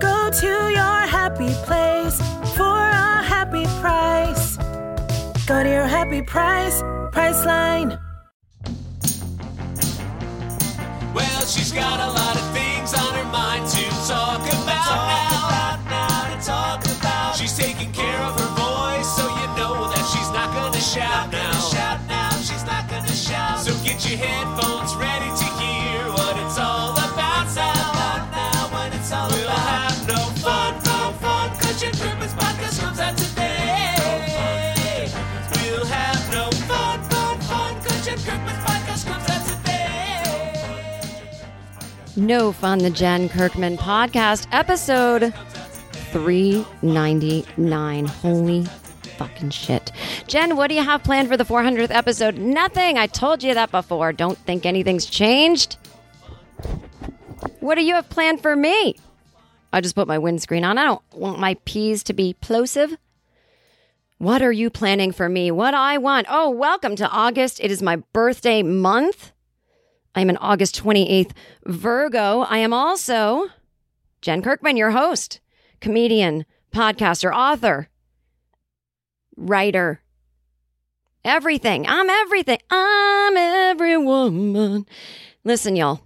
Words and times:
Go 0.00 0.30
to 0.30 0.46
your 0.46 1.00
happy 1.06 1.52
place 1.64 2.16
for 2.56 2.78
a 2.78 3.22
happy 3.22 3.64
price. 3.80 4.56
Go 5.46 5.62
to 5.62 5.68
your 5.68 5.86
happy 5.86 6.22
price, 6.22 6.82
Priceline. 7.12 7.98
Well, 11.14 11.46
she's 11.46 11.72
got 11.72 11.98
a 12.00 12.12
lot 12.12 12.36
of 12.36 12.46
things 12.52 12.94
on 12.94 13.14
her 13.14 13.24
mind 13.32 13.66
to 13.70 13.84
talk 14.06 14.40
about 14.62 15.27
No 42.18 42.50
Fun, 42.50 42.80
the 42.80 42.90
Jen 42.90 43.28
Kirkman 43.28 43.76
podcast, 43.76 44.48
episode 44.50 45.32
399. 46.10 48.06
Holy 48.06 48.64
fucking 49.16 49.50
shit. 49.50 49.92
Jen, 50.26 50.56
what 50.56 50.66
do 50.66 50.74
you 50.74 50.82
have 50.82 51.04
planned 51.04 51.28
for 51.28 51.36
the 51.36 51.44
400th 51.44 51.92
episode? 51.92 52.36
Nothing. 52.36 52.98
I 52.98 53.06
told 53.06 53.44
you 53.44 53.54
that 53.54 53.70
before. 53.70 54.12
Don't 54.12 54.36
think 54.36 54.66
anything's 54.66 55.06
changed. 55.06 55.76
What 57.60 57.76
do 57.76 57.84
you 57.84 57.94
have 57.94 58.10
planned 58.10 58.42
for 58.42 58.56
me? 58.56 58.96
I 59.72 59.80
just 59.80 59.94
put 59.94 60.08
my 60.08 60.18
windscreen 60.18 60.64
on. 60.64 60.76
I 60.76 60.82
don't 60.82 61.02
want 61.12 61.38
my 61.38 61.54
peas 61.66 62.02
to 62.02 62.12
be 62.12 62.34
plosive. 62.40 62.96
What 64.18 64.42
are 64.42 64.50
you 64.50 64.70
planning 64.70 65.12
for 65.12 65.28
me? 65.28 65.52
What 65.52 65.72
I 65.72 65.98
want? 65.98 66.26
Oh, 66.28 66.50
welcome 66.50 66.96
to 66.96 67.08
August. 67.08 67.60
It 67.60 67.70
is 67.70 67.80
my 67.80 68.02
birthday 68.12 68.64
month. 68.64 69.30
I 70.18 70.20
am 70.20 70.30
an 70.30 70.36
August 70.38 70.82
28th 70.82 71.30
Virgo. 71.64 72.40
I 72.40 72.58
am 72.58 72.72
also 72.72 73.50
Jen 74.20 74.42
Kirkman, 74.42 74.76
your 74.76 74.90
host, 74.90 75.38
comedian, 75.80 76.44
podcaster, 76.74 77.32
author, 77.32 77.88
writer, 79.36 80.02
everything. 81.24 81.86
I'm 81.86 82.10
everything. 82.10 82.58
I'm 82.68 83.36
every 83.36 83.96
woman. 83.96 84.86
Listen, 85.44 85.76
y'all. 85.76 86.00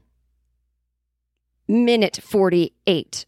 Minute 1.66 2.20
48. 2.22 3.24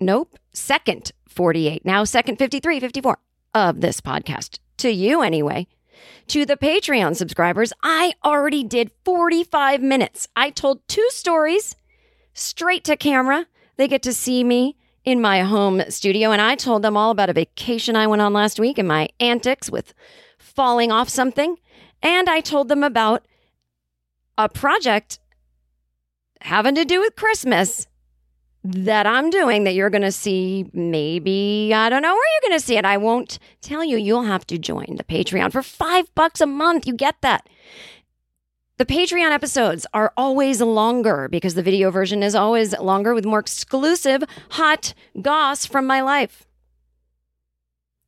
Nope. 0.00 0.38
Second 0.54 1.12
48. 1.28 1.84
Now, 1.84 2.04
second 2.04 2.38
53, 2.38 2.80
54 2.80 3.18
of 3.54 3.82
this 3.82 4.00
podcast. 4.00 4.58
To 4.78 4.88
you, 4.90 5.20
anyway. 5.20 5.66
To 6.28 6.44
the 6.44 6.56
Patreon 6.56 7.16
subscribers, 7.16 7.72
I 7.82 8.12
already 8.24 8.64
did 8.64 8.90
45 9.04 9.80
minutes. 9.80 10.28
I 10.36 10.50
told 10.50 10.86
two 10.88 11.06
stories 11.10 11.74
straight 12.34 12.84
to 12.84 12.96
camera. 12.96 13.46
They 13.76 13.88
get 13.88 14.02
to 14.02 14.12
see 14.12 14.44
me 14.44 14.76
in 15.04 15.20
my 15.20 15.40
home 15.40 15.82
studio, 15.88 16.30
and 16.30 16.42
I 16.42 16.54
told 16.54 16.82
them 16.82 16.96
all 16.96 17.10
about 17.10 17.30
a 17.30 17.32
vacation 17.32 17.96
I 17.96 18.06
went 18.06 18.20
on 18.20 18.32
last 18.32 18.60
week 18.60 18.76
and 18.76 18.86
my 18.86 19.08
antics 19.20 19.70
with 19.70 19.94
falling 20.36 20.92
off 20.92 21.08
something. 21.08 21.56
And 22.02 22.28
I 22.28 22.40
told 22.40 22.68
them 22.68 22.84
about 22.84 23.26
a 24.36 24.48
project 24.48 25.18
having 26.40 26.74
to 26.74 26.84
do 26.84 27.00
with 27.00 27.16
Christmas 27.16 27.86
that 28.64 29.06
I'm 29.06 29.30
doing 29.30 29.64
that 29.64 29.74
you're 29.74 29.90
going 29.90 30.02
to 30.02 30.12
see 30.12 30.68
maybe 30.72 31.72
I 31.72 31.88
don't 31.88 32.02
know 32.02 32.12
where 32.12 32.32
you're 32.34 32.50
going 32.50 32.60
to 32.60 32.64
see 32.64 32.76
it. 32.76 32.84
I 32.84 32.96
won't 32.96 33.38
tell 33.60 33.84
you. 33.84 33.96
You'll 33.96 34.24
have 34.24 34.46
to 34.48 34.58
join 34.58 34.96
the 34.96 35.04
Patreon 35.04 35.52
for 35.52 35.62
5 35.62 36.14
bucks 36.14 36.40
a 36.40 36.46
month. 36.46 36.86
You 36.86 36.94
get 36.94 37.16
that. 37.22 37.48
The 38.78 38.86
Patreon 38.86 39.30
episodes 39.30 39.86
are 39.92 40.12
always 40.16 40.60
longer 40.60 41.28
because 41.28 41.54
the 41.54 41.62
video 41.62 41.90
version 41.90 42.22
is 42.22 42.34
always 42.34 42.78
longer 42.78 43.12
with 43.14 43.24
more 43.24 43.40
exclusive 43.40 44.22
hot 44.50 44.94
goss 45.20 45.66
from 45.66 45.86
my 45.86 46.00
life. 46.00 46.46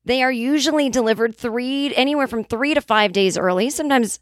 They 0.05 0.23
are 0.23 0.33
usually 0.33 0.89
delivered 0.89 1.37
3 1.37 1.95
anywhere 1.95 2.27
from 2.27 2.45
3 2.45 2.75
to 2.75 2.81
5 2.81 3.13
days 3.13 3.37
early. 3.37 3.71
Sometimes 3.71 4.21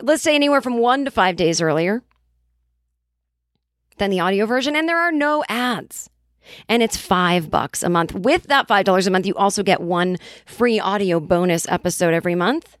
let's 0.00 0.22
say 0.22 0.34
anywhere 0.34 0.60
from 0.60 0.78
1 0.78 1.06
to 1.06 1.10
5 1.10 1.36
days 1.36 1.60
earlier 1.60 2.02
than 3.98 4.10
the 4.10 4.20
audio 4.20 4.46
version, 4.46 4.76
and 4.76 4.88
there 4.88 5.00
are 5.00 5.12
no 5.12 5.44
ads. 5.48 6.10
And 6.68 6.82
it's 6.82 6.96
five 6.96 7.50
bucks 7.50 7.82
a 7.82 7.88
month. 7.88 8.14
With 8.14 8.44
that 8.44 8.68
$5 8.68 9.06
a 9.06 9.10
month, 9.10 9.26
you 9.26 9.34
also 9.34 9.62
get 9.62 9.80
one 9.80 10.16
free 10.44 10.78
audio 10.78 11.18
bonus 11.20 11.66
episode 11.68 12.14
every 12.14 12.34
month, 12.34 12.78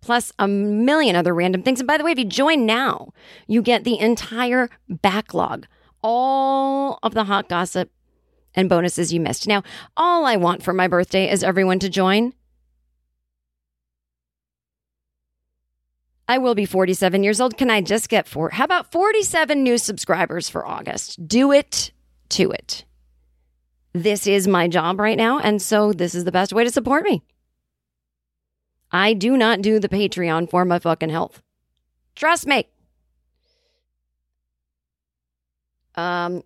plus 0.00 0.32
a 0.38 0.46
million 0.46 1.16
other 1.16 1.34
random 1.34 1.62
things. 1.62 1.80
And 1.80 1.86
by 1.86 1.96
the 1.96 2.04
way, 2.04 2.12
if 2.12 2.18
you 2.18 2.24
join 2.24 2.66
now, 2.66 3.12
you 3.46 3.62
get 3.62 3.84
the 3.84 3.98
entire 3.98 4.68
backlog, 4.88 5.66
all 6.02 6.98
of 7.02 7.14
the 7.14 7.24
hot 7.24 7.48
gossip 7.48 7.90
and 8.54 8.68
bonuses 8.68 9.12
you 9.12 9.20
missed. 9.20 9.46
Now, 9.46 9.62
all 9.96 10.24
I 10.24 10.36
want 10.36 10.62
for 10.62 10.72
my 10.72 10.88
birthday 10.88 11.30
is 11.30 11.42
everyone 11.42 11.78
to 11.80 11.88
join. 11.88 12.32
I 16.28 16.38
will 16.38 16.54
be 16.54 16.66
47 16.66 17.22
years 17.22 17.40
old. 17.40 17.56
Can 17.56 17.70
I 17.70 17.80
just 17.80 18.08
get 18.08 18.26
four? 18.26 18.50
How 18.50 18.64
about 18.64 18.90
47 18.90 19.62
new 19.62 19.78
subscribers 19.78 20.48
for 20.48 20.66
August? 20.66 21.26
Do 21.28 21.52
it 21.52 21.92
to 22.30 22.50
it. 22.50 22.84
This 23.92 24.26
is 24.26 24.48
my 24.48 24.68
job 24.68 24.98
right 24.98 25.16
now. 25.16 25.38
And 25.38 25.62
so 25.62 25.92
this 25.92 26.14
is 26.14 26.24
the 26.24 26.32
best 26.32 26.52
way 26.52 26.64
to 26.64 26.70
support 26.70 27.04
me. 27.04 27.22
I 28.90 29.14
do 29.14 29.36
not 29.36 29.62
do 29.62 29.78
the 29.78 29.88
Patreon 29.88 30.50
for 30.50 30.64
my 30.64 30.78
fucking 30.78 31.10
health. 31.10 31.42
Trust 32.14 32.46
me. 32.46 32.66
Um, 35.94 36.42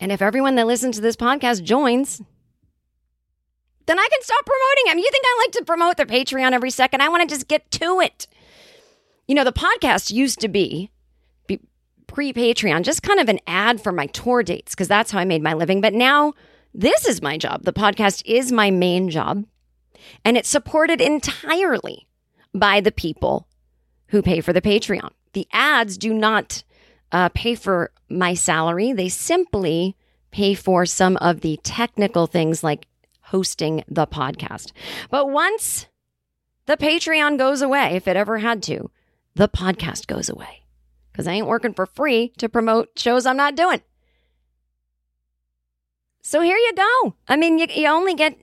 and 0.00 0.10
if 0.10 0.22
everyone 0.22 0.56
that 0.56 0.66
listens 0.66 0.96
to 0.96 1.02
this 1.02 1.16
podcast 1.16 1.62
joins, 1.62 2.20
then 3.88 3.98
I 3.98 4.06
can 4.10 4.22
stop 4.22 4.44
promoting 4.44 4.84
them. 4.86 4.98
You 4.98 5.10
think 5.10 5.24
I 5.26 5.44
like 5.44 5.52
to 5.52 5.64
promote 5.64 5.96
their 5.96 6.06
Patreon 6.06 6.52
every 6.52 6.70
second? 6.70 7.02
I 7.02 7.08
want 7.08 7.28
to 7.28 7.34
just 7.34 7.48
get 7.48 7.68
to 7.72 8.00
it. 8.00 8.28
You 9.26 9.34
know, 9.34 9.44
the 9.44 9.52
podcast 9.52 10.12
used 10.12 10.40
to 10.40 10.48
be, 10.48 10.90
be 11.46 11.58
pre 12.06 12.32
Patreon, 12.32 12.82
just 12.82 13.02
kind 13.02 13.18
of 13.18 13.28
an 13.28 13.40
ad 13.46 13.80
for 13.80 13.90
my 13.90 14.06
tour 14.06 14.42
dates 14.42 14.74
because 14.74 14.88
that's 14.88 15.10
how 15.10 15.18
I 15.18 15.24
made 15.24 15.42
my 15.42 15.54
living. 15.54 15.80
But 15.80 15.94
now 15.94 16.34
this 16.74 17.06
is 17.06 17.22
my 17.22 17.38
job. 17.38 17.64
The 17.64 17.72
podcast 17.72 18.22
is 18.26 18.52
my 18.52 18.70
main 18.70 19.08
job. 19.08 19.44
And 20.24 20.36
it's 20.36 20.48
supported 20.48 21.00
entirely 21.00 22.06
by 22.54 22.80
the 22.80 22.92
people 22.92 23.48
who 24.08 24.22
pay 24.22 24.40
for 24.40 24.52
the 24.52 24.62
Patreon. 24.62 25.10
The 25.32 25.48
ads 25.52 25.96
do 25.96 26.12
not 26.12 26.62
uh, 27.10 27.30
pay 27.30 27.54
for 27.54 27.90
my 28.10 28.34
salary, 28.34 28.92
they 28.92 29.08
simply 29.08 29.96
pay 30.30 30.52
for 30.52 30.84
some 30.84 31.16
of 31.18 31.40
the 31.40 31.58
technical 31.62 32.26
things 32.26 32.62
like 32.62 32.86
hosting 33.30 33.84
the 33.88 34.06
podcast. 34.06 34.72
But 35.10 35.30
once 35.30 35.86
the 36.66 36.76
Patreon 36.76 37.38
goes 37.38 37.62
away, 37.62 37.96
if 37.96 38.08
it 38.08 38.16
ever 38.16 38.38
had 38.38 38.62
to, 38.64 38.90
the 39.34 39.48
podcast 39.48 40.06
goes 40.06 40.28
away 40.28 40.64
because 41.12 41.26
I 41.26 41.32
ain't 41.32 41.46
working 41.46 41.74
for 41.74 41.86
free 41.86 42.32
to 42.38 42.48
promote 42.48 42.98
shows 42.98 43.26
I'm 43.26 43.36
not 43.36 43.54
doing. 43.54 43.82
So 46.22 46.40
here 46.40 46.56
you 46.56 46.72
go. 46.74 47.14
I 47.26 47.36
mean, 47.36 47.58
you, 47.58 47.66
you 47.70 47.88
only 47.88 48.14
get 48.14 48.36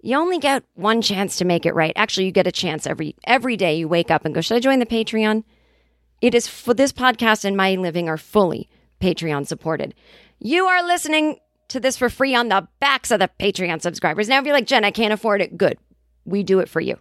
you 0.00 0.16
only 0.16 0.38
get 0.38 0.64
one 0.74 1.00
chance 1.00 1.36
to 1.36 1.44
make 1.44 1.64
it 1.64 1.74
right. 1.74 1.92
Actually, 1.96 2.26
you 2.26 2.32
get 2.32 2.46
a 2.46 2.52
chance 2.52 2.86
every 2.86 3.16
every 3.24 3.56
day 3.56 3.76
you 3.76 3.88
wake 3.88 4.10
up 4.10 4.24
and 4.24 4.34
go, 4.34 4.40
"Should 4.40 4.56
I 4.56 4.60
join 4.60 4.78
the 4.78 4.86
Patreon?" 4.86 5.44
It 6.20 6.34
is 6.34 6.46
for 6.46 6.74
this 6.74 6.92
podcast 6.92 7.44
and 7.44 7.56
my 7.56 7.74
living 7.74 8.08
are 8.08 8.16
fully 8.16 8.68
Patreon 9.00 9.46
supported. 9.46 9.94
You 10.38 10.66
are 10.66 10.86
listening 10.86 11.38
to 11.68 11.80
this 11.80 11.96
for 11.96 12.08
free 12.08 12.34
on 12.34 12.48
the 12.48 12.68
backs 12.80 13.10
of 13.10 13.20
the 13.20 13.30
Patreon 13.40 13.82
subscribers. 13.82 14.28
Now, 14.28 14.38
if 14.38 14.44
you're 14.44 14.54
like, 14.54 14.66
Jen, 14.66 14.84
I 14.84 14.90
can't 14.90 15.12
afford 15.12 15.40
it, 15.40 15.56
good. 15.56 15.78
We 16.24 16.42
do 16.42 16.60
it 16.60 16.68
for 16.68 16.80
you. 16.80 16.98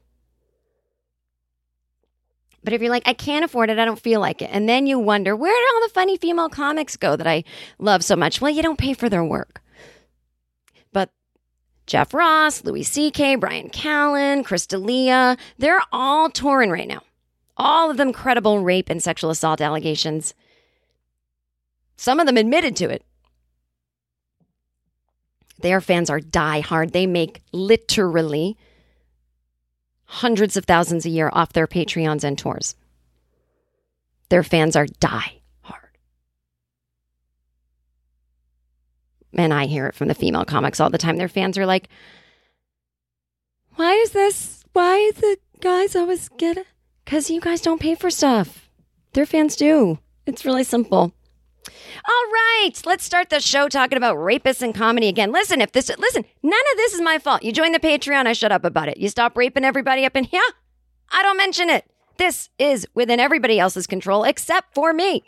But 2.64 2.74
if 2.74 2.82
you're 2.82 2.92
like, 2.92 3.08
I 3.08 3.14
can't 3.14 3.44
afford 3.44 3.70
it, 3.70 3.80
I 3.80 3.86
don't 3.86 4.00
feel 4.00 4.22
like 4.22 4.42
it. 4.42 4.50
And 4.52 4.70
then 4.70 4.88
you 4.88 4.98
wonder, 4.98 5.36
where 5.36 5.54
did 5.54 5.76
all 5.76 5.88
the 5.88 5.94
funny 5.94 6.18
female 6.18 6.50
comics 6.50 6.96
go 6.96 7.16
that 7.16 7.28
I 7.28 7.44
love 7.78 8.04
so 8.04 8.16
much? 8.16 8.40
Well, 8.40 8.52
you 8.52 8.64
don't 8.64 8.78
pay 8.78 8.94
for 8.94 9.10
their 9.10 9.24
work. 9.24 9.62
But 10.94 11.10
Jeff 11.88 12.14
Ross, 12.14 12.64
Louis 12.64 12.84
C.K., 12.84 13.36
Bryan 13.36 13.70
Callen, 13.70 14.46
Chris 14.46 14.66
D'Elia, 14.66 15.38
they're 15.58 15.82
all 15.92 16.30
touring 16.30 16.70
right 16.70 16.88
now. 16.88 17.02
All 17.58 17.92
of 17.92 17.98
them 17.98 18.14
credible 18.14 18.64
rape 18.64 18.90
and 18.90 19.04
sexual 19.04 19.30
assault 19.30 19.60
allegations. 19.60 20.34
Some 21.98 22.20
of 22.20 22.26
them 22.26 22.38
admitted 22.38 22.76
to 22.78 22.90
it. 22.90 23.04
Their 25.64 25.80
fans 25.80 26.10
are 26.10 26.20
die 26.20 26.60
hard. 26.60 26.92
They 26.92 27.08
make 27.08 27.42
literally 27.54 28.58
hundreds 30.04 30.58
of 30.58 30.66
thousands 30.66 31.06
a 31.06 31.10
year 31.10 31.30
off 31.32 31.54
their 31.54 31.68
Patreons 31.68 32.26
and 32.26 32.38
tours. 32.38 32.76
Their 34.28 34.44
fans 34.44 34.76
are 34.76 34.86
die 34.86 35.40
hard. 35.62 35.98
And 39.34 39.54
I 39.54 39.68
hear 39.68 39.88
it 39.88 39.96
from 39.96 40.10
the 40.10 40.16
female 40.16 40.44
comics 40.44 40.82
all 40.82 40.90
the 40.90 40.98
time. 40.98 41.16
Their 41.16 41.30
fans 41.30 41.58
are 41.58 41.66
like, 41.66 41.88
why 43.76 43.94
is 43.94 44.12
this? 44.12 44.66
Why 44.74 44.98
is 44.98 45.16
the 45.16 45.38
guys 45.62 45.96
always 45.96 46.28
get 46.28 46.58
it? 46.58 46.68
Because 47.06 47.30
you 47.30 47.40
guys 47.40 47.62
don't 47.62 47.80
pay 47.80 47.96
for 47.96 48.10
stuff. 48.10 48.70
Their 49.14 49.26
fans 49.26 49.56
do. 49.56 50.00
It's 50.26 50.44
really 50.44 50.66
simple. 50.66 51.14
All 52.08 52.32
right, 52.32 52.72
let's 52.86 53.04
start 53.04 53.30
the 53.30 53.40
show 53.40 53.68
talking 53.68 53.98
about 53.98 54.18
rapists 54.18 54.62
and 54.62 54.74
comedy 54.74 55.08
again. 55.08 55.32
Listen, 55.32 55.62
if 55.62 55.72
this, 55.72 55.90
listen, 55.98 56.26
none 56.42 56.62
of 56.72 56.78
this 56.78 56.94
is 56.94 57.02
my 57.02 57.20
fault. 57.20 57.44
You 57.44 57.52
join 57.52 57.72
the 57.72 57.80
Patreon, 57.80 58.28
I 58.28 58.34
shut 58.34 58.52
up 58.52 58.66
about 58.66 58.90
it. 58.90 58.98
You 58.98 59.10
stop 59.10 59.38
raping 59.38 59.64
everybody 59.66 60.06
up 60.06 60.16
in 60.16 60.26
here, 60.26 60.42
I 61.12 61.24
don't 61.24 61.38
mention 61.38 61.70
it. 61.70 61.86
This 62.18 62.50
is 62.60 62.88
within 62.94 63.20
everybody 63.20 63.60
else's 63.60 63.88
control 63.88 64.24
except 64.24 64.74
for 64.74 64.94
me. 64.94 65.24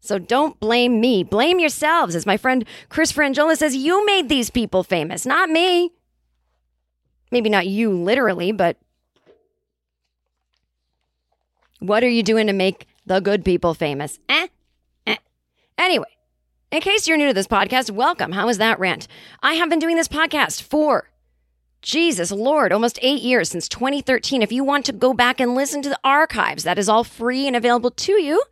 So 0.00 0.18
don't 0.18 0.58
blame 0.60 1.00
me. 1.00 1.24
Blame 1.24 1.58
yourselves. 1.58 2.14
As 2.14 2.26
my 2.26 2.36
friend 2.36 2.64
Chris 2.88 3.12
Franjola 3.12 3.56
says, 3.56 3.74
you 3.74 4.06
made 4.06 4.28
these 4.28 4.50
people 4.50 4.84
famous, 4.84 5.26
not 5.26 5.50
me. 5.50 5.90
Maybe 7.32 7.50
not 7.50 7.66
you 7.66 7.90
literally, 7.90 8.52
but 8.52 8.76
what 11.80 12.04
are 12.04 12.08
you 12.08 12.22
doing 12.22 12.46
to 12.46 12.52
make 12.52 12.86
the 13.04 13.20
good 13.20 13.44
people 13.44 13.74
famous? 13.74 14.18
Eh? 14.28 14.46
Anyway, 15.78 16.06
in 16.70 16.80
case 16.80 17.06
you're 17.06 17.16
new 17.16 17.28
to 17.28 17.34
this 17.34 17.46
podcast, 17.46 17.90
welcome. 17.90 18.32
How 18.32 18.46
was 18.46 18.58
that 18.58 18.78
rant? 18.78 19.06
I 19.42 19.54
have 19.54 19.68
been 19.68 19.78
doing 19.78 19.96
this 19.96 20.08
podcast 20.08 20.62
for 20.62 21.10
Jesus 21.82 22.32
Lord, 22.32 22.72
almost 22.72 22.98
eight 23.02 23.22
years 23.22 23.50
since 23.50 23.68
2013. 23.68 24.42
If 24.42 24.50
you 24.50 24.64
want 24.64 24.86
to 24.86 24.92
go 24.92 25.14
back 25.14 25.38
and 25.38 25.54
listen 25.54 25.82
to 25.82 25.88
the 25.88 26.00
archives, 26.02 26.64
that 26.64 26.78
is 26.78 26.88
all 26.88 27.04
free 27.04 27.46
and 27.46 27.54
available 27.54 27.90
to 27.90 28.12
you. 28.12 28.42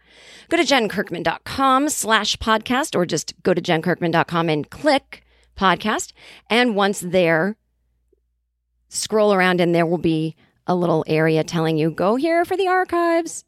Go 0.49 0.56
to 0.56 0.62
jenkirkman.com 0.62 1.88
slash 1.88 2.37
podcast 2.37 2.94
or 2.94 3.06
just 3.06 3.35
go 3.43 3.55
to 3.55 3.61
jenkirkman.com 3.61 4.49
and 4.49 4.70
click 4.70 5.25
podcast. 5.56 6.12
And 6.50 6.77
once 6.77 7.00
there, 7.00 7.56
scroll 8.88 9.32
around 9.32 9.61
and 9.61 9.75
there 9.75 9.87
will 9.87 9.99
be 9.99 10.37
a 10.67 10.75
little 10.75 11.05
area 11.06 11.43
telling 11.43 11.77
you 11.77 11.91
go 11.91 12.17
here 12.17 12.44
for 12.44 12.56
the 12.56 12.69
archives. 12.69 13.44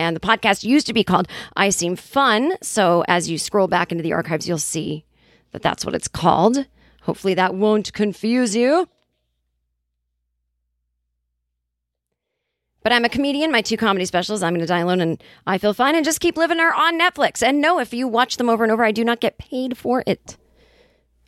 And 0.00 0.16
the 0.16 0.20
podcast 0.20 0.64
used 0.64 0.86
to 0.86 0.94
be 0.94 1.04
called 1.04 1.28
I 1.56 1.68
Seem 1.68 1.94
Fun. 1.94 2.56
So 2.62 3.04
as 3.06 3.28
you 3.28 3.36
scroll 3.36 3.68
back 3.68 3.92
into 3.92 4.02
the 4.02 4.14
archives, 4.14 4.48
you'll 4.48 4.56
see 4.56 5.04
that 5.52 5.60
that's 5.60 5.84
what 5.84 5.94
it's 5.94 6.08
called. 6.08 6.66
Hopefully 7.02 7.34
that 7.34 7.54
won't 7.54 7.92
confuse 7.92 8.56
you. 8.56 8.88
But 12.82 12.94
I'm 12.94 13.04
a 13.04 13.10
comedian. 13.10 13.52
My 13.52 13.60
two 13.60 13.76
comedy 13.76 14.06
specials, 14.06 14.42
I'm 14.42 14.54
going 14.54 14.62
to 14.62 14.66
die 14.66 14.78
alone 14.78 15.02
and 15.02 15.22
I 15.46 15.58
feel 15.58 15.74
fine 15.74 15.94
and 15.94 16.04
just 16.04 16.20
keep 16.20 16.38
living 16.38 16.60
are 16.60 16.72
on 16.72 16.98
Netflix. 16.98 17.42
And 17.46 17.60
no, 17.60 17.78
if 17.78 17.92
you 17.92 18.08
watch 18.08 18.38
them 18.38 18.48
over 18.48 18.64
and 18.64 18.72
over, 18.72 18.82
I 18.82 18.92
do 18.92 19.04
not 19.04 19.20
get 19.20 19.36
paid 19.36 19.76
for 19.76 20.02
it. 20.06 20.38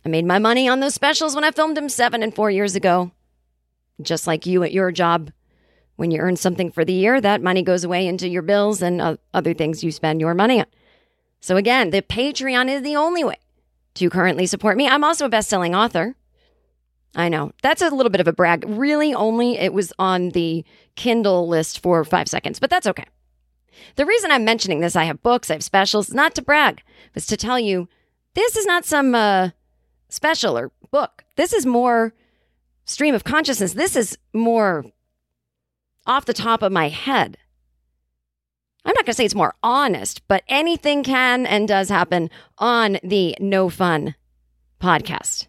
I 0.03 0.09
made 0.09 0.25
my 0.25 0.39
money 0.39 0.67
on 0.67 0.79
those 0.79 0.95
specials 0.95 1.35
when 1.35 1.43
I 1.43 1.51
filmed 1.51 1.77
them 1.77 1.89
seven 1.89 2.23
and 2.23 2.33
four 2.33 2.49
years 2.49 2.75
ago. 2.75 3.11
Just 4.01 4.25
like 4.25 4.47
you 4.47 4.63
at 4.63 4.73
your 4.73 4.91
job 4.91 5.31
when 5.95 6.11
you 6.11 6.19
earn 6.19 6.35
something 6.35 6.71
for 6.71 6.83
the 6.83 6.93
year, 6.93 7.21
that 7.21 7.41
money 7.41 7.61
goes 7.61 7.83
away 7.83 8.07
into 8.07 8.27
your 8.27 8.41
bills 8.41 8.81
and 8.81 9.17
other 9.33 9.53
things 9.53 9.83
you 9.83 9.91
spend 9.91 10.19
your 10.19 10.33
money 10.33 10.59
on. 10.59 10.65
So 11.39 11.57
again, 11.57 11.89
the 11.89 12.01
Patreon 12.01 12.69
is 12.69 12.81
the 12.81 12.95
only 12.95 13.23
way 13.23 13.37
to 13.95 14.09
currently 14.09 14.45
support 14.45 14.77
me. 14.77 14.87
I'm 14.87 15.03
also 15.03 15.25
a 15.25 15.29
best-selling 15.29 15.75
author. 15.75 16.15
I 17.15 17.29
know. 17.29 17.51
That's 17.61 17.81
a 17.81 17.89
little 17.89 18.09
bit 18.09 18.21
of 18.21 18.27
a 18.27 18.33
brag. 18.33 18.65
Really 18.67 19.13
only 19.13 19.57
it 19.57 19.73
was 19.73 19.93
on 19.99 20.29
the 20.29 20.65
Kindle 20.95 21.47
list 21.47 21.79
for 21.79 22.03
5 22.03 22.27
seconds, 22.27 22.59
but 22.59 22.69
that's 22.69 22.87
okay. 22.87 23.05
The 23.95 24.05
reason 24.05 24.31
I'm 24.31 24.45
mentioning 24.45 24.79
this, 24.79 24.95
I 24.95 25.03
have 25.03 25.21
books, 25.21 25.49
I 25.49 25.53
have 25.53 25.63
specials, 25.63 26.13
not 26.13 26.33
to 26.35 26.41
brag, 26.41 26.81
but 27.13 27.23
to 27.23 27.37
tell 27.37 27.59
you 27.59 27.87
this 28.33 28.55
is 28.55 28.65
not 28.65 28.85
some 28.85 29.13
uh, 29.13 29.49
special 30.09 30.57
or 30.57 30.71
book. 30.91 31.23
This 31.35 31.53
is 31.53 31.65
more 31.65 32.13
stream 32.85 33.15
of 33.15 33.23
consciousness. 33.23 33.73
This 33.73 33.95
is 33.95 34.17
more 34.33 34.85
off 36.05 36.25
the 36.25 36.33
top 36.33 36.61
of 36.61 36.71
my 36.71 36.89
head. 36.89 37.37
I'm 38.85 38.93
not 38.95 39.05
going 39.05 39.13
to 39.13 39.13
say 39.13 39.25
it's 39.25 39.35
more 39.35 39.55
honest, 39.63 40.21
but 40.27 40.43
anything 40.47 41.03
can 41.03 41.45
and 41.45 41.67
does 41.67 41.89
happen 41.89 42.29
on 42.57 42.97
the 43.03 43.35
No 43.39 43.69
Fun 43.69 44.15
podcast. 44.81 45.47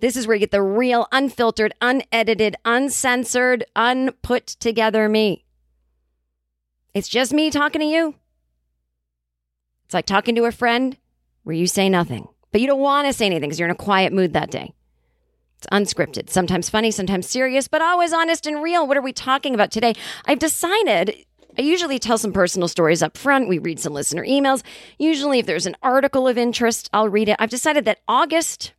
This 0.00 0.16
is 0.16 0.26
where 0.26 0.34
you 0.34 0.40
get 0.40 0.50
the 0.50 0.62
real, 0.62 1.06
unfiltered, 1.12 1.74
unedited, 1.80 2.56
uncensored, 2.64 3.64
unput 3.76 4.46
together 4.58 5.08
me. 5.08 5.44
It's 6.94 7.08
just 7.08 7.32
me 7.32 7.50
talking 7.50 7.80
to 7.80 7.86
you. 7.86 8.14
It's 9.84 9.94
like 9.94 10.06
talking 10.06 10.34
to 10.34 10.44
a 10.44 10.52
friend 10.52 10.96
where 11.44 11.54
you 11.54 11.66
say 11.66 11.88
nothing, 11.88 12.26
but 12.50 12.60
you 12.60 12.66
don't 12.66 12.80
want 12.80 13.06
to 13.06 13.12
say 13.12 13.26
anything 13.26 13.48
because 13.48 13.58
you're 13.58 13.68
in 13.68 13.74
a 13.74 13.76
quiet 13.76 14.12
mood 14.12 14.32
that 14.32 14.50
day. 14.50 14.72
It's 15.62 15.94
unscripted, 15.94 16.28
sometimes 16.28 16.68
funny, 16.68 16.90
sometimes 16.90 17.28
serious, 17.28 17.68
but 17.68 17.80
always 17.80 18.12
honest 18.12 18.46
and 18.46 18.60
real. 18.60 18.84
What 18.84 18.96
are 18.96 19.02
we 19.02 19.12
talking 19.12 19.54
about 19.54 19.70
today? 19.70 19.94
I've 20.26 20.40
decided 20.40 21.14
I 21.56 21.62
usually 21.62 22.00
tell 22.00 22.18
some 22.18 22.32
personal 22.32 22.66
stories 22.66 23.00
up 23.00 23.16
front. 23.16 23.48
We 23.48 23.58
read 23.58 23.78
some 23.78 23.92
listener 23.92 24.24
emails. 24.24 24.64
Usually, 24.98 25.38
if 25.38 25.46
there's 25.46 25.66
an 25.66 25.76
article 25.80 26.26
of 26.26 26.36
interest, 26.36 26.90
I'll 26.92 27.08
read 27.08 27.28
it. 27.28 27.36
I've 27.38 27.50
decided 27.50 27.84
that 27.84 28.00
August 28.08 28.72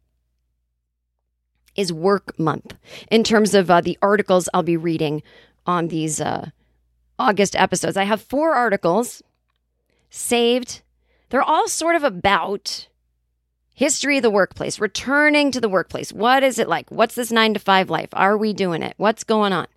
is 1.75 1.93
work 1.93 2.37
month 2.37 2.75
in 3.09 3.23
terms 3.23 3.53
of 3.53 3.71
uh, 3.71 3.79
the 3.79 3.97
articles 4.01 4.49
I'll 4.53 4.61
be 4.61 4.75
reading 4.75 5.23
on 5.65 5.87
these 5.87 6.19
uh, 6.19 6.49
August 7.17 7.55
episodes. 7.55 7.95
I 7.95 8.03
have 8.03 8.21
four 8.21 8.55
articles 8.55 9.23
saved. 10.09 10.81
They're 11.29 11.41
all 11.41 11.69
sort 11.69 11.95
of 11.95 12.03
about 12.03 12.89
History 13.73 14.17
of 14.17 14.23
the 14.23 14.29
workplace, 14.29 14.79
returning 14.79 15.51
to 15.51 15.59
the 15.59 15.69
workplace. 15.69 16.13
What 16.13 16.43
is 16.43 16.59
it 16.59 16.69
like? 16.69 16.89
What's 16.89 17.15
this 17.15 17.31
nine 17.31 17.53
to 17.55 17.59
five 17.59 17.89
life? 17.89 18.09
Are 18.13 18.37
we 18.37 18.53
doing 18.53 18.83
it? 18.83 18.93
What's 18.97 19.23
going 19.23 19.51
on? 19.51 19.67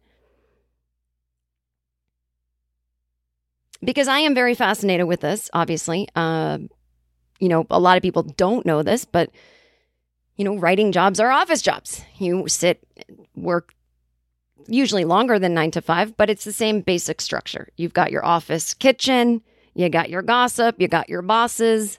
Because 3.82 4.08
I 4.08 4.18
am 4.18 4.34
very 4.34 4.54
fascinated 4.54 5.06
with 5.06 5.20
this, 5.20 5.48
obviously. 5.52 6.08
Uh, 6.14 6.58
you 7.38 7.48
know, 7.48 7.66
a 7.70 7.80
lot 7.80 7.96
of 7.96 8.02
people 8.02 8.22
don't 8.22 8.66
know 8.66 8.82
this, 8.82 9.04
but, 9.04 9.30
you 10.36 10.44
know, 10.44 10.56
writing 10.56 10.92
jobs 10.92 11.20
are 11.20 11.30
office 11.30 11.62
jobs. 11.62 12.02
You 12.18 12.48
sit, 12.48 12.82
work 13.34 13.72
usually 14.66 15.04
longer 15.04 15.38
than 15.38 15.54
nine 15.54 15.70
to 15.70 15.80
five, 15.80 16.16
but 16.16 16.28
it's 16.28 16.44
the 16.44 16.52
same 16.52 16.80
basic 16.80 17.20
structure. 17.20 17.68
You've 17.76 17.94
got 17.94 18.10
your 18.10 18.24
office 18.24 18.74
kitchen, 18.74 19.42
you 19.74 19.88
got 19.88 20.10
your 20.10 20.22
gossip, 20.22 20.76
you 20.78 20.88
got 20.88 21.08
your 21.08 21.22
bosses, 21.22 21.98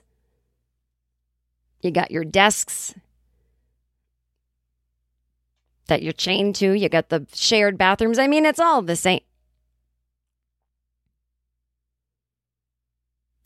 you 1.82 1.90
got 1.90 2.10
your 2.10 2.24
desks. 2.24 2.94
that 5.88 6.02
you're 6.02 6.12
chained 6.12 6.54
to. 6.56 6.72
You 6.72 6.88
got 6.88 7.08
the 7.08 7.26
shared 7.34 7.76
bathrooms. 7.76 8.18
I 8.18 8.26
mean, 8.28 8.46
it's 8.46 8.60
all 8.60 8.82
the 8.82 8.94
same. 8.96 9.20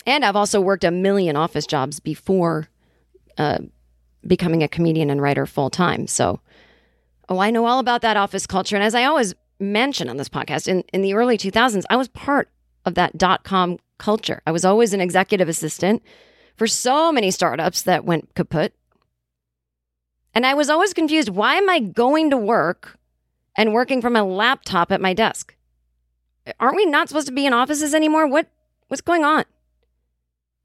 And 0.05 0.25
I've 0.25 0.37
also 0.37 0.61
worked 0.61 0.85
a 0.85 0.91
million 0.91 1.37
office 1.37 1.67
jobs 1.67 2.01
before 2.01 2.69
uh, 3.39 3.59
becoming 4.27 4.63
a 4.63 4.69
comedian 4.69 5.11
and 5.11 5.23
writer 5.23 5.47
full 5.47 5.71
time. 5.71 6.09
So, 6.09 6.41
oh, 7.29 7.39
I 7.39 7.51
know 7.51 7.65
all 7.67 7.79
about 7.79 8.03
that 8.03 8.17
office 8.17 8.47
culture. 8.47 8.75
And 8.75 8.85
as 8.85 8.97
I 8.97 9.05
always 9.05 9.35
mention 9.61 10.09
on 10.09 10.17
this 10.17 10.29
podcast, 10.29 10.67
in, 10.67 10.81
in 10.93 11.03
the 11.03 11.15
early 11.15 11.39
2000s, 11.39 11.85
I 11.89 11.97
was 11.97 12.09
part 12.09 12.51
of 12.85 12.95
that 12.95 13.17
dot 13.17 13.45
com 13.45 13.79
culture. 13.99 14.43
I 14.45 14.51
was 14.51 14.65
always 14.65 14.93
an 14.93 15.01
executive 15.01 15.49
assistant 15.49 16.03
for 16.57 16.67
so 16.67 17.13
many 17.13 17.31
startups 17.31 17.83
that 17.83 18.05
went 18.05 18.35
kaput. 18.35 18.73
And 20.35 20.47
I 20.47 20.55
was 20.55 20.71
always 20.71 20.95
confused 20.95 21.29
why 21.29 21.57
am 21.57 21.69
I 21.69 21.81
going 21.81 22.31
to 22.31 22.37
work 22.37 22.99
and 23.57 23.75
working 23.75 24.01
from 24.01 24.17
a 24.17 24.25
laptop 24.25 24.91
at 24.91 25.01
my 25.01 25.13
desk? 25.13 25.55
Aren't 26.59 26.77
we 26.77 26.87
not 26.87 27.09
supposed 27.09 27.27
to 27.29 27.33
be 27.33 27.47
in 27.47 27.53
offices 27.53 27.95
anymore? 27.95 28.27
What 28.27 28.49
what's 28.89 29.01
going 29.03 29.25
on? 29.25 29.45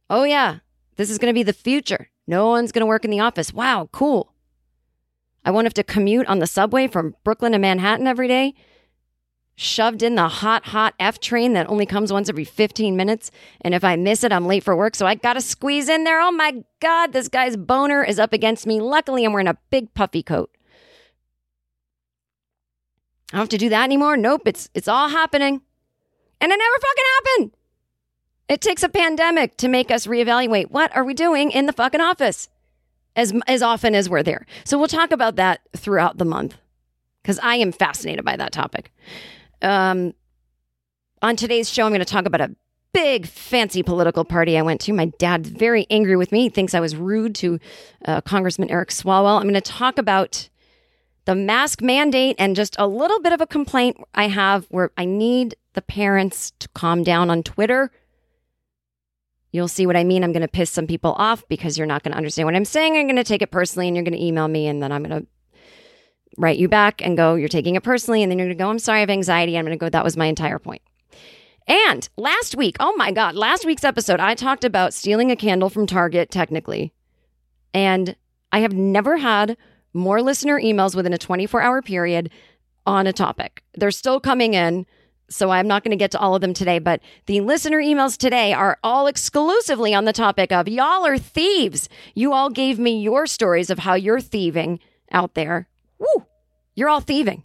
Oh 0.09 0.23
yeah, 0.23 0.59
this 0.95 1.09
is 1.09 1.17
going 1.17 1.31
to 1.31 1.37
be 1.37 1.43
the 1.43 1.53
future. 1.53 2.09
No 2.27 2.47
one's 2.47 2.71
going 2.71 2.81
to 2.81 2.87
work 2.87 3.05
in 3.05 3.11
the 3.11 3.19
office. 3.19 3.53
Wow, 3.53 3.89
cool. 3.91 4.33
I 5.45 5.51
won't 5.51 5.65
have 5.65 5.73
to 5.75 5.83
commute 5.83 6.27
on 6.27 6.39
the 6.39 6.47
subway 6.47 6.87
from 6.87 7.15
Brooklyn 7.23 7.51
to 7.53 7.59
Manhattan 7.59 8.07
every 8.07 8.27
day 8.27 8.53
shoved 9.57 10.03
in 10.03 10.15
the 10.15 10.27
hot, 10.27 10.67
hot 10.67 10.93
F 10.99 11.19
train 11.19 11.53
that 11.53 11.67
only 11.67 11.85
comes 11.85 12.13
once 12.13 12.29
every 12.29 12.45
15 12.45 12.95
minutes. 12.95 13.31
And 13.61 13.73
if 13.73 13.83
I 13.83 13.95
miss 13.95 14.23
it, 14.23 14.31
I'm 14.31 14.45
late 14.45 14.63
for 14.63 14.75
work. 14.75 14.95
So 14.95 15.05
I 15.05 15.15
got 15.15 15.33
to 15.33 15.41
squeeze 15.41 15.89
in 15.89 16.03
there. 16.03 16.21
Oh 16.21 16.31
my 16.31 16.63
God, 16.79 17.11
this 17.11 17.27
guy's 17.27 17.57
boner 17.57 18.03
is 18.03 18.19
up 18.19 18.33
against 18.33 18.67
me. 18.67 18.79
Luckily, 18.79 19.25
I'm 19.25 19.33
wearing 19.33 19.47
a 19.47 19.57
big 19.71 19.93
puffy 19.95 20.21
coat. 20.21 20.51
I 23.33 23.37
don't 23.37 23.41
have 23.41 23.49
to 23.49 23.57
do 23.57 23.69
that 23.69 23.83
anymore. 23.83 24.15
Nope, 24.15 24.43
it's 24.45 24.69
it's 24.73 24.87
all 24.87 25.09
happening. 25.09 25.61
And 26.39 26.51
it 26.51 26.57
never 26.57 26.75
fucking 26.79 27.05
happened. 27.15 27.51
It 28.47 28.61
takes 28.61 28.83
a 28.83 28.89
pandemic 28.89 29.57
to 29.57 29.67
make 29.67 29.91
us 29.91 30.05
reevaluate 30.07 30.69
what 30.69 30.95
are 30.95 31.03
we 31.03 31.15
doing 31.15 31.51
in 31.51 31.65
the 31.65 31.73
fucking 31.73 31.99
office 31.99 32.47
as 33.15 33.33
as 33.47 33.63
often 33.63 33.95
as 33.95 34.07
we're 34.07 34.23
there. 34.23 34.45
So 34.63 34.77
we'll 34.77 34.87
talk 34.87 35.11
about 35.11 35.35
that 35.35 35.61
throughout 35.75 36.19
the 36.19 36.25
month 36.25 36.57
cuz 37.23 37.39
I 37.39 37.55
am 37.55 37.71
fascinated 37.71 38.23
by 38.23 38.37
that 38.37 38.51
topic. 38.53 38.91
Um, 39.61 40.13
on 41.21 41.35
today's 41.35 41.69
show, 41.69 41.85
I'm 41.85 41.91
going 41.91 41.99
to 41.99 42.05
talk 42.05 42.25
about 42.25 42.41
a 42.41 42.55
big 42.93 43.27
fancy 43.27 43.83
political 43.83 44.25
party 44.25 44.57
I 44.57 44.61
went 44.61 44.81
to. 44.81 44.93
My 44.93 45.05
dad's 45.17 45.49
very 45.49 45.85
angry 45.89 46.15
with 46.15 46.31
me. 46.31 46.43
He 46.43 46.49
thinks 46.49 46.73
I 46.73 46.79
was 46.79 46.95
rude 46.95 47.35
to 47.35 47.59
uh, 48.05 48.21
Congressman 48.21 48.69
Eric 48.69 48.89
Swalwell. 48.89 49.37
I'm 49.37 49.43
going 49.43 49.53
to 49.53 49.61
talk 49.61 49.97
about 49.97 50.49
the 51.25 51.35
mask 51.35 51.81
mandate 51.81 52.35
and 52.39 52.55
just 52.55 52.75
a 52.79 52.87
little 52.87 53.19
bit 53.19 53.33
of 53.33 53.41
a 53.41 53.47
complaint 53.47 53.97
I 54.15 54.29
have 54.29 54.65
where 54.69 54.91
I 54.97 55.05
need 55.05 55.55
the 55.73 55.81
parents 55.81 56.53
to 56.59 56.69
calm 56.69 57.03
down 57.03 57.29
on 57.29 57.43
Twitter. 57.43 57.91
You'll 59.51 59.67
see 59.67 59.85
what 59.85 59.95
I 59.95 60.03
mean. 60.03 60.23
I'm 60.23 60.31
going 60.31 60.41
to 60.41 60.47
piss 60.47 60.71
some 60.71 60.87
people 60.87 61.13
off 61.17 61.47
because 61.47 61.77
you're 61.77 61.87
not 61.87 62.03
going 62.03 62.13
to 62.13 62.17
understand 62.17 62.45
what 62.45 62.55
I'm 62.55 62.65
saying. 62.65 62.95
I'm 62.97 63.07
going 63.07 63.17
to 63.17 63.23
take 63.23 63.41
it 63.41 63.51
personally 63.51 63.87
and 63.87 63.95
you're 63.95 64.03
going 64.03 64.17
to 64.17 64.23
email 64.23 64.47
me 64.47 64.67
and 64.67 64.81
then 64.81 64.91
I'm 64.91 65.03
going 65.03 65.21
to 65.21 65.27
write 66.37 66.57
you 66.57 66.67
back 66.67 67.01
and 67.03 67.17
go, 67.17 67.35
you're 67.35 67.49
taking 67.49 67.75
it 67.75 67.83
personally. 67.83 68.23
And 68.23 68.31
then 68.31 68.37
you're 68.39 68.47
going 68.47 68.57
to 68.57 68.63
go, 68.63 68.69
I'm 68.69 68.79
sorry, 68.79 68.99
I 68.99 69.01
have 69.01 69.09
anxiety. 69.09 69.57
I'm 69.57 69.65
going 69.65 69.77
to 69.77 69.83
go, 69.83 69.89
that 69.89 70.03
was 70.03 70.17
my 70.17 70.25
entire 70.25 70.59
point. 70.59 70.81
And 71.67 72.07
last 72.15 72.55
week, 72.55 72.77
oh 72.79 72.93
my 72.95 73.11
God, 73.11 73.35
last 73.35 73.65
week's 73.65 73.83
episode, 73.83 74.19
I 74.19 74.35
talked 74.35 74.63
about 74.63 74.93
stealing 74.93 75.31
a 75.31 75.35
candle 75.35 75.69
from 75.69 75.85
Target, 75.85 76.31
technically. 76.31 76.93
And 77.73 78.15
I 78.51 78.59
have 78.59 78.73
never 78.73 79.17
had 79.17 79.57
more 79.93 80.21
listener 80.21 80.59
emails 80.59 80.95
within 80.95 81.13
a 81.13 81.17
24 81.17 81.61
hour 81.61 81.81
period 81.81 82.31
on 82.85 83.05
a 83.05 83.13
topic. 83.13 83.63
They're 83.73 83.91
still 83.91 84.19
coming 84.19 84.53
in. 84.53 84.85
So 85.29 85.49
I'm 85.49 85.67
not 85.67 85.83
going 85.83 85.91
to 85.91 85.97
get 85.97 86.11
to 86.11 86.19
all 86.19 86.35
of 86.35 86.41
them 86.41 86.53
today, 86.53 86.79
but 86.79 87.01
the 87.25 87.41
listener 87.41 87.79
emails 87.81 88.15
today 88.15 88.53
are 88.53 88.79
all 88.81 89.07
exclusively 89.07 89.93
on 89.93 90.05
the 90.05 90.13
topic 90.13 90.53
of 90.53 90.69
y'all 90.69 91.05
are 91.05 91.17
thieves. 91.17 91.89
You 92.15 92.31
all 92.31 92.49
gave 92.49 92.79
me 92.79 93.01
your 93.01 93.27
stories 93.27 93.69
of 93.69 93.79
how 93.79 93.95
you're 93.95 94.21
thieving 94.21 94.79
out 95.11 95.33
there 95.33 95.67
Woo, 95.99 96.25
you're 96.75 96.89
all 96.89 97.01
thieving. 97.01 97.43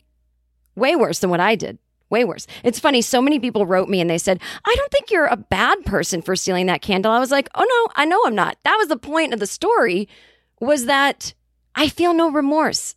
Way 0.74 0.96
worse 0.96 1.18
than 1.18 1.30
what 1.30 1.40
I 1.40 1.54
did. 1.54 1.78
Way 2.10 2.24
worse. 2.24 2.46
It's 2.62 2.78
funny. 2.78 3.00
So 3.00 3.22
many 3.22 3.40
people 3.40 3.64
wrote 3.64 3.88
me 3.88 4.00
and 4.00 4.10
they 4.10 4.18
said, 4.18 4.40
I 4.64 4.74
don't 4.76 4.92
think 4.92 5.10
you're 5.10 5.26
a 5.26 5.36
bad 5.36 5.84
person 5.86 6.20
for 6.20 6.36
stealing 6.36 6.66
that 6.66 6.82
candle. 6.82 7.10
I 7.10 7.18
was 7.18 7.30
like, 7.30 7.48
oh 7.54 7.64
no, 7.64 7.92
I 7.96 8.04
know 8.04 8.20
I'm 8.26 8.34
not. 8.34 8.58
That 8.64 8.76
was 8.76 8.88
the 8.88 8.98
point 8.98 9.32
of 9.32 9.40
the 9.40 9.46
story 9.46 10.08
was 10.60 10.84
that 10.84 11.32
I 11.74 11.88
feel 11.88 12.12
no 12.12 12.30
remorse. 12.30 12.96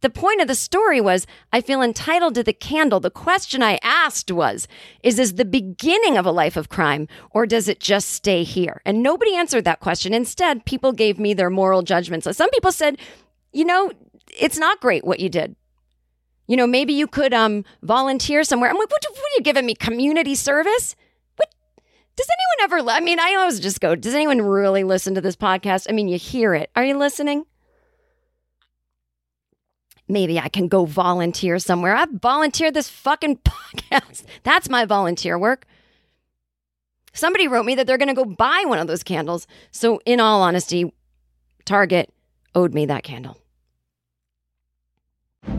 The 0.00 0.10
point 0.10 0.40
of 0.40 0.46
the 0.46 0.54
story 0.54 1.00
was 1.00 1.26
I 1.52 1.60
feel 1.60 1.82
entitled 1.82 2.36
to 2.36 2.44
the 2.44 2.52
candle. 2.52 3.00
The 3.00 3.10
question 3.10 3.62
I 3.62 3.80
asked 3.82 4.30
was, 4.30 4.68
is 5.02 5.16
this 5.16 5.32
the 5.32 5.44
beginning 5.44 6.16
of 6.16 6.24
a 6.24 6.30
life 6.30 6.56
of 6.56 6.68
crime 6.68 7.08
or 7.30 7.46
does 7.46 7.66
it 7.66 7.80
just 7.80 8.10
stay 8.10 8.44
here? 8.44 8.80
And 8.84 9.02
nobody 9.02 9.34
answered 9.34 9.64
that 9.64 9.80
question. 9.80 10.14
Instead, 10.14 10.64
people 10.64 10.92
gave 10.92 11.18
me 11.18 11.34
their 11.34 11.50
moral 11.50 11.82
judgments. 11.82 12.22
So 12.22 12.30
some 12.30 12.50
people 12.50 12.70
said, 12.70 12.98
you 13.52 13.64
know, 13.64 13.90
it's 14.36 14.58
not 14.58 14.80
great 14.80 15.04
what 15.04 15.20
you 15.20 15.28
did. 15.28 15.56
You 16.46 16.56
know, 16.56 16.66
maybe 16.66 16.92
you 16.92 17.06
could 17.06 17.34
um 17.34 17.64
volunteer 17.82 18.42
somewhere. 18.44 18.70
I'm 18.70 18.76
like, 18.76 18.90
what, 18.90 19.04
what 19.08 19.18
are 19.18 19.36
you 19.36 19.42
giving 19.42 19.66
me? 19.66 19.74
Community 19.74 20.34
service? 20.34 20.96
What 21.36 21.54
does 22.16 22.26
anyone 22.26 22.80
ever? 22.80 22.90
I 22.90 23.00
mean, 23.00 23.20
I 23.20 23.34
always 23.34 23.60
just 23.60 23.80
go. 23.80 23.94
Does 23.94 24.14
anyone 24.14 24.40
really 24.40 24.84
listen 24.84 25.14
to 25.14 25.20
this 25.20 25.36
podcast? 25.36 25.86
I 25.88 25.92
mean, 25.92 26.08
you 26.08 26.18
hear 26.18 26.54
it. 26.54 26.70
Are 26.74 26.84
you 26.84 26.96
listening? 26.96 27.44
Maybe 30.08 30.40
I 30.40 30.48
can 30.48 30.68
go 30.68 30.86
volunteer 30.86 31.58
somewhere. 31.58 31.94
I've 31.94 32.10
volunteered 32.10 32.72
this 32.72 32.88
fucking 32.88 33.36
podcast. 33.44 34.24
That's 34.42 34.70
my 34.70 34.86
volunteer 34.86 35.38
work. 35.38 35.66
Somebody 37.12 37.46
wrote 37.46 37.66
me 37.66 37.74
that 37.74 37.86
they're 37.86 37.98
going 37.98 38.08
to 38.08 38.14
go 38.14 38.24
buy 38.24 38.64
one 38.66 38.78
of 38.78 38.86
those 38.86 39.02
candles. 39.02 39.46
So, 39.70 40.00
in 40.06 40.20
all 40.20 40.40
honesty, 40.40 40.92
Target 41.64 42.12
owed 42.54 42.72
me 42.72 42.86
that 42.86 43.02
candle. 43.02 43.36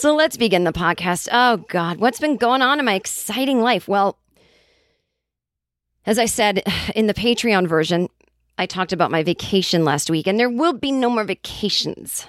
So 0.00 0.14
let's 0.14 0.38
begin 0.38 0.64
the 0.64 0.72
podcast. 0.72 1.28
Oh, 1.30 1.58
God, 1.68 1.98
what's 1.98 2.18
been 2.18 2.38
going 2.38 2.62
on 2.62 2.78
in 2.78 2.86
my 2.86 2.94
exciting 2.94 3.60
life? 3.60 3.86
Well, 3.86 4.16
as 6.06 6.18
I 6.18 6.24
said 6.24 6.62
in 6.94 7.06
the 7.06 7.12
Patreon 7.12 7.68
version, 7.68 8.08
I 8.56 8.64
talked 8.64 8.94
about 8.94 9.10
my 9.10 9.22
vacation 9.22 9.84
last 9.84 10.08
week, 10.08 10.26
and 10.26 10.40
there 10.40 10.48
will 10.48 10.72
be 10.72 10.90
no 10.90 11.10
more 11.10 11.24
vacations 11.24 12.26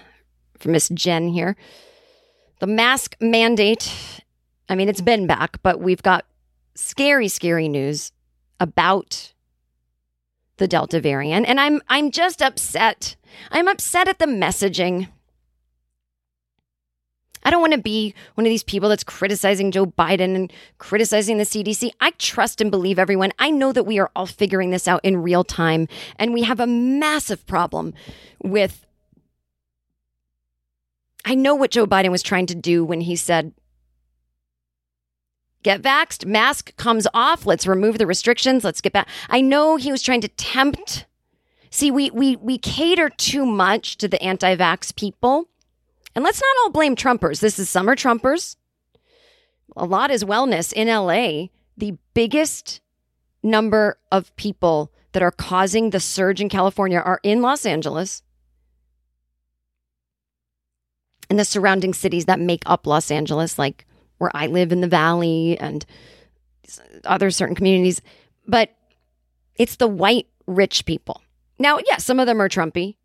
for 0.59 0.67
Miss 0.67 0.89
Jen 0.89 1.29
here. 1.29 1.55
The 2.59 2.67
mask 2.67 3.15
mandate, 3.21 3.89
I 4.67 4.75
mean, 4.75 4.89
it's 4.89 4.99
been 4.99 5.25
back, 5.25 5.63
but 5.63 5.79
we've 5.79 6.03
got 6.03 6.25
scary, 6.75 7.29
scary 7.29 7.69
news 7.69 8.11
about 8.59 9.31
the 10.57 10.67
Delta 10.67 10.99
variant. 10.99 11.47
And 11.47 11.57
I'm 11.57 11.81
I'm 11.87 12.11
just 12.11 12.41
upset. 12.41 13.15
I'm 13.49 13.69
upset 13.69 14.09
at 14.09 14.19
the 14.19 14.25
messaging. 14.25 15.07
I 17.43 17.49
don't 17.49 17.61
want 17.61 17.73
to 17.73 17.79
be 17.79 18.13
one 18.35 18.45
of 18.45 18.49
these 18.49 18.63
people 18.63 18.89
that's 18.89 19.03
criticizing 19.03 19.71
Joe 19.71 19.85
Biden 19.85 20.35
and 20.35 20.53
criticizing 20.77 21.37
the 21.37 21.43
CDC. 21.43 21.91
I 21.99 22.11
trust 22.11 22.61
and 22.61 22.69
believe 22.69 22.99
everyone. 22.99 23.31
I 23.39 23.51
know 23.51 23.71
that 23.71 23.85
we 23.85 23.99
are 23.99 24.11
all 24.15 24.27
figuring 24.27 24.69
this 24.69 24.87
out 24.87 25.01
in 25.03 25.21
real 25.21 25.43
time. 25.43 25.87
And 26.17 26.33
we 26.33 26.43
have 26.43 26.59
a 26.59 26.67
massive 26.67 27.45
problem 27.47 27.93
with. 28.43 28.85
I 31.25 31.35
know 31.35 31.55
what 31.55 31.71
Joe 31.71 31.85
Biden 31.85 32.11
was 32.11 32.23
trying 32.23 32.47
to 32.47 32.55
do 32.55 32.83
when 32.83 33.01
he 33.01 33.15
said, 33.15 33.53
get 35.63 35.81
vaxxed, 35.81 36.25
mask 36.25 36.75
comes 36.77 37.07
off, 37.13 37.45
let's 37.45 37.67
remove 37.67 37.97
the 37.97 38.07
restrictions, 38.07 38.63
let's 38.63 38.81
get 38.81 38.93
back. 38.93 39.07
I 39.29 39.41
know 39.41 39.75
he 39.75 39.91
was 39.91 40.01
trying 40.01 40.21
to 40.21 40.27
tempt. 40.29 41.05
See, 41.69 41.91
we 41.91 42.09
we 42.09 42.35
we 42.35 42.57
cater 42.57 43.09
too 43.09 43.45
much 43.45 43.97
to 43.97 44.07
the 44.07 44.21
anti-vax 44.21 44.95
people 44.95 45.47
and 46.15 46.23
let's 46.23 46.41
not 46.41 46.63
all 46.63 46.71
blame 46.71 46.95
Trumpers. 46.95 47.39
This 47.39 47.59
is 47.59 47.69
summer 47.69 47.95
Trumpers. 47.95 48.55
A 49.75 49.85
lot 49.85 50.11
is 50.11 50.23
wellness 50.23 50.73
in 50.73 50.87
LA. 50.87 51.47
The 51.77 51.97
biggest 52.13 52.81
number 53.43 53.97
of 54.11 54.35
people 54.35 54.91
that 55.13 55.23
are 55.23 55.31
causing 55.31 55.89
the 55.89 55.99
surge 55.99 56.41
in 56.41 56.49
California 56.49 56.99
are 56.99 57.19
in 57.23 57.41
Los 57.41 57.65
Angeles. 57.65 58.23
and 61.31 61.39
the 61.39 61.45
surrounding 61.45 61.93
cities 61.93 62.25
that 62.25 62.41
make 62.41 62.61
up 62.65 62.85
Los 62.85 63.09
Angeles, 63.09 63.57
like 63.57 63.87
where 64.17 64.29
I 64.33 64.47
live 64.47 64.73
in 64.73 64.81
the 64.81 64.87
valley 64.87 65.57
and 65.61 65.85
other 67.05 67.31
certain 67.31 67.55
communities. 67.55 68.01
But 68.45 68.75
it's 69.55 69.77
the 69.77 69.87
white 69.87 70.27
rich 70.45 70.85
people. 70.85 71.21
Now, 71.57 71.77
yes, 71.77 71.85
yeah, 71.89 71.97
some 71.99 72.19
of 72.19 72.27
them 72.27 72.41
are 72.41 72.49
Trumpy, 72.49 72.97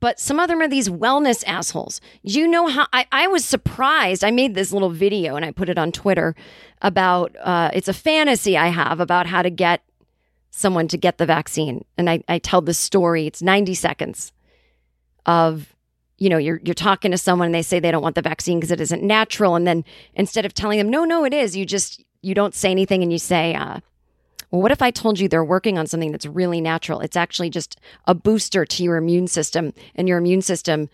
but 0.00 0.20
some 0.20 0.38
of 0.38 0.48
them 0.48 0.60
are 0.60 0.68
these 0.68 0.88
wellness 0.88 1.42
assholes. 1.46 2.00
You 2.22 2.46
know 2.46 2.66
how 2.66 2.86
I, 2.92 3.06
I 3.12 3.26
was 3.26 3.44
surprised. 3.44 4.24
I 4.24 4.30
made 4.30 4.54
this 4.54 4.72
little 4.72 4.90
video 4.90 5.36
and 5.36 5.44
I 5.44 5.50
put 5.50 5.68
it 5.68 5.78
on 5.78 5.92
Twitter 5.92 6.34
about 6.82 7.34
uh, 7.42 7.70
it's 7.72 7.88
a 7.88 7.94
fantasy 7.94 8.56
I 8.56 8.68
have 8.68 9.00
about 9.00 9.26
how 9.26 9.42
to 9.42 9.50
get 9.50 9.82
someone 10.50 10.88
to 10.88 10.98
get 10.98 11.18
the 11.18 11.26
vaccine. 11.26 11.84
And 11.96 12.08
I, 12.08 12.22
I 12.28 12.38
tell 12.38 12.60
the 12.60 12.74
story. 12.74 13.26
It's 13.26 13.42
90 13.42 13.74
seconds 13.74 14.32
of 15.26 15.74
you 16.18 16.30
know 16.30 16.38
you're 16.38 16.60
you're 16.64 16.74
talking 16.74 17.10
to 17.10 17.18
someone 17.18 17.46
and 17.46 17.54
they 17.54 17.62
say 17.62 17.80
they 17.80 17.90
don't 17.90 18.02
want 18.02 18.14
the 18.14 18.22
vaccine 18.22 18.58
because 18.58 18.70
it 18.70 18.80
isn't 18.80 19.02
natural 19.02 19.54
and 19.54 19.66
then 19.66 19.84
instead 20.14 20.46
of 20.46 20.54
telling 20.54 20.78
them 20.78 20.88
no 20.88 21.04
no 21.04 21.24
it 21.24 21.34
is 21.34 21.56
you 21.56 21.66
just 21.66 22.02
you 22.22 22.34
don't 22.34 22.54
say 22.54 22.70
anything 22.70 23.02
and 23.02 23.12
you 23.12 23.18
say 23.18 23.54
uh, 23.54 23.80
well 24.56 24.62
what 24.62 24.72
if 24.72 24.80
i 24.80 24.90
told 24.90 25.20
you 25.20 25.28
they're 25.28 25.44
working 25.44 25.76
on 25.78 25.86
something 25.86 26.10
that's 26.12 26.26
really 26.26 26.60
natural 26.60 27.00
it's 27.00 27.16
actually 27.16 27.50
just 27.50 27.78
a 28.06 28.14
booster 28.14 28.64
to 28.64 28.82
your 28.82 28.96
immune 28.96 29.26
system 29.26 29.72
and 29.94 30.08
your 30.08 30.18
immune 30.18 30.42
system 30.42 30.88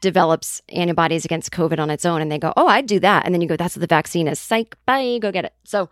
develops 0.00 0.60
antibodies 0.70 1.24
against 1.24 1.52
covid 1.52 1.78
on 1.78 1.88
its 1.88 2.04
own 2.04 2.20
and 2.20 2.30
they 2.30 2.38
go 2.38 2.52
oh 2.56 2.66
i'd 2.66 2.86
do 2.86 2.98
that 2.98 3.24
and 3.24 3.32
then 3.32 3.40
you 3.40 3.48
go 3.48 3.56
that's 3.56 3.76
what 3.76 3.80
the 3.80 3.86
vaccine 3.86 4.26
is 4.26 4.38
psych 4.38 4.76
bye 4.86 5.18
go 5.20 5.30
get 5.30 5.44
it 5.44 5.54
so 5.64 5.88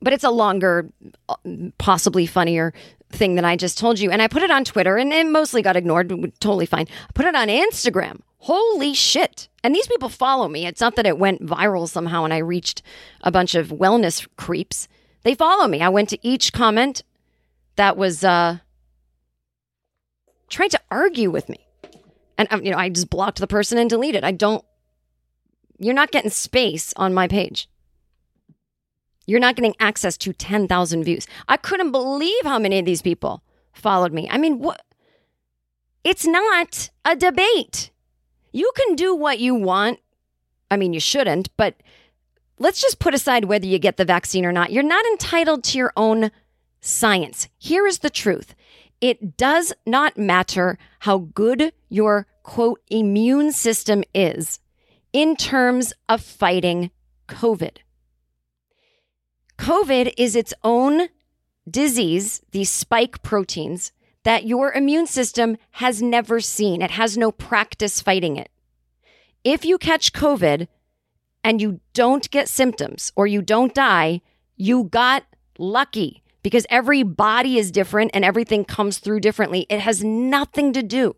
but 0.00 0.12
it's 0.12 0.24
a 0.24 0.30
longer 0.30 0.90
uh, 1.28 1.36
possibly 1.78 2.26
funnier 2.26 2.72
thing 3.10 3.36
that 3.36 3.44
I 3.44 3.56
just 3.56 3.78
told 3.78 4.00
you. 4.00 4.10
And 4.10 4.20
I 4.20 4.26
put 4.26 4.42
it 4.42 4.50
on 4.50 4.64
Twitter 4.64 4.96
and 4.96 5.12
it 5.12 5.26
mostly 5.26 5.62
got 5.62 5.76
ignored. 5.76 6.08
Totally 6.40 6.66
fine. 6.66 6.86
I 7.08 7.12
put 7.14 7.26
it 7.26 7.36
on 7.36 7.46
Instagram. 7.46 8.20
Holy 8.46 8.92
shit. 8.92 9.48
And 9.62 9.72
these 9.72 9.86
people 9.86 10.08
follow 10.08 10.48
me. 10.48 10.66
It's 10.66 10.80
not 10.80 10.96
that 10.96 11.06
it 11.06 11.16
went 11.16 11.46
viral 11.46 11.88
somehow 11.88 12.24
and 12.24 12.34
I 12.34 12.38
reached 12.38 12.82
a 13.20 13.30
bunch 13.30 13.54
of 13.54 13.68
wellness 13.68 14.26
creeps. 14.36 14.88
They 15.22 15.36
follow 15.36 15.68
me. 15.68 15.80
I 15.80 15.90
went 15.90 16.08
to 16.08 16.18
each 16.26 16.52
comment 16.52 17.04
that 17.76 17.96
was 17.96 18.24
uh, 18.24 18.58
trying 20.48 20.70
to 20.70 20.80
argue 20.90 21.30
with 21.30 21.48
me. 21.48 21.68
And, 22.36 22.48
um, 22.50 22.64
you 22.64 22.72
know, 22.72 22.78
I 22.78 22.88
just 22.88 23.10
blocked 23.10 23.38
the 23.38 23.46
person 23.46 23.78
and 23.78 23.88
deleted. 23.88 24.24
I 24.24 24.32
don't, 24.32 24.64
you're 25.78 25.94
not 25.94 26.10
getting 26.10 26.32
space 26.32 26.92
on 26.96 27.14
my 27.14 27.28
page. 27.28 27.68
You're 29.24 29.38
not 29.38 29.54
getting 29.54 29.76
access 29.78 30.16
to 30.16 30.32
10,000 30.32 31.04
views. 31.04 31.28
I 31.46 31.56
couldn't 31.56 31.92
believe 31.92 32.42
how 32.42 32.58
many 32.58 32.80
of 32.80 32.86
these 32.86 33.02
people 33.02 33.44
followed 33.72 34.12
me. 34.12 34.28
I 34.28 34.36
mean, 34.36 34.58
what? 34.58 34.82
It's 36.02 36.26
not 36.26 36.90
a 37.04 37.14
debate. 37.14 37.91
You 38.52 38.70
can 38.76 38.94
do 38.94 39.14
what 39.14 39.40
you 39.40 39.54
want. 39.54 39.98
I 40.70 40.76
mean, 40.76 40.92
you 40.92 41.00
shouldn't, 41.00 41.54
but 41.56 41.74
let's 42.58 42.80
just 42.80 42.98
put 42.98 43.14
aside 43.14 43.46
whether 43.46 43.66
you 43.66 43.78
get 43.78 43.96
the 43.96 44.04
vaccine 44.04 44.44
or 44.44 44.52
not. 44.52 44.72
You're 44.72 44.82
not 44.82 45.04
entitled 45.06 45.64
to 45.64 45.78
your 45.78 45.92
own 45.96 46.30
science. 46.80 47.48
Here 47.58 47.86
is 47.86 47.98
the 47.98 48.10
truth 48.10 48.54
it 49.00 49.36
does 49.36 49.72
not 49.84 50.16
matter 50.16 50.78
how 51.00 51.18
good 51.34 51.72
your 51.88 52.26
quote 52.44 52.80
immune 52.88 53.50
system 53.50 54.04
is 54.14 54.60
in 55.12 55.34
terms 55.34 55.92
of 56.08 56.22
fighting 56.22 56.90
COVID. 57.28 57.78
COVID 59.58 60.14
is 60.16 60.36
its 60.36 60.54
own 60.62 61.08
disease, 61.68 62.42
these 62.52 62.70
spike 62.70 63.22
proteins 63.22 63.92
that 64.24 64.44
your 64.44 64.72
immune 64.72 65.06
system 65.06 65.56
has 65.72 66.00
never 66.00 66.40
seen. 66.40 66.82
It 66.82 66.92
has 66.92 67.16
no 67.16 67.32
practice 67.32 68.00
fighting 68.00 68.36
it. 68.36 68.50
If 69.44 69.64
you 69.64 69.78
catch 69.78 70.12
COVID 70.12 70.68
and 71.42 71.60
you 71.60 71.80
don't 71.92 72.30
get 72.30 72.48
symptoms 72.48 73.12
or 73.16 73.26
you 73.26 73.42
don't 73.42 73.74
die, 73.74 74.20
you 74.56 74.84
got 74.84 75.24
lucky 75.58 76.22
because 76.42 76.66
every 76.70 77.02
body 77.02 77.58
is 77.58 77.70
different 77.70 78.12
and 78.14 78.24
everything 78.24 78.64
comes 78.64 78.98
through 78.98 79.20
differently. 79.20 79.66
It 79.68 79.80
has 79.80 80.04
nothing 80.04 80.72
to 80.72 80.82
do 80.82 81.16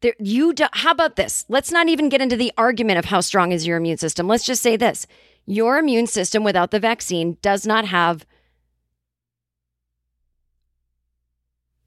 There, 0.00 0.14
you 0.18 0.54
do, 0.54 0.64
how 0.72 0.92
about 0.92 1.16
this? 1.16 1.44
Let's 1.48 1.70
not 1.70 1.88
even 1.88 2.08
get 2.08 2.22
into 2.22 2.36
the 2.36 2.52
argument 2.56 2.98
of 2.98 3.06
how 3.06 3.20
strong 3.20 3.52
is 3.52 3.66
your 3.66 3.76
immune 3.76 3.98
system. 3.98 4.26
Let's 4.26 4.46
just 4.46 4.62
say 4.62 4.76
this. 4.76 5.06
Your 5.44 5.78
immune 5.78 6.06
system 6.06 6.42
without 6.42 6.70
the 6.70 6.80
vaccine 6.80 7.36
does 7.42 7.66
not 7.66 7.84
have 7.86 8.24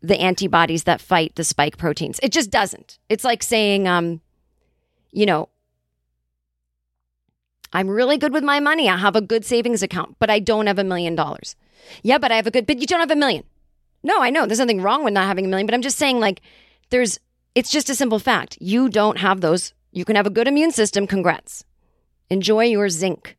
the 0.04 0.20
antibodies 0.20 0.84
that 0.84 1.02
fight 1.02 1.34
the 1.36 1.44
spike 1.44 1.78
proteins. 1.78 2.20
It 2.22 2.32
just 2.32 2.52
doesn't. 2.52 3.00
It's 3.10 3.24
like 3.24 3.42
saying 3.42 3.88
um 3.88 4.22
you 5.12 5.26
know, 5.26 5.50
I'm 7.72 7.90
really 7.90 8.18
good 8.18 8.34
with 8.34 8.44
my 8.44 8.60
money. 8.60 8.88
I 8.88 8.98
have 8.98 9.16
a 9.16 9.22
good 9.22 9.46
savings 9.46 9.82
account, 9.82 10.16
but 10.20 10.30
I 10.30 10.40
don't 10.40 10.68
have 10.68 10.80
a 10.80 10.84
million 10.84 11.16
dollars. 11.16 11.56
Yeah, 12.04 12.18
but 12.18 12.32
I 12.32 12.36
have 12.36 12.48
a 12.48 12.52
good, 12.52 12.68
but 12.68 12.80
you 12.80 12.88
don't 12.88 13.00
have 13.00 13.12
a 13.12 13.16
million. 13.16 13.44
No, 14.04 14.22
I 14.22 14.30
know 14.30 14.46
there's 14.46 14.60
nothing 14.60 14.82
wrong 14.82 15.04
with 15.04 15.14
not 15.14 15.28
having 15.28 15.46
a 15.46 15.48
million, 15.48 15.66
but 15.66 15.74
I'm 15.74 15.82
just 15.82 15.98
saying, 15.98 16.20
like, 16.20 16.42
there's 16.90 17.20
it's 17.56 17.72
just 17.72 17.90
a 17.90 17.96
simple 17.96 18.20
fact. 18.20 18.58
You 18.60 18.90
don't 18.90 19.18
have 19.20 19.42
those. 19.42 19.74
You 19.92 20.06
can 20.06 20.16
have 20.16 20.28
a 20.28 20.32
good 20.32 20.48
immune 20.48 20.72
system. 20.72 21.08
Congrats. 21.08 21.66
Enjoy 22.30 22.64
your 22.64 22.90
zinc. 22.90 23.38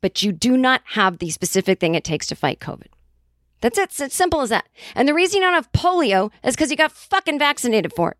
But 0.00 0.22
you 0.22 0.32
do 0.32 0.56
not 0.56 0.82
have 0.92 1.18
the 1.18 1.30
specific 1.30 1.80
thing 1.80 1.94
it 1.94 2.04
takes 2.04 2.26
to 2.28 2.36
fight 2.36 2.60
COVID. 2.60 2.86
That's 3.60 3.78
it. 3.78 3.84
It's 3.84 4.00
as 4.00 4.12
simple 4.12 4.40
as 4.40 4.50
that. 4.50 4.68
And 4.94 5.08
the 5.08 5.14
reason 5.14 5.38
you 5.38 5.42
don't 5.42 5.54
have 5.54 5.72
polio 5.72 6.30
is 6.44 6.54
because 6.54 6.70
you 6.70 6.76
got 6.76 6.92
fucking 6.92 7.38
vaccinated 7.38 7.92
for 7.92 8.12
it. 8.12 8.16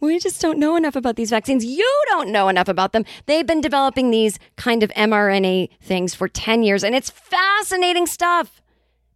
We 0.00 0.18
just 0.18 0.40
don't 0.40 0.58
know 0.58 0.76
enough 0.76 0.96
about 0.96 1.16
these 1.16 1.30
vaccines. 1.30 1.64
You 1.64 1.90
don't 2.08 2.30
know 2.30 2.48
enough 2.48 2.68
about 2.68 2.92
them. 2.92 3.04
They've 3.26 3.46
been 3.46 3.60
developing 3.60 4.10
these 4.10 4.38
kind 4.56 4.82
of 4.82 4.90
mRNA 4.90 5.70
things 5.80 6.14
for 6.14 6.28
10 6.28 6.62
years, 6.62 6.84
and 6.84 6.94
it's 6.94 7.10
fascinating 7.10 8.06
stuff. 8.06 8.60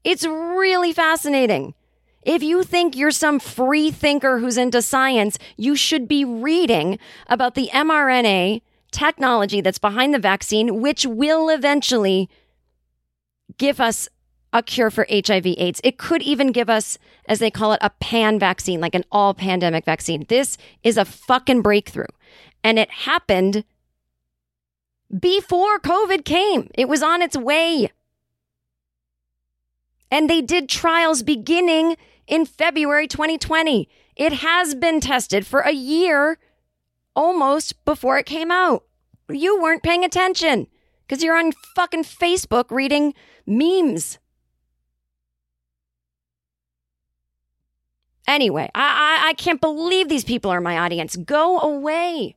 It's 0.04 0.24
really 0.24 0.92
fascinating. 0.92 1.74
If 2.22 2.42
you 2.42 2.62
think 2.62 2.96
you're 2.96 3.10
some 3.10 3.38
free 3.38 3.90
thinker 3.90 4.38
who's 4.38 4.56
into 4.56 4.82
science, 4.82 5.38
you 5.56 5.76
should 5.76 6.08
be 6.08 6.24
reading 6.24 6.98
about 7.26 7.54
the 7.54 7.70
mRNA 7.72 8.62
technology 8.90 9.60
that's 9.60 9.78
behind 9.78 10.14
the 10.14 10.18
vaccine, 10.18 10.80
which 10.80 11.06
will 11.06 11.48
eventually 11.48 12.28
give 13.56 13.80
us 13.80 14.08
a 14.52 14.62
cure 14.62 14.90
for 14.90 15.06
HIV 15.10 15.46
AIDS. 15.46 15.80
It 15.84 15.98
could 15.98 16.22
even 16.22 16.52
give 16.52 16.70
us, 16.70 16.98
as 17.26 17.38
they 17.38 17.50
call 17.50 17.72
it, 17.72 17.80
a 17.82 17.90
pan 17.90 18.38
vaccine, 18.38 18.80
like 18.80 18.94
an 18.94 19.04
all 19.12 19.34
pandemic 19.34 19.84
vaccine. 19.84 20.24
This 20.28 20.56
is 20.82 20.96
a 20.96 21.04
fucking 21.04 21.62
breakthrough. 21.62 22.06
And 22.64 22.78
it 22.78 22.90
happened 22.90 23.64
before 25.16 25.78
COVID 25.78 26.24
came, 26.24 26.70
it 26.74 26.88
was 26.88 27.02
on 27.02 27.22
its 27.22 27.36
way. 27.36 27.90
And 30.10 30.28
they 30.28 30.40
did 30.40 30.68
trials 30.68 31.22
beginning 31.22 31.96
in 32.26 32.46
February 32.46 33.06
2020. 33.06 33.88
It 34.16 34.32
has 34.34 34.74
been 34.74 35.00
tested 35.00 35.46
for 35.46 35.60
a 35.60 35.72
year 35.72 36.38
almost 37.18 37.84
before 37.84 38.16
it 38.16 38.26
came 38.26 38.52
out. 38.52 38.84
You 39.28 39.60
weren't 39.60 39.82
paying 39.82 40.04
attention 40.04 40.68
because 41.06 41.22
you're 41.22 41.36
on 41.36 41.50
fucking 41.74 42.04
Facebook 42.04 42.70
reading 42.70 43.12
memes. 43.44 44.18
Anyway, 48.28 48.70
I, 48.74 49.20
I, 49.24 49.28
I 49.30 49.32
can't 49.32 49.60
believe 49.60 50.08
these 50.08 50.24
people 50.24 50.52
are 50.52 50.60
my 50.60 50.78
audience. 50.78 51.16
Go 51.16 51.58
away. 51.58 52.36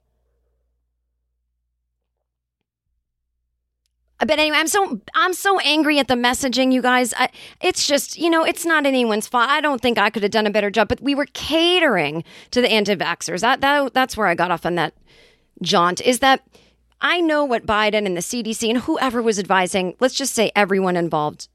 But 4.26 4.40
anyway, 4.40 4.58
I'm 4.58 4.68
so 4.68 5.02
I'm 5.16 5.34
so 5.34 5.60
angry 5.60 5.98
at 6.00 6.08
the 6.08 6.14
messaging, 6.14 6.72
you 6.72 6.82
guys. 6.82 7.14
I, 7.18 7.30
it's 7.60 7.88
just 7.88 8.18
you 8.18 8.30
know, 8.30 8.44
it's 8.44 8.66
not 8.66 8.86
anyone's 8.86 9.28
fault. 9.28 9.50
I 9.50 9.62
don't 9.62 9.82
think 9.82 9.98
I 9.98 10.10
could 10.10 10.24
have 10.24 10.32
done 10.32 10.48
a 10.48 10.52
better 10.52 10.70
job, 10.70 10.88
but 10.88 11.02
we 11.02 11.16
were 11.16 11.28
catering 11.34 12.24
to 12.52 12.62
the 12.62 12.70
anti-vaxxers. 12.70 13.42
That 13.42 13.62
that 13.62 13.94
that's 13.94 14.16
where 14.16 14.28
I 14.28 14.36
got 14.36 14.52
off 14.52 14.66
on 14.66 14.76
that 14.76 14.94
jaunt. 15.62 16.02
Is 16.02 16.20
that 16.20 16.44
I 17.02 17.20
know 17.20 17.44
what 17.44 17.66
Biden 17.66 18.06
and 18.06 18.16
the 18.16 18.22
CDC 18.22 18.70
and 18.70 18.78
whoever 18.80 19.22
was 19.22 19.40
advising. 19.40 19.96
Let's 20.00 20.14
just 20.14 20.36
say 20.36 20.52
everyone 20.56 20.96
involved, 20.96 21.48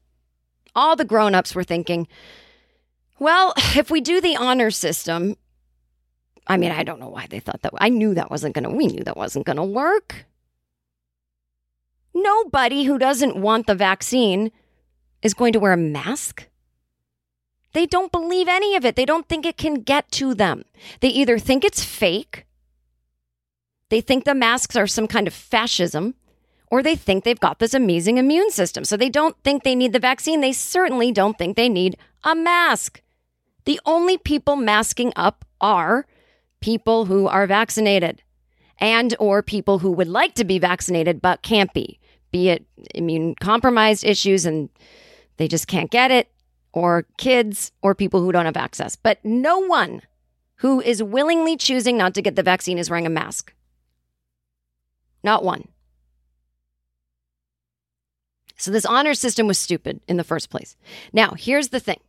all 0.75 0.97
the 0.97 1.05
grown-ups 1.05 1.55
were 1.55 1.63
thinking, 1.63 2.07
well, 3.17 3.53
if 3.75 3.89
we 3.89 4.01
do 4.01 4.19
the 4.19 4.35
honor 4.35 4.71
system, 4.71 5.37
I 6.47 6.57
mean, 6.57 6.71
I 6.71 6.83
don't 6.83 6.99
know 6.99 7.09
why 7.09 7.27
they 7.29 7.39
thought 7.39 7.61
that. 7.61 7.73
I 7.77 7.89
knew 7.89 8.13
that 8.13 8.29
wasn't 8.29 8.55
gonna. 8.55 8.69
We 8.69 8.87
knew 8.87 9.03
that 9.03 9.17
wasn't 9.17 9.45
gonna 9.45 9.65
work. 9.65 10.25
Nobody 12.23 12.83
who 12.83 12.97
doesn't 12.97 13.37
want 13.37 13.67
the 13.67 13.75
vaccine 13.75 14.51
is 15.21 15.33
going 15.33 15.53
to 15.53 15.59
wear 15.59 15.73
a 15.73 15.77
mask. 15.77 16.47
They 17.73 17.85
don't 17.85 18.11
believe 18.11 18.47
any 18.47 18.75
of 18.75 18.85
it. 18.85 18.95
They 18.95 19.05
don't 19.05 19.27
think 19.27 19.45
it 19.45 19.57
can 19.57 19.75
get 19.75 20.11
to 20.13 20.33
them. 20.33 20.63
They 20.99 21.09
either 21.09 21.37
think 21.37 21.63
it's 21.63 21.83
fake, 21.83 22.47
they 23.89 24.01
think 24.01 24.25
the 24.25 24.35
masks 24.35 24.75
are 24.75 24.87
some 24.87 25.07
kind 25.07 25.27
of 25.27 25.33
fascism, 25.33 26.15
or 26.69 26.83
they 26.83 26.95
think 26.95 27.23
they've 27.23 27.39
got 27.39 27.59
this 27.59 27.73
amazing 27.73 28.17
immune 28.17 28.51
system. 28.51 28.83
So 28.83 28.97
they 28.97 29.09
don't 29.09 29.37
think 29.43 29.63
they 29.63 29.75
need 29.75 29.93
the 29.93 29.99
vaccine. 29.99 30.41
They 30.41 30.53
certainly 30.53 31.11
don't 31.11 31.37
think 31.37 31.55
they 31.55 31.69
need 31.69 31.97
a 32.23 32.35
mask. 32.35 33.01
The 33.65 33.79
only 33.85 34.17
people 34.17 34.55
masking 34.55 35.13
up 35.15 35.45
are 35.61 36.05
people 36.59 37.05
who 37.05 37.27
are 37.27 37.47
vaccinated 37.47 38.23
and 38.79 39.15
or 39.19 39.41
people 39.41 39.79
who 39.79 39.91
would 39.91 40.07
like 40.07 40.33
to 40.35 40.43
be 40.43 40.59
vaccinated 40.59 41.21
but 41.21 41.41
can't 41.41 41.73
be, 41.73 41.99
be 42.37 42.49
it 42.49 42.63
immune 42.93 43.33
compromised 43.39 44.05
issues 44.05 44.45
and 44.45 44.69
they 45.37 45.47
just 45.47 45.67
can't 45.67 45.89
get 45.89 46.11
it 46.11 46.29
or 46.71 47.07
kids 47.17 47.71
or 47.81 47.95
people 47.95 48.21
who 48.21 48.31
don't 48.31 48.45
have 48.45 48.55
access. 48.55 48.95
But 48.95 49.17
no 49.23 49.57
one 49.57 50.03
who 50.57 50.79
is 50.79 51.01
willingly 51.01 51.57
choosing 51.57 51.97
not 51.97 52.13
to 52.13 52.21
get 52.21 52.35
the 52.35 52.43
vaccine 52.43 52.77
is 52.77 52.91
wearing 52.91 53.07
a 53.07 53.09
mask. 53.09 53.53
Not 55.23 55.43
one. 55.43 55.67
So 58.55 58.69
this 58.69 58.85
honor 58.85 59.15
system 59.15 59.47
was 59.47 59.57
stupid 59.57 59.99
in 60.07 60.17
the 60.17 60.23
first 60.23 60.51
place. 60.51 60.75
Now, 61.11 61.31
here's 61.31 61.69
the 61.69 61.79
thing. 61.79 62.01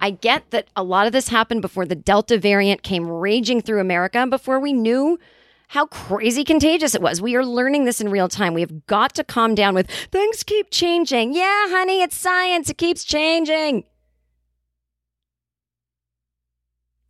I 0.00 0.10
get 0.10 0.50
that 0.50 0.66
a 0.74 0.82
lot 0.82 1.06
of 1.06 1.12
this 1.12 1.28
happened 1.28 1.62
before 1.62 1.86
the 1.86 1.94
Delta 1.94 2.36
variant 2.36 2.82
came 2.82 3.08
raging 3.08 3.60
through 3.60 3.80
America 3.80 4.26
before 4.26 4.58
we 4.58 4.72
knew 4.72 5.20
how 5.68 5.86
crazy 5.86 6.44
contagious 6.44 6.94
it 6.94 7.02
was. 7.02 7.20
We 7.20 7.36
are 7.36 7.44
learning 7.44 7.84
this 7.84 8.00
in 8.00 8.10
real 8.10 8.28
time. 8.28 8.54
We 8.54 8.62
have 8.62 8.86
got 8.86 9.14
to 9.14 9.24
calm 9.24 9.54
down 9.54 9.74
with 9.74 9.90
things 9.90 10.42
keep 10.42 10.70
changing. 10.70 11.34
Yeah, 11.34 11.68
honey, 11.68 12.02
it's 12.02 12.16
science. 12.16 12.70
It 12.70 12.78
keeps 12.78 13.04
changing. 13.04 13.84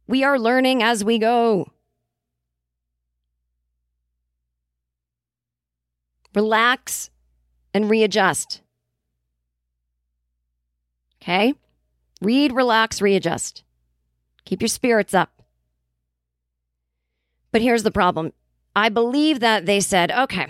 We 0.08 0.24
are 0.24 0.38
learning 0.38 0.82
as 0.82 1.04
we 1.04 1.18
go. 1.18 1.68
Relax 6.34 7.10
and 7.72 7.88
readjust. 7.88 8.60
Okay? 11.22 11.54
Read, 12.20 12.52
relax, 12.52 13.00
readjust. 13.00 13.62
Keep 14.44 14.62
your 14.62 14.68
spirits 14.68 15.14
up. 15.14 15.42
But 17.52 17.62
here's 17.62 17.82
the 17.82 17.90
problem 17.90 18.32
I 18.78 18.90
believe 18.90 19.40
that 19.40 19.66
they 19.66 19.80
said, 19.80 20.12
okay, 20.12 20.46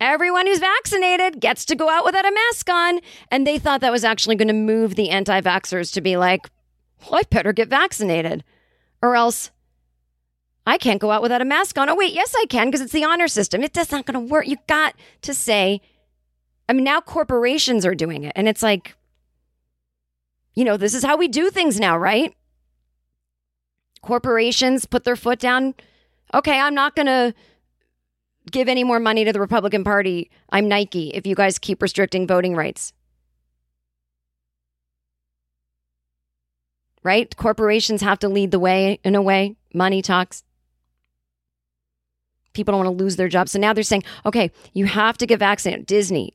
everyone 0.00 0.46
who's 0.46 0.58
vaccinated 0.58 1.40
gets 1.40 1.64
to 1.64 1.74
go 1.74 1.88
out 1.88 2.04
without 2.04 2.26
a 2.26 2.30
mask 2.30 2.68
on. 2.68 3.00
And 3.30 3.46
they 3.46 3.58
thought 3.58 3.80
that 3.80 3.90
was 3.90 4.04
actually 4.04 4.36
going 4.36 4.48
to 4.48 4.54
move 4.54 4.96
the 4.96 5.08
anti 5.08 5.40
vaxxers 5.40 5.90
to 5.94 6.02
be 6.02 6.18
like, 6.18 6.50
well, 7.00 7.20
I 7.20 7.22
better 7.30 7.54
get 7.54 7.68
vaccinated. 7.68 8.44
Or 9.00 9.16
else 9.16 9.50
I 10.66 10.76
can't 10.76 11.00
go 11.00 11.10
out 11.10 11.22
without 11.22 11.40
a 11.40 11.46
mask 11.46 11.78
on. 11.78 11.88
Oh, 11.88 11.94
wait, 11.94 12.12
yes, 12.12 12.34
I 12.36 12.44
can 12.50 12.66
because 12.66 12.82
it's 12.82 12.92
the 12.92 13.04
honor 13.04 13.28
system. 13.28 13.62
It, 13.62 13.72
that's 13.72 13.92
not 13.92 14.04
going 14.04 14.26
to 14.28 14.30
work. 14.30 14.46
You 14.46 14.56
got 14.66 14.94
to 15.22 15.32
say, 15.32 15.80
I 16.68 16.74
mean, 16.74 16.84
now 16.84 17.00
corporations 17.00 17.86
are 17.86 17.94
doing 17.94 18.24
it. 18.24 18.32
And 18.36 18.46
it's 18.46 18.62
like, 18.62 18.94
you 20.54 20.64
know, 20.64 20.76
this 20.76 20.92
is 20.92 21.02
how 21.02 21.16
we 21.16 21.28
do 21.28 21.48
things 21.48 21.80
now, 21.80 21.96
right? 21.96 22.34
Corporations 24.02 24.84
put 24.84 25.04
their 25.04 25.16
foot 25.16 25.38
down. 25.38 25.74
Okay, 26.34 26.58
I'm 26.58 26.74
not 26.74 26.94
going 26.94 27.06
to 27.06 27.34
give 28.50 28.68
any 28.68 28.84
more 28.84 29.00
money 29.00 29.24
to 29.24 29.32
the 29.32 29.40
Republican 29.40 29.84
Party. 29.84 30.30
I'm 30.50 30.68
Nike 30.68 31.10
if 31.10 31.26
you 31.26 31.34
guys 31.34 31.58
keep 31.58 31.80
restricting 31.82 32.26
voting 32.26 32.54
rights. 32.54 32.92
Right? 37.02 37.34
Corporations 37.36 38.02
have 38.02 38.18
to 38.20 38.28
lead 38.28 38.50
the 38.50 38.58
way 38.58 39.00
in 39.04 39.14
a 39.14 39.22
way. 39.22 39.56
Money 39.72 40.02
talks. 40.02 40.42
People 42.52 42.72
don't 42.72 42.84
want 42.84 42.98
to 42.98 43.02
lose 43.02 43.16
their 43.16 43.28
jobs. 43.28 43.52
So 43.52 43.58
now 43.58 43.72
they're 43.72 43.84
saying, 43.84 44.02
okay, 44.26 44.50
you 44.72 44.86
have 44.86 45.16
to 45.18 45.26
get 45.26 45.38
vaccinated. 45.38 45.86
Disney, 45.86 46.34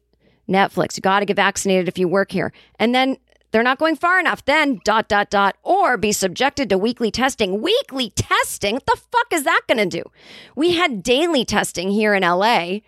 Netflix, 0.49 0.95
you 0.95 1.01
got 1.01 1.19
to 1.19 1.25
get 1.25 1.35
vaccinated 1.35 1.87
if 1.87 1.97
you 1.97 2.07
work 2.07 2.31
here. 2.31 2.53
And 2.79 2.95
then 2.95 3.17
they're 3.53 3.63
not 3.63 3.77
going 3.77 3.95
far 3.95 4.19
enough. 4.19 4.43
Then 4.43 4.81
dot 4.83 5.07
dot 5.07 5.29
dot 5.29 5.55
or 5.61 5.95
be 5.95 6.11
subjected 6.11 6.69
to 6.69 6.77
weekly 6.77 7.11
testing. 7.11 7.61
Weekly 7.61 8.09
testing? 8.09 8.73
What 8.73 8.87
the 8.87 8.99
fuck 9.11 9.31
is 9.31 9.43
that 9.43 9.61
going 9.67 9.77
to 9.77 10.01
do? 10.01 10.09
We 10.55 10.73
had 10.73 11.03
daily 11.03 11.45
testing 11.45 11.91
here 11.91 12.15
in 12.15 12.23
LA 12.23 12.79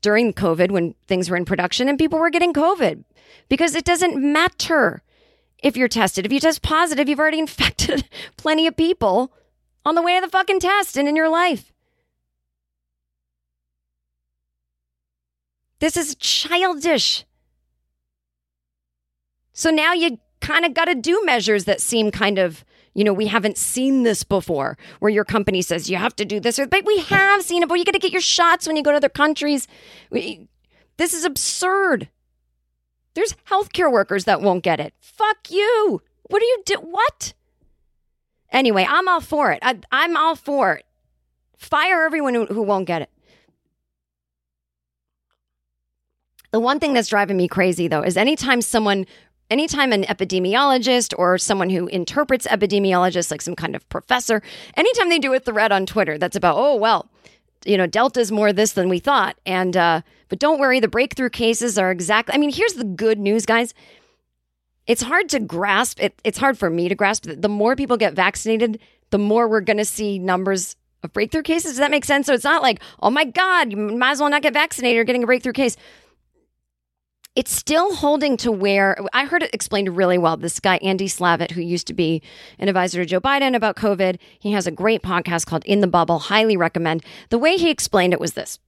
during 0.00 0.32
COVID 0.32 0.70
when 0.70 0.94
things 1.06 1.28
were 1.28 1.36
in 1.36 1.44
production 1.44 1.90
and 1.90 1.98
people 1.98 2.18
were 2.18 2.30
getting 2.30 2.54
COVID 2.54 3.04
because 3.50 3.74
it 3.74 3.84
doesn't 3.84 4.16
matter 4.16 5.02
if 5.62 5.76
you're 5.76 5.88
tested. 5.88 6.24
If 6.24 6.32
you 6.32 6.40
test 6.40 6.62
positive, 6.62 7.06
you've 7.06 7.20
already 7.20 7.38
infected 7.46 8.08
plenty 8.38 8.66
of 8.66 8.76
people 8.76 9.34
on 9.84 9.94
the 9.94 10.02
way 10.02 10.18
to 10.18 10.24
the 10.24 10.30
fucking 10.30 10.60
test 10.60 10.96
and 10.96 11.06
in 11.06 11.16
your 11.16 11.28
life. 11.28 11.70
This 15.80 15.98
is 15.98 16.14
childish. 16.14 17.26
So 19.58 19.70
now 19.70 19.92
you 19.92 20.20
kind 20.40 20.64
of 20.64 20.72
got 20.72 20.84
to 20.84 20.94
do 20.94 21.20
measures 21.24 21.64
that 21.64 21.80
seem 21.80 22.12
kind 22.12 22.38
of, 22.38 22.64
you 22.94 23.02
know, 23.02 23.12
we 23.12 23.26
haven't 23.26 23.58
seen 23.58 24.04
this 24.04 24.22
before, 24.22 24.78
where 25.00 25.10
your 25.10 25.24
company 25.24 25.62
says 25.62 25.90
you 25.90 25.96
have 25.96 26.14
to 26.14 26.24
do 26.24 26.38
this, 26.38 26.60
but 26.70 26.86
we 26.86 26.98
have 27.00 27.42
seen 27.42 27.64
it. 27.64 27.68
But 27.68 27.74
you 27.74 27.84
got 27.84 27.90
to 27.90 27.98
get 27.98 28.12
your 28.12 28.20
shots 28.20 28.68
when 28.68 28.76
you 28.76 28.84
go 28.84 28.92
to 28.92 28.98
other 28.98 29.08
countries. 29.08 29.66
We, 30.10 30.46
this 30.96 31.12
is 31.12 31.24
absurd. 31.24 32.08
There's 33.14 33.34
healthcare 33.50 33.90
workers 33.90 34.26
that 34.26 34.40
won't 34.40 34.62
get 34.62 34.78
it. 34.78 34.94
Fuck 35.00 35.50
you. 35.50 36.02
What 36.28 36.38
do 36.38 36.46
you 36.46 36.62
do? 36.64 36.74
What? 36.74 37.34
Anyway, 38.52 38.86
I'm 38.88 39.08
all 39.08 39.20
for 39.20 39.50
it. 39.50 39.58
I, 39.60 39.80
am 39.90 40.16
all 40.16 40.36
for 40.36 40.74
it. 40.74 40.86
Fire 41.56 42.04
everyone 42.04 42.34
who, 42.34 42.46
who 42.46 42.62
won't 42.62 42.86
get 42.86 43.02
it. 43.02 43.10
The 46.50 46.60
one 46.60 46.80
thing 46.80 46.94
that's 46.94 47.08
driving 47.08 47.36
me 47.36 47.48
crazy, 47.48 47.88
though, 47.88 48.02
is 48.02 48.16
anytime 48.16 48.62
someone 48.62 49.04
anytime 49.50 49.92
an 49.92 50.04
epidemiologist 50.04 51.14
or 51.18 51.38
someone 51.38 51.70
who 51.70 51.86
interprets 51.88 52.46
epidemiologists, 52.46 53.30
like 53.30 53.42
some 53.42 53.56
kind 53.56 53.74
of 53.74 53.88
professor, 53.88 54.42
anytime 54.76 55.08
they 55.08 55.18
do 55.18 55.32
a 55.34 55.40
thread 55.40 55.72
on 55.72 55.86
Twitter 55.86 56.18
that's 56.18 56.36
about, 56.36 56.56
oh, 56.56 56.76
well, 56.76 57.08
you 57.64 57.76
know, 57.76 57.86
Delta's 57.86 58.30
more 58.30 58.52
this 58.52 58.72
than 58.72 58.88
we 58.88 58.98
thought. 58.98 59.36
And, 59.44 59.76
uh, 59.76 60.02
but 60.28 60.38
don't 60.38 60.60
worry, 60.60 60.80
the 60.80 60.88
breakthrough 60.88 61.30
cases 61.30 61.78
are 61.78 61.90
exactly, 61.90 62.34
I 62.34 62.38
mean, 62.38 62.52
here's 62.52 62.74
the 62.74 62.84
good 62.84 63.18
news, 63.18 63.46
guys. 63.46 63.74
It's 64.86 65.02
hard 65.02 65.28
to 65.30 65.40
grasp. 65.40 66.02
It, 66.02 66.20
it's 66.24 66.38
hard 66.38 66.58
for 66.58 66.70
me 66.70 66.88
to 66.88 66.94
grasp 66.94 67.24
that 67.24 67.42
the 67.42 67.48
more 67.48 67.76
people 67.76 67.96
get 67.96 68.14
vaccinated, 68.14 68.78
the 69.10 69.18
more 69.18 69.48
we're 69.48 69.60
going 69.60 69.76
to 69.78 69.84
see 69.84 70.18
numbers 70.18 70.76
of 71.02 71.12
breakthrough 71.12 71.42
cases. 71.42 71.72
Does 71.72 71.78
that 71.78 71.90
make 71.90 72.04
sense? 72.04 72.26
So 72.26 72.34
it's 72.34 72.44
not 72.44 72.62
like, 72.62 72.80
oh 73.00 73.10
my 73.10 73.24
God, 73.24 73.70
you 73.70 73.76
might 73.76 74.12
as 74.12 74.20
well 74.20 74.30
not 74.30 74.42
get 74.42 74.52
vaccinated 74.52 75.00
or 75.00 75.04
getting 75.04 75.22
a 75.22 75.26
breakthrough 75.26 75.52
case 75.52 75.76
it's 77.38 77.54
still 77.54 77.94
holding 77.94 78.36
to 78.36 78.50
where 78.50 78.98
I 79.12 79.24
heard 79.24 79.44
it 79.44 79.54
explained 79.54 79.96
really 79.96 80.18
well. 80.18 80.36
This 80.36 80.58
guy, 80.58 80.78
Andy 80.78 81.06
Slavitt, 81.06 81.52
who 81.52 81.60
used 81.60 81.86
to 81.86 81.94
be 81.94 82.20
an 82.58 82.66
advisor 82.66 82.98
to 82.98 83.06
Joe 83.06 83.20
Biden 83.20 83.54
about 83.54 83.76
COVID, 83.76 84.18
he 84.40 84.50
has 84.50 84.66
a 84.66 84.72
great 84.72 85.02
podcast 85.02 85.46
called 85.46 85.64
In 85.64 85.80
the 85.80 85.86
Bubble. 85.86 86.18
Highly 86.18 86.56
recommend. 86.56 87.04
The 87.28 87.38
way 87.38 87.56
he 87.56 87.70
explained 87.70 88.12
it 88.12 88.18
was 88.18 88.32
this 88.32 88.58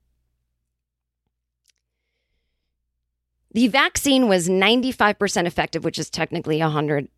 the 3.50 3.66
vaccine 3.66 4.28
was 4.28 4.48
95% 4.48 5.46
effective, 5.46 5.82
which 5.82 5.98
is 5.98 6.08
technically 6.08 6.60
100 6.60 7.08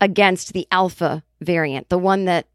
against 0.00 0.52
the 0.52 0.68
alpha 0.70 1.24
variant, 1.40 1.88
the 1.88 1.98
one 1.98 2.26
that 2.26 2.46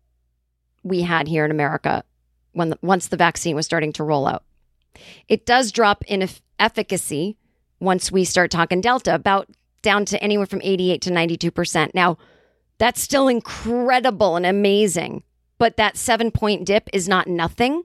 we 0.81 1.01
had 1.01 1.27
here 1.27 1.43
in 1.43 1.51
America 1.51 2.05
when 2.53 2.69
the, 2.69 2.79
once 2.81 3.09
the 3.09 3.17
vaccine 3.17 3.53
was 3.53 3.65
starting 3.65 3.91
to 3.91 4.03
roll 4.05 4.25
out. 4.25 4.45
It 5.27 5.45
does 5.45 5.73
drop 5.73 6.05
in 6.07 6.29
efficacy 6.57 7.35
once 7.79 8.11
we 8.11 8.23
start 8.23 8.51
talking 8.51 8.81
Delta, 8.81 9.13
about 9.13 9.49
down 9.81 10.05
to 10.05 10.21
anywhere 10.21 10.47
from 10.47 10.61
88 10.63 11.01
to 11.01 11.11
92%. 11.11 11.93
Now, 11.93 12.17
that's 12.77 13.01
still 13.01 13.27
incredible 13.27 14.35
and 14.35 14.45
amazing, 14.45 15.23
but 15.57 15.77
that 15.77 15.95
seven 15.95 16.31
point 16.31 16.65
dip 16.65 16.89
is 16.91 17.07
not 17.07 17.27
nothing. 17.27 17.83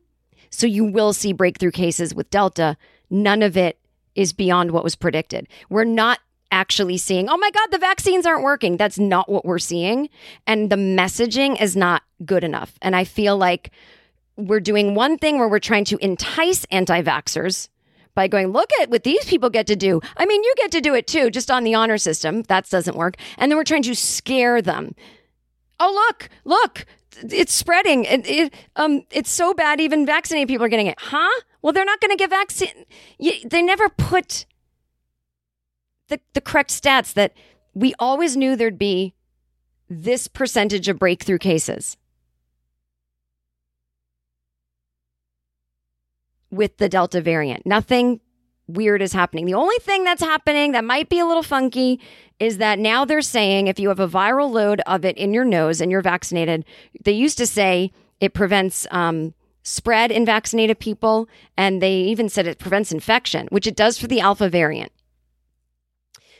So 0.50 0.66
you 0.66 0.84
will 0.84 1.12
see 1.12 1.32
breakthrough 1.32 1.70
cases 1.70 2.14
with 2.14 2.30
Delta. 2.30 2.76
None 3.08 3.42
of 3.42 3.56
it 3.56 3.78
is 4.14 4.32
beyond 4.32 4.72
what 4.72 4.82
was 4.82 4.96
predicted. 4.96 5.46
We're 5.68 5.84
not 5.84 6.18
actually 6.50 6.96
seeing, 6.96 7.28
oh 7.28 7.36
my 7.36 7.50
God, 7.50 7.68
the 7.70 7.78
vaccines 7.78 8.26
aren't 8.26 8.42
working. 8.42 8.76
That's 8.76 8.98
not 8.98 9.28
what 9.28 9.44
we're 9.44 9.60
seeing. 9.60 10.08
And 10.46 10.70
the 10.70 10.76
messaging 10.76 11.60
is 11.60 11.76
not 11.76 12.02
good 12.24 12.42
enough. 12.42 12.72
And 12.82 12.96
I 12.96 13.04
feel 13.04 13.36
like 13.36 13.70
we're 14.36 14.60
doing 14.60 14.94
one 14.94 15.18
thing 15.18 15.38
where 15.38 15.48
we're 15.48 15.60
trying 15.60 15.84
to 15.86 15.98
entice 15.98 16.64
anti 16.72 17.02
vaxxers 17.02 17.68
by 18.14 18.28
going, 18.28 18.48
look 18.48 18.70
at 18.80 18.90
what 18.90 19.04
these 19.04 19.24
people 19.24 19.50
get 19.50 19.66
to 19.68 19.76
do. 19.76 20.00
I 20.16 20.26
mean, 20.26 20.42
you 20.42 20.54
get 20.56 20.70
to 20.72 20.80
do 20.80 20.94
it 20.94 21.06
too, 21.06 21.30
just 21.30 21.50
on 21.50 21.64
the 21.64 21.74
honor 21.74 21.98
system. 21.98 22.42
That 22.42 22.68
doesn't 22.68 22.96
work. 22.96 23.16
And 23.38 23.50
then 23.50 23.56
we're 23.56 23.64
trying 23.64 23.82
to 23.82 23.94
scare 23.94 24.60
them. 24.60 24.94
Oh, 25.78 25.92
look, 26.08 26.28
look, 26.44 26.86
it's 27.22 27.54
spreading. 27.54 28.04
It, 28.04 28.28
it, 28.28 28.54
um, 28.76 29.02
it's 29.10 29.30
so 29.30 29.54
bad, 29.54 29.80
even 29.80 30.06
vaccinated 30.06 30.48
people 30.48 30.66
are 30.66 30.68
getting 30.68 30.86
it. 30.86 30.98
Huh? 30.98 31.40
Well, 31.62 31.72
they're 31.72 31.84
not 31.84 32.00
going 32.00 32.10
to 32.10 32.16
get 32.16 32.30
vaccine. 32.30 32.84
They 33.18 33.62
never 33.62 33.88
put 33.88 34.46
the, 36.08 36.20
the 36.34 36.40
correct 36.40 36.70
stats 36.70 37.14
that 37.14 37.32
we 37.74 37.94
always 37.98 38.36
knew 38.36 38.56
there'd 38.56 38.78
be 38.78 39.14
this 39.88 40.28
percentage 40.28 40.88
of 40.88 40.98
breakthrough 40.98 41.38
cases. 41.38 41.96
With 46.50 46.76
the 46.78 46.88
Delta 46.88 47.20
variant. 47.20 47.66
Nothing 47.66 48.20
weird 48.66 49.02
is 49.02 49.12
happening. 49.12 49.46
The 49.46 49.54
only 49.54 49.76
thing 49.80 50.04
that's 50.04 50.22
happening 50.22 50.72
that 50.72 50.84
might 50.84 51.08
be 51.08 51.18
a 51.18 51.26
little 51.26 51.42
funky 51.42 52.00
is 52.38 52.58
that 52.58 52.78
now 52.78 53.04
they're 53.04 53.22
saying 53.22 53.66
if 53.66 53.78
you 53.78 53.88
have 53.88 54.00
a 54.00 54.08
viral 54.08 54.50
load 54.50 54.80
of 54.86 55.04
it 55.04 55.16
in 55.16 55.34
your 55.34 55.44
nose 55.44 55.80
and 55.80 55.90
you're 55.90 56.02
vaccinated, 56.02 56.64
they 57.04 57.12
used 57.12 57.38
to 57.38 57.46
say 57.46 57.92
it 58.20 58.32
prevents 58.32 58.86
um, 58.90 59.34
spread 59.62 60.10
in 60.10 60.24
vaccinated 60.24 60.78
people, 60.78 61.28
and 61.56 61.82
they 61.82 61.94
even 61.94 62.28
said 62.28 62.46
it 62.46 62.58
prevents 62.58 62.92
infection, 62.92 63.46
which 63.50 63.66
it 63.66 63.76
does 63.76 63.98
for 63.98 64.06
the 64.06 64.20
alpha 64.20 64.48
variant. 64.48 64.92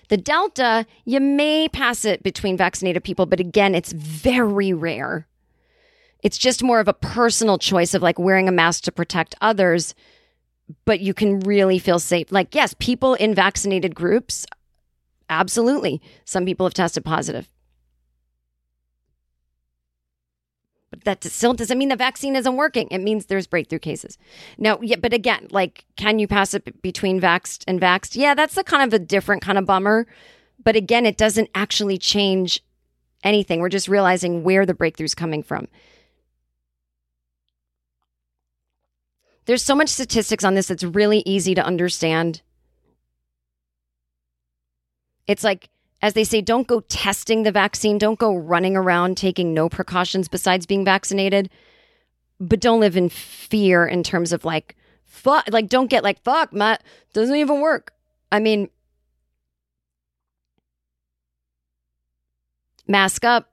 The 0.09 0.17
Delta, 0.17 0.87
you 1.05 1.21
may 1.21 1.69
pass 1.69 2.05
it 2.05 2.23
between 2.23 2.57
vaccinated 2.57 3.05
people, 3.05 3.27
but 3.27 3.39
again, 3.39 3.75
it's 3.75 3.93
very 3.93 4.73
rare. 4.73 5.29
It's 6.23 6.39
just 6.39 6.63
more 6.63 6.81
of 6.81 6.89
a 6.89 6.93
personal 6.93 7.59
choice 7.59 7.95
of 7.95 8.03
like 8.03 8.19
wearing 8.19 8.49
a 8.49 8.53
mask 8.53 8.85
to 8.85 8.93
protect 8.93 9.35
others, 9.41 9.95
but 10.85 11.01
you 11.01 11.15
can 11.15 11.41
really 11.41 11.79
feel 11.79 11.99
safe. 11.99 12.31
Like, 12.31 12.55
yes, 12.55 12.75
people 12.79 13.15
in 13.15 13.35
vaccinated 13.35 13.95
groups, 13.95 14.47
absolutely. 15.29 16.01
Some 16.25 16.45
people 16.45 16.67
have 16.67 16.75
tested 16.75 17.05
positive. 17.05 17.49
But 20.91 21.05
that 21.05 21.25
still 21.25 21.55
doesn't 21.55 21.79
mean 21.79 21.89
the 21.89 21.97
vaccine 21.97 22.35
isn't 22.35 22.57
working. 22.57 22.89
It 22.91 22.99
means 22.99 23.27
there's 23.27 23.47
breakthrough 23.47 23.79
cases. 23.79 24.19
No, 24.59 24.79
yeah, 24.83 24.97
but 24.97 25.13
again, 25.13 25.47
like, 25.51 25.85
can 25.97 26.19
you 26.19 26.27
pass 26.27 26.53
it 26.53 26.83
between 26.83 27.21
vaxxed 27.21 27.63
and 27.69 27.81
vaxxed? 27.81 28.17
Yeah, 28.17 28.35
that's 28.35 28.57
a 28.57 28.65
kind 28.65 28.83
of 28.83 28.93
a 28.93 28.99
different 28.99 29.41
kind 29.41 29.57
of 29.57 29.67
bummer. 29.67 30.07
But 30.63 30.77
again, 30.77 31.07
it 31.07 31.17
doesn't 31.17 31.49
actually 31.55 31.97
change 31.97 32.63
anything. 33.23 33.61
We're 33.61 33.69
just 33.69 33.89
realizing 33.89 34.43
where 34.43 34.67
the 34.67 34.75
breakthrough's 34.75 35.15
coming 35.15 35.43
from. 35.43 35.69
There's 39.47 39.63
so 39.63 39.75
much 39.75 39.89
statistics 39.89 40.45
on 40.45 40.55
this 40.55 40.69
that's 40.69 40.85
really 40.85 41.23
easy 41.27 41.55
to 41.55 41.65
understand. 41.65 42.43
It's 45.27 45.45
like 45.45 45.71
as 46.03 46.15
they 46.15 46.25
say, 46.25 46.41
don't 46.41 46.67
go 46.67 46.81
testing 46.81 47.43
the 47.43 47.53
vaccine, 47.53 47.99
don't 47.99 48.19
go 48.19 48.35
running 48.35 48.77
around 48.77 49.17
taking 49.17 49.53
no 49.53 49.69
precautions 49.69 50.29
besides 50.29 50.65
being 50.65 50.85
vaccinated. 50.85 51.51
But 52.39 52.61
don't 52.61 52.81
live 52.81 52.97
in 52.97 53.11
fear 53.11 53.87
in 53.87 54.03
terms 54.03 54.33
of 54.33 54.47
like, 54.47 54.77
fuck, 55.05 55.45
like, 55.51 55.69
don't 55.69 55.91
get 55.91 56.03
like, 56.03 56.23
fuck, 56.23 56.55
Matt, 56.55 56.83
doesn't 57.13 57.37
even 57.37 57.61
work. 57.61 57.93
I 58.33 58.39
mean, 58.39 58.71
mask 62.89 63.25
up 63.25 63.53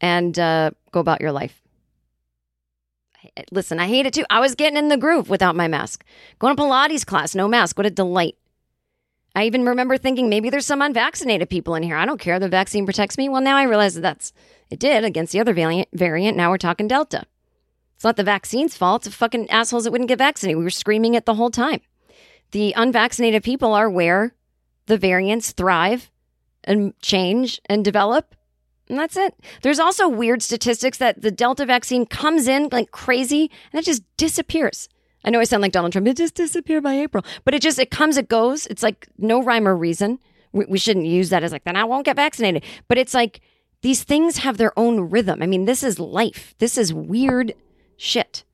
and 0.00 0.38
uh, 0.38 0.70
go 0.92 1.00
about 1.00 1.20
your 1.20 1.32
life. 1.32 1.63
Listen, 3.50 3.80
I 3.80 3.86
hate 3.86 4.06
it 4.06 4.14
too. 4.14 4.24
I 4.30 4.40
was 4.40 4.54
getting 4.54 4.76
in 4.76 4.88
the 4.88 4.96
groove 4.96 5.28
without 5.28 5.56
my 5.56 5.68
mask. 5.68 6.04
Going 6.38 6.56
to 6.56 6.62
Pilates 6.62 7.04
class, 7.04 7.34
no 7.34 7.48
mask. 7.48 7.76
What 7.76 7.86
a 7.86 7.90
delight. 7.90 8.36
I 9.34 9.44
even 9.44 9.64
remember 9.64 9.96
thinking 9.96 10.28
maybe 10.28 10.50
there's 10.50 10.66
some 10.66 10.82
unvaccinated 10.82 11.50
people 11.50 11.74
in 11.74 11.82
here. 11.82 11.96
I 11.96 12.06
don't 12.06 12.20
care. 12.20 12.38
The 12.38 12.48
vaccine 12.48 12.84
protects 12.84 13.18
me. 13.18 13.28
Well, 13.28 13.40
now 13.40 13.56
I 13.56 13.64
realize 13.64 13.94
that 13.94 14.02
that's 14.02 14.32
it 14.70 14.78
did 14.78 15.04
against 15.04 15.32
the 15.32 15.40
other 15.40 15.52
variant. 15.52 16.36
Now 16.36 16.50
we're 16.50 16.58
talking 16.58 16.86
Delta. 16.86 17.24
It's 17.96 18.04
not 18.04 18.16
the 18.16 18.24
vaccine's 18.24 18.76
fault. 18.76 19.06
It's 19.06 19.16
fucking 19.16 19.50
assholes 19.50 19.84
that 19.84 19.90
wouldn't 19.90 20.08
get 20.08 20.18
vaccinated. 20.18 20.58
We 20.58 20.64
were 20.64 20.70
screaming 20.70 21.14
it 21.14 21.26
the 21.26 21.34
whole 21.34 21.50
time. 21.50 21.80
The 22.52 22.72
unvaccinated 22.76 23.42
people 23.42 23.72
are 23.72 23.90
where 23.90 24.34
the 24.86 24.98
variants 24.98 25.52
thrive 25.52 26.10
and 26.62 26.98
change 27.00 27.60
and 27.66 27.84
develop. 27.84 28.33
And 28.88 28.98
that's 28.98 29.16
it. 29.16 29.34
There's 29.62 29.78
also 29.78 30.08
weird 30.08 30.42
statistics 30.42 30.98
that 30.98 31.22
the 31.22 31.30
Delta 31.30 31.64
vaccine 31.64 32.04
comes 32.04 32.46
in 32.46 32.68
like 32.70 32.90
crazy 32.90 33.50
and 33.72 33.80
it 33.80 33.84
just 33.84 34.02
disappears. 34.16 34.88
I 35.24 35.30
know 35.30 35.40
I 35.40 35.44
sound 35.44 35.62
like 35.62 35.72
Donald 35.72 35.92
Trump. 35.92 36.06
It 36.06 36.18
just 36.18 36.34
disappeared 36.34 36.82
by 36.82 36.94
April, 36.94 37.24
but 37.44 37.54
it 37.54 37.62
just 37.62 37.78
it 37.78 37.90
comes, 37.90 38.18
it 38.18 38.28
goes. 38.28 38.66
It's 38.66 38.82
like 38.82 39.08
no 39.16 39.42
rhyme 39.42 39.66
or 39.66 39.74
reason. 39.74 40.18
We, 40.52 40.66
we 40.66 40.78
shouldn't 40.78 41.06
use 41.06 41.30
that 41.30 41.42
as 41.42 41.52
like 41.52 41.64
then 41.64 41.76
I 41.76 41.84
won't 41.84 42.04
get 42.04 42.16
vaccinated. 42.16 42.62
But 42.88 42.98
it's 42.98 43.14
like 43.14 43.40
these 43.80 44.02
things 44.02 44.38
have 44.38 44.58
their 44.58 44.78
own 44.78 45.08
rhythm. 45.08 45.42
I 45.42 45.46
mean, 45.46 45.64
this 45.64 45.82
is 45.82 45.98
life. 45.98 46.54
This 46.58 46.76
is 46.76 46.92
weird 46.92 47.54
shit. 47.96 48.44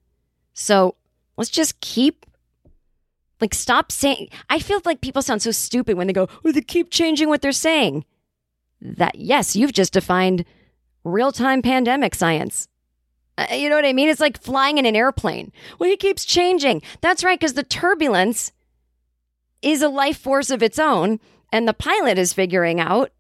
So 0.54 0.94
let's 1.36 1.50
just 1.50 1.80
keep 1.80 2.24
like 3.40 3.54
stop 3.54 3.90
saying. 3.90 4.28
I 4.48 4.60
feel 4.60 4.80
like 4.84 5.00
people 5.00 5.22
sound 5.22 5.42
so 5.42 5.50
stupid 5.50 5.96
when 5.96 6.06
they 6.06 6.12
go, 6.12 6.28
"Oh, 6.44 6.52
they 6.52 6.60
keep 6.60 6.90
changing 6.90 7.28
what 7.28 7.42
they're 7.42 7.52
saying." 7.52 8.04
That 8.80 9.14
yes, 9.14 9.54
you've 9.56 9.72
just 9.72 9.92
defined 9.92 10.44
real 11.04 11.32
time 11.32 11.62
pandemic 11.62 12.14
science. 12.14 12.68
Uh, 13.36 13.54
you 13.54 13.68
know 13.68 13.76
what 13.76 13.84
I 13.84 13.92
mean? 13.92 14.08
It's 14.08 14.20
like 14.20 14.40
flying 14.40 14.78
in 14.78 14.86
an 14.86 14.96
airplane. 14.96 15.52
Well, 15.78 15.88
he 15.88 15.96
keeps 15.96 16.24
changing. 16.24 16.82
That's 17.00 17.24
right, 17.24 17.38
because 17.38 17.54
the 17.54 17.62
turbulence 17.62 18.52
is 19.62 19.82
a 19.82 19.88
life 19.88 20.18
force 20.18 20.50
of 20.50 20.62
its 20.62 20.78
own, 20.78 21.20
and 21.52 21.66
the 21.66 21.74
pilot 21.74 22.18
is 22.18 22.32
figuring 22.32 22.80
out 22.80 23.12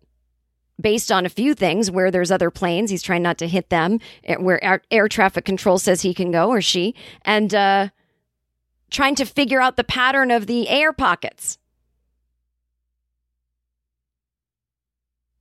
based 0.80 1.12
on 1.12 1.26
a 1.26 1.30
few 1.30 1.54
things 1.54 1.90
where 1.90 2.10
there's 2.10 2.30
other 2.30 2.50
planes 2.50 2.90
he's 2.90 3.02
trying 3.02 3.22
not 3.22 3.38
to 3.38 3.48
hit 3.48 3.68
them 3.68 4.00
eh, 4.24 4.36
where 4.36 4.62
air, 4.64 4.82
air 4.90 5.08
traffic 5.08 5.44
control 5.44 5.78
says 5.78 6.02
he 6.02 6.14
can 6.14 6.30
go 6.30 6.48
or 6.48 6.60
she 6.60 6.94
and 7.22 7.54
uh, 7.54 7.88
trying 8.90 9.14
to 9.14 9.24
figure 9.24 9.60
out 9.60 9.76
the 9.76 9.84
pattern 9.84 10.30
of 10.30 10.46
the 10.46 10.68
air 10.68 10.92
pockets 10.92 11.58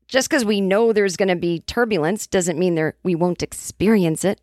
just 0.09 0.29
because 0.29 0.43
we 0.43 0.59
know 0.59 0.91
there's 0.91 1.15
going 1.15 1.29
to 1.29 1.37
be 1.37 1.61
turbulence 1.61 2.27
doesn't 2.27 2.59
mean 2.59 2.75
there 2.75 2.95
we 3.03 3.15
won't 3.15 3.41
experience 3.41 4.25
it 4.25 4.41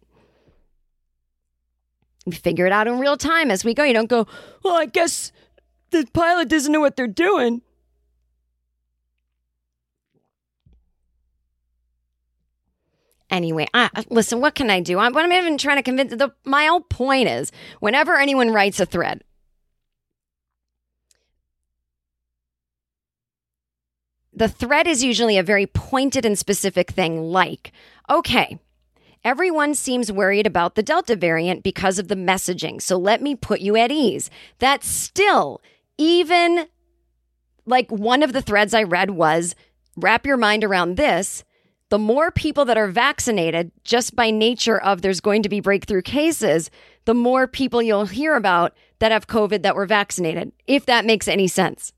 we 2.27 2.33
figure 2.35 2.67
it 2.67 2.73
out 2.73 2.89
in 2.89 2.99
real 2.99 3.17
time 3.17 3.51
as 3.51 3.65
we 3.65 3.73
go. 3.73 3.85
You 3.85 3.95
don't 3.95 4.11
go, 4.11 4.27
well, 4.65 4.75
I 4.75 4.87
guess 4.87 5.33
the 5.91 6.07
pilot 6.13 6.49
doesn't 6.49 6.73
know 6.73 6.81
what 6.81 6.97
they're 6.97 7.07
doing. 7.07 7.63
Anyway, 13.31 13.67
I, 13.75 13.91
listen, 14.09 14.41
what 14.41 14.55
can 14.55 14.71
I 14.71 14.81
do? 14.81 14.99
I'm, 14.99 15.17
I'm 15.17 15.33
even 15.33 15.59
trying 15.59 15.77
to 15.77 15.83
convince. 15.83 16.15
The, 16.15 16.33
my 16.45 16.67
whole 16.67 16.81
point 16.81 17.29
is 17.29 17.51
whenever 17.81 18.17
anyone 18.17 18.53
writes 18.53 18.79
a 18.79 18.87
thread, 18.87 19.25
the 24.37 24.49
thread 24.49 24.87
is 24.87 25.03
usually 25.03 25.39
a 25.39 25.43
very 25.43 25.67
pointed 25.67 26.25
and 26.25 26.39
specific 26.39 26.91
thing 26.91 27.23
like, 27.23 27.73
okay, 28.09 28.59
Everyone 29.27 29.75
seems 29.75 30.13
worried 30.13 30.47
about 30.47 30.77
the 30.77 30.85
Delta 30.85 31.17
variant 31.17 31.65
because 31.65 31.99
of 31.99 32.07
the 32.07 32.15
messaging. 32.15 32.81
So 32.81 32.97
let 32.97 33.21
me 33.21 33.35
put 33.35 33.61
you 33.61 33.75
at 33.75 33.91
ease. 33.91 34.31
That's 34.61 34.87
still, 34.87 35.61
even 35.99 36.69
like 37.67 37.91
one 37.91 38.23
of 38.23 38.33
the 38.33 38.41
threads 38.41 38.73
I 38.73 38.85
read 38.85 39.11
was 39.11 39.57
wrap 39.97 40.27
your 40.27 40.37
mind 40.37 40.63
around 40.63 40.97
this. 40.97 41.43
The 41.89 41.99
more 41.99 42.31
people 42.31 42.65
that 42.67 42.79
are 42.79 42.87
vaccinated, 42.87 43.73
just 43.83 44.15
by 44.15 44.31
nature 44.31 44.81
of 44.81 45.03
there's 45.03 45.21
going 45.21 45.43
to 45.43 45.49
be 45.49 45.59
breakthrough 45.59 46.03
cases, 46.03 46.71
the 47.05 47.13
more 47.13 47.49
people 47.49 47.83
you'll 47.83 48.07
hear 48.07 48.37
about 48.37 48.77
that 49.01 49.11
have 49.11 49.27
COVID 49.27 49.63
that 49.63 49.75
were 49.75 49.87
vaccinated, 49.87 50.53
if 50.69 50.87
that 50.87 51.05
makes 51.05 51.27
any 51.27 51.49
sense. 51.49 51.93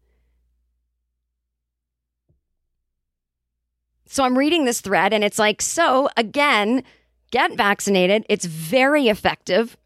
So 4.08 4.24
I'm 4.24 4.36
reading 4.36 4.64
this 4.64 4.80
thread 4.80 5.12
and 5.12 5.22
it's 5.22 5.38
like, 5.38 5.62
so 5.62 6.08
again, 6.16 6.82
Get 7.30 7.56
vaccinated. 7.56 8.24
It's 8.28 8.46
very 8.46 9.08
effective. 9.08 9.76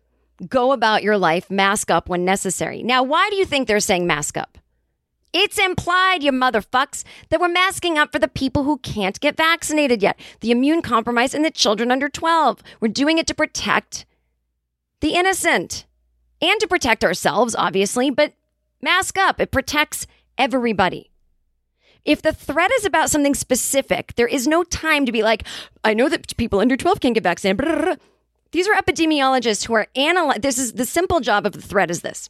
Go 0.49 0.73
about 0.73 1.03
your 1.03 1.19
life, 1.19 1.51
mask 1.51 1.91
up 1.91 2.09
when 2.09 2.25
necessary. 2.25 2.83
Now, 2.83 3.03
why 3.03 3.29
do 3.31 3.37
you 3.37 3.45
think 3.45 3.67
they're 3.67 3.81
saying 3.81 4.07
mask 4.07 4.37
up? 4.37 4.59
It's 5.33 5.59
implied, 5.59 6.23
you 6.23 6.31
motherfucks, 6.31 7.05
that 7.31 7.41
we're 7.41 7.49
masking 7.49 7.97
up 7.99 8.13
for 8.13 8.19
the 8.19 8.29
people 8.29 8.65
who 8.65 8.79
can't 8.79 9.19
get 9.19 9.37
vaccinated 9.37 10.03
yet, 10.03 10.21
the 10.41 10.51
immune 10.51 10.83
compromised, 10.83 11.35
and 11.35 11.45
the 11.45 11.51
children 11.51 11.91
under 11.91 12.09
12. 12.09 12.63
We're 12.81 12.89
doing 12.89 13.19
it 13.19 13.27
to 13.29 13.35
protect 13.35 14.05
the 15.01 15.15
innocent 15.15 15.87
and 16.41 16.61
to 16.61 16.69
protect 16.69 17.03
ourselves, 17.03 17.57
obviously, 17.57 18.11
but 18.11 18.35
mask 18.83 19.17
up. 19.17 19.41
It 19.41 19.51
protects 19.51 20.07
everybody. 20.37 21.12
If 22.05 22.23
the 22.23 22.33
threat 22.33 22.71
is 22.79 22.85
about 22.85 23.11
something 23.11 23.35
specific, 23.35 24.15
there 24.17 24.27
is 24.27 24.47
no 24.47 24.65
time 24.65 25.07
to 25.07 25.13
be 25.13 25.23
like, 25.23 25.45
I 25.85 25.95
know 25.95 26.09
that 26.09 26.37
people 26.37 26.59
under 26.59 26.77
12 26.77 27.01
can 27.01 27.13
get 27.13 27.23
vaccinated. 27.23 28.01
These 28.51 28.69
are 28.69 28.75
epidemiologists 28.75 29.67
who 29.67 29.75
are 29.75 29.87
analyzing. 29.95 30.43
This 30.43 30.59
is 30.59 30.73
the 30.75 30.85
simple 30.85 31.21
job 31.21 31.47
of 31.47 31.53
the 31.53 31.63
threat 31.63 31.91
is 31.91 32.03
this. 32.03 32.29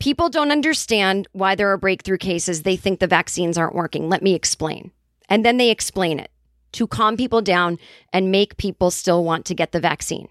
People 0.00 0.28
don't 0.28 0.50
understand 0.50 1.28
why 1.32 1.54
there 1.54 1.70
are 1.70 1.78
breakthrough 1.78 2.18
cases. 2.18 2.62
They 2.62 2.76
think 2.76 2.98
the 2.98 3.06
vaccines 3.06 3.56
aren't 3.56 3.74
working. 3.74 4.08
Let 4.08 4.22
me 4.22 4.34
explain. 4.34 4.90
And 5.28 5.44
then 5.44 5.56
they 5.56 5.70
explain 5.70 6.18
it 6.18 6.30
to 6.72 6.86
calm 6.86 7.16
people 7.16 7.40
down 7.40 7.78
and 8.12 8.30
make 8.30 8.56
people 8.56 8.90
still 8.90 9.24
want 9.24 9.46
to 9.46 9.54
get 9.54 9.72
the 9.72 9.80
vaccine. 9.80 10.28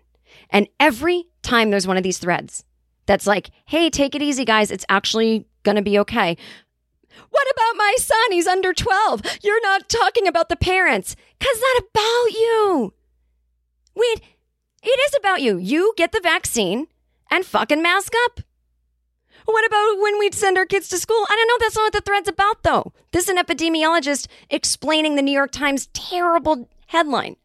And 0.50 0.68
every 0.80 1.26
time 1.42 1.72
there's 1.72 1.88
one 1.88 1.98
of 1.98 2.04
these 2.04 2.18
threads 2.20 2.66
that's 3.06 3.26
like, 3.26 3.50
hey, 3.66 3.90
take 3.90 4.14
it 4.14 4.22
easy, 4.22 4.46
guys. 4.46 4.70
It's 4.70 4.86
actually 4.90 5.48
going 5.64 5.78
to 5.78 5.82
be 5.82 5.98
okay. 6.00 6.38
What 7.30 7.48
about 7.52 7.78
my 7.78 7.96
son? 7.98 8.32
He's 8.32 8.48
under 8.48 8.74
12. 8.74 9.22
You're 9.42 9.62
not 9.62 9.90
talking 9.90 10.28
about 10.28 10.50
the 10.50 10.56
parents. 10.56 11.16
Because 11.40 11.60
not 11.60 11.84
about 11.84 12.32
you. 12.32 12.94
Wait, 13.96 14.22
It 14.82 15.00
is 15.08 15.16
about 15.18 15.42
you. 15.42 15.58
You 15.58 15.94
get 15.96 16.12
the 16.12 16.20
vaccine 16.22 16.88
and 17.32 17.46
fucking 17.46 17.82
mask 17.82 18.14
up. 18.26 18.42
What 19.46 19.66
about 19.66 20.02
when 20.02 20.20
we 20.20 20.30
send 20.32 20.58
our 20.58 20.66
kids 20.66 20.90
to 20.90 20.98
school? 20.98 21.26
I 21.30 21.36
don't 21.36 21.48
know. 21.48 21.58
That's 21.66 21.76
not 21.76 21.84
what 21.84 21.94
the 21.94 22.02
thread's 22.02 22.30
about, 22.30 22.64
though. 22.64 22.94
This 23.12 23.24
is 23.24 23.30
an 23.30 23.38
epidemiologist 23.38 24.28
explaining 24.50 25.16
the 25.16 25.22
New 25.22 25.32
York 25.32 25.52
Times 25.52 25.88
terrible 25.94 26.70
headline. 26.88 27.36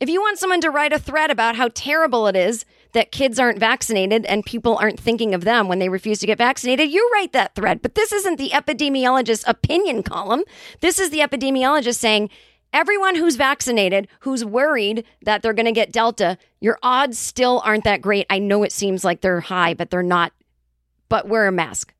If 0.00 0.08
you 0.08 0.20
want 0.20 0.38
someone 0.38 0.60
to 0.60 0.70
write 0.70 0.92
a 0.92 0.98
thread 0.98 1.30
about 1.30 1.56
how 1.56 1.68
terrible 1.72 2.26
it 2.26 2.36
is 2.36 2.64
that 2.94 3.12
kids 3.12 3.38
aren't 3.38 3.58
vaccinated 3.58 4.24
and 4.24 4.44
people 4.44 4.76
aren't 4.76 4.98
thinking 4.98 5.34
of 5.34 5.44
them 5.44 5.68
when 5.68 5.78
they 5.78 5.88
refuse 5.88 6.18
to 6.20 6.26
get 6.26 6.38
vaccinated, 6.38 6.90
you 6.90 7.08
write 7.12 7.32
that 7.32 7.54
thread. 7.54 7.82
But 7.82 7.94
this 7.94 8.12
isn't 8.12 8.38
the 8.38 8.50
epidemiologist 8.50 9.44
opinion 9.46 10.02
column. 10.02 10.44
This 10.80 10.98
is 10.98 11.10
the 11.10 11.18
epidemiologist 11.18 11.98
saying, 11.98 12.30
everyone 12.72 13.16
who's 13.16 13.36
vaccinated, 13.36 14.08
who's 14.20 14.44
worried 14.44 15.04
that 15.22 15.42
they're 15.42 15.52
going 15.52 15.66
to 15.66 15.72
get 15.72 15.92
Delta, 15.92 16.38
your 16.60 16.78
odds 16.82 17.18
still 17.18 17.60
aren't 17.64 17.84
that 17.84 18.00
great. 18.00 18.26
I 18.30 18.38
know 18.38 18.62
it 18.62 18.72
seems 18.72 19.04
like 19.04 19.20
they're 19.20 19.40
high, 19.40 19.74
but 19.74 19.90
they're 19.90 20.02
not. 20.02 20.32
But 21.08 21.28
wear 21.28 21.46
a 21.46 21.52
mask. 21.52 21.92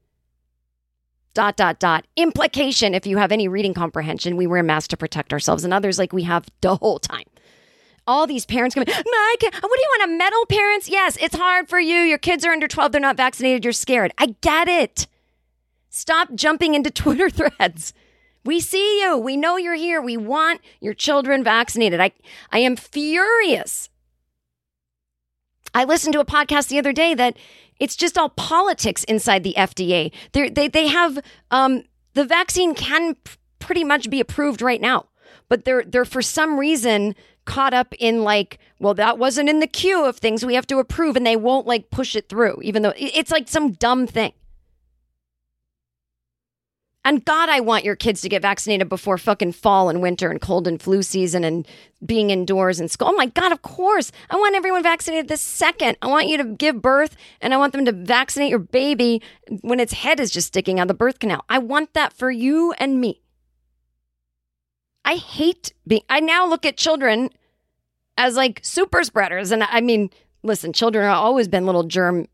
Dot, 1.34 1.56
dot, 1.56 1.80
dot. 1.80 2.06
Implication 2.16 2.94
if 2.94 3.06
you 3.06 3.18
have 3.18 3.32
any 3.32 3.48
reading 3.48 3.74
comprehension, 3.74 4.36
we 4.36 4.46
wear 4.46 4.60
a 4.60 4.64
mask 4.64 4.90
to 4.90 4.96
protect 4.96 5.32
ourselves 5.32 5.64
and 5.64 5.74
others 5.74 5.98
like 5.98 6.12
we 6.12 6.22
have 6.22 6.46
the 6.60 6.76
whole 6.76 7.00
time 7.00 7.24
all 8.06 8.26
these 8.26 8.46
parents 8.46 8.74
coming, 8.74 8.88
Mike, 8.88 9.04
what 9.04 9.42
do 9.42 9.80
you 9.80 9.98
want 9.98 10.10
to 10.10 10.16
meddle 10.18 10.46
parents? 10.46 10.88
Yes, 10.88 11.16
it's 11.20 11.36
hard 11.36 11.68
for 11.68 11.80
you. 11.80 12.00
Your 12.00 12.18
kids 12.18 12.44
are 12.44 12.52
under 12.52 12.68
12, 12.68 12.92
they're 12.92 13.00
not 13.00 13.16
vaccinated, 13.16 13.64
you're 13.64 13.72
scared. 13.72 14.12
I 14.18 14.34
get 14.40 14.68
it. 14.68 15.06
Stop 15.90 16.34
jumping 16.34 16.74
into 16.74 16.90
Twitter 16.90 17.30
threads. 17.30 17.92
We 18.44 18.60
see 18.60 19.00
you. 19.00 19.16
We 19.16 19.36
know 19.36 19.56
you're 19.56 19.74
here. 19.74 20.02
We 20.02 20.16
want 20.16 20.60
your 20.80 20.92
children 20.92 21.42
vaccinated. 21.42 22.00
I, 22.00 22.12
I 22.52 22.58
am 22.58 22.76
furious. 22.76 23.88
I 25.72 25.84
listened 25.84 26.12
to 26.12 26.20
a 26.20 26.24
podcast 26.24 26.68
the 26.68 26.78
other 26.78 26.92
day 26.92 27.14
that 27.14 27.36
it's 27.80 27.96
just 27.96 28.16
all 28.18 28.28
politics 28.28 29.02
inside 29.04 29.42
the 29.42 29.54
FDA. 29.56 30.12
They're, 30.32 30.50
they 30.50 30.68
they 30.68 30.86
have 30.86 31.18
um, 31.50 31.82
the 32.12 32.24
vaccine 32.24 32.74
can 32.74 33.16
pretty 33.58 33.82
much 33.82 34.08
be 34.08 34.20
approved 34.20 34.62
right 34.62 34.80
now, 34.80 35.06
but 35.48 35.64
they're 35.64 35.82
they're 35.82 36.04
for 36.04 36.22
some 36.22 36.58
reason 36.58 37.14
caught 37.44 37.74
up 37.74 37.94
in 37.98 38.22
like, 38.24 38.58
well, 38.78 38.94
that 38.94 39.18
wasn't 39.18 39.48
in 39.48 39.60
the 39.60 39.66
queue 39.66 40.04
of 40.04 40.16
things 40.16 40.44
we 40.44 40.54
have 40.54 40.66
to 40.68 40.78
approve, 40.78 41.16
and 41.16 41.26
they 41.26 41.36
won't 41.36 41.66
like 41.66 41.90
push 41.90 42.16
it 42.16 42.28
through, 42.28 42.60
even 42.62 42.82
though 42.82 42.94
it's 42.96 43.30
like 43.30 43.48
some 43.48 43.72
dumb 43.72 44.06
thing. 44.06 44.32
And 47.06 47.22
God, 47.22 47.50
I 47.50 47.60
want 47.60 47.84
your 47.84 47.96
kids 47.96 48.22
to 48.22 48.30
get 48.30 48.40
vaccinated 48.40 48.88
before 48.88 49.18
fucking 49.18 49.52
fall 49.52 49.90
and 49.90 50.00
winter 50.00 50.30
and 50.30 50.40
cold 50.40 50.66
and 50.66 50.80
flu 50.80 51.02
season 51.02 51.44
and 51.44 51.68
being 52.04 52.30
indoors 52.30 52.80
and 52.80 52.90
school. 52.90 53.08
Oh 53.08 53.12
my 53.12 53.26
God, 53.26 53.52
of 53.52 53.60
course. 53.60 54.10
I 54.30 54.36
want 54.36 54.56
everyone 54.56 54.82
vaccinated 54.82 55.28
this 55.28 55.42
second. 55.42 55.98
I 56.00 56.06
want 56.06 56.28
you 56.28 56.38
to 56.38 56.44
give 56.44 56.80
birth 56.80 57.14
and 57.42 57.52
I 57.52 57.58
want 57.58 57.74
them 57.74 57.84
to 57.84 57.92
vaccinate 57.92 58.48
your 58.48 58.58
baby 58.58 59.20
when 59.60 59.80
its 59.80 59.92
head 59.92 60.18
is 60.18 60.30
just 60.30 60.46
sticking 60.46 60.80
out 60.80 60.88
the 60.88 60.94
birth 60.94 61.18
canal. 61.18 61.44
I 61.50 61.58
want 61.58 61.92
that 61.92 62.14
for 62.14 62.30
you 62.30 62.72
and 62.78 62.98
me. 63.02 63.20
I 65.04 65.16
hate 65.16 65.72
being, 65.86 66.02
I 66.08 66.20
now 66.20 66.46
look 66.46 66.64
at 66.64 66.76
children 66.76 67.30
as 68.16 68.36
like 68.36 68.60
super 68.62 69.02
spreaders. 69.04 69.50
And 69.50 69.64
I 69.64 69.80
mean, 69.80 70.10
listen, 70.42 70.72
children 70.72 71.04
have 71.04 71.16
always 71.16 71.48
been 71.48 71.66
little 71.66 71.84
germ 71.84 72.26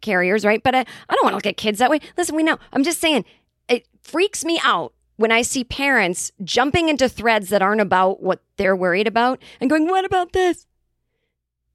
carriers, 0.00 0.44
right? 0.44 0.62
But 0.62 0.74
I, 0.74 0.80
I 0.80 1.14
don't 1.14 1.24
want 1.24 1.32
to 1.32 1.36
look 1.36 1.46
at 1.46 1.56
kids 1.56 1.78
that 1.78 1.90
way. 1.90 2.00
Listen, 2.16 2.34
we 2.34 2.42
know. 2.42 2.58
I'm 2.72 2.82
just 2.82 3.00
saying, 3.00 3.24
it 3.68 3.86
freaks 4.02 4.44
me 4.44 4.60
out 4.64 4.92
when 5.16 5.30
I 5.30 5.42
see 5.42 5.64
parents 5.64 6.32
jumping 6.42 6.88
into 6.88 7.08
threads 7.08 7.50
that 7.50 7.62
aren't 7.62 7.82
about 7.82 8.22
what 8.22 8.42
they're 8.56 8.76
worried 8.76 9.06
about 9.06 9.40
and 9.60 9.68
going, 9.68 9.86
what 9.86 10.04
about 10.04 10.32
this? 10.32 10.66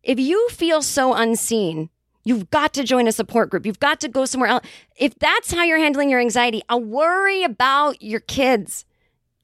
If 0.02 0.20
you 0.20 0.50
feel 0.50 0.82
so 0.82 1.14
unseen, 1.14 1.90
you've 2.24 2.50
got 2.50 2.74
to 2.74 2.84
join 2.84 3.08
a 3.08 3.12
support 3.12 3.50
group. 3.50 3.66
You've 3.66 3.80
got 3.80 4.00
to 4.02 4.08
go 4.08 4.26
somewhere 4.26 4.50
else. 4.50 4.66
If 4.98 5.18
that's 5.20 5.52
how 5.52 5.64
you're 5.64 5.78
handling 5.78 6.10
your 6.10 6.20
anxiety, 6.20 6.64
I'll 6.70 6.84
worry 6.84 7.44
about 7.44 8.02
your 8.02 8.20
kids. 8.20 8.86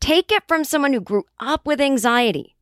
Take 0.02 0.32
it 0.32 0.44
from 0.48 0.64
someone 0.64 0.94
who 0.94 1.00
grew 1.00 1.26
up 1.40 1.66
with 1.66 1.80
anxiety, 1.80 2.56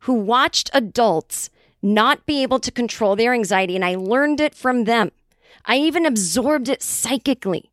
who 0.00 0.14
watched 0.14 0.70
adults 0.72 1.50
not 1.82 2.24
be 2.24 2.42
able 2.42 2.58
to 2.58 2.72
control 2.72 3.14
their 3.14 3.34
anxiety, 3.34 3.76
and 3.76 3.84
I 3.84 3.96
learned 3.96 4.40
it 4.40 4.54
from 4.54 4.84
them. 4.84 5.12
I 5.66 5.76
even 5.76 6.06
absorbed 6.06 6.70
it 6.70 6.82
psychically. 6.82 7.70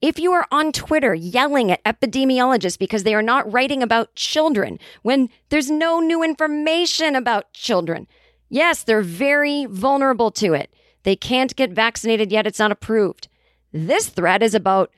If 0.00 0.20
you 0.20 0.32
are 0.32 0.46
on 0.52 0.70
Twitter 0.70 1.12
yelling 1.12 1.72
at 1.72 1.82
epidemiologists 1.82 2.78
because 2.78 3.02
they 3.02 3.16
are 3.16 3.20
not 3.20 3.52
writing 3.52 3.82
about 3.82 4.14
children 4.14 4.78
when 5.02 5.28
there's 5.48 5.70
no 5.70 5.98
new 5.98 6.22
information 6.22 7.16
about 7.16 7.52
children, 7.52 8.06
yes, 8.48 8.84
they're 8.84 9.02
very 9.02 9.66
vulnerable 9.66 10.30
to 10.30 10.54
it. 10.54 10.72
They 11.02 11.16
can't 11.16 11.56
get 11.56 11.72
vaccinated 11.72 12.30
yet, 12.30 12.46
it's 12.46 12.60
not 12.60 12.72
approved. 12.72 13.26
This 13.72 14.08
thread 14.08 14.42
is 14.42 14.54
about 14.54 14.92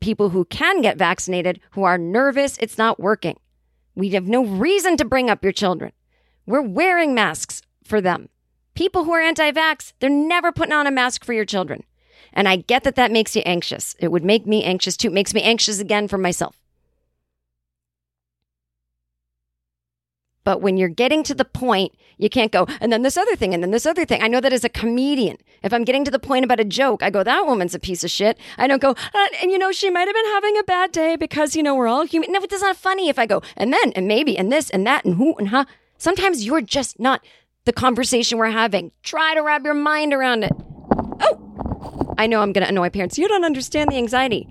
people 0.00 0.30
who 0.30 0.44
can 0.44 0.80
get 0.80 0.98
vaccinated 0.98 1.60
who 1.72 1.84
are 1.84 1.98
nervous 1.98 2.56
it's 2.58 2.78
not 2.78 3.00
working. 3.00 3.38
We 3.94 4.10
have 4.10 4.28
no 4.28 4.44
reason 4.44 4.96
to 4.96 5.04
bring 5.04 5.28
up 5.28 5.42
your 5.42 5.52
children. 5.52 5.92
We're 6.46 6.62
wearing 6.62 7.14
masks 7.14 7.62
for 7.84 8.00
them. 8.00 8.28
People 8.74 9.04
who 9.04 9.12
are 9.12 9.20
anti 9.20 9.50
vax, 9.50 9.92
they're 9.98 10.08
never 10.08 10.52
putting 10.52 10.72
on 10.72 10.86
a 10.86 10.90
mask 10.90 11.24
for 11.24 11.32
your 11.32 11.44
children. 11.44 11.84
And 12.32 12.48
I 12.48 12.56
get 12.56 12.84
that 12.84 12.94
that 12.96 13.10
makes 13.10 13.34
you 13.34 13.42
anxious. 13.44 13.96
It 13.98 14.08
would 14.08 14.24
make 14.24 14.46
me 14.46 14.62
anxious 14.62 14.96
too. 14.96 15.08
It 15.08 15.14
makes 15.14 15.34
me 15.34 15.42
anxious 15.42 15.80
again 15.80 16.08
for 16.08 16.18
myself. 16.18 16.57
But 20.48 20.62
when 20.62 20.78
you're 20.78 20.88
getting 20.88 21.22
to 21.24 21.34
the 21.34 21.44
point, 21.44 21.92
you 22.16 22.30
can't 22.30 22.50
go, 22.50 22.66
and 22.80 22.90
then 22.90 23.02
this 23.02 23.18
other 23.18 23.36
thing, 23.36 23.52
and 23.52 23.62
then 23.62 23.70
this 23.70 23.84
other 23.84 24.06
thing. 24.06 24.22
I 24.22 24.28
know 24.28 24.40
that 24.40 24.50
as 24.50 24.64
a 24.64 24.70
comedian, 24.70 25.36
if 25.62 25.74
I'm 25.74 25.84
getting 25.84 26.06
to 26.06 26.10
the 26.10 26.18
point 26.18 26.42
about 26.42 26.58
a 26.58 26.64
joke, 26.64 27.02
I 27.02 27.10
go, 27.10 27.22
that 27.22 27.44
woman's 27.44 27.74
a 27.74 27.78
piece 27.78 28.02
of 28.02 28.10
shit. 28.10 28.38
I 28.56 28.66
don't 28.66 28.80
go, 28.80 28.92
uh, 28.92 29.26
and 29.42 29.52
you 29.52 29.58
know, 29.58 29.72
she 29.72 29.90
might 29.90 30.08
have 30.08 30.14
been 30.14 30.32
having 30.32 30.56
a 30.56 30.62
bad 30.62 30.90
day 30.90 31.16
because, 31.16 31.54
you 31.54 31.62
know, 31.62 31.74
we're 31.74 31.86
all 31.86 32.06
human. 32.06 32.32
No, 32.32 32.40
it's 32.42 32.62
not 32.62 32.76
funny 32.78 33.10
if 33.10 33.18
I 33.18 33.26
go, 33.26 33.42
and 33.58 33.74
then, 33.74 33.92
and 33.92 34.08
maybe, 34.08 34.38
and 34.38 34.50
this, 34.50 34.70
and 34.70 34.86
that, 34.86 35.04
and 35.04 35.16
who, 35.16 35.36
and 35.36 35.48
huh. 35.48 35.66
Sometimes 35.98 36.46
you're 36.46 36.62
just 36.62 36.98
not 36.98 37.22
the 37.66 37.74
conversation 37.74 38.38
we're 38.38 38.46
having. 38.46 38.90
Try 39.02 39.34
to 39.34 39.42
wrap 39.42 39.66
your 39.66 39.74
mind 39.74 40.14
around 40.14 40.44
it. 40.44 40.52
Oh, 41.20 42.14
I 42.16 42.26
know 42.26 42.40
I'm 42.40 42.54
going 42.54 42.64
to 42.64 42.70
annoy 42.70 42.88
parents. 42.88 43.18
You 43.18 43.28
don't 43.28 43.44
understand 43.44 43.90
the 43.90 43.98
anxiety. 43.98 44.48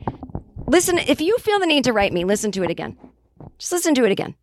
Listen, 0.67 0.99
if 0.99 1.21
you 1.21 1.39
feel 1.39 1.57
the 1.57 1.65
need 1.65 1.86
to 1.86 1.91
write 1.91 2.13
me, 2.13 2.23
listen 2.23 2.51
to 2.51 2.62
it 2.62 2.69
again. 2.69 2.95
Just 3.57 3.71
listen 3.71 3.95
to 3.95 4.05
it 4.05 4.12
again. 4.12 4.36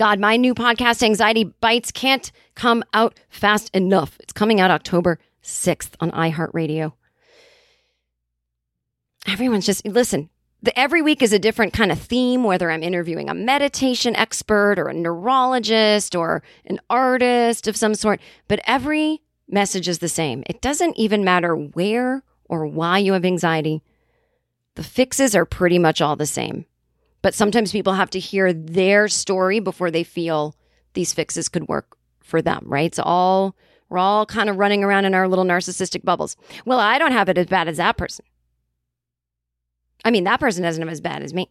God, 0.00 0.18
my 0.18 0.38
new 0.38 0.54
podcast, 0.54 1.02
Anxiety 1.02 1.44
Bites, 1.44 1.92
can't 1.92 2.32
come 2.54 2.82
out 2.94 3.20
fast 3.28 3.68
enough. 3.76 4.16
It's 4.20 4.32
coming 4.32 4.58
out 4.58 4.70
October 4.70 5.18
6th 5.42 5.90
on 6.00 6.10
iHeartRadio. 6.12 6.94
Everyone's 9.26 9.66
just, 9.66 9.86
listen, 9.86 10.30
the, 10.62 10.78
every 10.78 11.02
week 11.02 11.20
is 11.20 11.34
a 11.34 11.38
different 11.38 11.74
kind 11.74 11.92
of 11.92 12.00
theme, 12.00 12.44
whether 12.44 12.70
I'm 12.70 12.82
interviewing 12.82 13.28
a 13.28 13.34
meditation 13.34 14.16
expert 14.16 14.78
or 14.78 14.88
a 14.88 14.94
neurologist 14.94 16.16
or 16.16 16.42
an 16.64 16.80
artist 16.88 17.68
of 17.68 17.76
some 17.76 17.94
sort, 17.94 18.22
but 18.48 18.60
every 18.64 19.20
message 19.48 19.86
is 19.86 19.98
the 19.98 20.08
same. 20.08 20.42
It 20.46 20.62
doesn't 20.62 20.96
even 20.96 21.24
matter 21.24 21.54
where 21.54 22.22
or 22.46 22.66
why 22.66 22.96
you 22.96 23.12
have 23.12 23.26
anxiety. 23.26 23.82
The 24.76 24.82
fixes 24.82 25.36
are 25.36 25.44
pretty 25.44 25.78
much 25.78 26.00
all 26.00 26.16
the 26.16 26.24
same. 26.24 26.64
But 27.22 27.34
sometimes 27.34 27.72
people 27.72 27.92
have 27.94 28.10
to 28.10 28.18
hear 28.18 28.52
their 28.52 29.08
story 29.08 29.60
before 29.60 29.90
they 29.90 30.04
feel 30.04 30.56
these 30.94 31.12
fixes 31.12 31.48
could 31.48 31.68
work 31.68 31.96
for 32.20 32.40
them, 32.40 32.64
right? 32.66 32.86
It's 32.86 32.98
all, 32.98 33.56
we're 33.88 33.98
all 33.98 34.26
kind 34.26 34.48
of 34.48 34.56
running 34.56 34.82
around 34.82 35.04
in 35.04 35.14
our 35.14 35.28
little 35.28 35.44
narcissistic 35.44 36.04
bubbles. 36.04 36.36
Well, 36.64 36.78
I 36.78 36.98
don't 36.98 37.12
have 37.12 37.28
it 37.28 37.38
as 37.38 37.46
bad 37.46 37.68
as 37.68 37.76
that 37.76 37.96
person. 37.96 38.24
I 40.04 40.10
mean, 40.10 40.24
that 40.24 40.40
person 40.40 40.62
doesn't 40.62 40.80
have 40.80 40.90
as 40.90 41.00
bad 41.00 41.22
as 41.22 41.34
me. 41.34 41.50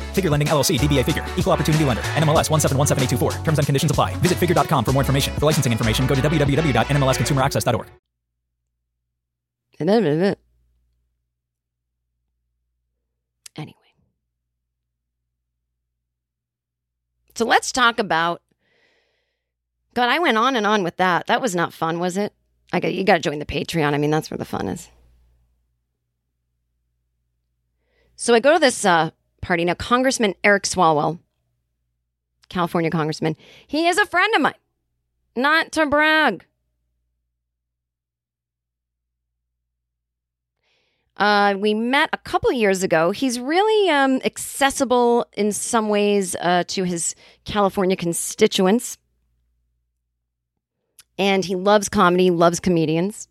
Figure 0.11 0.29
Lending 0.29 0.49
LLC, 0.49 0.77
DBA 0.77 1.05
Figure, 1.05 1.25
Equal 1.37 1.53
Opportunity 1.53 1.85
Lender, 1.85 2.03
NMLS 2.15 2.49
1717824. 2.49 3.43
Terms 3.45 3.59
and 3.59 3.65
conditions 3.65 3.89
apply. 3.89 4.15
Visit 4.17 4.37
figure.com 4.37 4.83
for 4.83 4.91
more 4.91 5.01
information. 5.01 5.33
For 5.35 5.45
licensing 5.45 5.71
information, 5.71 6.07
go 6.07 6.15
to 6.15 6.21
www.nmlsconsumeraccess.org. 6.21 7.87
Anyway. 13.55 13.75
So 17.35 17.45
let's 17.45 17.71
talk 17.71 17.97
about. 17.97 18.41
God, 19.93 20.09
I 20.09 20.19
went 20.19 20.37
on 20.37 20.55
and 20.55 20.67
on 20.67 20.83
with 20.83 20.97
that. 20.97 21.27
That 21.27 21.41
was 21.41 21.55
not 21.55 21.73
fun, 21.73 21.99
was 21.99 22.15
it? 22.15 22.33
I 22.71 22.79
got 22.79 22.93
you 22.93 23.03
got 23.03 23.15
to 23.15 23.19
join 23.19 23.39
the 23.39 23.45
Patreon. 23.45 23.93
I 23.93 23.97
mean, 23.97 24.11
that's 24.11 24.29
where 24.31 24.37
the 24.37 24.45
fun 24.45 24.67
is. 24.67 24.89
So 28.15 28.35
I 28.35 28.39
go 28.39 28.53
to 28.53 28.59
this 28.59 28.85
uh, 28.85 29.09
party 29.41 29.65
now. 29.65 29.73
Congressman 29.73 30.35
Eric 30.43 30.63
Swalwell, 30.63 31.19
California 32.49 32.89
congressman, 32.89 33.35
he 33.67 33.87
is 33.87 33.97
a 33.97 34.05
friend 34.05 34.33
of 34.35 34.41
mine. 34.41 34.53
Not 35.35 35.71
to 35.73 35.85
brag. 35.85 36.45
Uh, 41.17 41.55
we 41.57 41.73
met 41.73 42.09
a 42.13 42.17
couple 42.17 42.51
years 42.51 42.81
ago. 42.81 43.11
He's 43.11 43.39
really 43.39 43.89
um, 43.89 44.21
accessible 44.25 45.27
in 45.33 45.51
some 45.51 45.87
ways 45.87 46.35
uh, 46.41 46.63
to 46.69 46.83
his 46.83 47.15
California 47.45 47.95
constituents. 47.95 48.97
And 51.19 51.45
he 51.45 51.55
loves 51.55 51.89
comedy, 51.89 52.31
loves 52.31 52.59
comedians. 52.59 53.27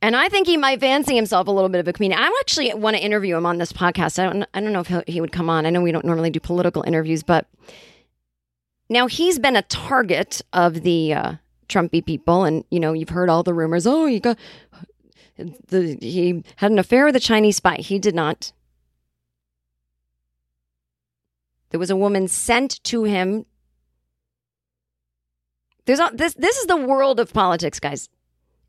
And 0.00 0.14
I 0.14 0.28
think 0.28 0.46
he 0.46 0.56
might 0.56 0.78
fancy 0.80 1.16
himself 1.16 1.48
a 1.48 1.50
little 1.50 1.68
bit 1.68 1.80
of 1.80 1.88
a 1.88 1.92
comedian. 1.92 2.20
I 2.20 2.30
actually 2.40 2.72
want 2.74 2.96
to 2.96 3.02
interview 3.02 3.36
him 3.36 3.46
on 3.46 3.58
this 3.58 3.72
podcast. 3.72 4.18
I 4.18 4.32
don't, 4.32 4.48
I 4.54 4.60
don't 4.60 4.72
know 4.72 4.84
if 4.86 5.08
he 5.08 5.20
would 5.20 5.32
come 5.32 5.50
on. 5.50 5.66
I 5.66 5.70
know 5.70 5.82
we 5.82 5.90
don't 5.90 6.04
normally 6.04 6.30
do 6.30 6.38
political 6.38 6.82
interviews, 6.82 7.24
but 7.24 7.48
now 8.88 9.08
he's 9.08 9.38
been 9.38 9.56
a 9.56 9.62
target 9.62 10.40
of 10.52 10.82
the 10.82 11.14
uh, 11.14 11.32
Trumpy 11.68 12.04
people. 12.04 12.44
And, 12.44 12.64
you 12.70 12.78
know, 12.78 12.92
you've 12.92 13.08
heard 13.08 13.28
all 13.28 13.42
the 13.42 13.54
rumors. 13.54 13.86
Oh, 13.86 14.06
you 14.06 14.20
got 14.20 14.38
the, 15.36 15.98
he 16.00 16.44
had 16.56 16.70
an 16.70 16.78
affair 16.78 17.04
with 17.04 17.16
a 17.16 17.20
Chinese 17.20 17.56
spy. 17.56 17.76
He 17.76 17.98
did 17.98 18.14
not. 18.14 18.52
There 21.70 21.80
was 21.80 21.90
a 21.90 21.96
woman 21.96 22.28
sent 22.28 22.82
to 22.84 23.04
him. 23.04 23.46
There's 25.84 26.00
a, 26.00 26.10
this. 26.12 26.34
This 26.34 26.56
is 26.56 26.66
the 26.66 26.76
world 26.76 27.18
of 27.18 27.32
politics, 27.32 27.80
guys. 27.80 28.08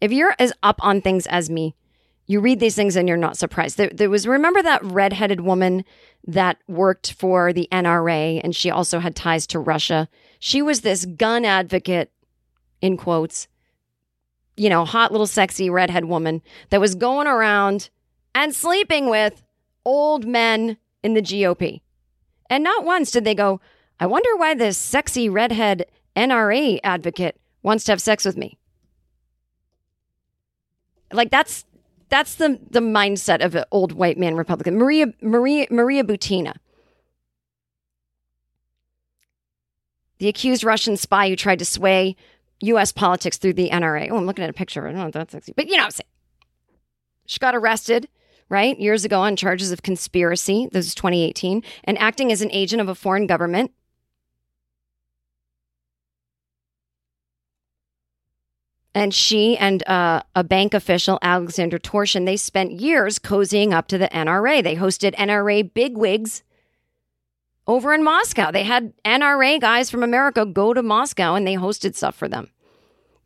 If 0.02 0.12
you're 0.12 0.36
as 0.39 0.54
up 0.64 0.84
on 0.84 1.02
things 1.02 1.28
as 1.28 1.50
me, 1.50 1.76
you 2.28 2.39
read 2.39 2.60
these 2.60 2.76
things 2.76 2.95
and 2.95 3.08
you're 3.08 3.18
not 3.18 3.38
surprised. 3.38 3.78
There, 3.78 3.89
there 3.89 4.10
was 4.10 4.28
remember 4.28 4.62
that 4.62 4.84
redheaded 4.84 5.41
woman 5.41 5.84
that 6.28 6.58
worked 6.68 7.14
for 7.14 7.52
the 7.52 7.68
NRA 7.72 8.39
and 8.43 8.56
she 8.56 8.70
also 8.70 9.00
had 9.00 9.16
ties 9.16 9.47
to 9.47 9.60
Russia. 9.60 10.08
She 10.39 10.62
was 10.62 10.82
this 10.82 11.06
gun 11.06 11.43
advocate, 11.43 12.12
in 12.82 12.97
quotes, 12.97 13.47
you 14.56 14.70
know, 14.70 14.86
hot 14.86 15.12
little 15.12 15.28
sexy 15.28 15.70
redhead 15.70 16.06
woman 16.06 16.41
that 16.70 16.82
was 16.82 16.95
going 16.95 17.28
around 17.28 17.89
and 18.36 18.54
sleeping 18.54 19.10
with 19.10 19.43
old 19.86 20.26
men 20.26 20.78
in 21.04 21.14
the 21.14 21.22
GOP. 21.22 21.82
And 22.50 22.64
not 22.64 22.86
once 22.86 23.12
did 23.12 23.26
they 23.26 23.36
go, 23.36 23.62
I 24.00 24.06
wonder 24.06 24.36
why 24.36 24.54
this 24.54 24.78
sexy 24.78 25.30
redhead 25.30 25.86
NRA 26.16 26.80
advocate 26.84 27.39
wants 27.64 27.84
to 27.86 27.91
have 27.91 28.02
sex 28.02 28.26
with 28.26 28.38
me. 28.38 28.58
Like 31.12 31.32
that's 31.32 31.66
that's 32.10 32.36
the 32.36 32.60
the 32.70 32.80
mindset 32.80 33.43
of 33.43 33.55
an 33.55 33.66
old 33.72 33.93
white 33.93 34.18
man 34.18 34.36
Republican. 34.36 34.78
Maria 34.78 35.07
Maria 35.22 35.68
Maria 35.70 36.03
Butina. 36.03 36.55
The 40.20 40.28
accused 40.28 40.64
Russian 40.64 40.97
spy 40.97 41.30
who 41.30 41.36
tried 41.36 41.60
to 41.60 41.66
sway 41.66 42.16
U.S. 42.62 42.91
politics 42.91 43.38
through 43.38 43.53
the 43.53 43.70
NRA. 43.70 44.10
Oh, 44.12 44.18
I'm 44.18 44.26
looking 44.26 44.43
at 44.43 44.49
a 44.49 44.53
picture. 44.53 44.86
I 44.86 44.91
don't 44.91 44.97
know 44.97 45.05
oh, 45.05 45.07
if 45.07 45.14
that's 45.14 45.32
sexy, 45.32 45.53
but 45.55 45.68
you 45.68 45.78
know 45.78 45.84
what 45.84 45.86
I'm 45.86 45.91
saying. 45.91 46.07
She 47.26 47.39
got 47.39 47.55
arrested, 47.55 48.10
right, 48.49 48.78
years 48.78 49.05
ago 49.05 49.22
on 49.22 49.36
charges 49.36 49.72
of 49.72 49.82
conspiracy. 49.82 50.68
This 50.72 50.88
is 50.88 50.95
2018, 50.95 51.64
and 51.86 51.97
acting 51.99 52.32
as 52.32 52.41
an 52.41 52.51
agent 52.51 52.82
of 52.82 52.89
a 52.89 52.95
foreign 52.95 53.28
government. 53.28 53.72
And 59.00 59.14
she 59.14 59.56
and 59.56 59.82
uh, 59.88 60.24
a 60.36 60.43
bank 60.43 60.74
official, 60.74 61.20
Alexander 61.22 61.80
Torshin, 61.80 62.26
they 62.26 62.36
spent 62.36 62.82
years 62.82 63.18
cozying 63.18 63.72
up 63.72 63.88
to 63.88 63.97
the 63.97 64.10
NRA. 64.10 64.62
They 64.62 64.76
hosted 64.76 65.16
NRA 65.16 65.74
bigwigs 65.74 66.43
over 67.66 67.93
in 67.93 68.04
Moscow. 68.04 68.52
They 68.52 68.64
had 68.64 68.91
NRA 69.06 69.62
guys 69.62 69.89
from 69.89 70.04
America 70.04 70.45
go 70.45 70.74
to 70.74 70.84
Moscow 70.84 71.36
and 71.36 71.47
they 71.47 71.56
hosted 71.56 71.95
stuff 71.95 72.14
for 72.14 72.28
them. 72.28 72.50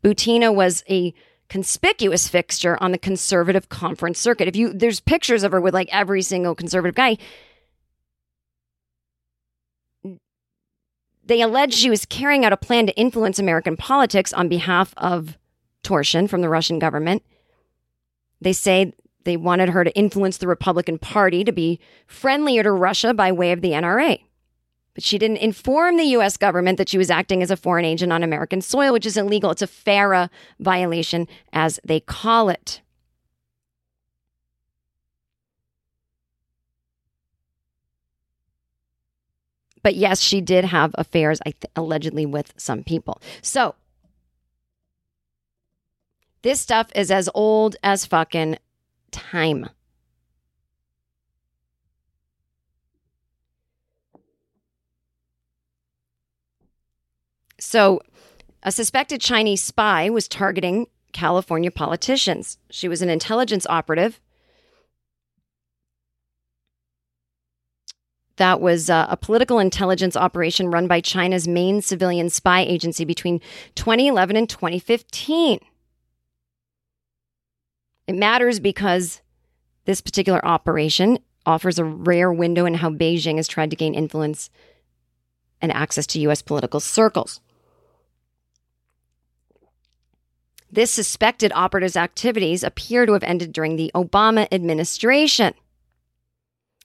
Butina 0.04 0.54
was 0.54 0.84
a 0.88 1.12
conspicuous 1.50 2.28
fixture 2.28 2.78
on 2.80 2.92
the 2.92 3.00
conservative 3.00 3.70
conference 3.70 4.20
circuit. 4.20 4.48
If 4.48 4.56
you 4.56 4.74
there's 4.74 5.00
pictures 5.00 5.42
of 5.42 5.54
her 5.54 5.60
with 5.60 5.74
like 5.74 5.90
every 5.92 6.22
single 6.22 6.54
conservative 6.54 6.94
guy. 6.94 7.18
They 11.26 11.42
allege 11.42 11.74
she 11.74 11.90
was 11.90 12.06
carrying 12.06 12.46
out 12.46 12.54
a 12.54 12.58
plan 12.58 12.86
to 12.86 12.96
influence 12.96 13.40
American 13.40 13.76
politics 13.76 14.34
on 14.34 14.48
behalf 14.50 14.94
of 14.98 15.36
Torshin 15.84 16.30
from 16.30 16.42
the 16.42 16.50
Russian 16.50 16.80
government. 16.80 17.24
They 18.42 18.54
say 18.54 18.94
they 19.24 19.38
wanted 19.38 19.70
her 19.70 19.84
to 19.84 19.96
influence 19.96 20.38
the 20.38 20.48
Republican 20.48 20.98
Party 20.98 21.44
to 21.44 21.52
be 21.52 21.80
friendlier 22.08 22.64
to 22.64 22.72
Russia 22.72 23.14
by 23.14 23.32
way 23.32 23.52
of 23.52 23.62
the 23.62 23.72
NRA. 23.72 24.24
But 24.94 25.04
she 25.04 25.18
didn't 25.18 25.38
inform 25.38 25.98
the 25.98 26.04
US 26.18 26.38
government 26.38 26.78
that 26.78 26.90
she 26.90 26.98
was 26.98 27.10
acting 27.10 27.42
as 27.42 27.50
a 27.50 27.58
foreign 27.58 27.86
agent 27.86 28.12
on 28.12 28.22
American 28.22 28.62
soil, 28.62 28.94
which 28.94 29.06
is 29.06 29.18
illegal. 29.18 29.52
It's 29.52 29.62
a 29.62 29.68
FARA 29.68 30.30
violation, 30.60 31.28
as 31.52 31.80
they 31.84 32.00
call 32.00 32.50
it. 32.50 32.82
But 39.82 39.96
yes, 39.96 40.22
she 40.22 40.40
did 40.40 40.64
have 40.66 40.96
affairs, 40.98 41.40
allegedly, 41.76 42.26
with 42.26 42.54
some 42.56 42.84
people. 42.84 43.22
So 43.42 43.76
this 46.44 46.62
stuff 46.62 46.90
is 46.94 47.10
as 47.10 47.30
old 47.34 47.76
as 47.84 48.06
fucking 48.06 48.58
time. 49.12 49.70
So, 57.60 58.02
a 58.62 58.72
suspected 58.72 59.22
Chinese 59.22 59.62
spy 59.62 60.10
was 60.10 60.28
targeting 60.28 60.88
California 61.14 61.72
politicians. 61.72 62.58
She 62.70 62.88
was 62.88 63.02
an 63.02 63.10
intelligence 63.10 63.66
operative. 63.70 64.20
That 68.38 68.60
was 68.60 68.90
uh, 68.90 69.06
a 69.10 69.16
political 69.16 69.60
intelligence 69.60 70.18
operation 70.18 70.72
run 70.72 70.88
by 70.88 71.02
China's 71.02 71.48
main 71.48 71.82
civilian 71.82 72.30
spy 72.30 72.62
agency 72.62 73.06
between 73.06 73.40
2011 73.76 74.36
and 74.36 74.50
2015. 74.50 75.60
It 78.08 78.16
matters 78.16 78.60
because 78.60 79.22
this 79.86 80.02
particular 80.02 80.46
operation 80.46 81.20
offers 81.46 81.80
a 81.80 81.86
rare 81.86 82.32
window 82.32 82.66
in 82.66 82.76
how 82.76 82.90
Beijing 82.90 83.38
has 83.38 83.48
tried 83.48 83.70
to 83.70 83.76
gain 83.76 83.94
influence 83.94 84.50
and 85.62 85.72
access 85.72 86.08
to 86.08 86.20
U.S. 86.22 86.42
political 86.42 86.80
circles. 86.80 87.40
This 90.72 90.92
suspected 90.92 91.52
operative's 91.54 91.96
activities 91.96 92.64
appear 92.64 93.06
to 93.06 93.14
have 93.14 93.24
ended 93.24 93.54
during 93.54 93.76
the 93.76 93.92
Obama 93.94 94.48
administration. 94.52 95.54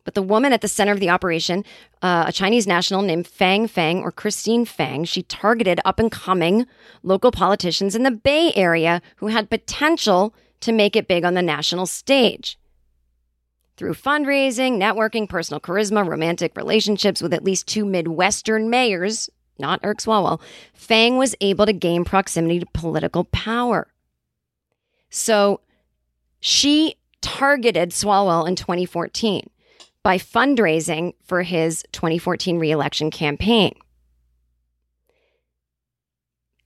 But 0.04 0.14
the 0.14 0.22
woman 0.22 0.52
at 0.52 0.60
the 0.60 0.68
center 0.68 0.92
of 0.92 1.00
the 1.00 1.10
operation, 1.10 1.64
uh, 2.02 2.24
a 2.28 2.32
Chinese 2.32 2.66
national 2.66 3.02
named 3.02 3.26
Fang 3.26 3.66
Fang 3.66 4.00
or 4.00 4.12
Christine 4.12 4.64
Fang, 4.64 5.04
she 5.04 5.22
targeted 5.22 5.80
up 5.84 5.98
and 5.98 6.12
coming 6.12 6.66
local 7.02 7.30
politicians 7.30 7.94
in 7.94 8.04
the 8.04 8.10
Bay 8.10 8.52
Area 8.54 9.02
who 9.16 9.28
had 9.28 9.50
potential 9.50 10.34
to 10.60 10.72
make 10.72 10.96
it 10.96 11.08
big 11.08 11.24
on 11.24 11.34
the 11.34 11.42
national 11.42 11.86
stage. 11.86 12.58
Through 13.76 13.94
fundraising, 13.94 14.78
networking, 14.78 15.28
personal 15.28 15.60
charisma, 15.60 16.06
romantic 16.06 16.56
relationships 16.56 17.22
with 17.22 17.32
at 17.32 17.44
least 17.44 17.68
two 17.68 17.84
Midwestern 17.84 18.68
mayors, 18.70 19.30
not 19.58 19.80
Eric 19.84 19.98
Swalwell, 19.98 20.40
Fang 20.74 21.16
was 21.16 21.36
able 21.40 21.66
to 21.66 21.72
gain 21.72 22.04
proximity 22.04 22.58
to 22.58 22.66
political 22.74 23.24
power. 23.24 23.86
So 25.10 25.60
she 26.40 26.96
targeted 27.20 27.90
Swalwell 27.90 28.48
in 28.48 28.56
2014 28.56 29.48
by 30.02 30.18
fundraising 30.18 31.14
for 31.24 31.42
his 31.42 31.84
2014 31.92 32.58
reelection 32.58 33.10
campaign. 33.10 33.74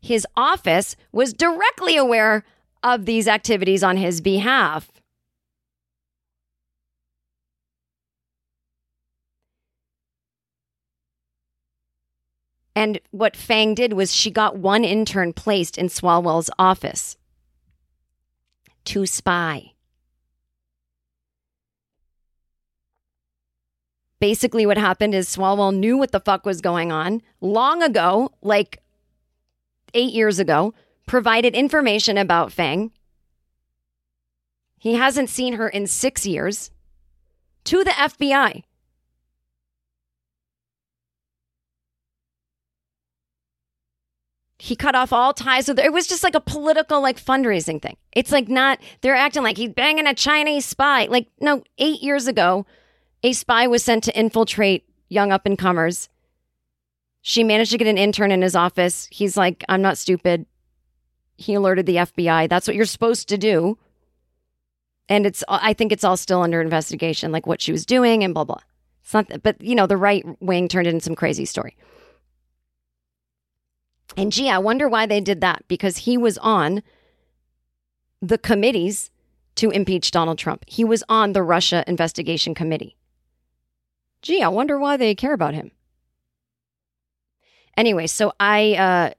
His 0.00 0.26
office 0.36 0.96
was 1.12 1.32
directly 1.32 1.96
aware 1.96 2.44
of 2.82 3.04
these 3.04 3.28
activities 3.28 3.82
on 3.82 3.96
his 3.96 4.20
behalf. 4.20 4.90
And 12.74 13.00
what 13.10 13.36
Fang 13.36 13.74
did 13.74 13.92
was 13.92 14.14
she 14.14 14.30
got 14.30 14.56
one 14.56 14.82
intern 14.84 15.32
placed 15.32 15.76
in 15.76 15.86
Swalwell's 15.86 16.50
office 16.58 17.16
to 18.86 19.06
spy. 19.06 19.72
Basically, 24.20 24.64
what 24.66 24.78
happened 24.78 25.14
is 25.14 25.28
Swalwell 25.28 25.74
knew 25.74 25.98
what 25.98 26.12
the 26.12 26.20
fuck 26.20 26.46
was 26.46 26.60
going 26.60 26.92
on 26.92 27.22
long 27.40 27.82
ago, 27.82 28.30
like 28.40 28.78
eight 29.94 30.12
years 30.12 30.38
ago, 30.38 30.72
provided 31.06 31.54
information 31.54 32.16
about 32.18 32.52
Fang. 32.52 32.92
He 34.78 34.94
hasn't 34.94 35.30
seen 35.30 35.54
her 35.54 35.68
in 35.68 35.86
six 35.86 36.26
years 36.26 36.70
to 37.64 37.84
the 37.84 37.90
FBI. 37.90 38.64
He 44.58 44.76
cut 44.76 44.94
off 44.94 45.12
all 45.12 45.34
ties 45.34 45.66
with 45.66 45.78
her. 45.78 45.84
It 45.84 45.92
was 45.92 46.06
just 46.06 46.22
like 46.22 46.36
a 46.36 46.40
political, 46.40 47.00
like 47.00 47.20
fundraising 47.20 47.82
thing. 47.82 47.96
It's 48.12 48.30
like 48.30 48.48
not, 48.48 48.78
they're 49.00 49.16
acting 49.16 49.42
like 49.42 49.56
he's 49.56 49.70
banging 49.70 50.06
a 50.06 50.14
Chinese 50.14 50.64
spy. 50.64 51.06
Like, 51.06 51.26
no, 51.40 51.64
eight 51.78 52.00
years 52.00 52.28
ago, 52.28 52.64
a 53.24 53.32
spy 53.32 53.66
was 53.66 53.82
sent 53.82 54.04
to 54.04 54.16
infiltrate 54.16 54.88
young 55.08 55.32
up 55.32 55.46
and 55.46 55.58
comers. 55.58 56.08
She 57.22 57.42
managed 57.42 57.72
to 57.72 57.78
get 57.78 57.88
an 57.88 57.98
intern 57.98 58.30
in 58.30 58.42
his 58.42 58.54
office. 58.54 59.08
He's 59.10 59.36
like, 59.36 59.64
I'm 59.68 59.82
not 59.82 59.98
stupid. 59.98 60.46
He 61.36 61.54
alerted 61.54 61.86
the 61.86 61.96
FBI. 61.96 62.48
That's 62.48 62.66
what 62.66 62.76
you're 62.76 62.84
supposed 62.84 63.28
to 63.28 63.38
do. 63.38 63.78
And 65.08 65.26
it's, 65.26 65.42
I 65.48 65.72
think 65.72 65.92
it's 65.92 66.04
all 66.04 66.16
still 66.16 66.42
under 66.42 66.60
investigation, 66.60 67.32
like 67.32 67.46
what 67.46 67.60
she 67.60 67.72
was 67.72 67.84
doing 67.84 68.24
and 68.24 68.32
blah, 68.32 68.44
blah. 68.44 68.60
It's 69.02 69.12
not, 69.12 69.42
but 69.42 69.60
you 69.60 69.74
know, 69.74 69.86
the 69.86 69.96
right 69.96 70.24
wing 70.40 70.68
turned 70.68 70.86
it 70.86 70.90
into 70.90 71.04
some 71.04 71.16
crazy 71.16 71.44
story. 71.44 71.76
And 74.16 74.32
gee, 74.32 74.48
I 74.48 74.58
wonder 74.58 74.88
why 74.88 75.06
they 75.06 75.20
did 75.20 75.40
that 75.40 75.64
because 75.68 75.98
he 75.98 76.16
was 76.16 76.38
on 76.38 76.82
the 78.20 78.38
committees 78.38 79.10
to 79.56 79.70
impeach 79.70 80.10
Donald 80.10 80.38
Trump. 80.38 80.64
He 80.66 80.84
was 80.84 81.02
on 81.08 81.32
the 81.32 81.42
Russia 81.42 81.84
investigation 81.86 82.54
committee. 82.54 82.96
Gee, 84.22 84.42
I 84.42 84.48
wonder 84.48 84.78
why 84.78 84.96
they 84.96 85.14
care 85.14 85.34
about 85.34 85.54
him. 85.54 85.72
Anyway, 87.76 88.06
so 88.06 88.32
I 88.38 88.74
uh, 88.74 89.10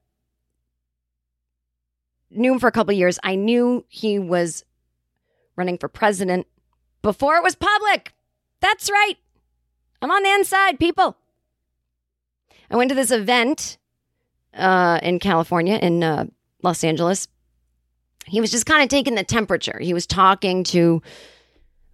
knew 2.33 2.53
him 2.53 2.59
for 2.59 2.67
a 2.67 2.71
couple 2.71 2.93
years. 2.93 3.19
I 3.23 3.35
knew 3.35 3.85
he 3.87 4.19
was 4.19 4.65
running 5.55 5.77
for 5.77 5.87
president 5.87 6.47
before 7.01 7.35
it 7.35 7.43
was 7.43 7.55
public. 7.55 8.13
That's 8.59 8.89
right. 8.89 9.15
I'm 10.01 10.11
on 10.11 10.23
the 10.23 10.31
inside, 10.31 10.79
people. 10.79 11.17
I 12.69 12.75
went 12.75 12.89
to 12.89 12.95
this 12.95 13.11
event 13.11 13.77
uh, 14.53 14.99
in 15.03 15.19
California, 15.19 15.75
in 15.75 16.03
uh, 16.03 16.25
Los 16.61 16.83
Angeles. 16.83 17.27
He 18.25 18.41
was 18.41 18.51
just 18.51 18.65
kind 18.65 18.81
of 18.81 18.89
taking 18.89 19.15
the 19.15 19.23
temperature. 19.23 19.77
He 19.79 19.93
was 19.93 20.07
talking 20.07 20.63
to 20.65 21.01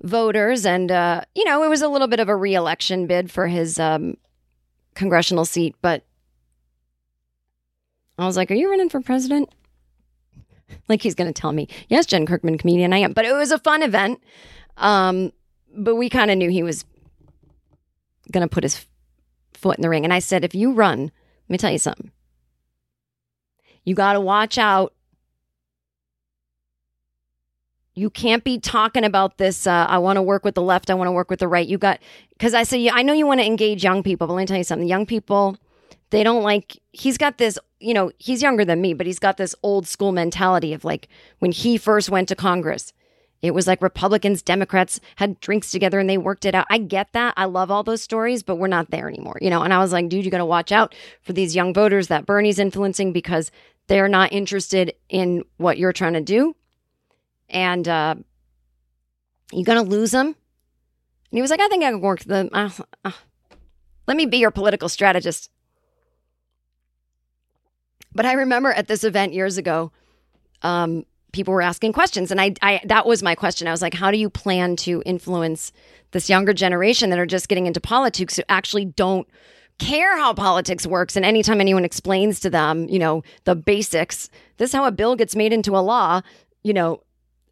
voters, 0.01 0.65
and 0.65 0.91
uh, 0.91 1.21
you 1.35 1.43
know, 1.43 1.63
it 1.63 1.69
was 1.69 1.81
a 1.81 1.87
little 1.87 2.07
bit 2.07 2.19
of 2.19 2.29
a 2.29 2.35
reelection 2.35 3.07
bid 3.07 3.31
for 3.31 3.47
his 3.47 3.79
um, 3.79 4.15
congressional 4.93 5.45
seat. 5.45 5.75
But 5.81 6.03
I 8.17 8.25
was 8.25 8.37
like, 8.37 8.51
"Are 8.51 8.55
you 8.55 8.69
running 8.69 8.89
for 8.89 9.01
president?" 9.01 9.49
Like 10.87 11.01
he's 11.01 11.15
going 11.15 11.31
to 11.31 11.41
tell 11.41 11.51
me, 11.51 11.67
"Yes, 11.87 12.05
Jen 12.05 12.25
Kirkman, 12.25 12.57
comedian, 12.57 12.93
I 12.93 12.99
am." 12.99 13.13
But 13.13 13.25
it 13.25 13.33
was 13.33 13.51
a 13.51 13.59
fun 13.59 13.83
event. 13.83 14.21
Um, 14.77 15.31
but 15.75 15.95
we 15.95 16.09
kind 16.09 16.31
of 16.31 16.37
knew 16.37 16.49
he 16.49 16.63
was 16.63 16.85
going 18.31 18.47
to 18.47 18.53
put 18.53 18.63
his 18.63 18.85
foot 19.53 19.77
in 19.77 19.81
the 19.81 19.89
ring. 19.89 20.03
And 20.03 20.13
I 20.13 20.19
said, 20.19 20.43
"If 20.43 20.55
you 20.55 20.71
run, 20.71 21.03
let 21.03 21.49
me 21.49 21.57
tell 21.57 21.71
you 21.71 21.77
something." 21.77 22.11
You 23.83 23.95
got 23.95 24.13
to 24.13 24.21
watch 24.21 24.57
out. 24.57 24.93
You 27.95 28.09
can't 28.09 28.43
be 28.43 28.59
talking 28.59 29.03
about 29.03 29.37
this. 29.37 29.67
Uh, 29.67 29.85
I 29.89 29.97
want 29.97 30.17
to 30.17 30.21
work 30.21 30.45
with 30.45 30.55
the 30.55 30.61
left. 30.61 30.89
I 30.89 30.93
want 30.93 31.07
to 31.07 31.11
work 31.11 31.29
with 31.29 31.39
the 31.39 31.47
right. 31.47 31.67
You 31.67 31.77
got, 31.77 31.99
because 32.29 32.53
I 32.53 32.63
said, 32.63 32.81
yeah, 32.81 32.93
I 32.93 33.01
know 33.01 33.13
you 33.13 33.27
want 33.27 33.41
to 33.41 33.45
engage 33.45 33.83
young 33.83 34.03
people, 34.03 34.27
but 34.27 34.35
let 34.35 34.43
me 34.43 34.45
tell 34.45 34.57
you 34.57 34.63
something. 34.63 34.87
Young 34.87 35.05
people, 35.05 35.57
they 36.11 36.23
don't 36.23 36.43
like, 36.43 36.77
he's 36.91 37.17
got 37.17 37.37
this, 37.37 37.57
you 37.79 37.93
know, 37.93 38.11
he's 38.17 38.41
younger 38.41 38.65
than 38.65 38.81
me, 38.81 38.93
but 38.93 39.05
he's 39.05 39.19
got 39.19 39.37
this 39.37 39.55
old 39.63 39.87
school 39.87 40.11
mentality 40.11 40.73
of 40.73 40.83
like 40.83 41.07
when 41.39 41.51
he 41.51 41.77
first 41.77 42.09
went 42.09 42.27
to 42.29 42.35
Congress, 42.35 42.93
it 43.41 43.53
was 43.53 43.67
like 43.67 43.81
Republicans, 43.81 44.41
Democrats 44.41 44.99
had 45.15 45.39
drinks 45.39 45.71
together 45.71 45.99
and 45.99 46.09
they 46.09 46.17
worked 46.17 46.45
it 46.45 46.55
out. 46.55 46.67
I 46.69 46.77
get 46.77 47.13
that. 47.13 47.33
I 47.37 47.45
love 47.45 47.71
all 47.71 47.83
those 47.83 48.01
stories, 48.01 48.43
but 48.43 48.57
we're 48.57 48.67
not 48.67 48.91
there 48.91 49.07
anymore, 49.07 49.37
you 49.39 49.49
know? 49.49 49.61
And 49.61 49.73
I 49.73 49.77
was 49.77 49.93
like, 49.93 50.09
dude, 50.09 50.25
you 50.25 50.31
got 50.31 50.39
to 50.39 50.45
watch 50.45 50.71
out 50.71 50.93
for 51.21 51.31
these 51.31 51.55
young 51.55 51.73
voters 51.73 52.07
that 52.07 52.25
Bernie's 52.25 52.59
influencing 52.59 53.13
because 53.13 53.49
they're 53.87 54.09
not 54.09 54.33
interested 54.33 54.93
in 55.07 55.43
what 55.57 55.77
you're 55.77 55.93
trying 55.93 56.13
to 56.13 56.21
do. 56.21 56.55
And 57.49 57.87
uh, 57.87 58.15
you're 59.51 59.63
to 59.65 59.81
lose 59.81 60.11
them. 60.11 60.27
And 60.27 60.35
he 61.37 61.41
was 61.41 61.51
like, 61.51 61.59
I 61.59 61.67
think 61.67 61.83
I 61.83 61.91
can 61.91 62.01
work 62.01 62.21
the. 62.21 62.49
Uh, 62.51 62.69
uh, 63.05 63.11
let 64.07 64.17
me 64.17 64.25
be 64.25 64.37
your 64.37 64.51
political 64.51 64.89
strategist. 64.89 65.49
But 68.19 68.25
I 68.25 68.33
remember 68.33 68.73
at 68.73 68.89
this 68.89 69.05
event 69.05 69.31
years 69.31 69.57
ago, 69.57 69.93
um, 70.61 71.05
people 71.31 71.53
were 71.53 71.61
asking 71.61 71.93
questions, 71.93 72.31
and 72.31 72.41
I, 72.41 72.53
I 72.61 72.81
that 72.83 73.05
was 73.05 73.23
my 73.23 73.33
question. 73.33 73.65
I 73.65 73.71
was 73.71 73.81
like, 73.81 73.93
how 73.93 74.11
do 74.11 74.17
you 74.17 74.29
plan 74.29 74.75
to 74.75 75.01
influence 75.05 75.71
this 76.11 76.29
younger 76.29 76.51
generation 76.51 77.11
that 77.11 77.19
are 77.19 77.25
just 77.25 77.47
getting 77.47 77.65
into 77.65 77.79
politics 77.79 78.35
who 78.35 78.43
actually 78.49 78.83
don't 78.83 79.25
care 79.77 80.17
how 80.17 80.33
politics 80.33 80.85
works? 80.85 81.15
And 81.15 81.23
anytime 81.23 81.61
anyone 81.61 81.85
explains 81.85 82.41
to 82.41 82.49
them, 82.49 82.89
you 82.89 82.99
know, 82.99 83.23
the 83.45 83.55
basics, 83.55 84.29
this 84.57 84.71
is 84.71 84.75
how 84.75 84.83
a 84.83 84.91
bill 84.91 85.15
gets 85.15 85.33
made 85.33 85.53
into 85.53 85.77
a 85.77 85.79
law. 85.79 86.19
You 86.61 86.73
know, 86.73 87.01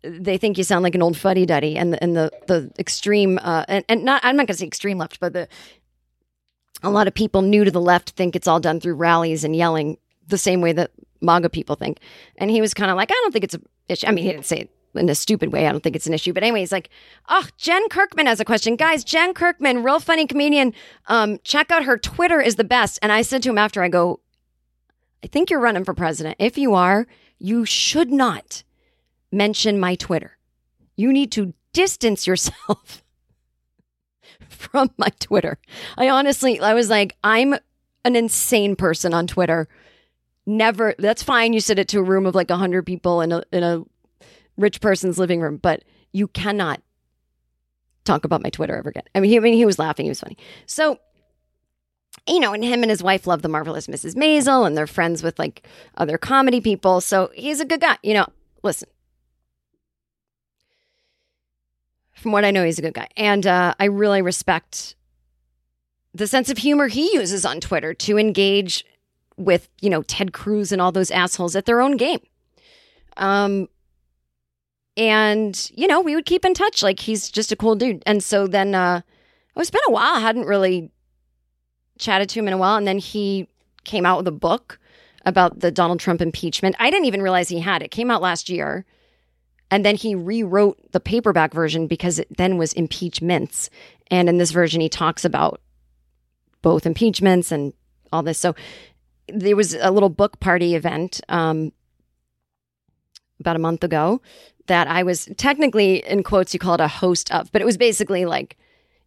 they 0.03 0.37
think 0.37 0.57
you 0.57 0.65
sound 0.65 0.83
like 0.83 0.95
an 0.95 1.01
old 1.01 1.15
fuddy 1.15 1.45
duddy, 1.45 1.77
and 1.77 1.93
the, 1.93 2.03
and 2.03 2.13
the 2.13 2.29
the 2.47 2.69
extreme 2.77 3.39
uh, 3.41 3.63
and 3.69 3.85
and 3.87 4.03
not 4.03 4.19
I'm 4.25 4.35
not 4.35 4.47
gonna 4.47 4.57
say 4.57 4.67
extreme 4.67 4.97
left, 4.97 5.21
but 5.21 5.31
the 5.31 5.47
a 6.83 6.89
lot 6.89 7.07
of 7.07 7.13
people 7.13 7.41
new 7.41 7.63
to 7.63 7.71
the 7.71 7.79
left 7.79 8.09
think 8.09 8.35
it's 8.35 8.49
all 8.49 8.59
done 8.59 8.81
through 8.81 8.95
rallies 8.95 9.45
and 9.45 9.55
yelling 9.55 9.97
the 10.27 10.37
same 10.37 10.61
way 10.61 10.73
that 10.73 10.91
MAGA 11.21 11.49
people 11.49 11.75
think. 11.75 11.99
And 12.37 12.51
he 12.51 12.61
was 12.61 12.73
kind 12.73 12.91
of 12.91 12.97
like, 12.97 13.11
I 13.11 13.15
don't 13.15 13.31
think 13.31 13.43
it's 13.43 13.55
a 13.55 13.61
issue. 13.89 14.07
I 14.07 14.11
mean, 14.11 14.25
he 14.25 14.31
didn't 14.31 14.45
say 14.45 14.59
it 14.59 14.69
in 14.95 15.09
a 15.09 15.15
stupid 15.15 15.51
way. 15.51 15.67
I 15.67 15.71
don't 15.71 15.81
think 15.81 15.95
it's 15.95 16.07
an 16.07 16.13
issue. 16.13 16.33
But 16.33 16.43
anyway, 16.43 16.61
he's 16.61 16.71
like, 16.71 16.89
oh, 17.29 17.47
Jen 17.57 17.87
Kirkman 17.89 18.25
has 18.25 18.39
a 18.39 18.45
question. 18.45 18.75
Guys, 18.75 19.03
Jen 19.03 19.33
Kirkman, 19.33 19.83
real 19.83 19.99
funny 19.99 20.25
comedian. 20.27 20.73
Um, 21.07 21.39
check 21.43 21.71
out 21.71 21.83
her 21.83 21.97
Twitter 21.97 22.41
is 22.41 22.55
the 22.55 22.63
best. 22.63 22.99
And 23.01 23.11
I 23.11 23.21
said 23.21 23.43
to 23.43 23.49
him 23.49 23.57
after, 23.57 23.83
I 23.83 23.89
go, 23.89 24.19
I 25.23 25.27
think 25.27 25.49
you're 25.49 25.59
running 25.59 25.83
for 25.83 25.93
president. 25.93 26.35
If 26.39 26.57
you 26.57 26.73
are, 26.73 27.07
you 27.39 27.65
should 27.65 28.11
not 28.11 28.63
mention 29.31 29.79
my 29.79 29.95
Twitter. 29.95 30.37
You 30.95 31.11
need 31.11 31.31
to 31.33 31.53
distance 31.73 32.25
yourself 32.25 33.03
from 34.49 34.91
my 34.97 35.09
Twitter. 35.19 35.59
I 35.97 36.09
honestly, 36.09 36.59
I 36.59 36.73
was 36.73 36.89
like, 36.89 37.15
I'm 37.23 37.55
an 38.03 38.15
insane 38.15 38.75
person 38.75 39.13
on 39.13 39.27
Twitter 39.27 39.67
never 40.47 40.95
that's 40.97 41.21
fine. 41.21 41.53
You 41.53 41.59
said 41.59 41.77
it 41.77 41.89
to 41.89 41.99
a 41.99 42.03
room 42.03 42.25
of 42.25 42.33
like 42.33 42.49
100 42.49 42.85
people 42.85 43.21
in 43.21 43.31
a 43.31 43.43
in 43.51 43.63
a 43.63 43.83
rich 44.57 44.81
person's 44.81 45.19
living 45.19 45.39
room 45.39 45.57
but 45.57 45.83
you 46.13 46.27
cannot 46.29 46.81
talk 48.05 48.25
about 48.25 48.41
my 48.41 48.49
twitter 48.49 48.75
ever 48.75 48.89
again. 48.89 49.03
I 49.13 49.19
mean 49.19 49.29
he, 49.29 49.37
I 49.37 49.41
mean, 49.41 49.53
he 49.53 49.65
was 49.65 49.77
laughing. 49.77 50.05
He 50.05 50.09
was 50.09 50.21
funny. 50.21 50.37
So 50.65 50.97
you 52.27 52.39
know 52.39 52.53
and 52.53 52.63
him 52.63 52.81
and 52.81 52.89
his 52.89 53.03
wife 53.03 53.27
love 53.27 53.41
the 53.41 53.49
marvelous 53.49 53.87
mrs 53.87 54.15
maisel 54.15 54.65
and 54.65 54.75
they're 54.75 54.87
friends 54.87 55.21
with 55.21 55.37
like 55.37 55.67
other 55.97 56.17
comedy 56.17 56.61
people. 56.61 57.01
So 57.01 57.29
he's 57.35 57.59
a 57.59 57.65
good 57.65 57.81
guy. 57.81 57.97
You 58.01 58.15
know 58.15 58.27
listen. 58.63 58.89
From 62.13 62.31
what 62.31 62.45
i 62.45 62.51
know 62.51 62.63
he's 62.63 62.79
a 62.79 62.81
good 62.81 62.95
guy. 62.95 63.09
And 63.17 63.45
uh, 63.45 63.75
i 63.79 63.85
really 63.85 64.21
respect 64.21 64.95
the 66.13 66.25
sense 66.25 66.49
of 66.49 66.57
humor 66.57 66.87
he 66.87 67.13
uses 67.13 67.45
on 67.45 67.59
twitter 67.59 67.93
to 67.93 68.17
engage 68.17 68.83
with, 69.37 69.69
you 69.81 69.89
know, 69.89 70.01
Ted 70.03 70.33
Cruz 70.33 70.71
and 70.71 70.81
all 70.81 70.91
those 70.91 71.11
assholes 71.11 71.55
at 71.55 71.65
their 71.65 71.81
own 71.81 71.97
game. 71.97 72.19
Um, 73.15 73.69
and, 74.95 75.71
you 75.75 75.87
know, 75.87 76.01
we 76.01 76.15
would 76.15 76.25
keep 76.25 76.43
in 76.43 76.53
touch. 76.53 76.83
Like 76.83 76.99
he's 76.99 77.29
just 77.29 77.51
a 77.51 77.55
cool 77.55 77.75
dude. 77.75 78.03
And 78.05 78.23
so 78.23 78.47
then, 78.47 78.75
uh, 78.75 79.01
it's 79.55 79.71
been 79.71 79.81
a 79.87 79.91
while. 79.91 80.15
I 80.15 80.19
hadn't 80.19 80.45
really 80.45 80.91
chatted 81.97 82.29
to 82.29 82.39
him 82.39 82.47
in 82.47 82.53
a 82.53 82.57
while. 82.57 82.77
And 82.77 82.87
then 82.87 82.99
he 82.99 83.47
came 83.83 84.05
out 84.05 84.17
with 84.17 84.27
a 84.27 84.31
book 84.31 84.79
about 85.25 85.59
the 85.59 85.71
Donald 85.71 85.99
Trump 85.99 86.21
impeachment. 86.21 86.75
I 86.79 86.89
didn't 86.89 87.05
even 87.05 87.21
realize 87.21 87.49
he 87.49 87.59
had 87.59 87.81
it. 87.81 87.91
Came 87.91 88.11
out 88.11 88.21
last 88.21 88.49
year. 88.49 88.85
And 89.69 89.83
then 89.83 89.95
he 89.95 90.15
rewrote 90.15 90.91
the 90.91 90.99
paperback 90.99 91.53
version 91.53 91.87
because 91.87 92.19
it 92.19 92.27
then 92.37 92.57
was 92.57 92.71
impeachments. 92.73 93.69
And 94.09 94.29
in 94.29 94.37
this 94.37 94.51
version, 94.51 94.79
he 94.79 94.89
talks 94.89 95.25
about 95.25 95.59
both 96.61 96.85
impeachments 96.85 97.51
and 97.51 97.73
all 98.13 98.23
this. 98.23 98.39
So 98.39 98.55
there 99.29 99.55
was 99.55 99.73
a 99.73 99.91
little 99.91 100.09
book 100.09 100.39
party 100.39 100.75
event 100.75 101.21
um, 101.29 101.71
about 103.39 103.55
a 103.55 103.59
month 103.59 103.83
ago 103.83 104.21
that 104.67 104.87
I 104.87 105.03
was 105.03 105.29
technically, 105.37 105.97
in 106.05 106.23
quotes, 106.23 106.53
you 106.53 106.59
call 106.59 106.75
it 106.75 106.81
a 106.81 106.87
host 106.87 107.33
of, 107.33 107.51
but 107.51 107.61
it 107.61 107.65
was 107.65 107.77
basically 107.77 108.25
like, 108.25 108.57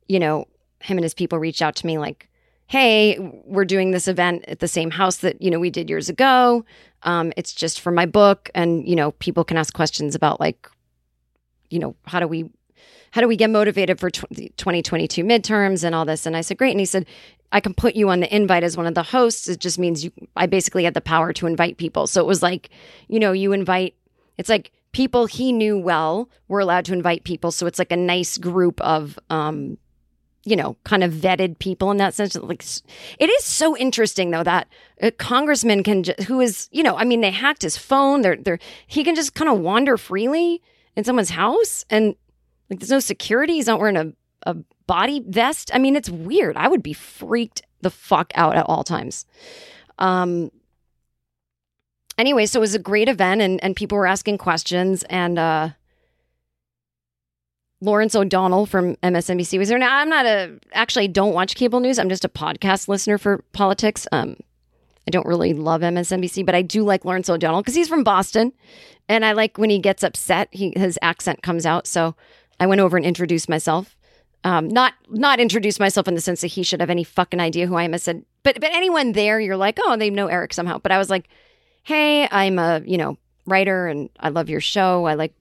you 0.08 0.18
know, 0.18 0.46
him 0.80 0.96
and 0.96 1.04
his 1.04 1.14
people 1.14 1.38
reached 1.38 1.62
out 1.62 1.76
to 1.76 1.86
me 1.86 1.98
like, 1.98 2.28
hey, 2.66 3.18
we're 3.44 3.64
doing 3.64 3.90
this 3.90 4.08
event 4.08 4.44
at 4.46 4.60
the 4.60 4.68
same 4.68 4.90
house 4.90 5.18
that, 5.18 5.40
you 5.42 5.50
know, 5.50 5.58
we 5.58 5.70
did 5.70 5.90
years 5.90 6.08
ago. 6.08 6.64
Um, 7.02 7.32
it's 7.36 7.52
just 7.52 7.80
for 7.80 7.90
my 7.90 8.06
book. 8.06 8.48
And, 8.54 8.86
you 8.88 8.94
know, 8.94 9.12
people 9.12 9.44
can 9.44 9.56
ask 9.56 9.74
questions 9.74 10.14
about 10.14 10.40
like, 10.40 10.68
you 11.68 11.78
know, 11.78 11.96
how 12.06 12.20
do 12.20 12.28
we 12.28 12.50
how 13.12 13.20
do 13.20 13.28
we 13.28 13.36
get 13.36 13.50
motivated 13.50 13.98
for 13.98 14.10
2022 14.10 15.24
midterms 15.24 15.84
and 15.84 15.94
all 15.94 16.04
this? 16.04 16.26
And 16.26 16.36
I 16.36 16.42
said, 16.42 16.58
great. 16.58 16.70
And 16.70 16.80
he 16.80 16.86
said, 16.86 17.06
I 17.52 17.60
can 17.60 17.74
put 17.74 17.96
you 17.96 18.08
on 18.10 18.20
the 18.20 18.34
invite 18.34 18.62
as 18.62 18.76
one 18.76 18.86
of 18.86 18.94
the 18.94 19.02
hosts. 19.02 19.48
It 19.48 19.60
just 19.60 19.78
means 19.78 20.04
you, 20.04 20.12
I 20.36 20.46
basically 20.46 20.84
had 20.84 20.94
the 20.94 21.00
power 21.00 21.32
to 21.34 21.46
invite 21.46 21.76
people. 21.76 22.06
So 22.06 22.20
it 22.20 22.26
was 22.26 22.42
like, 22.42 22.70
you 23.08 23.18
know, 23.18 23.32
you 23.32 23.52
invite, 23.52 23.94
it's 24.38 24.48
like 24.48 24.70
people 24.92 25.26
he 25.26 25.52
knew 25.52 25.78
well 25.78 26.28
were 26.48 26.60
allowed 26.60 26.84
to 26.86 26.92
invite 26.92 27.24
people. 27.24 27.50
So 27.50 27.66
it's 27.66 27.78
like 27.78 27.92
a 27.92 27.96
nice 27.96 28.38
group 28.38 28.80
of, 28.80 29.18
um, 29.30 29.78
you 30.44 30.56
know, 30.56 30.76
kind 30.84 31.04
of 31.04 31.12
vetted 31.12 31.58
people 31.58 31.90
in 31.90 31.98
that 31.98 32.14
sense. 32.14 32.34
Like, 32.36 32.64
it 33.18 33.28
is 33.28 33.44
so 33.44 33.76
interesting 33.76 34.30
though 34.30 34.44
that 34.44 34.68
a 35.00 35.10
congressman 35.10 35.82
can, 35.82 36.04
ju- 36.04 36.14
who 36.26 36.40
is, 36.40 36.68
you 36.70 36.82
know, 36.82 36.96
I 36.96 37.04
mean, 37.04 37.20
they 37.20 37.30
hacked 37.30 37.62
his 37.62 37.76
phone. 37.76 38.22
They're, 38.22 38.36
they're, 38.36 38.58
he 38.86 39.04
can 39.04 39.14
just 39.14 39.34
kind 39.34 39.50
of 39.50 39.58
wander 39.58 39.96
freely 39.98 40.62
in 40.96 41.04
someone's 41.04 41.30
house 41.30 41.84
and 41.90 42.14
like 42.70 42.78
there's 42.78 42.90
no 42.90 43.00
security. 43.00 43.54
He's 43.54 43.66
not 43.66 43.80
wearing 43.80 43.96
a, 43.96 44.12
a 44.46 44.56
body 44.86 45.22
vest. 45.26 45.70
I 45.74 45.78
mean, 45.78 45.96
it's 45.96 46.08
weird. 46.08 46.56
I 46.56 46.68
would 46.68 46.82
be 46.82 46.92
freaked 46.92 47.62
the 47.82 47.90
fuck 47.90 48.32
out 48.34 48.56
at 48.56 48.66
all 48.66 48.84
times. 48.84 49.26
Um, 49.98 50.50
anyway, 52.16 52.46
so 52.46 52.60
it 52.60 52.62
was 52.62 52.74
a 52.74 52.78
great 52.78 53.08
event 53.08 53.40
and, 53.42 53.62
and 53.62 53.76
people 53.76 53.98
were 53.98 54.06
asking 54.06 54.38
questions 54.38 55.02
and, 55.04 55.38
uh, 55.38 55.70
Lawrence 57.82 58.14
O'Donnell 58.14 58.66
from 58.66 58.96
MSNBC 58.96 59.58
was 59.58 59.70
there. 59.70 59.78
Now, 59.78 59.96
I'm 59.96 60.10
not 60.10 60.26
a 60.26 60.58
actually 60.74 61.04
I 61.04 61.08
don't 61.08 61.32
watch 61.32 61.54
cable 61.54 61.80
news. 61.80 61.98
I'm 61.98 62.10
just 62.10 62.26
a 62.26 62.28
podcast 62.28 62.88
listener 62.88 63.16
for 63.16 63.42
politics. 63.52 64.06
Um, 64.12 64.36
I 65.08 65.10
don't 65.10 65.26
really 65.26 65.54
love 65.54 65.80
MSNBC, 65.80 66.44
but 66.44 66.54
I 66.54 66.60
do 66.60 66.84
like 66.84 67.06
Lawrence 67.06 67.30
O'Donnell 67.30 67.62
because 67.62 67.74
he's 67.74 67.88
from 67.88 68.04
Boston, 68.04 68.52
and 69.08 69.24
I 69.24 69.32
like 69.32 69.56
when 69.56 69.70
he 69.70 69.78
gets 69.78 70.02
upset. 70.02 70.48
He 70.52 70.74
his 70.76 70.98
accent 71.00 71.42
comes 71.42 71.64
out. 71.64 71.86
So 71.86 72.14
I 72.60 72.66
went 72.66 72.80
over 72.80 72.96
and 72.96 73.04
introduced 73.04 73.48
myself. 73.48 73.96
Um, 74.44 74.68
not 74.68 74.94
not 75.08 75.40
introduce 75.40 75.80
myself 75.80 76.08
in 76.08 76.14
the 76.14 76.20
sense 76.20 76.40
that 76.42 76.48
he 76.48 76.62
should 76.62 76.80
have 76.80 76.90
any 76.90 77.04
fucking 77.04 77.40
idea 77.40 77.66
who 77.66 77.74
I 77.74 77.82
am. 77.82 77.92
I 77.92 77.98
said, 77.98 78.24
but 78.42 78.60
but 78.60 78.70
anyone 78.72 79.12
there, 79.12 79.40
you're 79.40 79.56
like, 79.56 79.78
oh, 79.82 79.96
they 79.96 80.10
know 80.10 80.28
Eric 80.28 80.54
somehow. 80.54 80.78
But 80.78 80.92
I 80.92 80.98
was 80.98 81.10
like, 81.10 81.28
hey, 81.82 82.28
I'm 82.30 82.58
a 82.58 82.80
you 82.84 82.96
know 82.96 83.18
writer, 83.46 83.86
and 83.88 84.08
I 84.18 84.28
love 84.28 84.48
your 84.48 84.60
show. 84.60 85.04
I 85.06 85.14
like, 85.14 85.34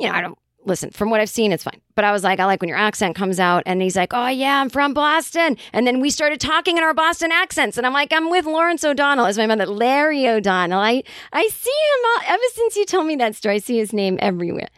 you 0.00 0.08
know, 0.08 0.14
I 0.14 0.20
don't 0.20 0.38
listen, 0.68 0.90
from 0.90 1.10
what 1.10 1.20
I've 1.20 1.30
seen, 1.30 1.50
it's 1.50 1.64
fine. 1.64 1.80
But 1.94 2.04
I 2.04 2.12
was 2.12 2.22
like, 2.22 2.38
I 2.38 2.44
like 2.44 2.60
when 2.60 2.68
your 2.68 2.78
accent 2.78 3.16
comes 3.16 3.40
out. 3.40 3.62
And 3.66 3.82
he's 3.82 3.96
like, 3.96 4.12
oh, 4.12 4.28
yeah, 4.28 4.60
I'm 4.60 4.68
from 4.68 4.94
Boston. 4.94 5.56
And 5.72 5.86
then 5.86 6.00
we 6.00 6.10
started 6.10 6.40
talking 6.40 6.76
in 6.76 6.84
our 6.84 6.94
Boston 6.94 7.32
accents. 7.32 7.76
And 7.76 7.86
I'm 7.86 7.92
like, 7.92 8.12
I'm 8.12 8.30
with 8.30 8.44
Lawrence 8.44 8.84
O'Donnell. 8.84 9.26
Is 9.26 9.38
my 9.38 9.46
mother, 9.46 9.66
Larry 9.66 10.28
O'Donnell. 10.28 10.78
I, 10.78 11.02
I 11.32 11.48
see 11.48 11.70
him 11.70 12.04
all, 12.04 12.34
ever 12.34 12.42
since 12.52 12.76
you 12.76 12.84
told 12.84 13.06
me 13.06 13.16
that 13.16 13.34
story. 13.34 13.56
I 13.56 13.58
see 13.58 13.78
his 13.78 13.92
name 13.92 14.18
everywhere. 14.20 14.68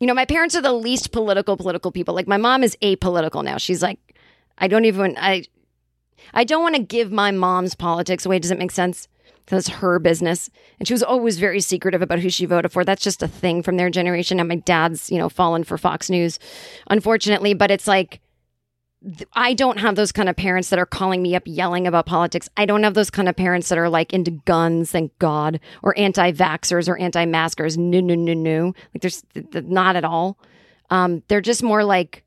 You 0.00 0.06
know, 0.06 0.14
my 0.14 0.24
parents 0.24 0.56
are 0.56 0.62
the 0.62 0.72
least 0.72 1.12
political, 1.12 1.56
political 1.56 1.92
people. 1.92 2.14
Like 2.14 2.26
my 2.26 2.38
mom 2.38 2.64
is 2.64 2.76
apolitical 2.82 3.44
now. 3.44 3.58
She's 3.58 3.82
like, 3.82 3.98
I 4.58 4.66
don't 4.66 4.86
even, 4.86 5.16
I, 5.18 5.44
I 6.32 6.44
don't 6.44 6.62
want 6.62 6.74
to 6.74 6.82
give 6.82 7.12
my 7.12 7.30
mom's 7.30 7.74
politics 7.74 8.26
away. 8.26 8.38
Does 8.38 8.50
it 8.50 8.58
make 8.58 8.70
sense? 8.70 9.08
That's 9.46 9.68
her 9.68 9.98
business. 9.98 10.48
And 10.78 10.86
she 10.86 10.94
was 10.94 11.02
always 11.02 11.38
very 11.38 11.60
secretive 11.60 12.02
about 12.02 12.20
who 12.20 12.30
she 12.30 12.46
voted 12.46 12.72
for. 12.72 12.84
That's 12.84 13.02
just 13.02 13.22
a 13.22 13.28
thing 13.28 13.62
from 13.62 13.76
their 13.76 13.90
generation. 13.90 14.40
And 14.40 14.48
my 14.48 14.56
dad's, 14.56 15.10
you 15.10 15.18
know, 15.18 15.28
fallen 15.28 15.64
for 15.64 15.76
Fox 15.76 16.08
News, 16.08 16.38
unfortunately. 16.88 17.52
But 17.52 17.70
it's 17.70 17.88
like, 17.88 18.20
I 19.32 19.54
don't 19.54 19.78
have 19.78 19.94
those 19.94 20.12
kind 20.12 20.28
of 20.28 20.36
parents 20.36 20.68
that 20.68 20.78
are 20.78 20.86
calling 20.86 21.22
me 21.22 21.34
up 21.34 21.44
yelling 21.46 21.86
about 21.86 22.04
politics. 22.04 22.50
I 22.56 22.66
don't 22.66 22.82
have 22.82 22.94
those 22.94 23.08
kind 23.10 23.28
of 23.28 23.36
parents 23.36 23.70
that 23.70 23.78
are 23.78 23.88
like 23.88 24.12
into 24.12 24.30
guns, 24.30 24.90
thank 24.90 25.18
God, 25.18 25.58
or 25.82 25.98
anti 25.98 26.32
vaxxers 26.32 26.86
or 26.88 26.98
anti 26.98 27.24
maskers. 27.24 27.78
No, 27.78 28.00
no, 28.00 28.14
no, 28.14 28.34
no. 28.34 28.66
Like 28.94 29.00
there's 29.00 29.22
th- 29.32 29.50
th- 29.50 29.64
not 29.64 29.96
at 29.96 30.04
all. 30.04 30.38
Um, 30.90 31.22
they're 31.28 31.40
just 31.40 31.62
more 31.62 31.82
like, 31.82 32.24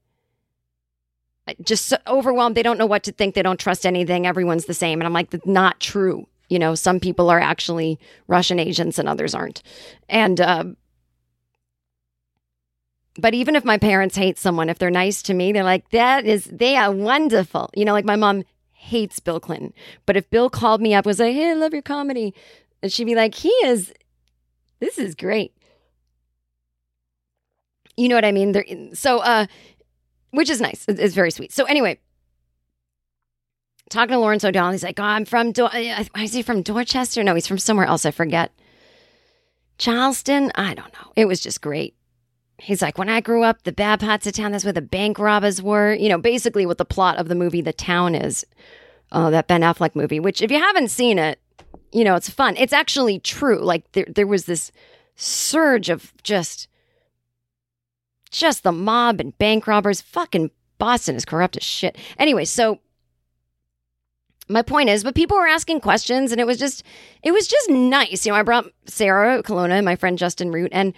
just 1.61 1.87
so 1.87 1.97
overwhelmed. 2.07 2.55
They 2.55 2.63
don't 2.63 2.79
know 2.79 2.85
what 2.85 3.03
to 3.03 3.11
think. 3.11 3.35
They 3.35 3.43
don't 3.43 3.59
trust 3.59 3.85
anything. 3.85 4.25
Everyone's 4.25 4.65
the 4.65 4.73
same. 4.73 4.99
And 4.99 5.05
I'm 5.05 5.13
like, 5.13 5.29
that's 5.29 5.45
not 5.45 5.79
true. 5.79 6.27
You 6.49 6.57
know, 6.57 6.73
some 6.73 6.99
people 6.99 7.29
are 7.29 7.39
actually 7.39 7.99
Russian 8.27 8.59
agents 8.59 8.97
and 8.97 9.07
others 9.09 9.35
aren't. 9.35 9.61
And, 10.09 10.39
uh, 10.39 10.63
but 13.17 13.33
even 13.33 13.55
if 13.55 13.63
my 13.63 13.77
parents 13.77 14.15
hate 14.15 14.39
someone, 14.39 14.69
if 14.69 14.79
they're 14.79 14.89
nice 14.89 15.21
to 15.23 15.33
me, 15.33 15.51
they're 15.51 15.63
like, 15.63 15.89
that 15.89 16.25
is, 16.25 16.45
they 16.45 16.75
are 16.75 16.91
wonderful. 16.91 17.69
You 17.75 17.85
know, 17.85 17.93
like 17.93 18.05
my 18.05 18.15
mom 18.15 18.43
hates 18.71 19.19
Bill 19.19 19.39
Clinton. 19.39 19.73
But 20.05 20.17
if 20.17 20.29
Bill 20.29 20.49
called 20.49 20.81
me 20.81 20.93
up 20.93 21.05
was 21.05 21.19
like, 21.19 21.33
hey, 21.33 21.51
I 21.51 21.53
love 21.53 21.73
your 21.73 21.81
comedy, 21.81 22.33
and 22.81 22.91
she'd 22.91 23.05
be 23.05 23.15
like, 23.15 23.35
he 23.35 23.49
is, 23.49 23.93
this 24.79 24.97
is 24.97 25.15
great. 25.15 25.53
You 27.95 28.09
know 28.09 28.15
what 28.15 28.25
I 28.25 28.31
mean? 28.31 28.51
They're, 28.51 28.65
so, 28.93 29.19
uh, 29.19 29.45
which 30.31 30.49
is 30.49 30.59
nice. 30.59 30.83
It's, 30.87 31.13
very 31.13 31.29
sweet. 31.29 31.51
So 31.51 31.65
anyway, 31.65 31.99
talking 33.91 34.13
to 34.13 34.19
Lawrence 34.19 34.43
O'Donnell, 34.43 34.71
he's 34.71 34.83
like, 34.83 34.99
"Oh, 34.99 35.03
I'm 35.03 35.25
from. 35.25 35.53
Uh, 35.55 36.03
is 36.17 36.33
he 36.33 36.41
from 36.41 36.63
Dorchester? 36.63 37.23
No, 37.23 37.35
he's 37.35 37.45
from 37.45 37.59
somewhere 37.59 37.85
else. 37.85 38.03
I 38.03 38.09
forget. 38.09 38.51
Charlestown. 39.77 40.51
I 40.55 40.73
don't 40.73 40.91
know. 40.93 41.11
It 41.15 41.25
was 41.25 41.39
just 41.39 41.61
great. 41.61 41.95
He's 42.63 42.81
like, 42.81 42.97
when 42.97 43.09
I 43.09 43.19
grew 43.19 43.43
up, 43.43 43.63
the 43.63 43.73
bad 43.73 43.99
parts 43.99 44.25
of 44.25 44.33
town. 44.33 44.53
That's 44.53 44.63
where 44.63 44.71
the 44.71 44.81
bank 44.81 45.19
robbers 45.19 45.61
were. 45.61 45.93
You 45.93 46.07
know, 46.07 46.17
basically 46.17 46.65
what 46.65 46.77
the 46.77 46.85
plot 46.85 47.17
of 47.17 47.27
the 47.27 47.35
movie 47.35 47.61
The 47.61 47.73
Town 47.73 48.15
is. 48.15 48.45
Uh, 49.11 49.29
that 49.29 49.47
Ben 49.47 49.61
Affleck 49.61 49.95
movie. 49.95 50.19
Which, 50.19 50.41
if 50.41 50.49
you 50.49 50.57
haven't 50.57 50.87
seen 50.87 51.19
it, 51.19 51.39
you 51.91 52.03
know 52.03 52.15
it's 52.15 52.29
fun. 52.29 52.55
It's 52.57 52.73
actually 52.73 53.19
true. 53.19 53.59
Like 53.59 53.91
there, 53.91 54.07
there 54.07 54.25
was 54.25 54.45
this 54.45 54.71
surge 55.15 55.89
of 55.89 56.13
just, 56.23 56.67
just 58.31 58.63
the 58.63 58.71
mob 58.71 59.19
and 59.19 59.37
bank 59.37 59.67
robbers. 59.67 60.01
Fucking 60.01 60.49
Boston 60.79 61.15
is 61.15 61.25
corrupt 61.25 61.57
as 61.57 61.63
shit. 61.63 61.97
Anyway, 62.17 62.45
so 62.45 62.79
my 64.47 64.61
point 64.61 64.89
is, 64.89 65.03
but 65.03 65.15
people 65.15 65.37
were 65.37 65.47
asking 65.47 65.81
questions 65.81 66.31
and 66.31 66.41
it 66.41 66.47
was 66.47 66.57
just, 66.57 66.83
it 67.21 67.31
was 67.31 67.47
just 67.47 67.69
nice. 67.69 68.25
You 68.25 68.31
know, 68.31 68.37
I 68.37 68.43
brought 68.43 68.65
Sarah 68.85 69.43
Colonna 69.43 69.75
and 69.75 69.85
my 69.85 69.95
friend 69.95 70.17
Justin 70.17 70.51
Root, 70.51 70.71
and 70.73 70.93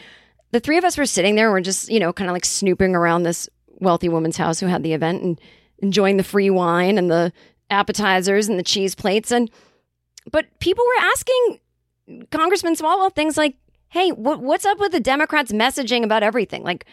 the 0.51 0.59
three 0.59 0.77
of 0.77 0.83
us 0.83 0.97
were 0.97 1.05
sitting 1.05 1.35
there. 1.35 1.47
And 1.47 1.53
we're 1.53 1.61
just, 1.61 1.89
you 1.89 1.99
know, 1.99 2.13
kind 2.13 2.29
of 2.29 2.33
like 2.33 2.45
snooping 2.45 2.95
around 2.95 3.23
this 3.23 3.49
wealthy 3.79 4.09
woman's 4.09 4.37
house 4.37 4.59
who 4.59 4.67
had 4.67 4.83
the 4.83 4.93
event 4.93 5.23
and 5.23 5.41
enjoying 5.79 6.17
the 6.17 6.23
free 6.23 6.49
wine 6.49 6.97
and 6.97 7.11
the 7.11 7.33
appetizers 7.69 8.47
and 8.47 8.57
the 8.57 8.63
cheese 8.63 8.95
plates. 8.95 9.31
And, 9.31 9.49
but 10.31 10.47
people 10.59 10.85
were 10.85 11.05
asking 11.05 11.59
Congressman 12.31 12.75
Swalwell 12.75 13.13
things 13.13 13.37
like, 13.37 13.55
hey, 13.89 14.11
what, 14.11 14.41
what's 14.41 14.65
up 14.65 14.79
with 14.79 14.91
the 14.91 14.99
Democrats 14.99 15.51
messaging 15.51 16.03
about 16.03 16.23
everything? 16.23 16.63
Like, 16.63 16.85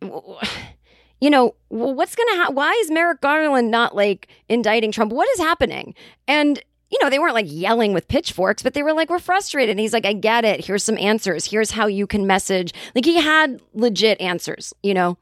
you 1.20 1.30
know, 1.30 1.54
what's 1.68 2.14
going 2.14 2.28
to 2.30 2.36
happen? 2.36 2.54
Why 2.54 2.72
is 2.82 2.90
Merrick 2.90 3.20
Garland 3.20 3.70
not 3.70 3.94
like 3.94 4.28
indicting 4.48 4.92
Trump? 4.92 5.12
What 5.12 5.28
is 5.30 5.38
happening? 5.38 5.94
And, 6.28 6.62
you 6.94 7.02
know, 7.02 7.10
they 7.10 7.18
weren't 7.18 7.34
like 7.34 7.48
yelling 7.48 7.92
with 7.92 8.06
pitchforks, 8.06 8.62
but 8.62 8.72
they 8.72 8.84
were 8.84 8.92
like, 8.92 9.10
we're 9.10 9.18
frustrated. 9.18 9.72
And 9.72 9.80
he's 9.80 9.92
like, 9.92 10.06
I 10.06 10.12
get 10.12 10.44
it. 10.44 10.64
Here's 10.64 10.84
some 10.84 10.96
answers. 10.98 11.44
Here's 11.44 11.72
how 11.72 11.88
you 11.88 12.06
can 12.06 12.24
message. 12.24 12.72
Like 12.94 13.04
he 13.04 13.20
had 13.20 13.60
legit 13.72 14.20
answers, 14.20 14.72
you 14.80 14.94
know? 14.94 15.18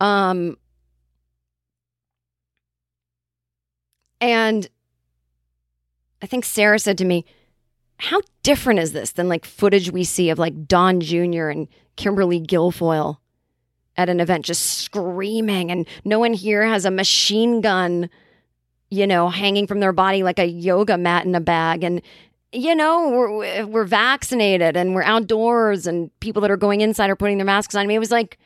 Um, 0.00 0.58
and 4.20 4.68
I 6.20 6.26
think 6.26 6.44
Sarah 6.44 6.78
said 6.78 6.98
to 6.98 7.06
me, 7.06 7.24
how 7.96 8.20
different 8.42 8.80
is 8.80 8.92
this 8.92 9.12
than 9.12 9.30
like 9.30 9.46
footage 9.46 9.90
we 9.90 10.04
see 10.04 10.28
of 10.28 10.38
like 10.38 10.66
Don 10.68 11.00
Jr. 11.00 11.48
and 11.48 11.68
Kimberly 11.96 12.40
Guilfoyle 12.40 13.16
at 13.96 14.10
an 14.10 14.20
event 14.20 14.44
just 14.44 14.80
screaming 14.80 15.70
and 15.70 15.88
no 16.04 16.18
one 16.18 16.34
here 16.34 16.66
has 16.66 16.84
a 16.84 16.90
machine 16.90 17.62
gun 17.62 18.10
you 18.92 19.06
know 19.06 19.30
hanging 19.30 19.66
from 19.66 19.80
their 19.80 19.92
body 19.92 20.22
like 20.22 20.38
a 20.38 20.44
yoga 20.44 20.98
mat 20.98 21.24
in 21.24 21.34
a 21.34 21.40
bag. 21.40 21.82
And 21.82 22.02
you 22.52 22.74
know 22.74 23.08
we're 23.08 23.66
we're 23.66 23.84
vaccinated 23.84 24.76
and 24.76 24.94
we're 24.94 25.02
outdoors 25.02 25.86
and 25.86 26.10
people 26.20 26.42
that 26.42 26.50
are 26.50 26.58
going 26.58 26.82
inside 26.82 27.08
are 27.08 27.16
putting 27.16 27.38
their 27.38 27.46
masks 27.46 27.74
on. 27.74 27.82
I 27.82 27.86
mean 27.86 27.96
it 27.96 28.00
was 28.00 28.10
like 28.10 28.38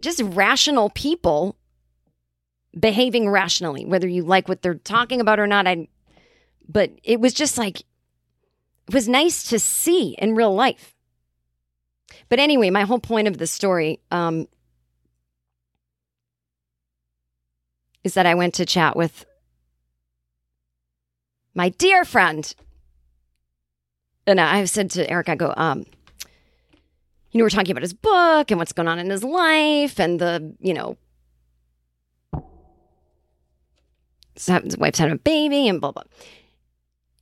just 0.00 0.20
rational 0.22 0.90
people 0.90 1.56
behaving 2.78 3.28
rationally 3.28 3.84
whether 3.84 4.08
you 4.08 4.24
like 4.24 4.48
what 4.48 4.62
they're 4.62 4.74
talking 4.74 5.20
about 5.20 5.38
or 5.38 5.46
not. 5.46 5.68
I 5.68 5.86
but 6.68 6.90
it 7.04 7.20
was 7.20 7.32
just 7.32 7.56
like 7.56 7.82
it 8.88 8.94
was 8.94 9.08
nice 9.08 9.44
to 9.44 9.60
see 9.60 10.16
in 10.18 10.34
real 10.34 10.52
life. 10.52 10.96
But 12.28 12.40
anyway, 12.40 12.70
my 12.70 12.82
whole 12.82 12.98
point 12.98 13.28
of 13.28 13.38
the 13.38 13.46
story 13.46 14.00
um, 14.10 14.48
is 18.02 18.14
that 18.14 18.26
I 18.26 18.34
went 18.34 18.54
to 18.54 18.66
chat 18.66 18.96
with 18.96 19.24
my 21.54 21.70
dear 21.70 22.04
friend. 22.04 22.54
And 24.26 24.40
I 24.40 24.64
said 24.66 24.90
to 24.92 25.08
Eric, 25.10 25.28
I 25.28 25.34
go, 25.34 25.52
um, 25.56 25.84
you 27.30 27.38
know, 27.38 27.44
we're 27.44 27.50
talking 27.50 27.72
about 27.72 27.82
his 27.82 27.94
book 27.94 28.50
and 28.50 28.58
what's 28.58 28.72
going 28.72 28.88
on 28.88 28.98
in 28.98 29.10
his 29.10 29.24
life 29.24 29.98
and 29.98 30.20
the, 30.20 30.54
you 30.60 30.74
know, 30.74 30.96
his 34.34 34.76
wife's 34.78 34.98
had 34.98 35.10
a 35.10 35.16
baby 35.16 35.68
and 35.68 35.80
blah, 35.80 35.92
blah. 35.92 36.04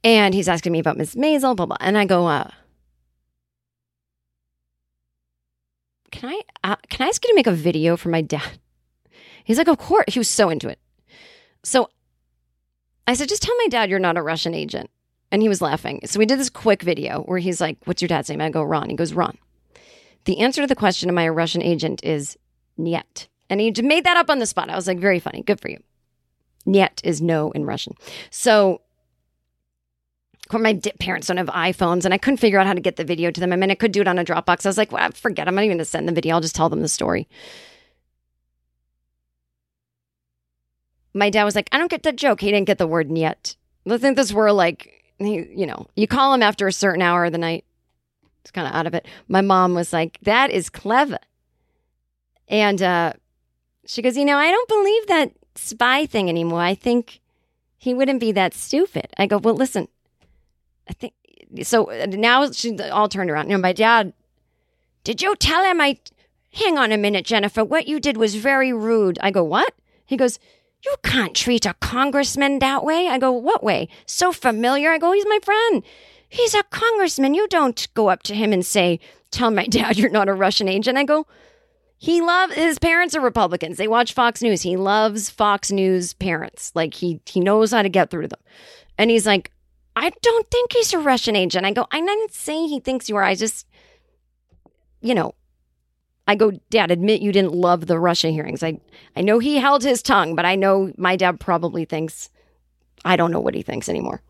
And 0.03 0.35
he's 0.35 0.49
asking 0.49 0.73
me 0.73 0.79
about 0.79 0.97
Miss 0.97 1.15
Maisel, 1.15 1.55
blah, 1.57 1.67
blah. 1.67 1.77
And 1.81 1.97
I 1.97 2.05
go, 2.05 2.27
uh, 2.27 2.51
can 6.11 6.31
I 6.31 6.41
uh, 6.65 6.77
can 6.89 7.07
I 7.07 7.09
ask 7.09 7.25
you 7.25 7.31
to 7.31 7.35
make 7.35 7.47
a 7.47 7.53
video 7.53 7.97
for 7.97 8.09
my 8.09 8.21
dad? 8.21 8.59
He's 9.45 9.59
like, 9.59 9.69
of 9.69 9.79
course. 9.79 10.05
He 10.09 10.19
was 10.19 10.29
so 10.29 10.49
into 10.49 10.69
it. 10.69 10.79
So 11.63 11.91
I 13.11 13.15
said, 13.15 13.29
just 13.29 13.43
tell 13.43 13.57
my 13.57 13.67
dad 13.69 13.91
you're 13.91 13.99
not 13.99 14.17
a 14.17 14.23
Russian 14.23 14.55
agent. 14.55 14.89
And 15.33 15.43
he 15.43 15.49
was 15.49 15.61
laughing. 15.61 16.01
So 16.05 16.19
we 16.19 16.27
did 16.27 16.39
this 16.39 16.51
quick 16.51 16.83
video 16.83 17.23
where 17.23 17.39
he's 17.39 17.61
like, 17.61 17.79
what's 17.85 18.03
your 18.03 18.09
dad's 18.09 18.29
name? 18.29 18.41
I 18.41 18.51
go, 18.51 18.63
Ron. 18.63 18.91
He 18.91 18.97
goes, 18.97 19.13
Ron. 19.13 19.39
The 20.25 20.41
answer 20.41 20.61
to 20.61 20.67
the 20.67 20.77
question, 20.77 21.09
am 21.09 21.19
I 21.19 21.23
a 21.23 21.33
Russian 21.33 21.63
agent, 21.63 22.05
is 22.05 22.37
Niet. 22.79 23.29
And 23.49 23.61
he 23.61 23.73
made 23.83 24.05
that 24.05 24.17
up 24.17 24.31
on 24.31 24.39
the 24.39 24.47
spot. 24.47 24.71
I 24.71 24.77
was 24.77 24.87
like, 24.87 24.99
very 24.99 25.19
funny. 25.19 25.43
Good 25.43 25.61
for 25.61 25.69
you. 25.69 25.79
Niet 26.67 27.01
is 27.05 27.21
no 27.21 27.51
in 27.53 27.65
Russian. 27.65 27.95
So 28.31 28.81
my 30.53 30.81
parents 30.99 31.29
don't 31.29 31.37
have 31.37 31.47
iPhones, 31.49 32.05
and 32.05 32.13
I 32.13 32.19
couldn't 32.19 32.39
figure 32.39 32.59
out 32.59 32.67
how 32.67 32.75
to 32.75 32.81
get 32.81 32.97
the 32.97 33.05
video 33.05 33.31
to 33.31 33.41
them. 33.41 33.53
I 33.53 33.57
mean, 33.57 33.71
I 33.71 33.77
could 33.77 33.93
do 33.93 34.01
it 34.01 34.09
on 34.09 34.19
a 34.19 34.25
Dropbox. 34.25 34.67
I 34.67 34.69
was 34.69 34.79
like, 34.79 34.93
well, 34.93 35.11
forget. 35.13 35.47
I'm 35.47 35.55
not 35.55 35.63
even 35.63 35.77
going 35.77 35.79
to 35.79 35.85
send 35.85 36.09
the 36.09 36.13
video. 36.13 36.35
I'll 36.35 36.41
just 36.41 36.57
tell 36.57 36.69
them 36.69 36.83
the 36.83 36.89
story. 36.89 37.29
My 41.13 41.31
dad 41.31 41.45
was 41.45 41.55
like, 41.55 41.69
I 41.73 41.79
don't 41.79 41.91
get 41.91 42.03
the 42.03 42.13
joke. 42.13 42.41
He 42.41 42.51
didn't 42.51 42.67
get 42.67 42.79
the 42.79 42.87
word 42.87 43.17
yet. 43.17 43.57
I 43.89 43.99
think 43.99 44.17
this 44.17 44.33
were 44.33 44.53
like, 44.53 45.05
you 45.19 45.67
know, 45.67 45.87
you 45.97 46.07
call 46.07 46.33
him 46.33 46.43
after 46.43 46.67
a 46.67 46.73
certain 46.73 47.03
hour 47.03 47.25
of 47.25 47.33
the 47.33 47.39
night. 47.39 47.65
It's 48.43 48.51
kind 48.51 48.67
of 48.67 48.75
out 48.75 48.87
of 48.87 48.95
it. 48.95 49.07
My 49.29 49.41
mom 49.41 49.75
was 49.75 49.93
like, 49.93 50.19
that 50.23 50.51
is 50.51 50.71
clever. 50.71 51.19
And 52.49 52.81
uh, 52.81 53.13
she 53.87 54.03
goes, 54.03 54.17
you 54.17 54.25
know, 54.25 54.39
I 54.39 54.51
don't 54.51 54.69
believe 54.69 55.07
that 55.09 55.33
spy 55.57 56.07
thing 56.07 56.29
anymore. 56.29 56.61
I 56.61 56.75
think 56.75 57.21
he 57.77 57.95
wouldn't 57.95 58.21
be 58.21 58.33
that 58.33 58.55
stupid. 58.55 59.09
I 59.19 59.27
go, 59.27 59.39
well, 59.39 59.55
listen, 59.55 59.89
I 60.89 60.93
think 60.93 61.15
so. 61.63 61.85
Now 62.09 62.51
she's 62.51 62.81
all 62.81 63.09
turned 63.09 63.31
around. 63.31 63.51
You 63.51 63.57
know, 63.57 63.63
my 63.63 63.73
dad, 63.73 64.13
did 65.05 65.23
you 65.23 65.35
tell 65.37 65.65
him 65.65 65.81
I? 65.81 65.99
Hang 66.53 66.79
on 66.79 66.91
a 66.91 66.99
minute, 66.99 67.25
Jennifer. 67.25 67.65
What 67.65 67.87
you 67.87 68.01
did 68.01 68.17
was 68.17 68.35
very 68.35 68.73
rude. 68.73 69.19
I 69.23 69.31
go, 69.31 69.45
what? 69.45 69.73
He 70.05 70.17
goes, 70.17 70.41
you 70.85 70.97
can't 71.03 71.35
treat 71.35 71.67
a 71.67 71.75
congressman 71.75 72.59
that 72.61 72.85
way. 72.85 73.09
I 73.09 73.19
go, 73.19 73.33
what 73.33 73.63
way? 73.63 73.89
So 74.07 74.33
familiar. 74.33 74.91
I 74.91 74.99
go, 74.99 75.13
he's 75.13 75.27
my 75.27 75.39
friend. 75.43 75.83
He's 76.29 76.55
a 76.55 76.63
congressman. 76.65 77.35
You 77.35 77.49
don't 77.49 77.87
go 77.95 78.09
up 78.09 78.23
to 78.25 78.35
him 78.35 78.53
and 78.53 78.65
say, 78.65 79.01
tell 79.31 79.51
my 79.51 79.67
dad 79.67 79.99
you're 79.99 80.11
not 80.11 80.29
a 80.29 80.35
Russian 80.35 80.69
agent. 80.69 80.97
I 80.97 81.05
go, 81.05 81.27
he 81.99 82.23
loves 82.23 82.55
his 82.55 82.79
parents 82.79 83.15
are 83.15 83.21
Republicans. 83.21 83.77
They 83.77 83.89
watch 83.89 84.15
Fox 84.15 84.41
News. 84.41 84.63
He 84.63 84.77
loves 84.77 85.29
Fox 85.29 85.71
News 85.71 86.15
parents. 86.15 86.73
Like 86.75 86.95
he 86.95 87.21
he 87.27 87.41
knows 87.41 87.73
how 87.73 87.83
to 87.83 87.91
get 87.91 88.11
through 88.11 88.23
to 88.23 88.29
them. 88.29 88.41
And 88.97 89.11
he's 89.11 89.27
like, 89.27 89.53
I 89.97 90.11
don't 90.23 90.51
think 90.51 90.73
he's 90.73 90.95
a 90.95 90.99
Russian 90.99 91.37
agent. 91.37 91.67
I 91.67 91.73
go, 91.73 91.87
I'm 91.91 92.07
not 92.07 92.33
saying 92.33 92.69
he 92.69 92.81
thinks 92.81 93.11
you 93.11 93.17
are. 93.17 93.23
I 93.23 93.35
just, 93.35 93.67
you 95.03 95.15
know, 95.15 95.35
I 96.31 96.37
go, 96.37 96.53
Dad, 96.71 96.93
admit 96.93 97.23
you 97.23 97.33
didn't 97.33 97.55
love 97.55 97.89
the 97.89 97.99
Russia 97.99 98.29
hearings. 98.29 98.63
I 98.63 98.79
I 99.17 99.21
know 99.23 99.41
he 99.41 99.57
held 99.57 99.83
his 99.83 100.01
tongue, 100.01 100.37
but 100.37 100.45
I 100.45 100.55
know 100.55 100.93
my 100.97 101.17
dad 101.17 101.41
probably 101.41 101.85
thinks 101.85 102.31
I 103.05 103.17
don't 103.17 103.33
know 103.33 103.41
what 103.41 103.57
he 103.57 103.63
thinks 103.63 103.89
anymore. 103.89 104.23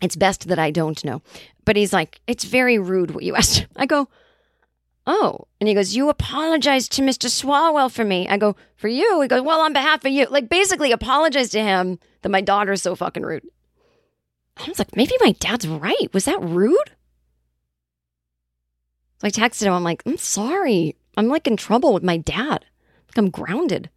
It's 0.00 0.14
best 0.14 0.46
that 0.46 0.60
I 0.60 0.70
don't 0.70 1.04
know. 1.04 1.22
But 1.64 1.74
he's 1.74 1.92
like, 1.92 2.20
it's 2.28 2.44
very 2.44 2.78
rude 2.78 3.10
what 3.10 3.24
you 3.24 3.34
asked. 3.40 3.66
I 3.74 3.84
go, 3.86 4.08
Oh. 5.08 5.48
And 5.60 5.66
he 5.66 5.74
goes, 5.74 5.96
You 5.96 6.08
apologized 6.08 6.92
to 6.92 7.02
Mr. 7.02 7.28
Swalwell 7.28 7.90
for 7.90 8.04
me. 8.04 8.28
I 8.28 8.36
go, 8.36 8.54
For 8.76 8.86
you? 8.86 9.22
He 9.22 9.26
goes, 9.26 9.42
Well, 9.42 9.60
on 9.60 9.72
behalf 9.72 10.04
of 10.04 10.12
you. 10.12 10.26
Like, 10.30 10.48
basically, 10.48 10.92
apologize 10.92 11.50
to 11.50 11.60
him 11.60 11.98
that 12.22 12.28
my 12.28 12.42
daughter's 12.42 12.82
so 12.82 12.94
fucking 12.94 13.24
rude. 13.24 13.44
I 14.56 14.68
was 14.68 14.78
like, 14.78 14.94
Maybe 14.94 15.16
my 15.20 15.32
dad's 15.40 15.66
right. 15.66 16.14
Was 16.14 16.26
that 16.26 16.40
rude? 16.40 16.92
So 19.22 19.28
I 19.28 19.30
texted 19.30 19.66
him. 19.66 19.72
I'm 19.72 19.84
like, 19.84 20.02
I'm 20.04 20.16
sorry. 20.16 20.96
I'm 21.16 21.28
like 21.28 21.46
in 21.46 21.56
trouble 21.56 21.94
with 21.94 22.02
my 22.02 22.16
dad. 22.16 22.64
I'm 23.16 23.30
grounded. 23.30 23.88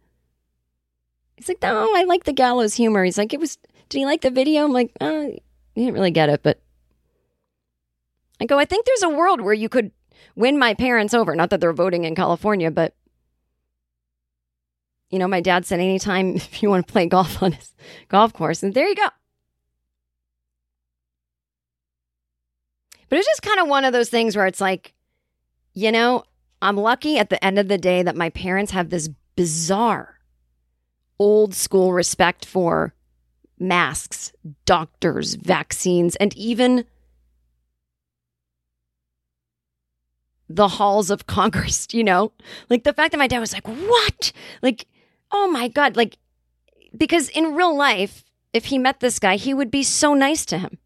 He's 1.36 1.48
like, 1.48 1.60
No, 1.60 1.90
I 1.96 2.04
like 2.04 2.24
the 2.24 2.32
gallows 2.32 2.74
humor. 2.74 3.02
He's 3.02 3.18
like, 3.18 3.32
It 3.32 3.40
was, 3.40 3.58
did 3.88 3.98
he 3.98 4.04
like 4.06 4.20
the 4.20 4.30
video? 4.30 4.64
I'm 4.64 4.72
like, 4.72 4.92
Oh, 5.00 5.36
didn't 5.74 5.94
really 5.94 6.12
get 6.12 6.28
it, 6.28 6.44
but 6.44 6.60
I 8.40 8.44
go, 8.44 8.56
I 8.56 8.66
think 8.66 8.86
there's 8.86 9.02
a 9.02 9.08
world 9.08 9.40
where 9.40 9.52
you 9.52 9.68
could 9.68 9.90
win 10.36 10.60
my 10.60 10.74
parents 10.74 11.12
over. 11.12 11.34
Not 11.34 11.50
that 11.50 11.60
they're 11.60 11.72
voting 11.72 12.04
in 12.04 12.14
California, 12.14 12.70
but 12.70 12.94
you 15.10 15.18
know, 15.18 15.26
my 15.26 15.40
dad 15.40 15.66
said 15.66 15.80
anytime 15.80 16.36
if 16.36 16.62
you 16.62 16.70
want 16.70 16.86
to 16.86 16.92
play 16.92 17.06
golf 17.06 17.42
on 17.42 17.50
his 17.50 17.74
golf 18.08 18.32
course, 18.32 18.62
and 18.62 18.74
there 18.74 18.86
you 18.86 18.94
go. 18.94 19.08
But 23.08 23.18
it's 23.18 23.26
just 23.26 23.42
kind 23.42 23.58
of 23.58 23.66
one 23.66 23.84
of 23.84 23.92
those 23.92 24.08
things 24.08 24.36
where 24.36 24.46
it's 24.46 24.60
like, 24.60 24.92
you 25.76 25.92
know, 25.92 26.24
I'm 26.62 26.78
lucky 26.78 27.18
at 27.18 27.28
the 27.28 27.44
end 27.44 27.58
of 27.58 27.68
the 27.68 27.76
day 27.76 28.02
that 28.02 28.16
my 28.16 28.30
parents 28.30 28.72
have 28.72 28.88
this 28.88 29.08
bizarre 29.36 30.18
old 31.18 31.54
school 31.54 31.92
respect 31.92 32.46
for 32.46 32.94
masks, 33.58 34.32
doctors, 34.64 35.34
vaccines, 35.34 36.16
and 36.16 36.34
even 36.34 36.86
the 40.48 40.68
halls 40.68 41.10
of 41.10 41.26
Congress, 41.26 41.86
you 41.92 42.02
know? 42.02 42.32
Like 42.70 42.84
the 42.84 42.94
fact 42.94 43.12
that 43.12 43.18
my 43.18 43.28
dad 43.28 43.40
was 43.40 43.52
like, 43.52 43.66
what? 43.68 44.32
Like, 44.62 44.86
oh 45.30 45.46
my 45.46 45.68
God. 45.68 45.94
Like, 45.94 46.16
because 46.96 47.28
in 47.28 47.54
real 47.54 47.76
life, 47.76 48.24
if 48.54 48.66
he 48.66 48.78
met 48.78 49.00
this 49.00 49.18
guy, 49.18 49.36
he 49.36 49.52
would 49.52 49.70
be 49.70 49.82
so 49.82 50.14
nice 50.14 50.46
to 50.46 50.56
him. 50.56 50.78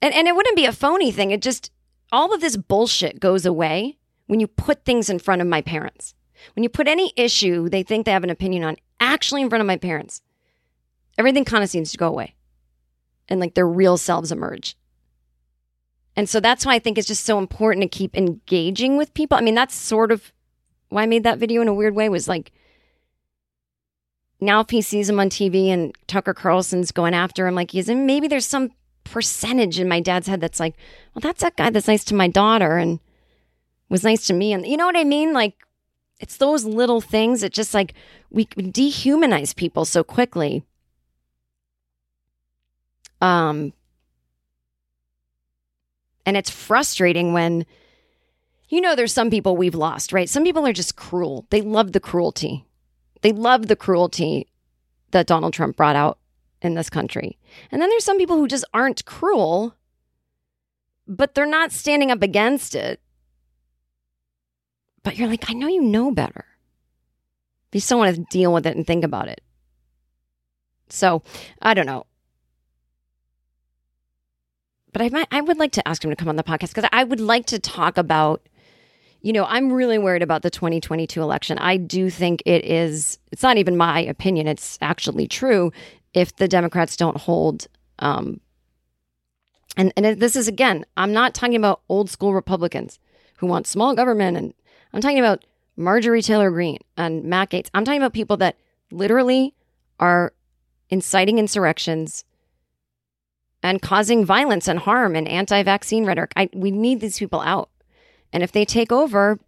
And, 0.00 0.14
and 0.14 0.26
it 0.26 0.34
wouldn't 0.34 0.56
be 0.56 0.64
a 0.64 0.72
phony 0.72 1.12
thing. 1.12 1.30
It 1.30 1.42
just, 1.42 1.70
all 2.12 2.34
of 2.34 2.40
this 2.40 2.56
bullshit 2.56 3.20
goes 3.20 3.46
away 3.46 3.98
when 4.26 4.40
you 4.40 4.46
put 4.46 4.84
things 4.84 5.10
in 5.10 5.18
front 5.18 5.42
of 5.42 5.48
my 5.48 5.62
parents. 5.62 6.14
When 6.54 6.62
you 6.62 6.68
put 6.68 6.88
any 6.88 7.12
issue 7.16 7.68
they 7.68 7.82
think 7.82 8.06
they 8.06 8.12
have 8.12 8.24
an 8.24 8.30
opinion 8.30 8.64
on 8.64 8.76
actually 8.98 9.42
in 9.42 9.48
front 9.48 9.60
of 9.60 9.66
my 9.66 9.76
parents, 9.76 10.22
everything 11.18 11.44
kind 11.44 11.62
of 11.62 11.70
seems 11.70 11.90
to 11.92 11.98
go 11.98 12.08
away 12.08 12.34
and 13.28 13.40
like 13.40 13.54
their 13.54 13.68
real 13.68 13.96
selves 13.96 14.32
emerge. 14.32 14.76
And 16.16 16.28
so 16.28 16.40
that's 16.40 16.66
why 16.66 16.74
I 16.74 16.78
think 16.78 16.98
it's 16.98 17.06
just 17.06 17.24
so 17.24 17.38
important 17.38 17.82
to 17.82 17.98
keep 17.98 18.16
engaging 18.16 18.96
with 18.96 19.14
people. 19.14 19.38
I 19.38 19.42
mean, 19.42 19.54
that's 19.54 19.74
sort 19.74 20.10
of 20.10 20.32
why 20.88 21.04
I 21.04 21.06
made 21.06 21.24
that 21.24 21.38
video 21.38 21.62
in 21.62 21.68
a 21.68 21.74
weird 21.74 21.94
way 21.94 22.08
was 22.08 22.28
like, 22.28 22.52
now 24.40 24.60
if 24.60 24.70
he 24.70 24.82
sees 24.82 25.08
him 25.08 25.20
on 25.20 25.30
TV 25.30 25.68
and 25.68 25.96
Tucker 26.06 26.34
Carlson's 26.34 26.92
going 26.92 27.14
after 27.14 27.46
him, 27.46 27.54
like 27.54 27.70
he's 27.70 27.88
in, 27.88 28.06
maybe 28.06 28.26
there's 28.26 28.46
some 28.46 28.70
percentage 29.10 29.78
in 29.80 29.88
my 29.88 30.00
dad's 30.00 30.28
head 30.28 30.40
that's 30.40 30.60
like, 30.60 30.74
well, 31.14 31.20
that's 31.20 31.42
that 31.42 31.56
guy 31.56 31.70
that's 31.70 31.88
nice 31.88 32.04
to 32.04 32.14
my 32.14 32.28
daughter 32.28 32.76
and 32.76 33.00
was 33.88 34.04
nice 34.04 34.26
to 34.28 34.32
me. 34.32 34.52
And 34.52 34.66
you 34.66 34.76
know 34.76 34.86
what 34.86 34.96
I 34.96 35.04
mean? 35.04 35.32
Like, 35.32 35.54
it's 36.20 36.36
those 36.36 36.64
little 36.64 37.00
things 37.00 37.40
that 37.40 37.52
just 37.52 37.74
like 37.74 37.94
we 38.30 38.46
dehumanize 38.46 39.56
people 39.56 39.84
so 39.84 40.04
quickly. 40.04 40.62
Um, 43.20 43.72
and 46.24 46.36
it's 46.36 46.50
frustrating 46.50 47.32
when, 47.32 47.66
you 48.68 48.80
know, 48.80 48.94
there's 48.94 49.12
some 49.12 49.30
people 49.30 49.56
we've 49.56 49.74
lost, 49.74 50.12
right? 50.12 50.28
Some 50.28 50.44
people 50.44 50.66
are 50.66 50.72
just 50.72 50.94
cruel. 50.96 51.46
They 51.50 51.60
love 51.60 51.92
the 51.92 52.00
cruelty. 52.00 52.66
They 53.22 53.32
love 53.32 53.66
the 53.66 53.76
cruelty 53.76 54.46
that 55.10 55.26
Donald 55.26 55.52
Trump 55.52 55.76
brought 55.76 55.96
out 55.96 56.19
in 56.62 56.74
this 56.74 56.90
country. 56.90 57.38
And 57.70 57.80
then 57.80 57.88
there's 57.88 58.04
some 58.04 58.18
people 58.18 58.36
who 58.36 58.48
just 58.48 58.64
aren't 58.74 59.04
cruel, 59.04 59.74
but 61.06 61.34
they're 61.34 61.46
not 61.46 61.72
standing 61.72 62.10
up 62.10 62.22
against 62.22 62.74
it. 62.74 63.00
But 65.02 65.16
you're 65.16 65.28
like, 65.28 65.48
I 65.48 65.54
know 65.54 65.68
you 65.68 65.82
know 65.82 66.10
better. 66.10 66.44
You 67.72 67.80
still 67.80 67.98
want 67.98 68.14
to 68.16 68.24
deal 68.30 68.52
with 68.52 68.66
it 68.66 68.76
and 68.76 68.86
think 68.86 69.04
about 69.04 69.28
it. 69.28 69.40
So 70.88 71.22
I 71.62 71.74
don't 71.74 71.86
know 71.86 72.06
but 74.92 75.02
I 75.02 75.08
might, 75.08 75.28
I 75.30 75.40
would 75.40 75.58
like 75.58 75.72
to 75.72 75.88
ask 75.88 76.04
him 76.04 76.10
to 76.10 76.16
come 76.16 76.28
on 76.28 76.36
the 76.36 76.42
podcast 76.42 76.74
because 76.74 76.88
I 76.92 77.04
would 77.04 77.20
like 77.20 77.46
to 77.46 77.58
talk 77.58 77.98
about, 77.98 78.48
you 79.20 79.32
know, 79.32 79.44
I'm 79.44 79.72
really 79.72 79.98
worried 79.98 80.22
about 80.22 80.42
the 80.42 80.50
2022 80.50 81.20
election. 81.22 81.58
I 81.58 81.76
do 81.76 82.10
think 82.10 82.42
it 82.46 82.64
is, 82.64 83.18
it's 83.30 83.42
not 83.42 83.56
even 83.56 83.76
my 83.76 84.00
opinion, 84.00 84.46
it's 84.46 84.78
actually 84.80 85.28
true 85.28 85.72
if 86.14 86.34
the 86.36 86.48
Democrats 86.48 86.96
don't 86.96 87.16
hold, 87.16 87.66
um, 87.98 88.40
and, 89.76 89.92
and 89.96 90.20
this 90.20 90.36
is 90.36 90.48
again, 90.48 90.84
I'm 90.96 91.12
not 91.12 91.34
talking 91.34 91.56
about 91.56 91.82
old 91.88 92.10
school 92.10 92.34
Republicans 92.34 92.98
who 93.36 93.46
want 93.46 93.66
small 93.66 93.94
government, 93.94 94.36
and 94.36 94.54
I'm 94.92 95.00
talking 95.00 95.18
about 95.18 95.44
Marjorie 95.76 96.22
Taylor 96.22 96.50
Greene 96.50 96.80
and 96.96 97.24
Matt 97.24 97.50
Gaetz. 97.50 97.70
I'm 97.72 97.84
talking 97.84 98.00
about 98.00 98.12
people 98.12 98.36
that 98.38 98.56
literally 98.90 99.54
are 99.98 100.32
inciting 100.90 101.38
insurrections 101.38 102.24
and 103.62 103.80
causing 103.80 104.24
violence 104.24 104.66
and 104.66 104.78
harm 104.78 105.14
and 105.14 105.28
anti-vaccine 105.28 106.04
rhetoric. 106.04 106.32
I, 106.34 106.48
we 106.52 106.70
need 106.70 107.00
these 107.00 107.18
people 107.18 107.40
out. 107.40 107.70
And 108.32 108.42
if 108.42 108.52
they 108.52 108.64
take 108.64 108.90
over, 108.90 109.38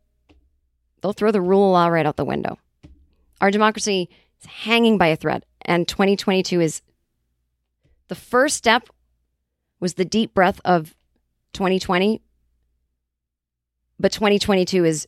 they'll 1.01 1.13
throw 1.13 1.33
the 1.33 1.41
rule 1.41 1.67
of 1.69 1.73
law 1.73 1.89
right 1.89 2.07
out 2.07 2.17
the 2.17 2.25
window. 2.25 2.59
Our 3.41 3.51
democracy 3.51 4.09
is 4.43 4.51
hanging 4.51 4.99
by 4.99 5.09
a 5.09 5.17
thread, 5.17 5.45
and 5.63 5.87
2022 5.87 6.61
is 6.61 6.83
the 8.09 8.15
first 8.15 8.57
step 8.57 8.89
was 9.81 9.95
the 9.95 10.05
deep 10.05 10.35
breath 10.35 10.61
of 10.65 10.95
2020. 11.53 12.21
but 13.99 14.11
2022 14.13 14.85
is 14.85 15.07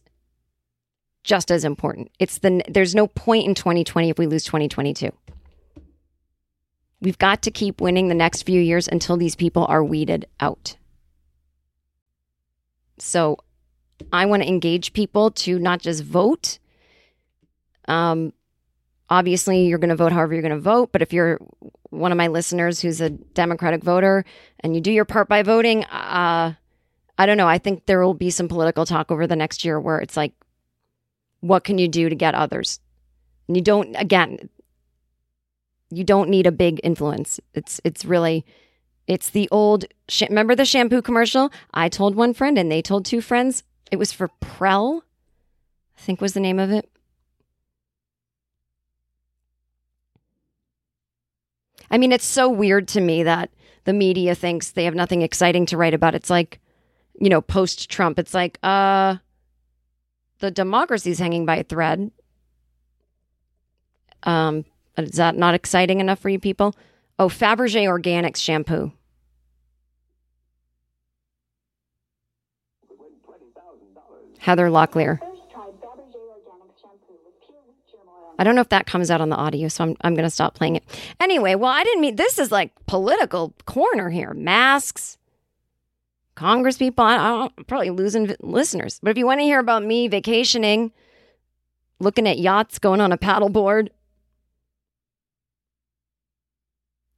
just 1.24 1.50
as 1.50 1.64
important. 1.64 2.10
It's 2.18 2.38
the 2.38 2.62
there's 2.68 2.94
no 2.94 3.06
point 3.08 3.46
in 3.46 3.54
2020 3.54 4.10
if 4.10 4.18
we 4.18 4.26
lose 4.26 4.44
2022. 4.44 5.10
We've 7.00 7.18
got 7.18 7.42
to 7.42 7.50
keep 7.50 7.80
winning 7.80 8.08
the 8.08 8.14
next 8.14 8.42
few 8.42 8.60
years 8.60 8.86
until 8.88 9.16
these 9.16 9.34
people 9.34 9.66
are 9.66 9.82
weeded 9.82 10.26
out. 10.40 10.76
So 12.98 13.38
I 14.12 14.26
want 14.26 14.42
to 14.42 14.48
engage 14.48 14.92
people 14.92 15.30
to 15.30 15.58
not 15.58 15.80
just 15.80 16.04
vote. 16.04 16.58
Um, 17.88 18.32
obviously, 19.14 19.66
you're 19.66 19.78
going 19.78 19.90
to 19.90 19.96
vote 19.96 20.12
however 20.12 20.34
you're 20.34 20.42
going 20.42 20.54
to 20.54 20.60
vote. 20.60 20.90
But 20.92 21.02
if 21.02 21.12
you're 21.12 21.38
one 21.90 22.12
of 22.12 22.18
my 22.18 22.26
listeners 22.26 22.80
who's 22.80 23.00
a 23.00 23.10
Democratic 23.10 23.82
voter 23.82 24.24
and 24.60 24.74
you 24.74 24.80
do 24.80 24.90
your 24.92 25.04
part 25.04 25.28
by 25.28 25.42
voting, 25.42 25.84
uh, 25.84 26.54
I 27.16 27.26
don't 27.26 27.36
know. 27.36 27.48
I 27.48 27.58
think 27.58 27.86
there 27.86 28.04
will 28.04 28.14
be 28.14 28.30
some 28.30 28.48
political 28.48 28.84
talk 28.84 29.10
over 29.10 29.26
the 29.26 29.36
next 29.36 29.64
year 29.64 29.78
where 29.78 29.98
it's 29.98 30.16
like, 30.16 30.32
what 31.40 31.64
can 31.64 31.78
you 31.78 31.88
do 31.88 32.08
to 32.08 32.14
get 32.14 32.34
others? 32.34 32.80
And 33.46 33.56
you 33.56 33.62
don't, 33.62 33.94
again, 33.94 34.48
you 35.90 36.04
don't 36.04 36.30
need 36.30 36.46
a 36.46 36.52
big 36.52 36.80
influence. 36.82 37.38
It's 37.54 37.80
it's 37.84 38.04
really 38.04 38.44
it's 39.06 39.30
the 39.30 39.48
old 39.52 39.84
sh- 40.08 40.22
remember 40.28 40.54
the 40.54 40.64
shampoo 40.64 41.02
commercial? 41.02 41.52
I 41.72 41.88
told 41.88 42.14
one 42.14 42.34
friend 42.34 42.58
and 42.58 42.70
they 42.70 42.82
told 42.82 43.04
two 43.04 43.20
friends. 43.20 43.62
It 43.90 43.96
was 43.96 44.12
for 44.12 44.28
Prell. 44.40 45.04
I 45.96 46.00
think 46.00 46.20
was 46.20 46.32
the 46.32 46.40
name 46.40 46.58
of 46.58 46.70
it. 46.70 46.90
I 51.94 51.96
mean, 51.96 52.10
it's 52.10 52.26
so 52.26 52.48
weird 52.48 52.88
to 52.88 53.00
me 53.00 53.22
that 53.22 53.50
the 53.84 53.92
media 53.92 54.34
thinks 54.34 54.72
they 54.72 54.84
have 54.86 54.96
nothing 54.96 55.22
exciting 55.22 55.64
to 55.66 55.76
write 55.76 55.94
about. 55.94 56.16
It's 56.16 56.28
like, 56.28 56.58
you 57.20 57.28
know, 57.28 57.40
post 57.40 57.88
Trump, 57.88 58.18
it's 58.18 58.34
like, 58.34 58.58
uh, 58.64 59.18
the 60.40 60.50
democracy's 60.50 61.20
hanging 61.20 61.46
by 61.46 61.58
a 61.58 61.62
thread. 61.62 62.10
Um, 64.24 64.64
is 64.98 65.12
that 65.12 65.36
not 65.36 65.54
exciting 65.54 66.00
enough 66.00 66.18
for 66.18 66.30
you 66.30 66.40
people? 66.40 66.74
Oh, 67.16 67.28
Fabergé 67.28 67.84
Organics 67.86 68.38
shampoo. 68.38 68.90
Heather 74.40 74.66
Locklear. 74.66 75.20
I 78.38 78.44
don't 78.44 78.54
know 78.54 78.60
if 78.60 78.68
that 78.70 78.86
comes 78.86 79.10
out 79.10 79.20
on 79.20 79.28
the 79.28 79.36
audio, 79.36 79.68
so 79.68 79.84
I'm, 79.84 79.96
I'm 80.00 80.14
going 80.14 80.24
to 80.26 80.30
stop 80.30 80.54
playing 80.54 80.76
it. 80.76 80.84
Anyway, 81.20 81.54
well, 81.54 81.70
I 81.70 81.84
didn't 81.84 82.00
mean 82.00 82.16
this 82.16 82.38
is 82.38 82.50
like 82.50 82.72
political 82.86 83.54
corner 83.64 84.10
here. 84.10 84.34
Masks, 84.34 85.18
Congress 86.34 86.76
people. 86.76 87.04
I, 87.04 87.16
I'm 87.16 87.64
probably 87.64 87.90
losing 87.90 88.34
listeners. 88.40 88.98
But 89.02 89.10
if 89.10 89.18
you 89.18 89.26
want 89.26 89.40
to 89.40 89.44
hear 89.44 89.60
about 89.60 89.84
me 89.84 90.08
vacationing, 90.08 90.92
looking 92.00 92.26
at 92.26 92.38
yachts, 92.38 92.78
going 92.78 93.00
on 93.00 93.12
a 93.12 93.18
paddleboard, 93.18 93.88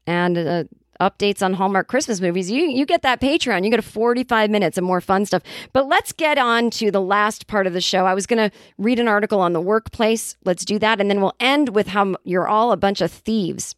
and 0.06 0.38
uh, 0.38 0.64
updates 1.00 1.42
on 1.42 1.54
Hallmark 1.54 1.88
Christmas 1.88 2.20
movies, 2.20 2.50
you 2.50 2.62
you 2.62 2.86
get 2.86 3.02
that 3.02 3.20
Patreon. 3.20 3.64
You 3.64 3.70
get 3.70 3.78
a 3.78 3.82
45 3.82 4.50
minutes 4.50 4.78
of 4.78 4.84
more 4.84 5.00
fun 5.00 5.26
stuff. 5.26 5.42
But 5.72 5.88
let's 5.88 6.12
get 6.12 6.38
on 6.38 6.70
to 6.70 6.90
the 6.90 7.00
last 7.00 7.46
part 7.46 7.66
of 7.66 7.72
the 7.72 7.80
show. 7.80 8.06
I 8.06 8.14
was 8.14 8.26
going 8.26 8.50
to 8.50 8.56
read 8.78 8.98
an 8.98 9.08
article 9.08 9.40
on 9.40 9.52
the 9.52 9.60
workplace. 9.60 10.36
Let's 10.44 10.64
do 10.64 10.78
that 10.78 11.00
and 11.00 11.10
then 11.10 11.20
we'll 11.20 11.36
end 11.40 11.70
with 11.70 11.88
how 11.88 12.16
you're 12.24 12.48
all 12.48 12.72
a 12.72 12.76
bunch 12.76 13.00
of 13.00 13.10
thieves. 13.10 13.74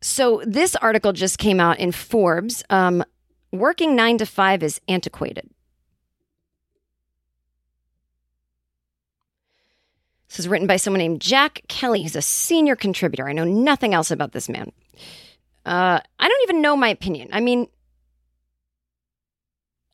So 0.00 0.42
this 0.44 0.74
article 0.76 1.12
just 1.12 1.38
came 1.38 1.60
out 1.60 1.78
in 1.78 1.92
Forbes. 1.92 2.64
Um, 2.70 3.04
working 3.52 3.94
9 3.94 4.18
to 4.18 4.26
5 4.26 4.62
is 4.62 4.80
antiquated. 4.88 5.48
This 10.32 10.38
is 10.38 10.48
written 10.48 10.66
by 10.66 10.78
someone 10.78 11.00
named 11.00 11.20
Jack 11.20 11.60
Kelly. 11.68 12.00
He's 12.00 12.16
a 12.16 12.22
senior 12.22 12.74
contributor. 12.74 13.28
I 13.28 13.34
know 13.34 13.44
nothing 13.44 13.92
else 13.92 14.10
about 14.10 14.32
this 14.32 14.48
man. 14.48 14.72
Uh, 15.66 16.00
I 16.18 16.26
don't 16.26 16.42
even 16.44 16.62
know 16.62 16.74
my 16.74 16.88
opinion. 16.88 17.28
I 17.32 17.40
mean, 17.40 17.68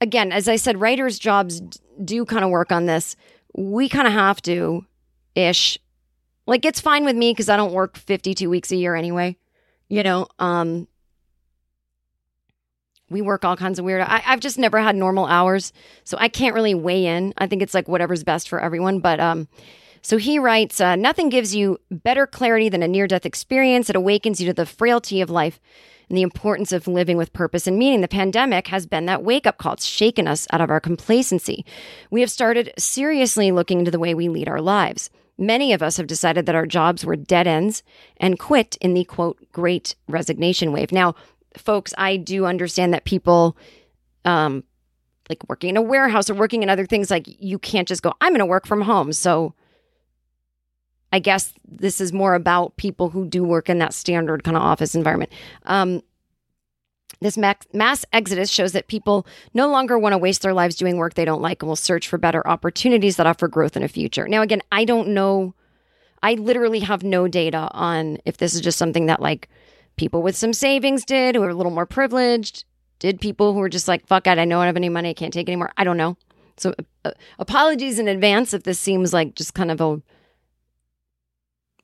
again, 0.00 0.30
as 0.30 0.46
I 0.46 0.54
said, 0.54 0.80
writers' 0.80 1.18
jobs 1.18 1.60
do 2.04 2.24
kind 2.24 2.44
of 2.44 2.50
work 2.50 2.70
on 2.70 2.86
this. 2.86 3.16
We 3.56 3.88
kind 3.88 4.06
of 4.06 4.12
have 4.12 4.40
to 4.42 4.86
ish. 5.34 5.76
Like, 6.46 6.64
it's 6.64 6.80
fine 6.80 7.04
with 7.04 7.16
me 7.16 7.32
because 7.32 7.48
I 7.48 7.56
don't 7.56 7.72
work 7.72 7.96
52 7.96 8.48
weeks 8.48 8.70
a 8.70 8.76
year 8.76 8.94
anyway. 8.94 9.36
You 9.88 10.04
know, 10.04 10.28
um, 10.38 10.86
we 13.10 13.22
work 13.22 13.44
all 13.44 13.56
kinds 13.56 13.80
of 13.80 13.84
weird. 13.84 14.02
I, 14.02 14.22
I've 14.24 14.38
just 14.40 14.56
never 14.56 14.78
had 14.78 14.94
normal 14.94 15.26
hours, 15.26 15.72
so 16.04 16.16
I 16.20 16.28
can't 16.28 16.54
really 16.54 16.76
weigh 16.76 17.06
in. 17.06 17.34
I 17.38 17.48
think 17.48 17.60
it's 17.60 17.74
like 17.74 17.88
whatever's 17.88 18.22
best 18.22 18.48
for 18.48 18.60
everyone. 18.60 19.00
But 19.00 19.18
um, 19.18 19.48
so 20.02 20.16
he 20.16 20.38
writes 20.38 20.80
uh, 20.80 20.96
Nothing 20.96 21.28
gives 21.28 21.54
you 21.54 21.78
better 21.90 22.26
clarity 22.26 22.68
than 22.68 22.82
a 22.82 22.88
near 22.88 23.06
death 23.06 23.26
experience. 23.26 23.90
It 23.90 23.96
awakens 23.96 24.40
you 24.40 24.46
to 24.46 24.54
the 24.54 24.66
frailty 24.66 25.20
of 25.20 25.30
life 25.30 25.60
and 26.08 26.16
the 26.16 26.22
importance 26.22 26.72
of 26.72 26.86
living 26.86 27.16
with 27.16 27.32
purpose 27.32 27.66
and 27.66 27.78
meaning. 27.78 28.00
The 28.00 28.08
pandemic 28.08 28.68
has 28.68 28.86
been 28.86 29.06
that 29.06 29.22
wake 29.22 29.46
up 29.46 29.58
call. 29.58 29.74
It's 29.74 29.84
shaken 29.84 30.26
us 30.26 30.46
out 30.52 30.60
of 30.60 30.70
our 30.70 30.80
complacency. 30.80 31.64
We 32.10 32.20
have 32.20 32.30
started 32.30 32.72
seriously 32.78 33.52
looking 33.52 33.78
into 33.78 33.90
the 33.90 33.98
way 33.98 34.14
we 34.14 34.28
lead 34.28 34.48
our 34.48 34.60
lives. 34.60 35.10
Many 35.36 35.72
of 35.72 35.82
us 35.82 35.96
have 35.98 36.08
decided 36.08 36.46
that 36.46 36.56
our 36.56 36.66
jobs 36.66 37.04
were 37.04 37.14
dead 37.14 37.46
ends 37.46 37.84
and 38.16 38.38
quit 38.38 38.76
in 38.80 38.94
the 38.94 39.04
quote, 39.04 39.38
great 39.52 39.94
resignation 40.08 40.72
wave. 40.72 40.90
Now, 40.90 41.14
folks, 41.56 41.94
I 41.96 42.16
do 42.16 42.44
understand 42.44 42.92
that 42.92 43.04
people, 43.04 43.56
um, 44.24 44.64
like 45.28 45.48
working 45.48 45.70
in 45.70 45.76
a 45.76 45.82
warehouse 45.82 46.28
or 46.28 46.34
working 46.34 46.64
in 46.64 46.70
other 46.70 46.86
things, 46.86 47.10
like 47.10 47.26
you 47.40 47.58
can't 47.58 47.86
just 47.86 48.02
go, 48.02 48.14
I'm 48.20 48.32
going 48.32 48.40
to 48.40 48.46
work 48.46 48.66
from 48.66 48.80
home. 48.80 49.12
So, 49.12 49.54
I 51.12 51.18
guess 51.18 51.54
this 51.66 52.00
is 52.00 52.12
more 52.12 52.34
about 52.34 52.76
people 52.76 53.10
who 53.10 53.26
do 53.26 53.42
work 53.42 53.68
in 53.68 53.78
that 53.78 53.94
standard 53.94 54.44
kind 54.44 54.56
of 54.56 54.62
office 54.62 54.94
environment. 54.94 55.32
Um, 55.64 56.02
this 57.20 57.36
mass 57.36 58.04
exodus 58.12 58.50
shows 58.50 58.72
that 58.72 58.86
people 58.86 59.26
no 59.52 59.68
longer 59.68 59.98
want 59.98 60.12
to 60.12 60.18
waste 60.18 60.42
their 60.42 60.54
lives 60.54 60.76
doing 60.76 60.98
work 60.98 61.14
they 61.14 61.24
don't 61.24 61.42
like 61.42 61.62
and 61.62 61.68
will 61.68 61.76
search 61.76 62.06
for 62.06 62.16
better 62.16 62.46
opportunities 62.46 63.16
that 63.16 63.26
offer 63.26 63.48
growth 63.48 63.76
in 63.76 63.82
a 63.82 63.88
future. 63.88 64.28
Now, 64.28 64.42
again, 64.42 64.62
I 64.70 64.84
don't 64.84 65.08
know. 65.08 65.54
I 66.22 66.34
literally 66.34 66.80
have 66.80 67.02
no 67.02 67.26
data 67.26 67.68
on 67.72 68.18
if 68.24 68.36
this 68.36 68.54
is 68.54 68.60
just 68.60 68.78
something 68.78 69.06
that 69.06 69.20
like 69.20 69.48
people 69.96 70.22
with 70.22 70.36
some 70.36 70.52
savings 70.52 71.04
did 71.04 71.34
who 71.34 71.42
are 71.42 71.48
a 71.48 71.54
little 71.54 71.72
more 71.72 71.86
privileged. 71.86 72.64
Did 73.00 73.20
people 73.20 73.52
who 73.52 73.60
are 73.60 73.68
just 73.68 73.88
like, 73.88 74.06
fuck 74.06 74.26
it, 74.26 74.38
I 74.38 74.44
don't 74.44 74.66
have 74.66 74.76
any 74.76 74.88
money, 74.88 75.10
I 75.10 75.14
can't 75.14 75.32
take 75.32 75.48
anymore. 75.48 75.72
I 75.76 75.84
don't 75.84 75.96
know. 75.96 76.16
So 76.56 76.74
uh, 77.04 77.12
apologies 77.38 77.98
in 77.98 78.08
advance 78.08 78.52
if 78.52 78.64
this 78.64 78.78
seems 78.78 79.12
like 79.12 79.34
just 79.34 79.54
kind 79.54 79.70
of 79.70 79.80
a 79.80 80.02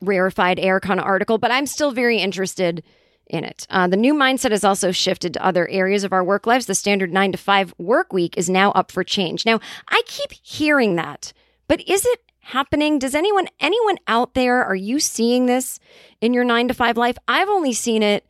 rarefied 0.04 0.58
air 0.58 0.80
kind 0.80 1.00
of 1.00 1.06
article, 1.06 1.38
but 1.38 1.50
I'm 1.50 1.66
still 1.66 1.92
very 1.92 2.18
interested 2.18 2.82
in 3.26 3.44
it. 3.44 3.66
Uh, 3.70 3.86
the 3.86 3.96
new 3.96 4.14
mindset 4.14 4.50
has 4.50 4.64
also 4.64 4.92
shifted 4.92 5.34
to 5.34 5.44
other 5.44 5.68
areas 5.68 6.04
of 6.04 6.12
our 6.12 6.22
work 6.22 6.46
lives. 6.46 6.66
The 6.66 6.74
standard 6.74 7.12
nine 7.12 7.32
to 7.32 7.38
five 7.38 7.74
work 7.78 8.12
week 8.12 8.36
is 8.36 8.50
now 8.50 8.70
up 8.72 8.92
for 8.92 9.02
change. 9.02 9.46
Now, 9.46 9.60
I 9.88 10.02
keep 10.06 10.32
hearing 10.32 10.96
that, 10.96 11.32
but 11.66 11.80
is 11.88 12.04
it 12.04 12.20
happening? 12.40 12.98
Does 12.98 13.14
anyone, 13.14 13.48
anyone 13.60 13.96
out 14.06 14.34
there, 14.34 14.62
are 14.62 14.74
you 14.74 15.00
seeing 15.00 15.46
this 15.46 15.80
in 16.20 16.34
your 16.34 16.44
nine 16.44 16.68
to 16.68 16.74
five 16.74 16.96
life? 16.96 17.16
I've 17.26 17.48
only 17.48 17.72
seen 17.72 18.02
it 18.02 18.26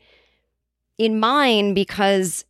in 0.96 1.18
mine 1.18 1.74
because 1.74 2.44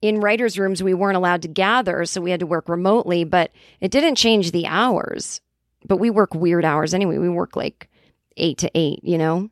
in 0.00 0.20
writers' 0.20 0.58
rooms 0.58 0.82
we 0.82 0.94
weren't 0.94 1.16
allowed 1.16 1.42
to 1.42 1.48
gather, 1.48 2.04
so 2.06 2.20
we 2.20 2.30
had 2.30 2.40
to 2.40 2.46
work 2.46 2.68
remotely, 2.68 3.24
but 3.24 3.52
it 3.80 3.90
didn't 3.90 4.16
change 4.16 4.50
the 4.50 4.66
hours. 4.66 5.40
But 5.86 5.98
we 5.98 6.10
work 6.10 6.34
weird 6.34 6.64
hours 6.64 6.94
anyway. 6.94 7.18
We 7.18 7.28
work 7.28 7.56
like 7.56 7.88
eight 8.36 8.58
to 8.58 8.70
eight, 8.74 9.00
you 9.02 9.18
know? 9.18 9.48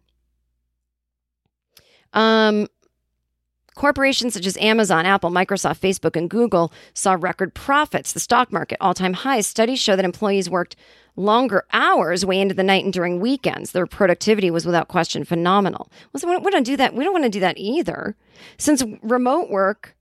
Um, 2.12 2.66
corporations 3.74 4.34
such 4.34 4.46
as 4.46 4.56
Amazon, 4.58 5.06
Apple, 5.06 5.30
Microsoft, 5.30 5.80
Facebook, 5.80 6.16
and 6.16 6.28
Google 6.28 6.72
saw 6.92 7.16
record 7.18 7.54
profits. 7.54 8.12
The 8.12 8.20
stock 8.20 8.52
market, 8.52 8.78
all 8.80 8.94
time 8.94 9.14
highs. 9.14 9.46
Studies 9.46 9.78
show 9.78 9.96
that 9.96 10.04
employees 10.04 10.50
worked 10.50 10.76
longer 11.16 11.64
hours 11.72 12.24
way 12.24 12.40
into 12.40 12.54
the 12.54 12.62
night 12.62 12.84
and 12.84 12.92
during 12.92 13.20
weekends. 13.20 13.72
Their 13.72 13.86
productivity 13.86 14.50
was 14.50 14.66
without 14.66 14.88
question 14.88 15.24
phenomenal. 15.24 15.90
Well, 16.12 16.20
so 16.20 16.40
we 16.40 16.50
don't 16.50 16.64
do 16.64 16.76
that. 16.76 16.94
We 16.94 17.04
don't 17.04 17.12
want 17.12 17.24
to 17.24 17.30
do 17.30 17.40
that 17.40 17.58
either. 17.58 18.16
Since 18.58 18.82
remote 19.02 19.50
work 19.50 19.96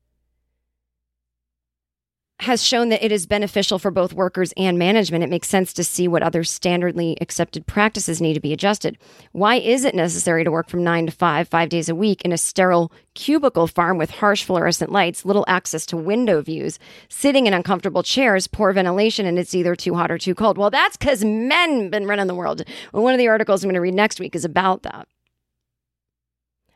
has 2.42 2.64
shown 2.64 2.90
that 2.90 3.04
it 3.04 3.12
is 3.12 3.28
beneficial 3.28 3.80
for 3.80 3.92
both 3.92 4.14
workers 4.14 4.54
and 4.56 4.80
management. 4.80 5.24
It 5.24 5.30
makes 5.30 5.50
sense 5.50 5.74
to 5.74 5.84
see 5.84 6.08
what 6.08 6.24
other 6.24 6.44
standardly 6.44 7.16
accepted 7.20 7.68
practices 7.68 8.22
need 8.22 8.36
to 8.36 8.40
be 8.40 8.54
adjusted. 8.54 8.98
Why 9.34 9.56
is 9.56 9.84
it 9.84 9.94
necessary 9.94 10.46
to 10.46 10.52
work 10.52 10.70
from 10.70 10.84
nine 10.84 11.06
to 11.06 11.12
five, 11.12 11.50
five 11.50 11.68
days 11.68 11.90
a 11.90 11.96
week 11.96 12.22
in 12.24 12.32
a 12.32 12.38
sterile 12.38 12.94
cubicle 13.14 13.68
farm 13.68 13.98
with 13.98 14.10
harsh 14.10 14.44
fluorescent 14.44 14.92
lights, 14.92 15.26
little 15.26 15.44
access 15.50 15.86
to 15.88 15.98
window 15.98 16.42
views, 16.42 16.80
sitting 17.10 17.46
in 17.46 17.54
uncomfortable 17.54 18.04
chairs, 18.04 18.48
poor 18.48 18.72
ventilation, 18.72 19.26
and 19.26 19.38
it's 19.38 19.54
either 19.54 19.76
too 19.76 19.96
hot 19.96 20.10
or 20.10 20.18
too 20.18 20.34
cold? 20.34 20.58
Well, 20.58 20.70
that's 20.70 20.96
because 20.96 21.26
men 21.26 21.90
been 21.90 22.08
running 22.08 22.28
the 22.28 22.36
world. 22.36 22.64
Well, 22.94 23.04
one 23.04 23.14
of 23.14 23.18
the 23.18 23.28
articles 23.28 23.64
I'm 23.64 23.68
going 23.68 23.76
to 23.76 23.82
read 23.82 23.94
next 23.94 24.20
week 24.20 24.36
is 24.36 24.46
about 24.46 24.84
that. 24.84 25.08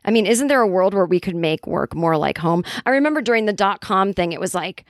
I 0.04 0.10
mean, 0.10 0.26
isn't 0.26 0.48
there 0.48 0.60
a 0.60 0.66
world 0.66 0.94
where 0.94 1.06
we 1.06 1.20
could 1.20 1.36
make 1.36 1.66
work 1.66 1.94
more 1.94 2.16
like 2.16 2.38
home? 2.38 2.64
I 2.86 2.90
remember 2.90 3.20
during 3.22 3.46
the 3.46 3.52
dot 3.52 3.80
com 3.80 4.12
thing, 4.12 4.32
it 4.32 4.40
was 4.40 4.54
like, 4.54 4.84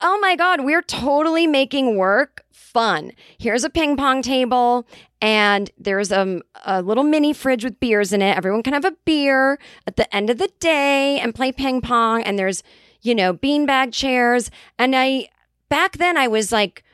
oh 0.00 0.18
my 0.20 0.36
God, 0.36 0.64
we're 0.64 0.82
totally 0.82 1.46
making 1.46 1.96
work 1.96 2.44
fun. 2.50 3.12
Here's 3.38 3.64
a 3.64 3.70
ping 3.70 3.96
pong 3.96 4.20
table, 4.20 4.86
and 5.22 5.70
there's 5.78 6.12
um, 6.12 6.42
a 6.66 6.82
little 6.82 7.04
mini 7.04 7.32
fridge 7.32 7.64
with 7.64 7.80
beers 7.80 8.12
in 8.12 8.20
it. 8.20 8.36
Everyone 8.36 8.62
can 8.62 8.74
have 8.74 8.84
a 8.84 8.96
beer 9.06 9.58
at 9.86 9.96
the 9.96 10.14
end 10.14 10.28
of 10.28 10.36
the 10.36 10.50
day 10.60 11.18
and 11.18 11.34
play 11.34 11.52
ping 11.52 11.80
pong. 11.80 12.22
And 12.22 12.38
there's, 12.38 12.62
you 13.00 13.14
know, 13.14 13.32
beanbag 13.32 13.94
chairs. 13.94 14.50
And 14.78 14.94
I, 14.94 15.28
back 15.70 15.96
then, 15.96 16.18
I 16.18 16.28
was 16.28 16.52
like, 16.52 16.84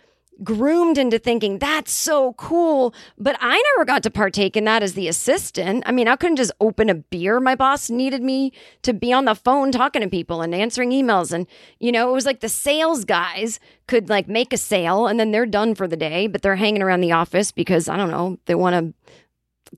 groomed 0.42 0.98
into 0.98 1.18
thinking 1.18 1.58
that's 1.58 1.92
so 1.92 2.32
cool. 2.34 2.94
But 3.18 3.36
I 3.40 3.62
never 3.74 3.84
got 3.84 4.02
to 4.04 4.10
partake 4.10 4.56
in 4.56 4.64
that 4.64 4.82
as 4.82 4.94
the 4.94 5.08
assistant. 5.08 5.84
I 5.86 5.92
mean, 5.92 6.08
I 6.08 6.16
couldn't 6.16 6.36
just 6.36 6.52
open 6.60 6.88
a 6.88 6.94
beer. 6.94 7.40
My 7.40 7.54
boss 7.54 7.90
needed 7.90 8.22
me 8.22 8.52
to 8.82 8.92
be 8.92 9.12
on 9.12 9.24
the 9.24 9.34
phone 9.34 9.72
talking 9.72 10.02
to 10.02 10.08
people 10.08 10.42
and 10.42 10.54
answering 10.54 10.90
emails. 10.90 11.32
And, 11.32 11.46
you 11.78 11.92
know, 11.92 12.08
it 12.10 12.12
was 12.12 12.26
like 12.26 12.40
the 12.40 12.48
sales 12.48 13.04
guys 13.04 13.60
could 13.86 14.08
like 14.08 14.28
make 14.28 14.52
a 14.52 14.56
sale 14.58 15.06
and 15.06 15.18
then 15.20 15.30
they're 15.30 15.46
done 15.46 15.74
for 15.74 15.86
the 15.86 15.96
day, 15.96 16.26
but 16.26 16.42
they're 16.42 16.56
hanging 16.56 16.82
around 16.82 17.00
the 17.00 17.12
office 17.12 17.52
because 17.52 17.88
I 17.88 17.96
don't 17.96 18.10
know, 18.10 18.38
they 18.46 18.54
want 18.54 18.94
to. 18.94 18.94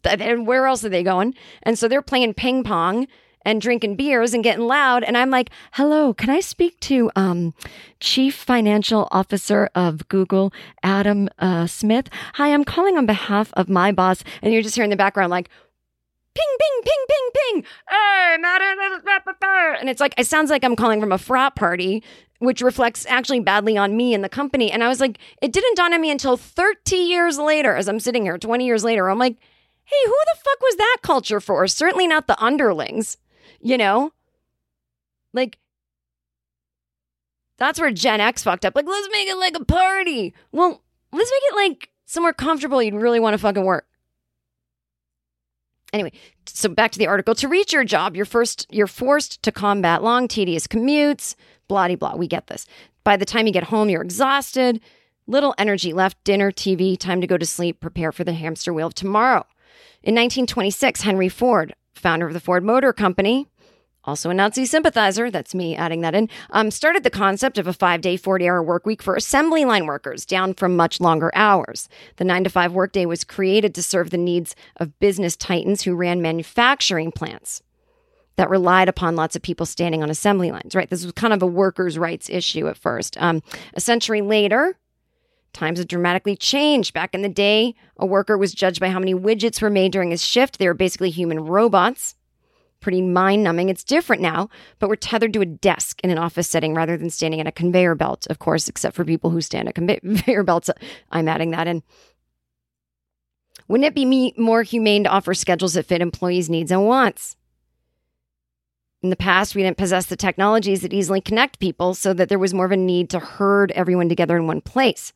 And 0.04 0.46
where 0.46 0.66
else 0.66 0.84
are 0.84 0.88
they 0.88 1.04
going? 1.04 1.34
And 1.62 1.78
so 1.78 1.86
they're 1.86 2.02
playing 2.02 2.34
ping 2.34 2.64
pong 2.64 3.06
and 3.44 3.60
drinking 3.60 3.96
beers 3.96 4.34
and 4.34 4.42
getting 4.42 4.66
loud. 4.66 5.04
And 5.04 5.16
I'm 5.16 5.30
like, 5.30 5.50
hello, 5.72 6.14
can 6.14 6.30
I 6.30 6.40
speak 6.40 6.78
to 6.80 7.10
um, 7.16 7.54
Chief 8.00 8.34
Financial 8.34 9.08
Officer 9.10 9.68
of 9.74 10.08
Google, 10.08 10.52
Adam 10.82 11.28
uh, 11.38 11.66
Smith? 11.66 12.08
Hi, 12.34 12.52
I'm 12.52 12.64
calling 12.64 12.96
on 12.96 13.06
behalf 13.06 13.52
of 13.54 13.68
my 13.68 13.92
boss. 13.92 14.24
And 14.42 14.52
you're 14.52 14.62
just 14.62 14.74
hearing 14.74 14.88
in 14.90 14.96
the 14.96 14.96
background, 14.96 15.30
like, 15.30 15.48
ping, 16.34 16.56
ping, 16.58 16.82
ping, 16.82 17.06
ping, 17.08 17.30
ping. 17.34 17.64
And 19.80 19.88
it's 19.88 20.00
like, 20.00 20.14
it 20.18 20.26
sounds 20.26 20.50
like 20.50 20.64
I'm 20.64 20.76
calling 20.76 21.00
from 21.00 21.12
a 21.12 21.18
frat 21.18 21.54
party, 21.54 22.02
which 22.38 22.60
reflects 22.60 23.06
actually 23.06 23.40
badly 23.40 23.76
on 23.76 23.96
me 23.96 24.14
and 24.14 24.24
the 24.24 24.28
company. 24.28 24.70
And 24.70 24.82
I 24.82 24.88
was 24.88 25.00
like, 25.00 25.18
it 25.40 25.52
didn't 25.52 25.76
dawn 25.76 25.92
on 25.92 26.00
me 26.00 26.10
until 26.10 26.36
30 26.36 26.96
years 26.96 27.38
later, 27.38 27.76
as 27.76 27.88
I'm 27.88 28.00
sitting 28.00 28.24
here, 28.24 28.38
20 28.38 28.66
years 28.66 28.84
later. 28.84 29.08
I'm 29.08 29.18
like, 29.18 29.36
hey, 29.84 29.96
who 30.06 30.12
the 30.12 30.38
fuck 30.38 30.60
was 30.60 30.76
that 30.76 30.98
culture 31.02 31.40
for? 31.40 31.66
Certainly 31.66 32.06
not 32.06 32.26
the 32.26 32.42
underlings 32.42 33.16
you 33.64 33.76
know? 33.76 34.12
Like, 35.32 35.58
that's 37.56 37.80
where 37.80 37.90
Gen 37.90 38.20
X 38.20 38.44
fucked 38.44 38.64
up. 38.64 38.76
Like, 38.76 38.86
let's 38.86 39.08
make 39.10 39.26
it 39.26 39.36
like 39.36 39.56
a 39.56 39.64
party. 39.64 40.34
Well, 40.52 40.82
let's 41.12 41.30
make 41.30 41.42
it 41.42 41.56
like 41.56 41.90
somewhere 42.04 42.32
comfortable 42.32 42.80
you'd 42.82 42.94
really 42.94 43.18
want 43.18 43.34
to 43.34 43.38
fucking 43.38 43.64
work. 43.64 43.86
Anyway, 45.92 46.12
so 46.46 46.68
back 46.68 46.90
to 46.92 46.98
the 46.98 47.06
article. 47.06 47.34
To 47.36 47.48
reach 47.48 47.72
your 47.72 47.84
job, 47.84 48.16
you're 48.16 48.24
first 48.24 48.66
you're 48.70 48.86
forced 48.86 49.42
to 49.42 49.52
combat 49.52 50.02
long, 50.02 50.28
tedious 50.28 50.66
commutes, 50.66 51.34
blah 51.68 51.94
blah. 51.94 52.16
We 52.16 52.26
get 52.26 52.48
this. 52.48 52.66
By 53.04 53.16
the 53.16 53.24
time 53.24 53.46
you 53.46 53.52
get 53.52 53.64
home, 53.64 53.88
you're 53.88 54.02
exhausted, 54.02 54.80
little 55.26 55.54
energy 55.56 55.92
left, 55.92 56.22
dinner, 56.24 56.50
TV, 56.50 56.98
time 56.98 57.20
to 57.20 57.26
go 57.26 57.38
to 57.38 57.46
sleep, 57.46 57.80
prepare 57.80 58.12
for 58.12 58.24
the 58.24 58.32
hamster 58.32 58.74
wheel 58.74 58.88
of 58.88 58.94
tomorrow. 58.94 59.46
In 60.02 60.14
1926, 60.14 61.02
Henry 61.02 61.28
Ford, 61.28 61.74
founder 61.94 62.26
of 62.26 62.32
the 62.32 62.40
Ford 62.40 62.64
Motor 62.64 62.92
Company, 62.92 63.46
also 64.06 64.30
a 64.30 64.34
Nazi 64.34 64.66
sympathizer, 64.66 65.30
that's 65.30 65.54
me 65.54 65.74
adding 65.74 66.02
that 66.02 66.14
in, 66.14 66.28
um, 66.50 66.70
started 66.70 67.02
the 67.02 67.10
concept 67.10 67.58
of 67.58 67.66
a 67.66 67.72
five 67.72 68.00
day, 68.00 68.16
40 68.16 68.48
hour 68.48 68.62
work 68.62 68.86
week 68.86 69.02
for 69.02 69.16
assembly 69.16 69.64
line 69.64 69.86
workers 69.86 70.26
down 70.26 70.54
from 70.54 70.76
much 70.76 71.00
longer 71.00 71.30
hours. 71.34 71.88
The 72.16 72.24
nine 72.24 72.44
to 72.44 72.50
five 72.50 72.72
workday 72.72 73.06
was 73.06 73.24
created 73.24 73.74
to 73.74 73.82
serve 73.82 74.10
the 74.10 74.18
needs 74.18 74.54
of 74.76 74.98
business 74.98 75.36
titans 75.36 75.82
who 75.82 75.94
ran 75.94 76.20
manufacturing 76.20 77.12
plants 77.12 77.62
that 78.36 78.50
relied 78.50 78.88
upon 78.88 79.16
lots 79.16 79.36
of 79.36 79.42
people 79.42 79.64
standing 79.64 80.02
on 80.02 80.10
assembly 80.10 80.50
lines, 80.50 80.74
right? 80.74 80.90
This 80.90 81.04
was 81.04 81.12
kind 81.12 81.32
of 81.32 81.42
a 81.42 81.46
workers' 81.46 81.96
rights 81.96 82.28
issue 82.28 82.68
at 82.68 82.76
first. 82.76 83.16
Um, 83.22 83.42
a 83.74 83.80
century 83.80 84.22
later, 84.22 84.76
times 85.52 85.78
have 85.78 85.88
dramatically 85.88 86.36
changed. 86.36 86.92
Back 86.92 87.14
in 87.14 87.22
the 87.22 87.28
day, 87.28 87.74
a 87.96 88.04
worker 88.04 88.36
was 88.36 88.52
judged 88.52 88.80
by 88.80 88.88
how 88.88 88.98
many 88.98 89.14
widgets 89.14 89.62
were 89.62 89.70
made 89.70 89.92
during 89.92 90.10
his 90.10 90.24
shift. 90.24 90.58
They 90.58 90.66
were 90.66 90.74
basically 90.74 91.10
human 91.10 91.40
robots 91.40 92.16
pretty 92.84 93.00
mind 93.00 93.42
numbing. 93.42 93.70
It's 93.70 93.82
different 93.82 94.20
now, 94.20 94.50
but 94.78 94.90
we're 94.90 94.96
tethered 94.96 95.32
to 95.32 95.40
a 95.40 95.46
desk 95.46 96.00
in 96.04 96.10
an 96.10 96.18
office 96.18 96.46
setting 96.46 96.74
rather 96.74 96.98
than 96.98 97.08
standing 97.08 97.40
at 97.40 97.46
a 97.46 97.52
conveyor 97.52 97.94
belt, 97.94 98.26
of 98.28 98.38
course, 98.38 98.68
except 98.68 98.94
for 98.94 99.06
people 99.06 99.30
who 99.30 99.40
stand 99.40 99.68
at 99.68 99.74
conveyor 100.02 100.42
belts. 100.42 100.68
I'm 101.10 101.26
adding 101.26 101.50
that 101.52 101.66
in. 101.66 101.82
Wouldn't 103.66 103.86
it 103.86 103.94
be 103.94 104.34
more 104.36 104.62
humane 104.62 105.04
to 105.04 105.10
offer 105.10 105.32
schedules 105.32 105.72
that 105.72 105.86
fit 105.86 106.02
employees' 106.02 106.50
needs 106.50 106.70
and 106.70 106.86
wants? 106.86 107.36
In 109.02 109.08
the 109.08 109.16
past, 109.16 109.54
we 109.54 109.62
didn't 109.62 109.78
possess 109.78 110.04
the 110.06 110.16
technologies 110.16 110.82
that 110.82 110.92
easily 110.92 111.22
connect 111.22 111.60
people 111.60 111.94
so 111.94 112.12
that 112.12 112.28
there 112.28 112.38
was 112.38 112.52
more 112.52 112.66
of 112.66 112.72
a 112.72 112.76
need 112.76 113.08
to 113.10 113.18
herd 113.18 113.70
everyone 113.72 114.10
together 114.10 114.36
in 114.36 114.46
one 114.46 114.60
place. 114.60 115.14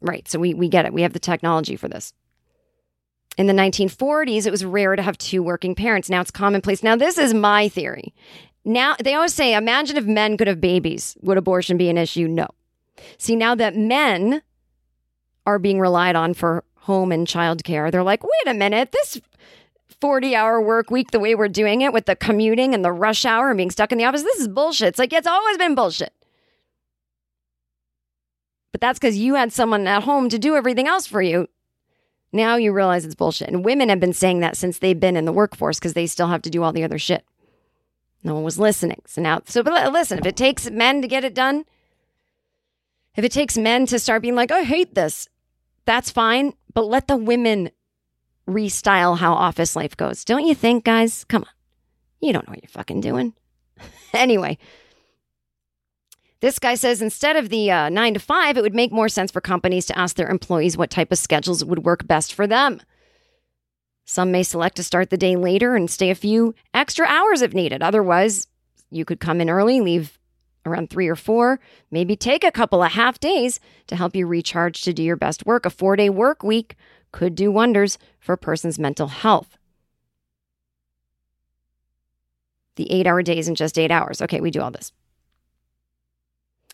Right. 0.00 0.26
So 0.26 0.38
we, 0.38 0.54
we 0.54 0.70
get 0.70 0.86
it. 0.86 0.94
We 0.94 1.02
have 1.02 1.12
the 1.12 1.18
technology 1.18 1.76
for 1.76 1.88
this. 1.88 2.14
In 3.38 3.46
the 3.46 3.52
1940s, 3.52 4.46
it 4.46 4.50
was 4.50 4.64
rare 4.64 4.96
to 4.96 5.02
have 5.02 5.16
two 5.16 5.44
working 5.44 5.76
parents. 5.76 6.10
Now 6.10 6.20
it's 6.20 6.32
commonplace. 6.32 6.82
Now, 6.82 6.96
this 6.96 7.16
is 7.16 7.32
my 7.32 7.68
theory. 7.68 8.12
Now, 8.64 8.96
they 9.02 9.14
always 9.14 9.32
say, 9.32 9.54
imagine 9.54 9.96
if 9.96 10.04
men 10.04 10.36
could 10.36 10.48
have 10.48 10.60
babies. 10.60 11.16
Would 11.22 11.38
abortion 11.38 11.76
be 11.78 11.88
an 11.88 11.96
issue? 11.96 12.26
No. 12.26 12.48
See, 13.16 13.36
now 13.36 13.54
that 13.54 13.76
men 13.76 14.42
are 15.46 15.60
being 15.60 15.78
relied 15.78 16.16
on 16.16 16.34
for 16.34 16.64
home 16.74 17.12
and 17.12 17.28
childcare, 17.28 17.92
they're 17.92 18.02
like, 18.02 18.24
wait 18.24 18.48
a 18.48 18.54
minute, 18.54 18.90
this 18.90 19.20
40 20.00 20.34
hour 20.34 20.60
work 20.60 20.90
week, 20.90 21.12
the 21.12 21.20
way 21.20 21.36
we're 21.36 21.48
doing 21.48 21.82
it 21.82 21.92
with 21.92 22.06
the 22.06 22.16
commuting 22.16 22.74
and 22.74 22.84
the 22.84 22.92
rush 22.92 23.24
hour 23.24 23.50
and 23.50 23.56
being 23.56 23.70
stuck 23.70 23.92
in 23.92 23.98
the 23.98 24.04
office, 24.04 24.24
this 24.24 24.40
is 24.40 24.48
bullshit. 24.48 24.88
It's 24.88 24.98
like, 24.98 25.12
it's 25.12 25.28
always 25.28 25.56
been 25.56 25.76
bullshit. 25.76 26.12
But 28.72 28.80
that's 28.80 28.98
because 28.98 29.16
you 29.16 29.36
had 29.36 29.52
someone 29.52 29.86
at 29.86 30.02
home 30.02 30.28
to 30.28 30.40
do 30.40 30.56
everything 30.56 30.88
else 30.88 31.06
for 31.06 31.22
you. 31.22 31.48
Now 32.32 32.56
you 32.56 32.72
realize 32.72 33.04
it's 33.04 33.14
bullshit. 33.14 33.48
And 33.48 33.64
women 33.64 33.88
have 33.88 34.00
been 34.00 34.12
saying 34.12 34.40
that 34.40 34.56
since 34.56 34.78
they've 34.78 34.98
been 34.98 35.16
in 35.16 35.24
the 35.24 35.32
workforce 35.32 35.78
because 35.78 35.94
they 35.94 36.06
still 36.06 36.28
have 36.28 36.42
to 36.42 36.50
do 36.50 36.62
all 36.62 36.72
the 36.72 36.84
other 36.84 36.98
shit. 36.98 37.24
No 38.22 38.34
one 38.34 38.44
was 38.44 38.58
listening. 38.58 39.02
So 39.06 39.22
now, 39.22 39.42
so 39.46 39.62
but 39.62 39.92
listen, 39.92 40.18
if 40.18 40.26
it 40.26 40.36
takes 40.36 40.70
men 40.70 41.00
to 41.02 41.08
get 41.08 41.24
it 41.24 41.34
done, 41.34 41.64
if 43.16 43.24
it 43.24 43.32
takes 43.32 43.56
men 43.56 43.86
to 43.86 43.98
start 43.98 44.22
being 44.22 44.34
like, 44.34 44.50
I 44.50 44.62
hate 44.62 44.94
this, 44.94 45.28
that's 45.86 46.10
fine. 46.10 46.52
But 46.74 46.86
let 46.86 47.08
the 47.08 47.16
women 47.16 47.70
restyle 48.48 49.18
how 49.18 49.34
office 49.34 49.74
life 49.76 49.96
goes. 49.96 50.24
Don't 50.24 50.46
you 50.46 50.54
think, 50.54 50.84
guys? 50.84 51.24
Come 51.24 51.42
on. 51.42 51.50
You 52.20 52.32
don't 52.32 52.46
know 52.46 52.52
what 52.52 52.62
you're 52.62 52.70
fucking 52.70 53.00
doing. 53.00 53.34
anyway, 54.12 54.58
this 56.40 56.58
guy 56.58 56.74
says 56.74 57.02
instead 57.02 57.36
of 57.36 57.48
the 57.48 57.70
uh, 57.70 57.88
nine 57.88 58.14
to 58.14 58.20
five, 58.20 58.56
it 58.56 58.62
would 58.62 58.74
make 58.74 58.92
more 58.92 59.08
sense 59.08 59.30
for 59.30 59.40
companies 59.40 59.86
to 59.86 59.98
ask 59.98 60.16
their 60.16 60.28
employees 60.28 60.76
what 60.76 60.90
type 60.90 61.10
of 61.10 61.18
schedules 61.18 61.64
would 61.64 61.84
work 61.84 62.06
best 62.06 62.32
for 62.32 62.46
them. 62.46 62.80
Some 64.04 64.30
may 64.30 64.42
select 64.42 64.76
to 64.76 64.84
start 64.84 65.10
the 65.10 65.16
day 65.16 65.36
later 65.36 65.74
and 65.74 65.90
stay 65.90 66.10
a 66.10 66.14
few 66.14 66.54
extra 66.72 67.06
hours 67.06 67.42
if 67.42 67.52
needed. 67.52 67.82
Otherwise, 67.82 68.46
you 68.90 69.04
could 69.04 69.20
come 69.20 69.40
in 69.40 69.50
early, 69.50 69.80
leave 69.80 70.18
around 70.64 70.90
three 70.90 71.08
or 71.08 71.16
four, 71.16 71.60
maybe 71.90 72.16
take 72.16 72.44
a 72.44 72.52
couple 72.52 72.82
of 72.82 72.92
half 72.92 73.18
days 73.18 73.58
to 73.86 73.96
help 73.96 74.14
you 74.14 74.26
recharge 74.26 74.82
to 74.82 74.92
do 74.92 75.02
your 75.02 75.16
best 75.16 75.44
work. 75.44 75.66
A 75.66 75.70
four 75.70 75.96
day 75.96 76.08
work 76.08 76.42
week 76.42 76.76
could 77.10 77.34
do 77.34 77.50
wonders 77.50 77.98
for 78.20 78.34
a 78.34 78.38
person's 78.38 78.78
mental 78.78 79.08
health. 79.08 79.58
The 82.76 82.90
eight 82.92 83.06
hour 83.06 83.22
days 83.22 83.48
in 83.48 83.56
just 83.56 83.78
eight 83.78 83.90
hours. 83.90 84.22
Okay, 84.22 84.40
we 84.40 84.50
do 84.50 84.60
all 84.60 84.70
this. 84.70 84.92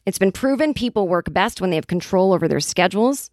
It's 0.07 0.19
been 0.19 0.33
proven 0.33 0.75
people 0.75 1.09
work 1.09 1.33
best 1.33 1.61
when 1.61 1.71
they 1.71 1.77
have 1.77 1.87
control 1.87 2.33
over 2.33 2.47
their 2.47 2.61
schedules. 2.61 3.31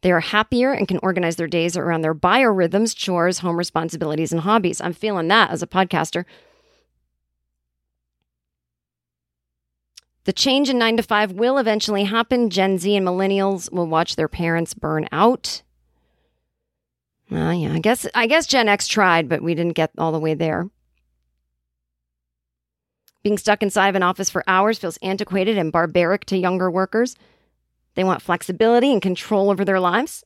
They 0.00 0.10
are 0.10 0.20
happier 0.20 0.72
and 0.72 0.88
can 0.88 0.98
organize 1.02 1.36
their 1.36 1.46
days 1.46 1.76
around 1.76 2.02
their 2.02 2.14
biorhythms, 2.14 2.96
chores, 2.96 3.38
home 3.38 3.56
responsibilities, 3.56 4.32
and 4.32 4.40
hobbies. 4.40 4.80
I'm 4.80 4.94
feeling 4.94 5.28
that 5.28 5.50
as 5.50 5.62
a 5.62 5.66
podcaster. 5.66 6.24
The 10.24 10.32
change 10.32 10.68
in 10.68 10.78
nine 10.78 10.96
to 10.96 11.02
five 11.02 11.32
will 11.32 11.58
eventually 11.58 12.04
happen. 12.04 12.50
Gen 12.50 12.78
Z 12.78 12.94
and 12.94 13.06
millennials 13.06 13.72
will 13.72 13.86
watch 13.86 14.16
their 14.16 14.28
parents 14.28 14.74
burn 14.74 15.08
out. 15.12 15.62
Uh, 17.30 17.50
yeah, 17.50 17.72
I 17.72 17.78
guess 17.78 18.06
I 18.14 18.26
guess 18.26 18.46
Gen 18.46 18.68
X 18.68 18.86
tried, 18.86 19.28
but 19.28 19.42
we 19.42 19.54
didn't 19.54 19.72
get 19.72 19.90
all 19.98 20.12
the 20.12 20.20
way 20.20 20.34
there. 20.34 20.68
Being 23.22 23.38
stuck 23.38 23.62
inside 23.62 23.88
of 23.88 23.94
an 23.94 24.02
office 24.02 24.30
for 24.30 24.42
hours 24.46 24.78
feels 24.78 24.98
antiquated 25.02 25.56
and 25.56 25.70
barbaric 25.72 26.24
to 26.26 26.36
younger 26.36 26.70
workers. 26.70 27.16
They 27.94 28.04
want 28.04 28.22
flexibility 28.22 28.92
and 28.92 29.00
control 29.00 29.50
over 29.50 29.64
their 29.64 29.80
lives. 29.80 30.24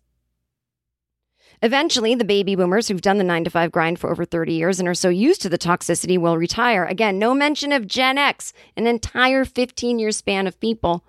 Eventually, 1.62 2.14
the 2.14 2.24
baby 2.24 2.54
boomers 2.54 2.88
who've 2.88 3.00
done 3.00 3.18
the 3.18 3.24
9 3.24 3.44
to 3.44 3.50
5 3.50 3.72
grind 3.72 3.98
for 3.98 4.10
over 4.10 4.24
30 4.24 4.52
years 4.52 4.78
and 4.78 4.88
are 4.88 4.94
so 4.94 5.08
used 5.08 5.40
to 5.42 5.48
the 5.48 5.58
toxicity 5.58 6.18
will 6.18 6.36
retire. 6.36 6.84
Again, 6.84 7.18
no 7.18 7.34
mention 7.34 7.72
of 7.72 7.86
Gen 7.86 8.18
X, 8.18 8.52
an 8.76 8.86
entire 8.86 9.44
15 9.44 9.98
year 9.98 10.10
span 10.10 10.46
of 10.46 10.60
people 10.60 11.04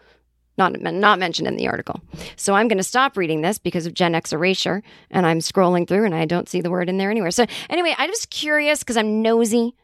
Not, 0.58 0.82
not 0.82 1.20
mentioned 1.20 1.48
in 1.48 1.58
the 1.58 1.68
article. 1.68 2.02
So 2.36 2.56
I'm 2.56 2.68
going 2.68 2.80
to 2.80 2.84
stop 2.84 3.16
reading 3.16 3.42
this 3.42 3.60
because 3.60 3.86
of 3.86 3.94
Gen 3.94 4.16
X 4.16 4.34
erasure. 4.34 4.82
And 5.12 5.26
I'm 5.26 5.40
scrolling 5.40 5.88
through 5.88 6.06
and 6.06 6.16
I 6.16 6.26
don't 6.26 6.50
see 6.50 6.62
the 6.62 6.72
word 6.72 6.90
in 6.90 6.98
there 6.98 7.12
anywhere. 7.12 7.32
So 7.32 7.46
anyway, 7.70 7.94
I'm 7.98 8.10
just 8.10 8.30
curious 8.32 8.80
because 8.80 8.98
I'm 8.98 9.22
nosy. 9.22 9.76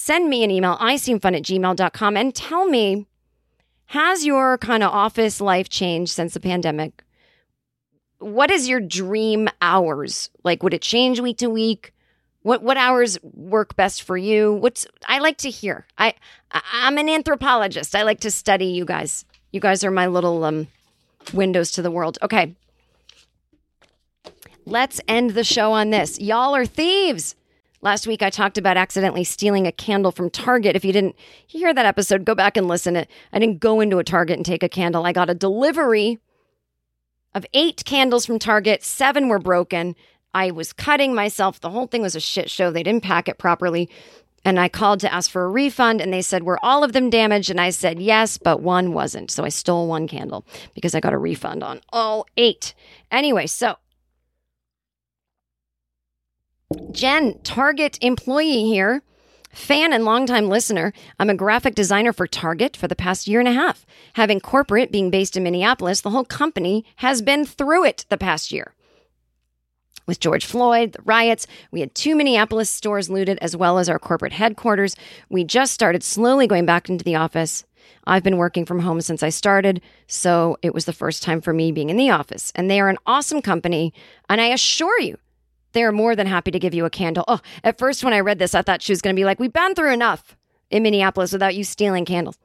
Send 0.00 0.30
me 0.30 0.44
an 0.44 0.50
email, 0.52 0.76
iseemfun 0.76 1.36
at 1.36 1.42
gmail.com, 1.42 2.16
and 2.16 2.32
tell 2.32 2.66
me 2.66 3.08
has 3.86 4.24
your 4.24 4.56
kind 4.58 4.84
of 4.84 4.92
office 4.92 5.40
life 5.40 5.68
changed 5.68 6.12
since 6.12 6.34
the 6.34 6.40
pandemic? 6.40 7.02
What 8.20 8.48
is 8.52 8.68
your 8.68 8.78
dream 8.78 9.48
hours? 9.60 10.30
Like, 10.44 10.62
would 10.62 10.72
it 10.72 10.82
change 10.82 11.18
week 11.18 11.38
to 11.38 11.48
week? 11.50 11.92
What 12.42 12.62
what 12.62 12.76
hours 12.76 13.18
work 13.24 13.74
best 13.74 14.04
for 14.04 14.16
you? 14.16 14.52
What's 14.52 14.86
I 15.08 15.18
like 15.18 15.38
to 15.38 15.50
hear. 15.50 15.84
I, 15.98 16.14
I'm 16.52 16.96
an 16.96 17.08
anthropologist. 17.08 17.96
I 17.96 18.04
like 18.04 18.20
to 18.20 18.30
study 18.30 18.66
you 18.66 18.84
guys. 18.84 19.24
You 19.50 19.58
guys 19.58 19.82
are 19.82 19.90
my 19.90 20.06
little 20.06 20.44
um 20.44 20.68
windows 21.34 21.72
to 21.72 21.82
the 21.82 21.90
world. 21.90 22.18
Okay. 22.22 22.54
Let's 24.64 25.00
end 25.08 25.30
the 25.30 25.44
show 25.44 25.72
on 25.72 25.90
this. 25.90 26.20
Y'all 26.20 26.54
are 26.54 26.66
thieves. 26.66 27.34
Last 27.80 28.08
week 28.08 28.22
I 28.22 28.30
talked 28.30 28.58
about 28.58 28.76
accidentally 28.76 29.22
stealing 29.22 29.66
a 29.66 29.72
candle 29.72 30.10
from 30.10 30.30
Target. 30.30 30.74
If 30.74 30.84
you 30.84 30.92
didn't 30.92 31.14
hear 31.46 31.72
that 31.72 31.86
episode, 31.86 32.24
go 32.24 32.34
back 32.34 32.56
and 32.56 32.66
listen. 32.66 32.96
It 32.96 33.10
I 33.32 33.38
didn't 33.38 33.60
go 33.60 33.80
into 33.80 33.98
a 33.98 34.04
Target 34.04 34.36
and 34.36 34.44
take 34.44 34.64
a 34.64 34.68
candle. 34.68 35.06
I 35.06 35.12
got 35.12 35.30
a 35.30 35.34
delivery 35.34 36.18
of 37.34 37.46
8 37.54 37.84
candles 37.84 38.26
from 38.26 38.40
Target. 38.40 38.82
7 38.82 39.28
were 39.28 39.38
broken. 39.38 39.94
I 40.34 40.50
was 40.50 40.72
cutting 40.72 41.14
myself. 41.14 41.60
The 41.60 41.70
whole 41.70 41.86
thing 41.86 42.02
was 42.02 42.16
a 42.16 42.20
shit 42.20 42.50
show. 42.50 42.70
They 42.70 42.82
didn't 42.82 43.04
pack 43.04 43.28
it 43.28 43.38
properly. 43.38 43.88
And 44.44 44.58
I 44.58 44.68
called 44.68 45.00
to 45.00 45.12
ask 45.12 45.30
for 45.30 45.44
a 45.44 45.50
refund, 45.50 46.00
and 46.00 46.12
they 46.12 46.22
said, 46.22 46.44
Were 46.44 46.64
all 46.64 46.84
of 46.84 46.92
them 46.92 47.10
damaged? 47.10 47.50
And 47.50 47.60
I 47.60 47.70
said, 47.70 48.00
Yes, 48.00 48.38
but 48.38 48.62
one 48.62 48.92
wasn't. 48.92 49.30
So 49.30 49.44
I 49.44 49.48
stole 49.50 49.88
one 49.88 50.06
candle 50.08 50.44
because 50.74 50.94
I 50.94 51.00
got 51.00 51.12
a 51.12 51.18
refund 51.18 51.62
on 51.62 51.80
all 51.92 52.26
eight. 52.36 52.74
Anyway, 53.10 53.46
so 53.46 53.76
Jen, 56.90 57.38
Target 57.44 57.96
employee 58.02 58.64
here, 58.64 59.02
fan 59.50 59.90
and 59.90 60.04
longtime 60.04 60.50
listener. 60.50 60.92
I'm 61.18 61.30
a 61.30 61.34
graphic 61.34 61.74
designer 61.74 62.12
for 62.12 62.26
Target 62.26 62.76
for 62.76 62.86
the 62.86 62.94
past 62.94 63.26
year 63.26 63.40
and 63.40 63.48
a 63.48 63.52
half. 63.52 63.86
Having 64.14 64.40
corporate 64.40 64.92
being 64.92 65.08
based 65.08 65.34
in 65.34 65.44
Minneapolis, 65.44 66.02
the 66.02 66.10
whole 66.10 66.26
company 66.26 66.84
has 66.96 67.22
been 67.22 67.46
through 67.46 67.84
it 67.84 68.04
the 68.10 68.18
past 68.18 68.52
year 68.52 68.74
with 70.06 70.20
George 70.20 70.44
Floyd, 70.44 70.92
the 70.92 71.02
riots. 71.02 71.46
We 71.70 71.80
had 71.80 71.94
two 71.94 72.14
Minneapolis 72.14 72.68
stores 72.68 73.08
looted, 73.08 73.38
as 73.40 73.56
well 73.56 73.78
as 73.78 73.88
our 73.88 73.98
corporate 73.98 74.32
headquarters. 74.34 74.94
We 75.30 75.44
just 75.44 75.72
started 75.72 76.02
slowly 76.02 76.46
going 76.46 76.66
back 76.66 76.90
into 76.90 77.04
the 77.04 77.16
office. 77.16 77.64
I've 78.06 78.22
been 78.22 78.36
working 78.36 78.66
from 78.66 78.80
home 78.80 79.00
since 79.00 79.22
I 79.22 79.30
started, 79.30 79.80
so 80.06 80.58
it 80.60 80.74
was 80.74 80.84
the 80.84 80.92
first 80.92 81.22
time 81.22 81.40
for 81.40 81.54
me 81.54 81.72
being 81.72 81.88
in 81.88 81.96
the 81.96 82.10
office. 82.10 82.52
And 82.54 82.70
they 82.70 82.80
are 82.80 82.88
an 82.88 82.98
awesome 83.06 83.40
company. 83.40 83.92
And 84.28 84.40
I 84.40 84.46
assure 84.48 85.00
you, 85.00 85.18
they 85.72 85.84
are 85.84 85.92
more 85.92 86.16
than 86.16 86.26
happy 86.26 86.50
to 86.50 86.58
give 86.58 86.74
you 86.74 86.84
a 86.84 86.90
candle. 86.90 87.24
Oh, 87.28 87.40
at 87.62 87.78
first, 87.78 88.04
when 88.04 88.12
I 88.12 88.20
read 88.20 88.38
this, 88.38 88.54
I 88.54 88.62
thought 88.62 88.82
she 88.82 88.92
was 88.92 89.02
going 89.02 89.14
to 89.14 89.20
be 89.20 89.24
like, 89.24 89.38
We've 89.38 89.52
been 89.52 89.74
through 89.74 89.92
enough 89.92 90.36
in 90.70 90.82
Minneapolis 90.82 91.32
without 91.32 91.54
you 91.54 91.64
stealing 91.64 92.04
candles. 92.04 92.38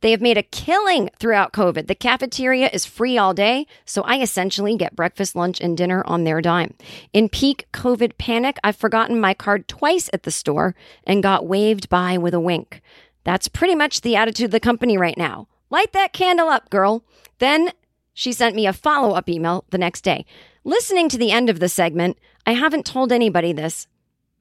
They 0.00 0.12
have 0.12 0.22
made 0.22 0.38
a 0.38 0.42
killing 0.42 1.10
throughout 1.18 1.52
COVID. 1.52 1.86
The 1.86 1.94
cafeteria 1.94 2.70
is 2.72 2.86
free 2.86 3.18
all 3.18 3.34
day, 3.34 3.66
so 3.84 4.02
I 4.02 4.20
essentially 4.20 4.76
get 4.76 4.96
breakfast, 4.96 5.36
lunch, 5.36 5.60
and 5.60 5.76
dinner 5.76 6.02
on 6.06 6.24
their 6.24 6.40
dime. 6.40 6.74
In 7.12 7.28
peak 7.28 7.66
COVID 7.72 8.16
panic, 8.16 8.58
I've 8.64 8.76
forgotten 8.76 9.20
my 9.20 9.34
card 9.34 9.68
twice 9.68 10.08
at 10.12 10.22
the 10.22 10.30
store 10.30 10.74
and 11.04 11.22
got 11.22 11.46
waved 11.46 11.88
by 11.90 12.16
with 12.16 12.32
a 12.32 12.40
wink. 12.40 12.80
That's 13.24 13.48
pretty 13.48 13.74
much 13.74 14.00
the 14.00 14.16
attitude 14.16 14.46
of 14.46 14.50
the 14.52 14.60
company 14.60 14.96
right 14.96 15.18
now. 15.18 15.48
Light 15.68 15.92
that 15.92 16.14
candle 16.14 16.48
up, 16.48 16.70
girl. 16.70 17.04
Then 17.38 17.72
she 18.14 18.32
sent 18.32 18.56
me 18.56 18.66
a 18.66 18.72
follow 18.72 19.14
up 19.14 19.28
email 19.28 19.64
the 19.70 19.78
next 19.78 20.00
day. 20.00 20.24
Listening 20.64 21.08
to 21.10 21.18
the 21.18 21.30
end 21.30 21.50
of 21.50 21.60
the 21.60 21.68
segment, 21.68 22.18
I 22.50 22.54
haven't 22.54 22.84
told 22.84 23.12
anybody 23.12 23.52
this, 23.52 23.86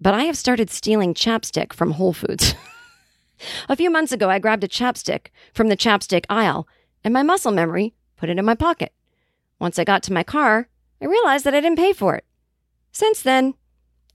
but 0.02 0.16
I 0.16 0.24
have 0.24 0.36
started 0.36 0.72
stealing 0.72 1.14
chapstick 1.14 1.74
from 1.74 1.92
Whole 1.92 2.12
Foods. 2.12 2.56
A 3.70 3.76
few 3.76 3.92
months 3.92 4.12
ago, 4.12 4.32
I 4.32 4.40
grabbed 4.40 4.64
a 4.64 4.68
chapstick 4.68 5.28
from 5.54 5.68
the 5.68 5.78
chapstick 5.78 6.26
aisle, 6.28 6.68
and 7.04 7.14
my 7.14 7.22
muscle 7.22 7.52
memory 7.52 7.94
put 8.18 8.30
it 8.30 8.40
in 8.40 8.46
my 8.46 8.56
pocket. 8.56 8.94
Once 9.60 9.78
I 9.78 9.84
got 9.84 10.02
to 10.04 10.12
my 10.12 10.24
car, 10.24 10.70
I 11.00 11.06
realized 11.06 11.46
that 11.46 11.54
I 11.54 11.62
didn't 11.62 11.78
pay 11.78 11.94
for 11.94 12.16
it. 12.16 12.26
Since 12.92 13.22
then, 13.22 13.54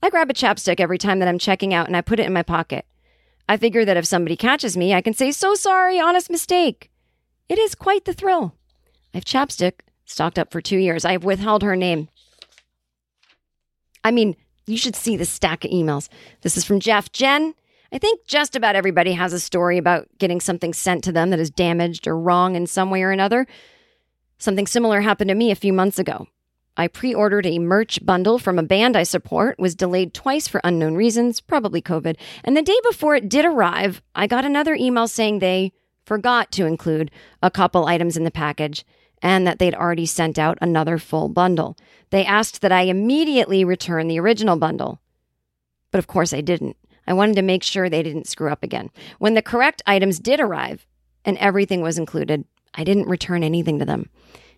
I 0.03 0.09
grab 0.09 0.29
a 0.29 0.33
chapstick 0.33 0.81
every 0.81 0.97
time 0.97 1.19
that 1.19 1.29
I'm 1.29 1.39
checking 1.39 1.73
out 1.73 1.87
and 1.87 1.95
I 1.95 2.01
put 2.01 2.19
it 2.19 2.25
in 2.25 2.33
my 2.33 2.43
pocket. 2.43 2.85
I 3.47 3.55
figure 3.55 3.85
that 3.85 3.95
if 3.95 4.05
somebody 4.05 4.35
catches 4.35 4.75
me, 4.75 4.93
I 4.93 4.99
can 4.99 5.13
say, 5.13 5.31
So 5.31 5.55
sorry, 5.55 6.01
honest 6.01 6.29
mistake. 6.29 6.91
It 7.47 7.57
is 7.57 7.75
quite 7.75 8.03
the 8.03 8.13
thrill. 8.13 8.55
I've 9.13 9.23
chapstick 9.23 9.85
stocked 10.03 10.37
up 10.37 10.51
for 10.51 10.59
two 10.59 10.79
years. 10.79 11.05
I 11.05 11.13
have 11.13 11.23
withheld 11.23 11.63
her 11.63 11.77
name. 11.77 12.09
I 14.05 14.11
mean, 14.11 14.35
you 14.67 14.77
should 14.77 14.95
see 14.95 15.17
the 15.17 15.25
stack 15.25 15.65
of 15.65 15.71
emails. 15.71 16.09
This 16.41 16.57
is 16.57 16.63
from 16.63 16.79
Jeff. 16.79 17.11
Jen, 17.11 17.55
I 17.91 17.97
think 17.97 18.25
just 18.27 18.55
about 18.55 18.75
everybody 18.75 19.13
has 19.13 19.33
a 19.33 19.39
story 19.39 19.79
about 19.79 20.07
getting 20.19 20.39
something 20.39 20.73
sent 20.73 21.03
to 21.05 21.11
them 21.11 21.31
that 21.31 21.39
is 21.39 21.49
damaged 21.49 22.07
or 22.07 22.17
wrong 22.17 22.55
in 22.55 22.67
some 22.67 22.91
way 22.91 23.01
or 23.01 23.09
another. 23.09 23.47
Something 24.37 24.67
similar 24.67 25.01
happened 25.01 25.29
to 25.29 25.35
me 25.35 25.49
a 25.49 25.55
few 25.55 25.73
months 25.73 25.97
ago. 25.97 26.27
I 26.77 26.87
pre 26.87 27.15
ordered 27.15 27.47
a 27.47 27.57
merch 27.57 28.05
bundle 28.05 28.37
from 28.37 28.59
a 28.59 28.63
band 28.63 28.95
I 28.95 29.03
support, 29.03 29.57
was 29.57 29.75
delayed 29.75 30.13
twice 30.13 30.47
for 30.47 30.61
unknown 30.63 30.93
reasons, 30.93 31.41
probably 31.41 31.81
COVID. 31.81 32.15
And 32.43 32.55
the 32.55 32.61
day 32.61 32.77
before 32.83 33.15
it 33.15 33.27
did 33.27 33.45
arrive, 33.45 34.03
I 34.13 34.27
got 34.27 34.45
another 34.45 34.75
email 34.75 35.07
saying 35.07 35.39
they 35.39 35.71
forgot 36.05 36.51
to 36.51 36.67
include 36.67 37.09
a 37.41 37.49
couple 37.49 37.87
items 37.87 38.17
in 38.17 38.23
the 38.23 38.29
package 38.29 38.85
and 39.25 39.47
that 39.47 39.57
they'd 39.57 39.73
already 39.73 40.05
sent 40.05 40.37
out 40.37 40.55
another 40.61 40.99
full 40.99 41.29
bundle. 41.29 41.75
They 42.11 42.23
asked 42.23 42.61
that 42.61 42.71
I 42.71 42.81
immediately 42.81 43.65
return 43.65 44.07
the 44.07 44.19
original 44.19 44.55
bundle. 44.55 45.01
But 45.89 45.97
of 45.97 46.05
course 46.05 46.31
I 46.31 46.41
didn't. 46.41 46.77
I 47.07 47.13
wanted 47.13 47.35
to 47.37 47.41
make 47.41 47.63
sure 47.63 47.89
they 47.89 48.03
didn't 48.03 48.27
screw 48.27 48.51
up 48.51 48.61
again. 48.61 48.91
When 49.17 49.33
the 49.33 49.41
correct 49.41 49.81
items 49.87 50.19
did 50.19 50.39
arrive 50.39 50.85
and 51.25 51.39
everything 51.39 51.81
was 51.81 51.97
included, 51.97 52.45
I 52.75 52.83
didn't 52.83 53.09
return 53.09 53.43
anything 53.43 53.79
to 53.79 53.85
them. 53.85 54.11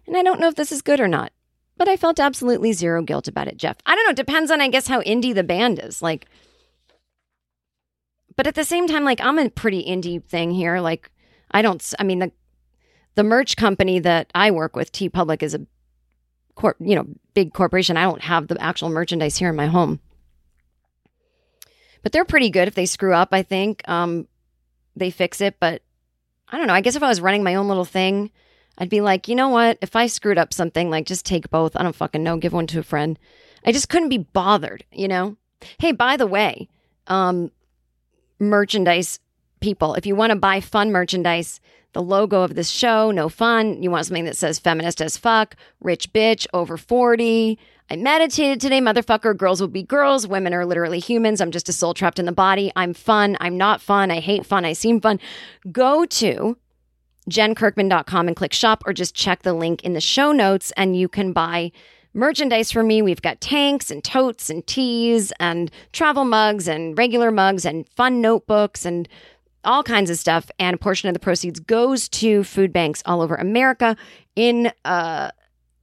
And 0.05 0.17
I 0.17 0.23
don't 0.23 0.41
know 0.41 0.49
if 0.49 0.55
this 0.55 0.73
is 0.73 0.81
good 0.81 0.99
or 0.99 1.07
not, 1.07 1.31
but 1.77 1.87
I 1.87 1.95
felt 1.95 2.19
absolutely 2.19 2.73
zero 2.73 3.01
guilt 3.01 3.29
about 3.29 3.47
it, 3.47 3.55
Jeff. 3.55 3.77
I 3.85 3.95
don't 3.95 4.03
know. 4.03 4.11
It 4.11 4.17
depends 4.17 4.51
on, 4.51 4.59
I 4.59 4.67
guess, 4.67 4.87
how 4.87 5.01
indie 5.03 5.33
the 5.33 5.43
band 5.45 5.79
is. 5.81 6.01
Like, 6.01 6.27
but 8.35 8.47
at 8.47 8.55
the 8.55 8.65
same 8.65 8.85
time, 8.85 9.05
like, 9.05 9.21
I'm 9.21 9.39
a 9.39 9.49
pretty 9.49 9.85
indie 9.85 10.21
thing 10.21 10.51
here. 10.51 10.81
Like, 10.81 11.09
I 11.51 11.61
don't, 11.61 11.81
I 11.99 12.03
mean, 12.03 12.19
the, 12.19 12.31
the 13.17 13.23
merch 13.25 13.57
company 13.57 13.99
that 13.99 14.31
I 14.33 14.51
work 14.51 14.77
with, 14.77 14.93
TeePublic, 14.93 15.43
is 15.43 15.53
a 15.53 15.67
corp, 16.55 16.77
you 16.79 16.95
know, 16.95 17.05
big 17.33 17.53
corporation. 17.53 17.97
I 17.97 18.03
don't 18.03 18.21
have 18.21 18.47
the 18.47 18.61
actual 18.61 18.89
merchandise 18.89 19.35
here 19.35 19.49
in 19.49 19.57
my 19.57 19.67
home 19.67 19.99
but 22.07 22.13
they're 22.13 22.23
pretty 22.23 22.49
good 22.49 22.69
if 22.69 22.75
they 22.75 22.85
screw 22.85 23.13
up. 23.13 23.33
I 23.33 23.43
think 23.43 23.81
um, 23.89 24.29
they 24.95 25.09
fix 25.09 25.41
it. 25.41 25.59
But 25.59 25.81
I 26.47 26.57
don't 26.57 26.67
know. 26.67 26.73
I 26.73 26.79
guess 26.79 26.95
if 26.95 27.03
I 27.03 27.09
was 27.09 27.19
running 27.19 27.43
my 27.43 27.55
own 27.55 27.67
little 27.67 27.83
thing, 27.83 28.31
I'd 28.77 28.89
be 28.89 29.01
like, 29.01 29.27
you 29.27 29.35
know 29.35 29.49
what? 29.49 29.77
If 29.81 29.93
I 29.93 30.07
screwed 30.07 30.37
up 30.37 30.53
something, 30.53 30.89
like 30.89 31.05
just 31.05 31.25
take 31.25 31.49
both. 31.49 31.75
I 31.75 31.83
don't 31.83 31.93
fucking 31.93 32.23
know. 32.23 32.37
Give 32.37 32.53
one 32.53 32.65
to 32.67 32.79
a 32.79 32.83
friend. 32.83 33.19
I 33.65 33.73
just 33.73 33.89
couldn't 33.89 34.07
be 34.07 34.19
bothered. 34.19 34.85
You 34.89 35.09
know. 35.09 35.35
Hey, 35.79 35.91
by 35.91 36.15
the 36.15 36.27
way, 36.27 36.69
um, 37.07 37.51
merchandise 38.39 39.19
people, 39.59 39.95
if 39.95 40.05
you 40.05 40.15
want 40.15 40.31
to 40.31 40.35
buy 40.35 40.59
fun 40.59 40.91
merchandise, 40.91 41.59
the 41.93 42.01
logo 42.01 42.43
of 42.43 42.55
this 42.55 42.69
show, 42.69 43.11
no 43.11 43.29
fun. 43.29 43.81
You 43.81 43.91
want 43.91 44.05
something 44.05 44.25
that 44.25 44.37
says 44.37 44.59
feminist 44.59 45.01
as 45.01 45.17
fuck, 45.17 45.55
rich 45.79 46.11
bitch, 46.13 46.45
over 46.53 46.77
40, 46.77 47.57
I 47.89 47.95
meditated 47.95 48.59
today, 48.59 48.81
motherfucker. 48.81 49.35
Girls 49.35 49.61
will 49.61 49.69
be 49.69 49.81
girls. 49.81 50.27
Women 50.27 50.53
are 50.53 50.65
literally 50.65 50.99
humans. 50.99 51.39
I'm 51.39 51.51
just 51.51 51.69
a 51.69 51.73
soul 51.73 51.93
trapped 51.93 52.19
in 52.19 52.25
the 52.25 52.33
body. 52.33 52.69
I'm 52.75 52.93
fun. 52.93 53.37
I'm 53.39 53.57
not 53.57 53.81
fun. 53.81 54.11
I 54.11 54.19
hate 54.19 54.45
fun. 54.45 54.65
I 54.65 54.73
seem 54.73 54.99
fun. 54.99 55.21
Go 55.71 56.05
to 56.05 56.57
jenkirkman.com 57.29 58.27
and 58.27 58.35
click 58.35 58.51
shop 58.51 58.83
or 58.85 58.91
just 58.91 59.15
check 59.15 59.43
the 59.43 59.53
link 59.53 59.83
in 59.83 59.93
the 59.93 60.01
show 60.01 60.33
notes 60.33 60.73
and 60.75 60.97
you 60.97 61.07
can 61.07 61.31
buy 61.31 61.71
merchandise 62.13 62.73
from 62.73 62.87
me. 62.87 63.01
We've 63.01 63.21
got 63.21 63.39
tanks 63.39 63.89
and 63.89 64.03
totes 64.03 64.49
and 64.49 64.67
teas 64.67 65.31
and 65.39 65.71
travel 65.93 66.25
mugs 66.25 66.67
and 66.67 66.97
regular 66.97 67.31
mugs 67.31 67.63
and 67.65 67.87
fun 67.87 68.19
notebooks 68.19 68.85
and 68.85 69.07
all 69.63 69.83
kinds 69.83 70.09
of 70.09 70.17
stuff. 70.17 70.49
And 70.59 70.73
a 70.73 70.77
portion 70.77 71.09
of 71.09 71.13
the 71.13 71.19
proceeds 71.19 71.59
goes 71.59 72.09
to 72.09 72.43
food 72.43 72.71
banks 72.71 73.01
all 73.05 73.21
over 73.21 73.35
America 73.35 73.95
in 74.35 74.71
uh, 74.85 75.31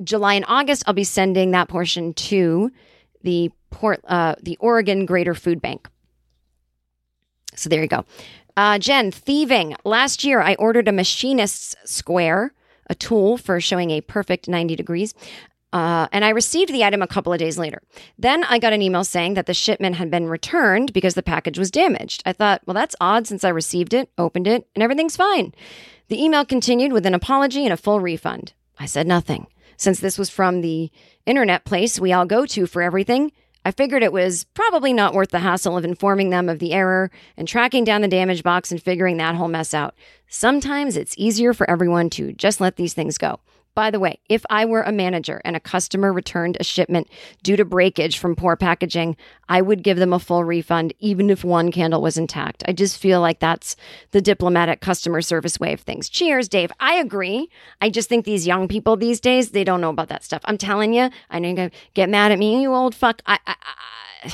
July 0.03 0.35
and 0.35 0.45
August, 0.49 0.85
I'll 0.87 0.95
be 0.95 1.05
sending 1.05 1.53
that 1.53 1.69
portion 1.69 2.15
to 2.15 2.71
the 3.23 3.51
port, 3.71 4.01
uh, 4.07 4.35
the 4.43 4.57
Oregon 4.61 5.07
Greater 5.07 5.35
Food 5.35 5.61
Bank. 5.61 5.89
So 7.55 7.69
there 7.69 7.83
you 7.83 7.89
go. 7.89 8.05
Uh, 8.57 8.79
Jen, 8.79 9.11
thieving. 9.11 9.77
Last 9.85 10.25
year, 10.25 10.41
I 10.41 10.55
ordered 10.55 10.89
a 10.89 10.93
machinist's 10.93 11.75
square, 11.85 12.53
a 12.89 12.95
tool 12.95 13.37
for 13.37 13.61
showing 13.61 13.91
a 13.91 14.01
perfect 14.01 14.49
90 14.49 14.77
degrees. 14.77 15.15
Uh, 15.75 16.07
and 16.13 16.25
I 16.25 16.29
received 16.29 16.73
the 16.73 16.85
item 16.85 17.03
a 17.03 17.09
couple 17.09 17.33
of 17.33 17.41
days 17.41 17.59
later. 17.59 17.83
Then 18.17 18.45
I 18.45 18.61
got 18.61 18.73
an 18.73 18.81
email 18.81 19.03
saying 19.03 19.35
that 19.35 19.47
the 19.47 19.55
shipment 19.55 19.97
had 19.97 20.09
been 20.09 20.29
returned 20.29 20.93
because 20.93 21.15
the 21.15 21.23
package 21.23 21.59
was 21.59 21.73
damaged. 21.73 22.23
I 22.25 22.33
thought, 22.33 22.63
well, 22.65 22.75
that's 22.75 22.95
odd 23.01 23.27
since 23.27 23.43
I 23.43 23.49
received 23.49 23.93
it, 23.93 24.09
opened 24.17 24.47
it, 24.47 24.69
and 24.77 24.85
everything's 24.85 25.17
fine. 25.17 25.53
The 26.07 26.23
email 26.23 26.45
continued 26.45 26.93
with 26.93 27.07
an 27.07 27.15
apology 27.15 27.65
and 27.65 27.73
a 27.73 27.77
full 27.77 27.99
refund. 27.99 28.53
I 28.79 28.87
said 28.87 29.09
nothing. 29.09 29.49
Since 29.77 29.99
this 29.99 30.17
was 30.17 30.31
from 30.31 30.61
the 30.61 30.93
internet 31.27 31.65
place 31.65 31.99
we 31.99 32.13
all 32.13 32.25
go 32.25 32.47
to 32.47 32.67
for 32.67 32.81
everything, 32.81 33.33
I 33.65 33.73
figured 33.73 34.05
it 34.05 34.13
was 34.13 34.45
probably 34.55 34.93
not 34.93 35.13
worth 35.13 35.31
the 35.31 35.41
hassle 35.41 35.77
of 35.77 35.85
informing 35.85 36.31
them 36.31 36.49
of 36.49 36.61
the 36.61 36.73
error 36.73 37.11
and 37.37 37.49
tracking 37.49 37.83
down 37.83 38.03
the 38.03 38.09
damage 38.09 38.45
box 38.45 38.71
and 38.71 38.81
figuring 38.81 39.17
that 39.17 39.35
whole 39.35 39.49
mess 39.49 39.75
out. 39.75 39.97
Sometimes 40.29 40.97
it's 40.97 41.17
easier 41.19 41.53
for 41.53 41.69
everyone 41.69 42.11
to 42.11 42.33
just 42.33 42.61
let 42.61 42.77
these 42.77 42.95
things 42.95 43.19
go. 43.19 43.41
By 43.75 43.91
the 43.91 43.99
way, 43.99 44.21
if 44.29 44.45
I 44.49 44.65
were 44.65 44.83
a 44.83 44.93
manager 44.93 45.41
and 45.45 45.57
a 45.57 45.61
customer 45.61 46.13
returned 46.13 46.57
a 46.61 46.65
shipment 46.65 47.09
due 47.43 47.57
to 47.57 47.65
breakage 47.65 48.19
from 48.19 48.37
poor 48.37 48.55
packaging, 48.55 49.17
I 49.49 49.63
would 49.63 49.83
give 49.83 49.99
them 49.99 50.13
a 50.13 50.21
full 50.21 50.45
refund, 50.45 50.95
even 51.01 51.29
if 51.29 51.43
one 51.43 51.73
candle 51.73 52.01
was 52.01 52.17
intact. 52.17 52.63
I 52.69 52.73
just 52.73 52.99
feel 52.99 53.21
like 53.21 53.41
that's 53.41 53.75
the 54.13 54.21
diplomatic 54.21 54.81
customer 54.81 55.21
service 55.23 55.59
way 55.59 55.73
of 55.73 55.81
things. 55.81 56.09
Cheers, 56.09 56.49
Dave. 56.49 56.71
I 56.79 56.95
agree. 56.95 57.49
I 57.81 57.91
just 57.91 58.09
think 58.09 58.25
these 58.25 58.47
young 58.47 58.69
people 58.69 58.97
these 58.97 59.21
days, 59.21 59.51
they 59.51 59.65
don't 59.65 59.81
know 59.81 59.91
about 59.91 60.09
that 60.09 60.23
stuff. 60.23 60.43
I'm 60.45 60.59
telling 60.59 60.93
you, 60.93 61.11
I 61.31 61.39
know 61.41 61.49
you're 61.49 61.57
going 61.57 61.71
to 61.71 61.77
get 61.95 62.09
mad 62.09 62.31
at 62.31 62.39
me, 62.39 62.63
you 62.63 62.73
old 62.73 62.95
fuck. 62.95 63.23
I, 63.27 63.39
I, 63.47 63.57
I, 64.25 64.33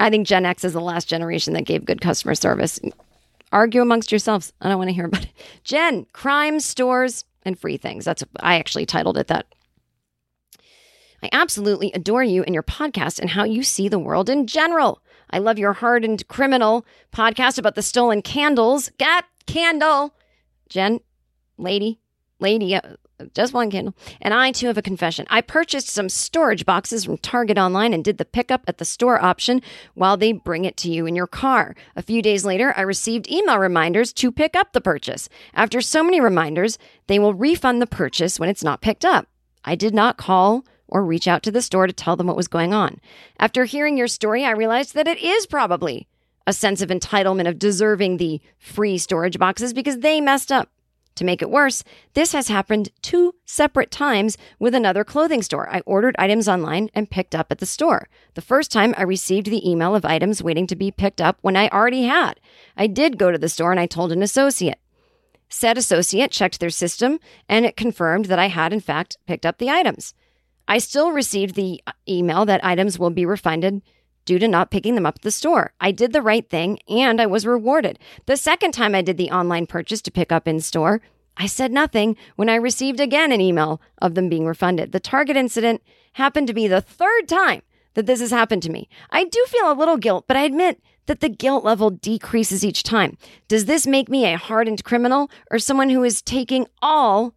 I 0.00 0.10
think 0.10 0.26
Gen 0.26 0.46
X 0.46 0.64
is 0.64 0.72
the 0.72 0.80
last 0.80 1.08
generation 1.08 1.52
that 1.54 1.62
gave 1.64 1.84
good 1.84 2.00
customer 2.00 2.34
service. 2.34 2.80
Argue 3.56 3.80
amongst 3.80 4.12
yourselves. 4.12 4.52
I 4.60 4.68
don't 4.68 4.76
want 4.76 4.90
to 4.90 4.94
hear 4.94 5.06
about 5.06 5.24
it. 5.24 5.32
Jen, 5.64 6.04
crime, 6.12 6.60
stores, 6.60 7.24
and 7.42 7.58
free 7.58 7.78
things. 7.78 8.04
That's 8.04 8.22
I 8.40 8.58
actually 8.58 8.84
titled 8.84 9.16
it 9.16 9.28
that. 9.28 9.46
I 11.22 11.30
absolutely 11.32 11.90
adore 11.92 12.22
you 12.22 12.42
and 12.42 12.52
your 12.52 12.62
podcast 12.62 13.18
and 13.18 13.30
how 13.30 13.44
you 13.44 13.62
see 13.62 13.88
the 13.88 13.98
world 13.98 14.28
in 14.28 14.46
general. 14.46 15.00
I 15.30 15.38
love 15.38 15.58
your 15.58 15.72
hardened 15.72 16.28
criminal 16.28 16.84
podcast 17.14 17.56
about 17.56 17.76
the 17.76 17.82
stolen 17.82 18.20
candles. 18.20 18.90
Got 18.98 19.24
candle. 19.46 20.14
Jen, 20.68 21.00
lady, 21.56 21.98
lady, 22.38 22.74
uh, 22.74 22.82
just 23.34 23.52
one 23.52 23.70
candle. 23.70 23.94
And 24.20 24.34
I 24.34 24.52
too 24.52 24.66
have 24.66 24.78
a 24.78 24.82
confession. 24.82 25.26
I 25.30 25.40
purchased 25.40 25.88
some 25.88 26.08
storage 26.08 26.66
boxes 26.66 27.04
from 27.04 27.18
Target 27.18 27.58
online 27.58 27.92
and 27.94 28.04
did 28.04 28.18
the 28.18 28.24
pickup 28.24 28.62
at 28.66 28.78
the 28.78 28.84
store 28.84 29.22
option 29.22 29.62
while 29.94 30.16
they 30.16 30.32
bring 30.32 30.64
it 30.64 30.76
to 30.78 30.90
you 30.90 31.06
in 31.06 31.16
your 31.16 31.26
car. 31.26 31.74
A 31.94 32.02
few 32.02 32.22
days 32.22 32.44
later, 32.44 32.74
I 32.76 32.82
received 32.82 33.30
email 33.30 33.58
reminders 33.58 34.12
to 34.14 34.32
pick 34.32 34.54
up 34.54 34.72
the 34.72 34.80
purchase. 34.80 35.28
After 35.54 35.80
so 35.80 36.02
many 36.02 36.20
reminders, 36.20 36.78
they 37.06 37.18
will 37.18 37.34
refund 37.34 37.80
the 37.80 37.86
purchase 37.86 38.38
when 38.38 38.48
it's 38.48 38.64
not 38.64 38.80
picked 38.80 39.04
up. 39.04 39.28
I 39.64 39.74
did 39.74 39.94
not 39.94 40.16
call 40.16 40.64
or 40.88 41.04
reach 41.04 41.26
out 41.26 41.42
to 41.42 41.50
the 41.50 41.62
store 41.62 41.86
to 41.86 41.92
tell 41.92 42.16
them 42.16 42.26
what 42.28 42.36
was 42.36 42.48
going 42.48 42.72
on. 42.72 43.00
After 43.38 43.64
hearing 43.64 43.96
your 43.96 44.08
story, 44.08 44.44
I 44.44 44.52
realized 44.52 44.94
that 44.94 45.08
it 45.08 45.18
is 45.18 45.46
probably 45.46 46.06
a 46.46 46.52
sense 46.52 46.80
of 46.80 46.90
entitlement 46.90 47.48
of 47.48 47.58
deserving 47.58 48.18
the 48.18 48.40
free 48.58 48.98
storage 48.98 49.38
boxes 49.38 49.72
because 49.72 49.98
they 49.98 50.20
messed 50.20 50.52
up. 50.52 50.70
To 51.16 51.24
make 51.24 51.40
it 51.40 51.50
worse, 51.50 51.82
this 52.12 52.32
has 52.32 52.48
happened 52.48 52.90
two 53.00 53.34
separate 53.46 53.90
times 53.90 54.36
with 54.58 54.74
another 54.74 55.02
clothing 55.02 55.42
store. 55.42 55.68
I 55.70 55.80
ordered 55.80 56.14
items 56.18 56.46
online 56.46 56.90
and 56.94 57.10
picked 57.10 57.34
up 57.34 57.50
at 57.50 57.58
the 57.58 57.66
store. 57.66 58.08
The 58.34 58.42
first 58.42 58.70
time 58.70 58.94
I 58.96 59.02
received 59.02 59.46
the 59.46 59.68
email 59.68 59.94
of 59.94 60.04
items 60.04 60.42
waiting 60.42 60.66
to 60.68 60.76
be 60.76 60.90
picked 60.90 61.20
up 61.20 61.38
when 61.40 61.56
I 61.56 61.68
already 61.68 62.04
had. 62.04 62.38
I 62.76 62.86
did 62.86 63.18
go 63.18 63.30
to 63.32 63.38
the 63.38 63.48
store 63.48 63.70
and 63.70 63.80
I 63.80 63.86
told 63.86 64.12
an 64.12 64.22
associate. 64.22 64.78
Said 65.48 65.78
associate 65.78 66.30
checked 66.30 66.60
their 66.60 66.70
system 66.70 67.18
and 67.48 67.64
it 67.64 67.76
confirmed 67.76 68.26
that 68.26 68.38
I 68.38 68.48
had, 68.48 68.74
in 68.74 68.80
fact, 68.80 69.16
picked 69.26 69.46
up 69.46 69.56
the 69.56 69.70
items. 69.70 70.12
I 70.68 70.78
still 70.78 71.12
received 71.12 71.54
the 71.54 71.80
email 72.06 72.44
that 72.44 72.64
items 72.64 72.98
will 72.98 73.10
be 73.10 73.24
refunded 73.24 73.80
due 74.26 74.38
to 74.38 74.46
not 74.46 74.70
picking 74.70 74.94
them 74.94 75.06
up 75.06 75.16
at 75.16 75.22
the 75.22 75.30
store. 75.30 75.72
I 75.80 75.92
did 75.92 76.12
the 76.12 76.20
right 76.20 76.46
thing 76.46 76.78
and 76.88 77.18
I 77.20 77.26
was 77.26 77.46
rewarded. 77.46 77.98
The 78.26 78.36
second 78.36 78.72
time 78.72 78.94
I 78.94 79.00
did 79.00 79.16
the 79.16 79.30
online 79.30 79.66
purchase 79.66 80.02
to 80.02 80.10
pick 80.10 80.30
up 80.30 80.46
in 80.46 80.60
store, 80.60 81.00
I 81.38 81.46
said 81.46 81.72
nothing 81.72 82.16
when 82.36 82.48
I 82.50 82.56
received 82.56 83.00
again 83.00 83.32
an 83.32 83.40
email 83.40 83.80
of 84.02 84.14
them 84.14 84.28
being 84.28 84.46
refunded. 84.46 84.92
The 84.92 85.00
Target 85.00 85.36
incident 85.36 85.82
happened 86.14 86.46
to 86.48 86.54
be 86.54 86.68
the 86.68 86.80
third 86.80 87.28
time 87.28 87.62
that 87.94 88.06
this 88.06 88.20
has 88.20 88.30
happened 88.30 88.62
to 88.62 88.70
me. 88.70 88.88
I 89.10 89.24
do 89.24 89.44
feel 89.48 89.72
a 89.72 89.74
little 89.74 89.96
guilt, 89.96 90.26
but 90.28 90.36
I 90.36 90.42
admit 90.42 90.82
that 91.06 91.20
the 91.20 91.28
guilt 91.28 91.64
level 91.64 91.90
decreases 91.90 92.64
each 92.64 92.82
time. 92.82 93.16
Does 93.48 93.64
this 93.64 93.86
make 93.86 94.08
me 94.08 94.26
a 94.26 94.36
hardened 94.36 94.84
criminal 94.84 95.30
or 95.50 95.58
someone 95.58 95.90
who 95.90 96.04
is 96.04 96.20
taking 96.22 96.66
all 96.82 97.34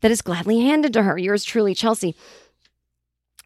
that 0.00 0.10
is 0.10 0.22
gladly 0.22 0.60
handed 0.60 0.92
to 0.92 1.02
her? 1.02 1.16
Yours 1.16 1.44
truly, 1.44 1.74
Chelsea. 1.74 2.14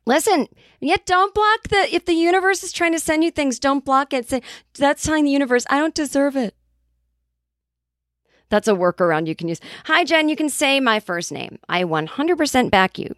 Listen, 0.07 0.47
yet 0.81 1.05
don't 1.05 1.35
block 1.35 1.69
the 1.69 1.93
if 1.93 2.05
the 2.05 2.13
universe 2.13 2.63
is 2.63 2.73
trying 2.73 2.93
to 2.93 3.01
send 3.01 3.25
you 3.25 3.31
things, 3.33 3.59
don't 3.59 3.85
block 3.85 4.13
it. 4.13 4.29
Say 4.31 4.41
that's 4.79 5.03
telling 5.03 5.25
the 5.25 5.31
universe, 5.33 5.67
I 5.69 5.79
don't 5.79 5.95
deserve 5.95 6.37
it. 6.37 6.55
That's 8.49 8.69
a 8.69 8.73
workaround 8.73 9.27
you 9.27 9.35
can 9.35 9.49
use. 9.49 9.61
Hi 9.87 10.05
Jen, 10.05 10.29
you 10.29 10.37
can 10.37 10.49
say 10.49 10.79
my 10.79 11.01
first 11.01 11.33
name. 11.33 11.59
I 11.69 11.83
100% 11.83 12.71
back 12.71 12.99
you 12.99 13.15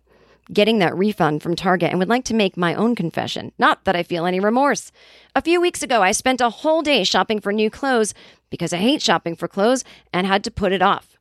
getting 0.50 0.78
that 0.78 0.96
refund 0.96 1.42
from 1.42 1.54
Target 1.54 1.90
and 1.90 1.98
would 1.98 2.08
like 2.08 2.24
to 2.24 2.32
make 2.32 2.56
my 2.56 2.74
own 2.74 2.94
confession. 2.94 3.52
Not 3.58 3.84
that 3.84 3.94
I 3.94 4.02
feel 4.02 4.24
any 4.24 4.40
remorse. 4.40 4.90
A 5.34 5.42
few 5.42 5.60
weeks 5.60 5.82
ago, 5.82 6.02
I 6.02 6.12
spent 6.12 6.40
a 6.40 6.48
whole 6.48 6.80
day 6.80 7.04
shopping 7.04 7.38
for 7.38 7.52
new 7.52 7.68
clothes 7.68 8.14
because 8.48 8.72
I 8.72 8.78
hate 8.78 9.02
shopping 9.02 9.36
for 9.36 9.46
clothes 9.46 9.84
and 10.10 10.26
had 10.26 10.42
to 10.44 10.50
put 10.50 10.72
it 10.72 10.80
off. 10.80 11.18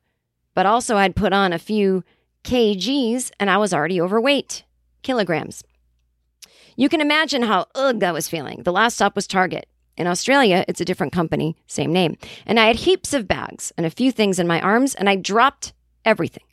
But 0.54 0.64
also, 0.64 0.96
I'd 0.96 1.14
put 1.14 1.34
on 1.34 1.52
a 1.52 1.58
few 1.58 2.04
kgs 2.42 3.30
and 3.38 3.50
I 3.50 3.58
was 3.58 3.74
already 3.74 4.00
overweight 4.00 4.64
kilograms. 5.08 5.64
You 6.76 6.90
can 6.90 7.00
imagine 7.00 7.42
how 7.42 7.64
ugh 7.74 8.04
I 8.04 8.12
was 8.12 8.28
feeling. 8.28 8.62
The 8.64 8.72
last 8.72 8.96
stop 8.96 9.16
was 9.16 9.26
Target. 9.26 9.66
In 9.96 10.06
Australia, 10.06 10.66
it's 10.68 10.82
a 10.82 10.84
different 10.84 11.14
company, 11.14 11.56
same 11.66 11.94
name. 11.94 12.18
And 12.44 12.60
I 12.60 12.66
had 12.66 12.76
heaps 12.76 13.14
of 13.14 13.26
bags 13.26 13.72
and 13.78 13.86
a 13.86 13.90
few 13.90 14.12
things 14.12 14.38
in 14.38 14.46
my 14.46 14.60
arms, 14.60 14.94
and 14.94 15.08
I 15.08 15.16
dropped 15.16 15.72
everything. 16.04 16.44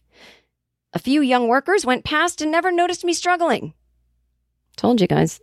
A 0.94 1.00
few 1.00 1.20
young 1.22 1.50
workers 1.50 1.86
went 1.86 2.06
past 2.06 2.42
and 2.42 2.50
never 2.50 2.72
noticed 2.72 3.04
me 3.04 3.12
struggling. 3.12 3.74
Told 4.78 5.02
you 5.02 5.08
guys. 5.08 5.42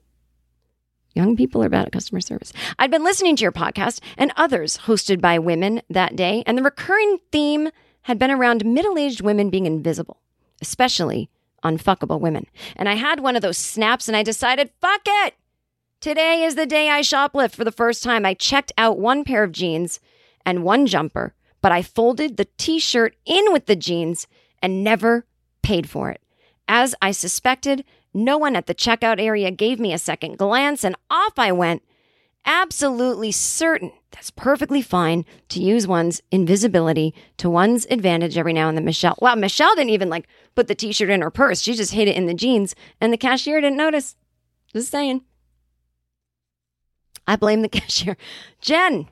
Young 1.15 1.37
people 1.37 1.63
are 1.63 1.69
bad 1.69 1.85
at 1.85 1.93
customer 1.93 2.23
service. 2.23 2.51
I'd 2.79 2.91
been 2.91 3.05
listening 3.05 3.37
to 3.37 3.43
your 3.43 3.53
podcast 3.53 4.01
and 4.17 4.33
others 4.37 4.79
hosted 4.87 5.21
by 5.21 5.39
women 5.39 5.83
that 5.91 6.17
day, 6.17 6.45
and 6.47 6.57
the 6.57 6.63
recurring 6.63 7.19
theme 7.31 7.69
had 8.05 8.19
been 8.19 8.31
around 8.31 8.65
middle 8.65 8.97
aged 8.97 9.21
women 9.21 9.51
being 9.51 9.67
invisible, 9.67 10.23
especially 10.63 11.29
unfuckable 11.63 12.21
women. 12.21 12.47
And 12.77 12.89
I 12.89 12.95
had 12.95 13.21
one 13.21 13.37
of 13.37 13.43
those 13.43 13.59
snaps 13.59 14.09
and 14.09 14.17
I 14.17 14.23
decided, 14.23 14.71
fuck 14.81 15.03
it. 15.07 15.35
Today 16.01 16.43
is 16.43 16.57
the 16.57 16.67
day 16.67 16.91
I 16.91 17.01
shoplift 17.01 17.55
for 17.55 17.65
the 17.65 17.71
first 17.71 18.03
time. 18.03 18.27
I 18.27 18.35
checked 18.35 18.73
out 18.77 18.99
one 18.99 19.25
pair 19.25 19.45
of 19.45 19.53
jeans 19.53 20.01
and 20.45 20.65
one 20.65 20.87
jumper, 20.87 21.35
but 21.61 21.73
I 21.73 21.83
folded 21.83 22.37
the 22.37 22.49
t 22.59 22.79
shirt 22.79 23.15
in 23.25 23.53
with 23.53 23.67
the 23.67 23.77
jeans 23.77 24.27
and 24.61 24.83
never 24.83 25.27
paid 25.63 25.89
for 25.89 26.11
it. 26.11 26.21
As 26.67 26.95
I 27.01 27.13
suspected, 27.13 27.85
no 28.13 28.37
one 28.37 28.57
at 28.57 28.67
the 28.67 28.75
checkout 28.75 29.21
area 29.21 29.51
gave 29.51 29.79
me 29.79 29.93
a 29.93 29.99
second 29.99 30.39
glance 30.39 30.85
and 30.85 30.97
off 31.09 31.39
I 31.39 31.53
went 31.53 31.83
absolutely 32.45 33.31
certain 33.31 33.93
that's 34.13 34.31
perfectly 34.31 34.83
fine 34.83 35.25
to 35.49 35.61
use 35.61 35.87
one's 35.87 36.23
invisibility 36.31 37.15
to 37.39 37.51
one's 37.51 37.87
advantage 37.91 38.39
every 38.39 38.53
now 38.53 38.69
and 38.69 38.77
then. 38.77 38.85
Michelle, 38.85 39.19
wow, 39.21 39.35
Michelle 39.35 39.75
didn't 39.75 39.91
even 39.91 40.09
like 40.09 40.29
put 40.55 40.69
the 40.69 40.75
t 40.75 40.93
shirt 40.93 41.11
in 41.11 41.23
her 41.23 41.31
purse. 41.31 41.61
She 41.61 41.75
just 41.75 41.93
hid 41.93 42.09
it 42.09 42.17
in 42.17 42.27
the 42.27 42.35
jeans, 42.35 42.75
and 43.01 43.13
the 43.13 43.17
cashier 43.17 43.61
didn't 43.61 43.77
notice. 43.79 44.17
Just 44.73 44.91
saying. 44.91 45.23
I 47.27 47.37
blame 47.37 47.63
the 47.63 47.69
cashier. 47.81 48.17
Jen, 48.61 49.09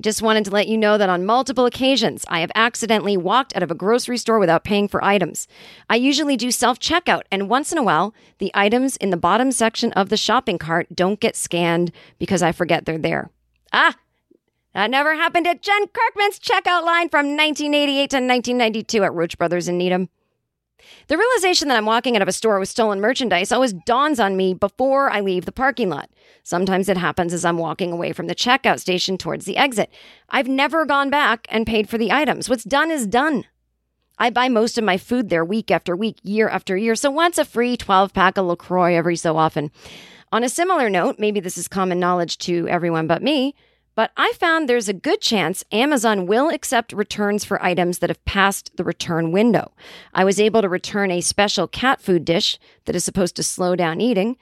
just 0.00 0.22
wanted 0.22 0.44
to 0.44 0.52
let 0.52 0.68
you 0.68 0.78
know 0.78 0.96
that 0.96 1.08
on 1.08 1.26
multiple 1.26 1.66
occasions, 1.66 2.24
I 2.28 2.40
have 2.40 2.52
accidentally 2.54 3.16
walked 3.16 3.56
out 3.56 3.64
of 3.64 3.70
a 3.70 3.74
grocery 3.74 4.16
store 4.16 4.38
without 4.38 4.62
paying 4.62 4.86
for 4.86 5.02
items. 5.02 5.48
I 5.90 5.96
usually 5.96 6.36
do 6.36 6.52
self 6.52 6.78
checkout, 6.78 7.22
and 7.32 7.48
once 7.48 7.72
in 7.72 7.78
a 7.78 7.82
while, 7.82 8.14
the 8.38 8.52
items 8.54 8.96
in 8.96 9.10
the 9.10 9.16
bottom 9.16 9.50
section 9.50 9.92
of 9.94 10.08
the 10.08 10.16
shopping 10.16 10.58
cart 10.58 10.94
don't 10.94 11.18
get 11.18 11.34
scanned 11.34 11.90
because 12.18 12.42
I 12.42 12.52
forget 12.52 12.84
they're 12.84 12.96
there. 12.96 13.30
Ah, 13.72 13.96
that 14.74 14.90
never 14.90 15.14
happened 15.14 15.46
at 15.46 15.62
Jen 15.62 15.86
Kirkman's 15.88 16.38
checkout 16.38 16.84
line 16.84 17.08
from 17.08 17.36
1988 17.36 18.10
to 18.10 18.16
1992 18.16 19.04
at 19.04 19.14
Roche 19.14 19.36
Brothers 19.36 19.68
in 19.68 19.78
Needham. 19.78 20.08
The 21.08 21.18
realization 21.18 21.68
that 21.68 21.76
I'm 21.76 21.86
walking 21.86 22.16
out 22.16 22.22
of 22.22 22.28
a 22.28 22.32
store 22.32 22.58
with 22.58 22.68
stolen 22.68 23.00
merchandise 23.00 23.50
always 23.50 23.72
dawns 23.72 24.20
on 24.20 24.36
me 24.36 24.54
before 24.54 25.10
I 25.10 25.20
leave 25.20 25.44
the 25.44 25.52
parking 25.52 25.88
lot. 25.88 26.10
Sometimes 26.42 26.88
it 26.88 26.96
happens 26.96 27.32
as 27.32 27.44
I'm 27.44 27.58
walking 27.58 27.92
away 27.92 28.12
from 28.12 28.26
the 28.26 28.34
checkout 28.34 28.78
station 28.78 29.18
towards 29.18 29.44
the 29.44 29.56
exit. 29.56 29.90
I've 30.30 30.48
never 30.48 30.86
gone 30.86 31.10
back 31.10 31.46
and 31.50 31.66
paid 31.66 31.88
for 31.88 31.98
the 31.98 32.12
items. 32.12 32.48
What's 32.48 32.64
done 32.64 32.90
is 32.90 33.06
done. 33.06 33.44
I 34.18 34.30
buy 34.30 34.48
most 34.48 34.78
of 34.78 34.84
my 34.84 34.96
food 34.96 35.28
there 35.28 35.44
week 35.44 35.70
after 35.70 35.94
week, 35.94 36.18
year 36.22 36.48
after 36.48 36.76
year, 36.76 36.94
so 36.94 37.10
once 37.10 37.38
a 37.38 37.44
free 37.44 37.76
12 37.76 38.12
pack 38.12 38.36
of 38.36 38.46
LaCroix 38.46 38.94
every 38.94 39.16
so 39.16 39.36
often. 39.36 39.70
On 40.30 40.44
a 40.44 40.48
similar 40.48 40.90
note, 40.90 41.18
maybe 41.18 41.40
this 41.40 41.56
is 41.56 41.68
common 41.68 41.98
knowledge 41.98 42.36
to 42.38 42.68
everyone 42.68 43.06
but 43.06 43.22
me, 43.22 43.54
but 43.94 44.12
I 44.16 44.32
found 44.38 44.68
there's 44.68 44.88
a 44.88 44.92
good 44.92 45.20
chance 45.20 45.64
Amazon 45.72 46.26
will 46.26 46.50
accept 46.50 46.92
returns 46.92 47.44
for 47.44 47.60
items 47.62 47.98
that 47.98 48.10
have 48.10 48.24
passed 48.26 48.76
the 48.76 48.84
return 48.84 49.32
window. 49.32 49.72
I 50.12 50.24
was 50.24 50.38
able 50.38 50.62
to 50.62 50.68
return 50.68 51.10
a 51.10 51.22
special 51.22 51.66
cat 51.66 52.00
food 52.00 52.24
dish 52.24 52.58
that 52.84 52.94
is 52.94 53.04
supposed 53.04 53.36
to 53.36 53.42
slow 53.42 53.74
down 53.74 54.00
eating. 54.00 54.36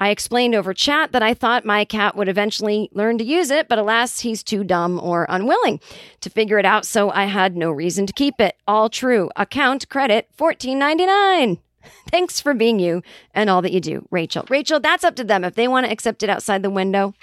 I 0.00 0.10
explained 0.10 0.54
over 0.54 0.74
chat 0.74 1.12
that 1.12 1.22
I 1.22 1.34
thought 1.34 1.64
my 1.64 1.84
cat 1.84 2.16
would 2.16 2.28
eventually 2.28 2.90
learn 2.92 3.16
to 3.18 3.24
use 3.24 3.50
it, 3.50 3.68
but 3.68 3.78
alas, 3.78 4.20
he's 4.20 4.42
too 4.42 4.62
dumb 4.62 5.00
or 5.02 5.24
unwilling 5.28 5.80
to 6.20 6.30
figure 6.30 6.58
it 6.58 6.66
out, 6.66 6.84
so 6.84 7.10
I 7.10 7.24
had 7.24 7.56
no 7.56 7.70
reason 7.70 8.06
to 8.06 8.12
keep 8.12 8.40
it. 8.40 8.56
All 8.66 8.90
true. 8.90 9.30
Account 9.36 9.88
credit 9.88 10.28
$14.99. 10.36 11.58
Thanks 12.10 12.40
for 12.40 12.54
being 12.54 12.78
you 12.78 13.02
and 13.34 13.48
all 13.48 13.62
that 13.62 13.72
you 13.72 13.80
do, 13.80 14.06
Rachel. 14.10 14.44
Rachel, 14.48 14.80
that's 14.80 15.04
up 15.04 15.16
to 15.16 15.24
them 15.24 15.44
if 15.44 15.54
they 15.54 15.68
want 15.68 15.86
to 15.86 15.92
accept 15.92 16.22
it 16.22 16.30
outside 16.30 16.62
the 16.62 16.70
window. 16.70 17.14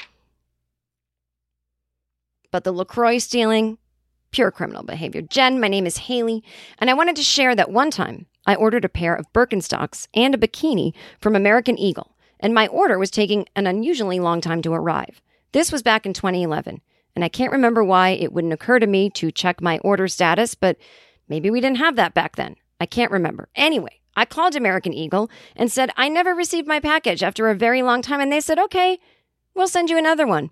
But 2.51 2.63
the 2.63 2.71
LaCroix 2.71 3.17
stealing, 3.17 3.77
pure 4.31 4.51
criminal 4.51 4.83
behavior. 4.83 5.21
Jen, 5.21 5.59
my 5.59 5.67
name 5.67 5.85
is 5.85 5.97
Haley, 5.97 6.43
and 6.77 6.89
I 6.89 6.93
wanted 6.93 7.15
to 7.17 7.23
share 7.23 7.55
that 7.55 7.71
one 7.71 7.91
time 7.91 8.27
I 8.45 8.55
ordered 8.55 8.85
a 8.85 8.89
pair 8.89 9.15
of 9.15 9.31
Birkenstocks 9.33 10.07
and 10.13 10.35
a 10.35 10.37
bikini 10.37 10.93
from 11.19 11.35
American 11.35 11.77
Eagle, 11.77 12.15
and 12.39 12.53
my 12.53 12.67
order 12.67 12.99
was 12.99 13.11
taking 13.11 13.47
an 13.55 13.67
unusually 13.67 14.19
long 14.19 14.41
time 14.41 14.61
to 14.63 14.73
arrive. 14.73 15.21
This 15.51 15.71
was 15.71 15.83
back 15.83 16.05
in 16.05 16.13
2011, 16.13 16.81
and 17.15 17.23
I 17.23 17.29
can't 17.29 17.51
remember 17.51 17.83
why 17.83 18.09
it 18.09 18.33
wouldn't 18.33 18.53
occur 18.53 18.79
to 18.79 18.87
me 18.87 19.09
to 19.11 19.31
check 19.31 19.61
my 19.61 19.79
order 19.79 20.07
status, 20.07 20.53
but 20.53 20.77
maybe 21.29 21.49
we 21.49 21.61
didn't 21.61 21.77
have 21.77 21.95
that 21.95 22.13
back 22.13 22.35
then. 22.35 22.55
I 22.79 22.85
can't 22.85 23.11
remember. 23.11 23.47
Anyway, 23.55 24.01
I 24.15 24.25
called 24.25 24.55
American 24.55 24.93
Eagle 24.93 25.29
and 25.55 25.71
said 25.71 25.91
I 25.97 26.09
never 26.09 26.33
received 26.33 26.67
my 26.67 26.79
package 26.79 27.23
after 27.23 27.49
a 27.49 27.55
very 27.55 27.81
long 27.81 28.01
time, 28.01 28.21
and 28.21 28.31
they 28.31 28.41
said, 28.41 28.59
okay, 28.59 28.99
we'll 29.53 29.67
send 29.67 29.89
you 29.89 29.97
another 29.97 30.25
one. 30.25 30.51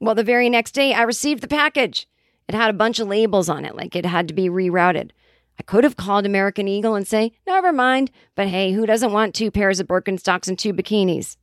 Well, 0.00 0.14
the 0.14 0.24
very 0.24 0.48
next 0.48 0.72
day, 0.72 0.92
I 0.92 1.02
received 1.02 1.42
the 1.42 1.48
package. 1.48 2.06
It 2.48 2.54
had 2.54 2.70
a 2.70 2.74
bunch 2.74 2.98
of 2.98 3.08
labels 3.08 3.48
on 3.48 3.64
it, 3.64 3.74
like 3.74 3.96
it 3.96 4.06
had 4.06 4.28
to 4.28 4.34
be 4.34 4.48
rerouted. 4.48 5.10
I 5.58 5.64
could 5.64 5.84
have 5.84 5.96
called 5.96 6.24
American 6.24 6.68
Eagle 6.68 6.94
and 6.94 7.06
say, 7.06 7.32
never 7.46 7.72
mind, 7.72 8.10
but 8.36 8.46
hey, 8.46 8.72
who 8.72 8.86
doesn't 8.86 9.12
want 9.12 9.34
two 9.34 9.50
pairs 9.50 9.80
of 9.80 9.88
Birkenstocks 9.88 10.46
and 10.46 10.58
two 10.58 10.72
bikinis? 10.72 11.36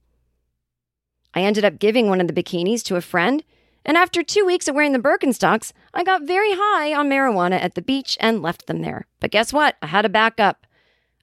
I 1.34 1.42
ended 1.42 1.66
up 1.66 1.80
giving 1.80 2.08
one 2.08 2.22
of 2.22 2.28
the 2.28 2.34
bikinis 2.34 2.82
to 2.84 2.96
a 2.96 3.02
friend, 3.02 3.44
and 3.84 3.98
after 3.98 4.24
two 4.24 4.46
weeks 4.46 4.68
of 4.68 4.76
wearing 4.76 4.94
the 4.94 5.00
Birkenstocks, 5.00 5.74
I 5.94 6.04
got 6.04 6.24
very 6.24 6.54
high 6.54 6.94
on 6.94 7.10
marijuana 7.10 7.62
at 7.62 7.76
the 7.76 7.82
beach 7.82 8.18
and 8.22 8.42
left 8.42 8.68
them 8.68 8.82
there. 8.82 9.06
But 9.20 9.32
guess 9.32 9.52
what? 9.52 9.76
I 9.82 9.88
had 9.88 10.06
a 10.06 10.10
backup. 10.10 10.66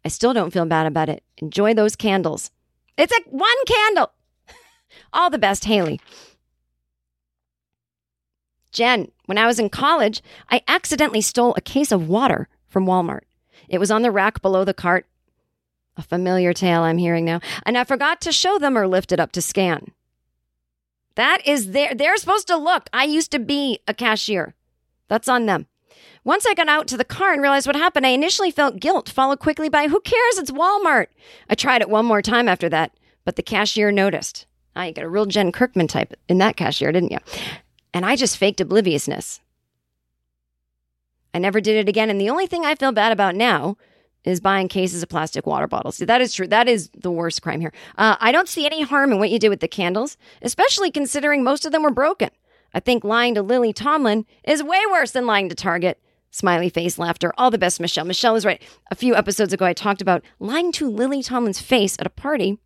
I 0.05 0.09
still 0.09 0.33
don't 0.35 0.53
feel 0.53 0.67
bad 0.67 0.87
about 0.87 1.09
it. 1.09 1.23
Enjoy 1.39 1.75
those 1.75 1.97
candles. 1.97 2.51
It's 2.97 3.13
like 3.13 3.27
one 3.31 3.49
candle. 3.67 4.13
All 5.13 5.31
the 5.31 5.39
best, 5.39 5.65
Haley. 5.65 6.01
Jen, 8.73 9.11
when 9.27 9.39
I 9.39 9.47
was 9.47 9.59
in 9.59 9.69
college, 9.69 10.23
I 10.51 10.63
accidentally 10.67 11.21
stole 11.21 11.55
a 11.57 11.61
case 11.61 11.93
of 11.93 12.09
water 12.09 12.49
from 12.69 12.87
Walmart. 12.87 13.23
It 13.69 13.79
was 13.79 13.91
on 13.91 14.03
the 14.03 14.11
rack 14.11 14.43
below 14.43 14.65
the 14.65 14.75
cart. 14.75 15.07
A 15.97 16.03
familiar 16.03 16.55
tale 16.55 16.83
I'm 16.83 16.99
hearing 16.99 17.25
now. 17.25 17.41
And 17.67 17.77
I 17.77 17.85
forgot 17.85 18.21
to 18.23 18.33
show 18.33 18.59
them 18.59 18.79
or 18.79 18.89
lift 18.89 19.13
it 19.13 19.21
up 19.21 19.33
to 19.33 19.43
scan. 19.43 19.93
That 21.17 21.47
is 21.47 21.73
their, 21.73 21.95
they're 21.95 22.17
supposed 22.17 22.47
to 22.49 22.57
look. 22.57 22.89
I 22.93 23.05
used 23.05 23.31
to 23.33 23.39
be 23.39 23.81
a 23.87 23.93
cashier. 23.93 24.55
That's 25.09 25.29
on 25.29 25.45
them. 25.45 25.67
Once 26.25 26.47
I 26.47 26.55
got 26.55 26.69
out 26.69 26.87
to 26.89 26.97
the 26.97 27.05
car 27.05 27.33
and 27.33 27.43
realized 27.43 27.67
what 27.67 27.75
happened, 27.75 28.07
I 28.07 28.11
initially 28.11 28.53
felt 28.53 28.79
guilt, 28.79 29.09
followed 29.09 29.41
quickly 29.41 29.69
by, 29.69 29.89
who 29.89 30.01
cares? 30.01 30.39
It's 30.39 30.53
Walmart. 30.53 31.09
I 31.51 31.55
tried 31.57 31.83
it 31.83 31.91
one 31.91 32.07
more 32.07 32.23
time 32.23 32.49
after 32.49 32.69
that, 32.69 32.93
but 33.25 33.35
the 33.37 33.43
cashier 33.43 33.91
noticed. 33.91 34.47
Ah, 34.77 34.85
you 34.85 34.93
got 34.93 35.05
a 35.05 35.09
real 35.09 35.27
Jen 35.27 35.51
Kirkman 35.51 35.89
type 35.89 36.15
in 36.29 36.39
that 36.39 36.57
cashier, 36.57 36.93
didn't 36.93 37.11
you? 37.11 37.19
And 37.93 38.07
I 38.07 38.15
just 38.15 38.39
faked 38.39 38.61
obliviousness. 38.61 39.41
I 41.35 41.39
never 41.39 41.61
did 41.61 41.77
it 41.77 41.89
again. 41.89 42.09
And 42.09 42.21
the 42.21 42.31
only 42.31 42.47
thing 42.47 42.65
I 42.65 42.75
feel 42.75 42.93
bad 42.93 43.13
about 43.13 43.35
now 43.35 43.77
is 44.25 44.41
buying 44.41 44.69
cases 44.69 45.03
of 45.03 45.09
plastic 45.09 45.47
water 45.47 45.67
bottles. 45.67 45.97
See, 45.97 46.05
That 46.05 46.21
is 46.21 46.33
true. 46.33 46.47
That 46.47 46.69
is 46.69 46.89
the 46.97 47.11
worst 47.11 47.43
crime 47.43 47.61
here. 47.61 47.73
Uh, 47.99 48.17
I 48.21 48.31
don't 48.31 48.49
see 48.49 48.65
any 48.65 48.83
harm 48.83 49.13
in 49.13 49.19
what 49.19 49.31
you 49.31 49.39
did 49.39 49.49
with 49.49 49.61
the 49.61 49.69
candles, 49.69 50.17
especially 50.41 50.91
considering 50.91 51.43
most 51.43 51.67
of 51.67 51.73
them 51.73 51.83
were 51.83 51.91
broken. 51.91 52.31
I 52.73 52.81
think 52.81 53.03
lying 53.05 53.35
to 53.35 53.43
Lily 53.43 53.73
Tomlin 53.73 54.25
is 54.45 54.63
way 54.63 54.81
worse 54.91 55.11
than 55.11 55.27
lying 55.27 55.49
to 55.49 55.55
Target. 55.55 55.99
Smiley 56.33 56.71
face, 56.71 56.99
laughter. 56.99 57.33
All 57.37 57.51
the 57.51 57.59
best, 57.59 57.79
Michelle. 57.79 58.07
Michelle 58.07 58.37
is 58.37 58.47
right. 58.47 58.61
A 58.91 58.95
few 58.95 59.15
episodes 59.15 59.53
ago, 59.53 59.67
I 59.67 59.75
talked 59.75 60.01
about 60.01 60.25
lying 60.41 60.73
to 60.73 60.91
Lily 60.91 61.23
Tomlin's 61.23 61.61
face 61.61 61.95
at 62.01 62.07
a 62.07 62.11
party. 62.11 62.59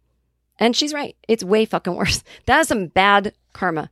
And 0.59 0.75
she's 0.75 0.95
right. 0.95 1.17
It's 1.29 1.45
way 1.45 1.65
fucking 1.67 1.95
worse. 1.95 2.23
That 2.47 2.61
is 2.61 2.69
some 2.69 2.87
bad 2.87 3.35
karma. 3.53 3.91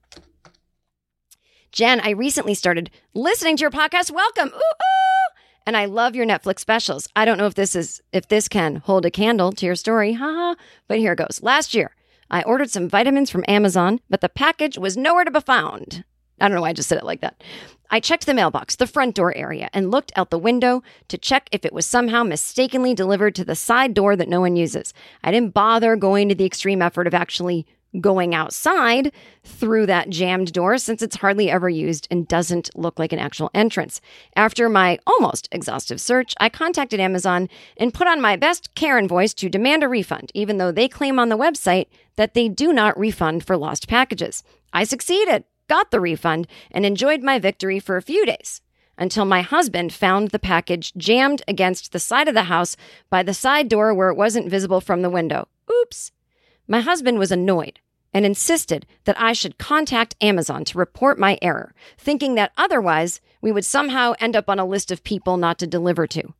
Jen, 1.72 2.00
I 2.00 2.10
recently 2.10 2.54
started 2.54 2.88
listening 3.14 3.56
to 3.56 3.62
your 3.62 3.70
podcast. 3.72 4.12
Welcome. 4.12 4.50
Ooh, 4.50 4.58
ooh. 4.58 5.34
And 5.66 5.76
I 5.76 5.86
love 5.86 6.14
your 6.14 6.24
Netflix 6.24 6.60
specials. 6.60 7.08
I 7.16 7.24
don't 7.24 7.36
know 7.36 7.46
if 7.46 7.54
this 7.54 7.74
is 7.74 8.00
if 8.12 8.28
this 8.28 8.46
can 8.46 8.76
hold 8.76 9.04
a 9.04 9.10
candle 9.10 9.50
to 9.50 9.66
your 9.66 9.74
story, 9.74 10.12
haha, 10.12 10.54
but 10.86 10.98
here 10.98 11.14
it 11.14 11.18
goes. 11.18 11.40
Last 11.42 11.74
year, 11.74 11.96
I 12.30 12.42
ordered 12.42 12.70
some 12.70 12.88
vitamins 12.88 13.28
from 13.28 13.44
Amazon, 13.48 13.98
but 14.08 14.20
the 14.20 14.28
package 14.28 14.78
was 14.78 14.96
nowhere 14.96 15.24
to 15.24 15.30
be 15.32 15.40
found. 15.40 16.04
I 16.40 16.48
don't 16.48 16.54
know 16.54 16.62
why 16.62 16.70
I 16.70 16.74
just 16.74 16.88
said 16.88 16.98
it 16.98 17.04
like 17.04 17.20
that. 17.20 17.42
I 17.90 18.00
checked 18.00 18.26
the 18.26 18.34
mailbox, 18.34 18.76
the 18.76 18.86
front 18.86 19.14
door 19.14 19.36
area, 19.36 19.68
and 19.72 19.90
looked 19.90 20.12
out 20.16 20.30
the 20.30 20.38
window 20.38 20.82
to 21.08 21.18
check 21.18 21.48
if 21.52 21.64
it 21.64 21.72
was 21.72 21.86
somehow 21.86 22.24
mistakenly 22.24 22.94
delivered 22.94 23.34
to 23.36 23.44
the 23.44 23.54
side 23.54 23.94
door 23.94 24.16
that 24.16 24.28
no 24.28 24.40
one 24.40 24.56
uses. 24.56 24.92
I 25.22 25.30
didn't 25.30 25.54
bother 25.54 25.94
going 25.94 26.28
to 26.28 26.34
the 26.34 26.46
extreme 26.46 26.82
effort 26.82 27.06
of 27.06 27.14
actually 27.14 27.66
going 28.00 28.34
outside 28.34 29.12
through 29.44 29.86
that 29.86 30.10
jammed 30.10 30.52
door 30.52 30.78
since 30.78 31.02
it's 31.02 31.16
hardly 31.16 31.50
ever 31.50 31.68
used 31.68 32.08
and 32.10 32.26
doesn't 32.26 32.70
look 32.74 32.98
like 32.98 33.12
an 33.12 33.18
actual 33.18 33.50
entrance. 33.54 34.00
After 34.34 34.68
my 34.68 34.98
almost 35.06 35.48
exhaustive 35.52 36.00
search, 36.00 36.34
I 36.40 36.48
contacted 36.48 37.00
Amazon 37.00 37.48
and 37.76 37.94
put 37.94 38.08
on 38.08 38.20
my 38.20 38.36
best 38.36 38.74
Karen 38.74 39.06
voice 39.06 39.32
to 39.34 39.48
demand 39.48 39.84
a 39.84 39.88
refund, 39.88 40.32
even 40.34 40.58
though 40.58 40.72
they 40.72 40.88
claim 40.88 41.18
on 41.18 41.28
the 41.28 41.38
website 41.38 41.86
that 42.16 42.34
they 42.34 42.48
do 42.48 42.72
not 42.72 42.98
refund 42.98 43.44
for 43.44 43.56
lost 43.56 43.88
packages. 43.88 44.42
I 44.72 44.84
succeeded, 44.84 45.44
got 45.68 45.90
the 45.90 46.00
refund, 46.00 46.46
and 46.70 46.84
enjoyed 46.84 47.22
my 47.22 47.38
victory 47.38 47.78
for 47.78 47.96
a 47.96 48.02
few 48.02 48.24
days. 48.26 48.60
Until 48.96 49.24
my 49.24 49.42
husband 49.42 49.92
found 49.92 50.28
the 50.28 50.38
package 50.38 50.92
jammed 50.94 51.42
against 51.48 51.92
the 51.92 51.98
side 51.98 52.28
of 52.28 52.34
the 52.34 52.44
house 52.44 52.76
by 53.10 53.22
the 53.22 53.34
side 53.34 53.68
door 53.68 53.92
where 53.92 54.10
it 54.10 54.16
wasn't 54.16 54.50
visible 54.50 54.80
from 54.80 55.02
the 55.02 55.10
window. 55.10 55.48
Oops. 55.72 56.12
My 56.68 56.80
husband 56.80 57.18
was 57.18 57.32
annoyed 57.32 57.80
and 58.12 58.24
insisted 58.24 58.86
that 59.04 59.20
I 59.20 59.32
should 59.32 59.58
contact 59.58 60.14
Amazon 60.20 60.64
to 60.66 60.78
report 60.78 61.18
my 61.18 61.36
error, 61.42 61.74
thinking 61.98 62.36
that 62.36 62.52
otherwise 62.56 63.20
we 63.40 63.50
would 63.50 63.64
somehow 63.64 64.14
end 64.20 64.36
up 64.36 64.48
on 64.48 64.60
a 64.60 64.64
list 64.64 64.92
of 64.92 65.02
people 65.02 65.36
not 65.36 65.58
to 65.58 65.66
deliver 65.66 66.06
to. 66.06 66.32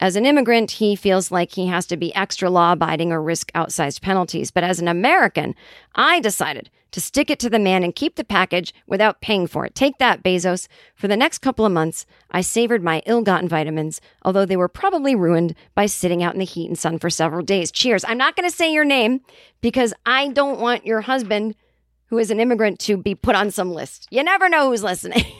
As 0.00 0.16
an 0.16 0.24
immigrant, 0.24 0.70
he 0.70 0.96
feels 0.96 1.30
like 1.30 1.52
he 1.52 1.66
has 1.66 1.84
to 1.86 1.96
be 1.96 2.14
extra 2.14 2.48
law 2.48 2.72
abiding 2.72 3.12
or 3.12 3.22
risk 3.22 3.52
outsized 3.52 4.00
penalties. 4.00 4.50
But 4.50 4.64
as 4.64 4.80
an 4.80 4.88
American, 4.88 5.54
I 5.94 6.20
decided 6.20 6.70
to 6.92 7.02
stick 7.02 7.30
it 7.30 7.38
to 7.40 7.50
the 7.50 7.58
man 7.58 7.84
and 7.84 7.94
keep 7.94 8.16
the 8.16 8.24
package 8.24 8.72
without 8.86 9.20
paying 9.20 9.46
for 9.46 9.66
it. 9.66 9.74
Take 9.74 9.98
that, 9.98 10.22
Bezos. 10.22 10.68
For 10.94 11.06
the 11.06 11.18
next 11.18 11.38
couple 11.38 11.66
of 11.66 11.72
months, 11.72 12.06
I 12.30 12.40
savored 12.40 12.82
my 12.82 13.02
ill 13.04 13.20
gotten 13.20 13.46
vitamins, 13.46 14.00
although 14.22 14.46
they 14.46 14.56
were 14.56 14.68
probably 14.68 15.14
ruined 15.14 15.54
by 15.74 15.84
sitting 15.84 16.22
out 16.22 16.32
in 16.32 16.40
the 16.40 16.46
heat 16.46 16.68
and 16.68 16.78
sun 16.78 16.98
for 16.98 17.10
several 17.10 17.44
days. 17.44 17.70
Cheers. 17.70 18.04
I'm 18.04 18.18
not 18.18 18.36
going 18.36 18.48
to 18.48 18.56
say 18.56 18.72
your 18.72 18.86
name 18.86 19.20
because 19.60 19.92
I 20.06 20.28
don't 20.28 20.60
want 20.60 20.86
your 20.86 21.02
husband, 21.02 21.56
who 22.06 22.16
is 22.16 22.30
an 22.30 22.40
immigrant, 22.40 22.80
to 22.80 22.96
be 22.96 23.14
put 23.14 23.36
on 23.36 23.50
some 23.50 23.70
list. 23.70 24.08
You 24.10 24.24
never 24.24 24.48
know 24.48 24.70
who's 24.70 24.82
listening. 24.82 25.24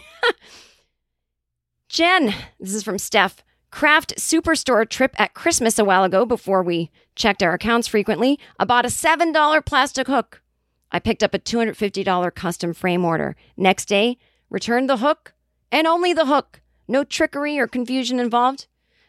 Jen, 1.89 2.35
this 2.61 2.75
is 2.75 2.85
from 2.85 2.99
Steph. 2.99 3.43
Kraft 3.71 4.15
Superstore 4.17 4.89
trip 4.89 5.15
at 5.19 5.35
Christmas 5.35 5.79
a 5.79 5.85
while 5.85 6.05
ago 6.05 6.27
before 6.27 6.63
we 6.63 6.91
checked 7.15 7.43
our 7.43 7.55
accounts 7.55 7.87
frequently. 7.87 8.39
I 8.59 8.65
bought 8.65 8.85
a 8.85 8.89
$7 8.89 9.65
plastic 9.65 10.07
hook. 10.07 10.43
I 10.91 10.99
picked 10.99 11.23
up 11.23 11.35
a 11.35 11.39
$250 11.39 12.35
custom 12.35 12.75
frame 12.75 13.05
order. 13.05 13.37
Next 13.57 13.87
day, 13.87 14.19
returned 14.49 14.91
the 14.91 14.97
hook 14.97 15.35
and 15.71 15.87
only 15.87 16.13
the 16.13 16.27
hook. 16.27 16.61
No 16.89 17.05
trickery 17.05 17.59
or 17.59 17.69
confusion 17.69 18.19
involved. 18.19 18.67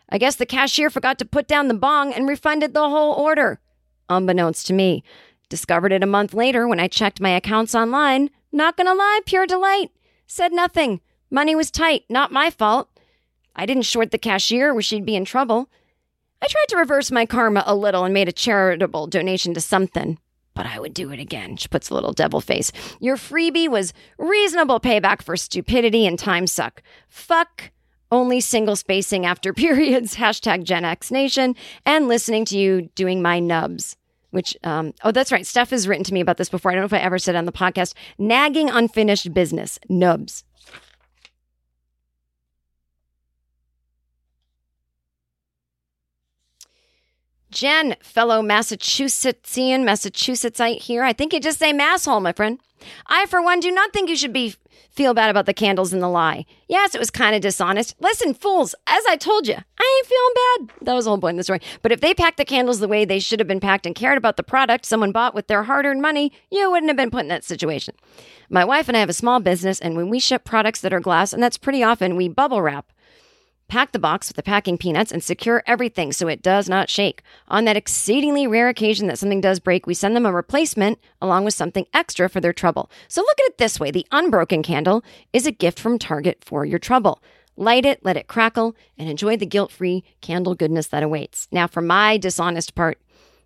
I 0.08 0.20
guess 0.20 0.36
the 0.36 0.46
cashier 0.46 0.90
forgot 0.90 1.18
to 1.20 1.26
put 1.26 1.48
down 1.48 1.68
the 1.68 1.74
bong 1.74 2.14
and 2.14 2.28
refunded 2.28 2.74
the 2.74 2.90
whole 2.90 3.14
order. 3.14 3.60
Unbeknownst 4.10 4.68
to 4.68 4.74
me. 4.74 5.04
Discovered 5.50 5.92
it 5.92 6.04
a 6.04 6.08
month 6.08 6.34
later 6.34 6.68
when 6.68 6.80
I 6.80 6.88
checked 6.88 7.20
my 7.20 7.32
accounts 7.32 7.74
online. 7.74 8.30
Not 8.52 8.78
gonna 8.78 8.94
lie, 8.94 9.22
pure 9.26 9.48
delight. 9.48 9.90
Said 10.28 10.54
nothing. 10.54 11.02
Money 11.32 11.56
was 11.56 11.72
tight, 11.72 12.04
not 12.10 12.32
my 12.32 12.50
fault. 12.50 12.90
I 13.56 13.66
didn't 13.66 13.84
short 13.84 14.12
the 14.12 14.18
cashier 14.18 14.74
or 14.74 14.82
she'd 14.82 15.06
be 15.06 15.16
in 15.16 15.26
trouble. 15.26 15.70
I 16.42 16.48
tried 16.48 16.68
to 16.70 16.78
reverse 16.78 17.12
my 17.12 17.26
karma 17.26 17.64
a 17.66 17.76
little 17.76 18.04
and 18.04 18.14
made 18.14 18.28
a 18.28 18.34
charitable 18.34 19.08
donation 19.08 19.54
to 19.54 19.62
something 19.62 20.18
but 20.54 20.66
I 20.66 20.80
would 20.80 20.94
do 20.94 21.12
it 21.12 21.20
again. 21.20 21.58
She 21.58 21.68
puts 21.68 21.90
a 21.90 21.94
little 21.94 22.14
devil 22.14 22.42
face. 22.42 22.72
Your 23.00 23.16
freebie 23.16 23.70
was 23.70 23.94
reasonable 24.18 24.80
payback 24.80 25.22
for 25.22 25.38
stupidity 25.38 26.06
and 26.06 26.18
time 26.18 26.48
suck. 26.48 26.82
Fuck 27.08 27.72
only 28.12 28.42
single 28.42 28.76
spacing 28.76 29.26
after 29.26 29.54
periods, 29.56 30.16
hashtag 30.16 30.64
Gen 30.64 30.86
X 30.86 31.12
Nation, 31.12 31.56
and 31.86 32.08
listening 32.08 32.46
to 32.46 32.58
you 32.58 32.90
doing 32.96 33.22
my 33.22 33.40
nubs. 33.40 33.96
Which, 34.32 34.56
um, 34.64 34.94
oh, 35.04 35.12
that's 35.12 35.32
right. 35.32 35.46
Steph 35.46 35.72
has 35.72 35.90
written 35.90 36.06
to 36.06 36.14
me 36.14 36.22
about 36.22 36.38
this 36.38 36.48
before. 36.48 36.72
I 36.72 36.76
don't 36.76 36.84
know 36.84 36.86
if 36.86 36.94
I 36.94 37.00
ever 37.00 37.20
said 37.20 37.36
on 37.36 37.46
the 37.46 37.52
podcast. 37.52 37.94
Nagging 38.18 38.70
unfinished 38.70 39.34
business, 39.34 39.78
nubs. 39.90 40.46
Jen, 47.52 47.96
fellow 48.02 48.42
Massachusettsian, 48.42 49.84
Massachusettsite 49.84 50.80
here. 50.80 51.04
I 51.04 51.14
think 51.14 51.34
you 51.34 51.40
just 51.40 51.60
say 51.60 51.74
masshole, 51.74 52.22
my 52.22 52.32
friend. 52.32 52.60
I, 53.08 53.26
for 53.28 53.42
one, 53.42 53.60
do 53.60 53.70
not 53.72 53.94
think 53.94 54.10
you 54.10 54.16
should 54.16 54.34
be 54.34 54.56
feel 54.92 55.14
bad 55.14 55.30
about 55.30 55.46
the 55.46 55.54
candles 55.54 55.94
and 55.94 56.02
the 56.02 56.08
lie. 56.10 56.46
Yes, 56.68 56.94
it 56.94 57.00
was 57.00 57.10
kind 57.10 57.36
of 57.36 57.42
dishonest. 57.42 57.96
Listen, 58.00 58.34
fools, 58.34 58.76
as 58.88 59.04
I 59.08 59.16
told 59.16 59.48
you, 59.48 59.56
I 59.56 60.00
ain't 60.00 60.08
feeling 60.08 60.34
bad. 60.78 60.86
That 60.86 60.94
was 60.94 61.06
the 61.06 61.12
whole 61.12 61.20
point 61.20 61.36
of 61.36 61.38
the 61.38 61.44
story. 61.44 61.62
But 61.82 61.92
if 61.92 62.02
they 62.02 62.14
packed 62.14 62.38
the 62.38 62.46
candles 62.46 62.80
the 62.80 62.88
way 62.88 63.06
they 63.06 63.20
should 63.20 63.40
have 63.40 63.48
been 63.48 63.60
packed 63.60 63.86
and 63.86 63.96
cared 63.96 64.18
about 64.18 64.38
the 64.38 64.44
product 64.44 64.86
someone 64.86 65.12
bought 65.12 65.34
with 65.34 65.48
their 65.48 65.64
hard 65.64 65.86
earned 65.86 66.02
money, 66.02 66.32
you 66.52 66.70
wouldn't 66.70 66.90
have 66.90 66.98
been 66.98 67.12
put 67.12 67.22
in 67.22 67.30
that 67.30 67.46
situation. 67.46 67.96
My 68.50 68.66
wife 68.66 68.88
and 68.88 68.98
I 68.98 69.00
have 69.00 69.10
a 69.10 69.14
small 69.14 69.40
business, 69.40 69.80
and 69.80 69.96
when 69.96 70.10
we 70.10 70.20
ship 70.20 70.44
products 70.44 70.82
that 70.82 70.94
are 70.94 71.00
glass, 71.00 71.32
and 71.32 71.42
that's 71.42 71.58
pretty 71.58 71.84
often, 71.84 72.18
we 72.18 72.28
bubble 72.28 72.62
wrap. 72.62 72.92
Pack 73.72 73.94
the 73.94 74.00
box 74.00 74.28
with 74.28 74.36
the 74.36 74.44
packing 74.44 74.78
peanuts 74.78 75.14
and 75.14 75.24
secure 75.24 75.64
everything 75.66 76.12
so 76.12 76.28
it 76.28 76.42
does 76.42 76.68
not 76.68 76.90
shake. 76.90 77.24
On 77.48 77.64
that 77.64 77.78
exceedingly 77.78 78.46
rare 78.46 78.68
occasion 78.68 79.08
that 79.08 79.18
something 79.18 79.40
does 79.40 79.62
break, 79.62 79.88
we 79.88 79.94
send 79.94 80.14
them 80.14 80.26
a 80.26 80.34
replacement 80.34 81.00
along 81.22 81.46
with 81.46 81.54
something 81.54 81.86
extra 81.94 82.28
for 82.28 82.42
their 82.42 82.52
trouble. 82.52 82.92
So 83.08 83.22
look 83.22 83.40
at 83.40 83.52
it 83.52 83.58
this 83.60 83.80
way 83.80 83.90
the 83.90 84.06
unbroken 84.12 84.62
candle 84.62 85.06
is 85.32 85.48
a 85.48 85.54
gift 85.54 85.80
from 85.80 85.98
Target 85.98 86.44
for 86.44 86.66
your 86.66 86.80
trouble. 86.80 87.24
Light 87.56 87.86
it, 87.86 88.04
let 88.04 88.18
it 88.18 88.28
crackle, 88.28 88.76
and 88.98 89.08
enjoy 89.10 89.38
the 89.38 89.46
guilt 89.46 89.72
free 89.72 90.04
candle 90.20 90.54
goodness 90.54 90.88
that 90.88 91.02
awaits. 91.02 91.48
Now, 91.50 91.66
for 91.66 91.80
my 91.80 92.18
dishonest 92.18 92.76
part, 92.76 93.00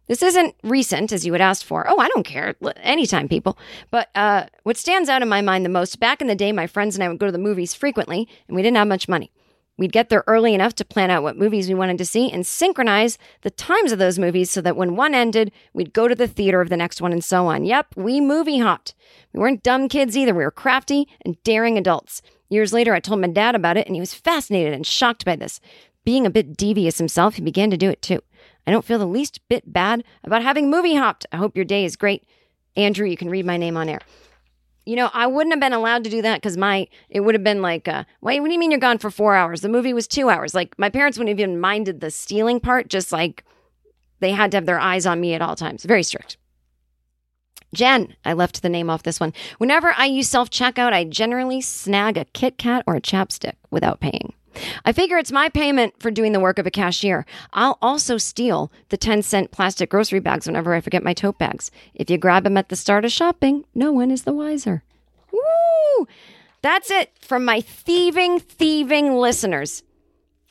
this 0.07 0.23
isn't 0.23 0.55
recent, 0.63 1.11
as 1.11 1.23
you 1.27 1.33
had 1.33 1.41
asked 1.41 1.65
for. 1.65 1.85
Oh, 1.87 1.99
I 1.99 2.07
don't 2.07 2.25
care. 2.25 2.55
Anytime, 2.77 3.27
people. 3.27 3.59
But 3.91 4.09
uh, 4.15 4.45
what 4.63 4.77
stands 4.77 5.07
out 5.07 5.21
in 5.21 5.29
my 5.29 5.43
mind 5.43 5.65
the 5.65 5.69
most 5.69 5.99
back 5.99 6.19
in 6.19 6.25
the 6.25 6.33
day, 6.33 6.51
my 6.51 6.65
friends 6.65 6.95
and 6.95 7.03
I 7.03 7.09
would 7.09 7.19
go 7.19 7.27
to 7.27 7.31
the 7.31 7.37
movies 7.37 7.75
frequently, 7.75 8.27
and 8.47 8.55
we 8.55 8.63
didn't 8.63 8.77
have 8.77 8.87
much 8.87 9.07
money. 9.07 9.29
We'd 9.77 9.91
get 9.91 10.09
there 10.09 10.23
early 10.25 10.53
enough 10.53 10.73
to 10.75 10.85
plan 10.85 11.11
out 11.11 11.23
what 11.23 11.37
movies 11.37 11.67
we 11.67 11.73
wanted 11.75 11.97
to 11.97 12.05
see 12.05 12.31
and 12.31 12.47
synchronize 12.47 13.17
the 13.41 13.51
times 13.51 13.91
of 13.91 13.99
those 13.99 14.17
movies 14.17 14.49
so 14.49 14.61
that 14.61 14.77
when 14.77 14.95
one 14.95 15.13
ended, 15.13 15.51
we'd 15.73 15.93
go 15.93 16.07
to 16.07 16.15
the 16.15 16.27
theater 16.27 16.61
of 16.61 16.69
the 16.69 16.77
next 16.77 17.01
one 17.01 17.11
and 17.11 17.23
so 17.23 17.47
on. 17.47 17.65
Yep, 17.65 17.87
we 17.97 18.21
movie 18.21 18.59
hopped. 18.59 18.95
We 19.33 19.39
weren't 19.39 19.63
dumb 19.63 19.89
kids 19.89 20.15
either. 20.15 20.33
We 20.33 20.45
were 20.45 20.51
crafty 20.51 21.09
and 21.25 21.41
daring 21.43 21.77
adults. 21.77 22.21
Years 22.47 22.71
later, 22.71 22.93
I 22.93 22.99
told 22.99 23.19
my 23.19 23.27
dad 23.27 23.55
about 23.55 23.75
it, 23.75 23.87
and 23.87 23.95
he 23.95 23.99
was 23.99 24.13
fascinated 24.13 24.73
and 24.73 24.85
shocked 24.85 25.25
by 25.25 25.35
this. 25.35 25.59
Being 26.05 26.25
a 26.25 26.29
bit 26.29 26.55
devious 26.55 26.99
himself, 26.99 27.35
he 27.35 27.41
began 27.41 27.71
to 27.71 27.77
do 27.77 27.89
it 27.89 28.01
too. 28.01 28.21
I 28.65 28.71
don't 28.71 28.85
feel 28.85 28.99
the 28.99 29.07
least 29.07 29.41
bit 29.49 29.73
bad 29.73 30.03
about 30.23 30.43
having 30.43 30.69
movie 30.69 30.95
hopped. 30.95 31.25
I 31.31 31.37
hope 31.37 31.55
your 31.55 31.65
day 31.65 31.83
is 31.83 31.95
great. 31.95 32.23
Andrew, 32.77 33.07
you 33.07 33.17
can 33.17 33.29
read 33.29 33.45
my 33.45 33.57
name 33.57 33.75
on 33.75 33.89
air. 33.89 33.99
You 34.85 34.95
know, 34.95 35.09
I 35.13 35.25
wouldn't 35.25 35.53
have 35.53 35.59
been 35.59 35.73
allowed 35.73 36.03
to 36.03 36.09
do 36.09 36.21
that 36.21 36.37
because 36.41 36.57
my 36.57 36.87
it 37.09 37.21
would 37.21 37.33
have 37.33 37.43
been 37.43 37.61
like, 37.61 37.87
uh, 37.87 38.03
wait, 38.21 38.39
what 38.39 38.47
do 38.47 38.53
you 38.53 38.59
mean 38.59 38.71
you're 38.71 38.79
gone 38.79 38.99
for 38.99 39.09
four 39.09 39.35
hours? 39.35 39.61
The 39.61 39.69
movie 39.69 39.93
was 39.93 40.07
two 40.07 40.29
hours. 40.29 40.53
Like 40.53 40.77
my 40.77 40.89
parents 40.89 41.17
wouldn't 41.17 41.39
even 41.39 41.59
minded 41.59 42.01
the 42.01 42.11
stealing 42.11 42.59
part, 42.59 42.87
just 42.87 43.11
like 43.11 43.43
they 44.19 44.31
had 44.31 44.51
to 44.51 44.57
have 44.57 44.65
their 44.65 44.79
eyes 44.79 45.05
on 45.05 45.19
me 45.19 45.33
at 45.33 45.41
all 45.41 45.55
times. 45.55 45.83
Very 45.83 46.03
strict. 46.03 46.37
Jen, 47.73 48.15
I 48.23 48.33
left 48.33 48.61
the 48.61 48.69
name 48.69 48.89
off 48.89 49.03
this 49.03 49.19
one. 49.19 49.33
Whenever 49.57 49.93
I 49.97 50.05
use 50.05 50.29
self 50.29 50.49
checkout, 50.49 50.93
I 50.93 51.03
generally 51.03 51.61
snag 51.61 52.17
a 52.17 52.25
Kit 52.25 52.57
Kat 52.57 52.83
or 52.85 52.95
a 52.95 53.01
chapstick 53.01 53.55
without 53.71 53.99
paying. 53.99 54.33
I 54.83 54.91
figure 54.91 55.17
it's 55.17 55.31
my 55.31 55.49
payment 55.49 55.93
for 55.99 56.11
doing 56.11 56.31
the 56.31 56.39
work 56.39 56.59
of 56.59 56.67
a 56.67 56.71
cashier. 56.71 57.25
I'll 57.53 57.77
also 57.81 58.17
steal 58.17 58.71
the 58.89 58.97
10 58.97 59.21
cent 59.21 59.51
plastic 59.51 59.89
grocery 59.89 60.19
bags 60.19 60.47
whenever 60.47 60.73
I 60.73 60.81
forget 60.81 61.03
my 61.03 61.13
tote 61.13 61.37
bags. 61.37 61.71
If 61.93 62.09
you 62.09 62.17
grab 62.17 62.43
them 62.43 62.57
at 62.57 62.69
the 62.69 62.75
start 62.75 63.05
of 63.05 63.11
shopping, 63.11 63.65
no 63.73 63.91
one 63.91 64.11
is 64.11 64.23
the 64.23 64.33
wiser. 64.33 64.83
Woo! 65.31 66.07
That's 66.61 66.89
it 66.89 67.11
from 67.19 67.45
my 67.45 67.61
thieving, 67.61 68.39
thieving 68.39 69.13
listeners. 69.15 69.83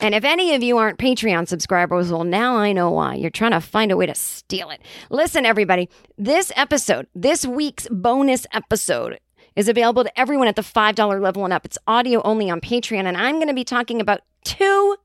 And 0.01 0.14
if 0.14 0.24
any 0.24 0.55
of 0.55 0.62
you 0.62 0.76
aren't 0.76 0.98
Patreon 0.98 1.48
subscribers, 1.48 2.10
well, 2.10 2.24
now 2.24 2.56
I 2.56 2.72
know 2.72 2.90
why. 2.90 3.14
You're 3.14 3.31
trying 3.31 3.52
to 3.52 3.60
find 3.60 3.93
a 3.93 3.97
way 3.97 4.06
to 4.06 4.14
steal 4.14 4.70
it. 4.70 4.81
Listen, 5.09 5.47
everybody, 5.47 5.89
this 6.18 6.52
episode, 6.56 7.06
this 7.14 7.47
week's 7.47 7.89
bonus 7.89 8.47
episode, 8.52 9.18
is 9.56 9.68
available 9.68 10.05
to 10.05 10.18
everyone 10.20 10.48
at 10.48 10.56
the 10.56 10.62
$5 10.62 11.20
level 11.20 11.44
and 11.44 11.52
up. 11.52 11.64
It's 11.64 11.78
audio 11.86 12.20
only 12.22 12.51
on 12.51 12.60
Patreon. 12.60 13.05
And 13.05 13.16
I'm 13.16 13.36
going 13.36 13.48
to 13.48 13.55
be 13.55 13.64
talking 13.64 14.01
about 14.01 14.20
two 14.44 14.97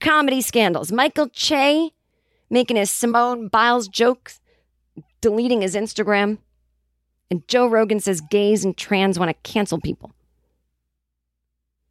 comedy 0.00 0.40
scandals 0.40 0.92
Michael 0.92 1.28
Che 1.28 1.90
making 2.50 2.76
his 2.76 2.90
Simone 2.90 3.48
Biles 3.48 3.88
jokes, 3.88 4.40
deleting 5.20 5.62
his 5.62 5.74
Instagram, 5.74 6.38
and 7.30 7.46
Joe 7.48 7.66
Rogan 7.66 8.00
says 8.00 8.20
gays 8.20 8.64
and 8.64 8.76
trans 8.76 9.18
want 9.18 9.30
to 9.30 9.50
cancel 9.50 9.80
people. 9.80 10.14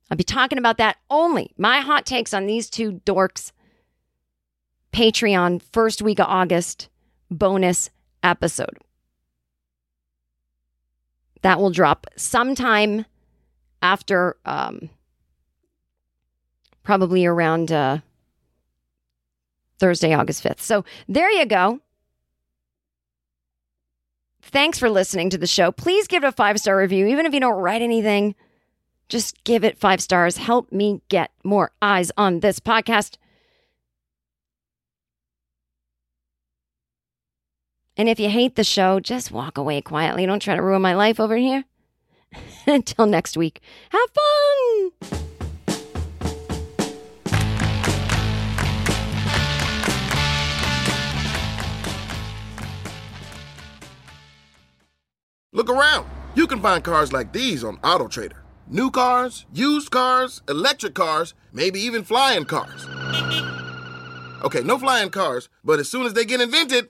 I'll 0.09 0.17
be 0.17 0.23
talking 0.23 0.57
about 0.57 0.77
that 0.77 0.97
only. 1.09 1.51
My 1.57 1.79
hot 1.79 2.05
takes 2.05 2.33
on 2.33 2.45
these 2.45 2.69
two 2.69 3.01
dorks. 3.05 3.51
Patreon, 4.93 5.61
first 5.71 6.01
week 6.01 6.19
of 6.19 6.27
August, 6.27 6.87
bonus 7.31 7.89
episode. 8.21 8.77
That 11.43 11.59
will 11.59 11.69
drop 11.71 12.07
sometime 12.15 13.05
after, 13.81 14.37
um, 14.45 14.89
probably 16.83 17.25
around 17.25 17.71
uh, 17.71 17.99
Thursday, 19.77 20.13
August 20.13 20.43
5th. 20.43 20.61
So 20.61 20.83
there 21.07 21.29
you 21.29 21.45
go. 21.45 21.79
Thanks 24.41 24.77
for 24.77 24.89
listening 24.89 25.29
to 25.31 25.37
the 25.37 25.47
show. 25.47 25.71
Please 25.71 26.07
give 26.07 26.23
it 26.23 26.27
a 26.27 26.31
five 26.31 26.59
star 26.59 26.77
review, 26.77 27.07
even 27.07 27.25
if 27.25 27.33
you 27.33 27.39
don't 27.39 27.59
write 27.59 27.81
anything. 27.81 28.35
Just 29.09 29.43
give 29.43 29.63
it 29.63 29.77
five 29.77 30.01
stars. 30.01 30.37
Help 30.37 30.71
me 30.71 31.01
get 31.07 31.31
more 31.43 31.71
eyes 31.81 32.11
on 32.17 32.39
this 32.39 32.59
podcast. 32.59 33.17
And 37.95 38.09
if 38.09 38.19
you 38.19 38.29
hate 38.29 38.55
the 38.55 38.63
show, 38.63 38.99
just 38.99 39.31
walk 39.31 39.57
away 39.57 39.81
quietly. 39.81 40.25
Don't 40.25 40.41
try 40.41 40.55
to 40.55 40.63
ruin 40.63 40.81
my 40.81 40.95
life 40.95 41.19
over 41.19 41.37
here. 41.37 41.65
Until 42.67 43.05
next 43.05 43.37
week, 43.37 43.61
have 43.89 44.09
fun! 44.09 45.19
Look 55.51 55.69
around. 55.69 56.07
You 56.33 56.47
can 56.47 56.61
find 56.61 56.83
cars 56.83 57.13
like 57.13 57.31
these 57.31 57.63
on 57.63 57.77
AutoTrader. 57.77 58.37
New 58.67 58.89
cars, 58.89 59.45
used 59.53 59.91
cars, 59.91 60.41
electric 60.49 60.95
cars, 60.95 61.35
maybe 61.51 61.79
even 61.79 62.03
flying 62.03 62.45
cars. 62.45 62.87
Okay, 64.43 64.61
no 64.63 64.79
flying 64.79 65.11
cars, 65.11 65.47
but 65.63 65.79
as 65.79 65.91
soon 65.91 66.07
as 66.07 66.13
they 66.13 66.25
get 66.25 66.41
invented, 66.41 66.89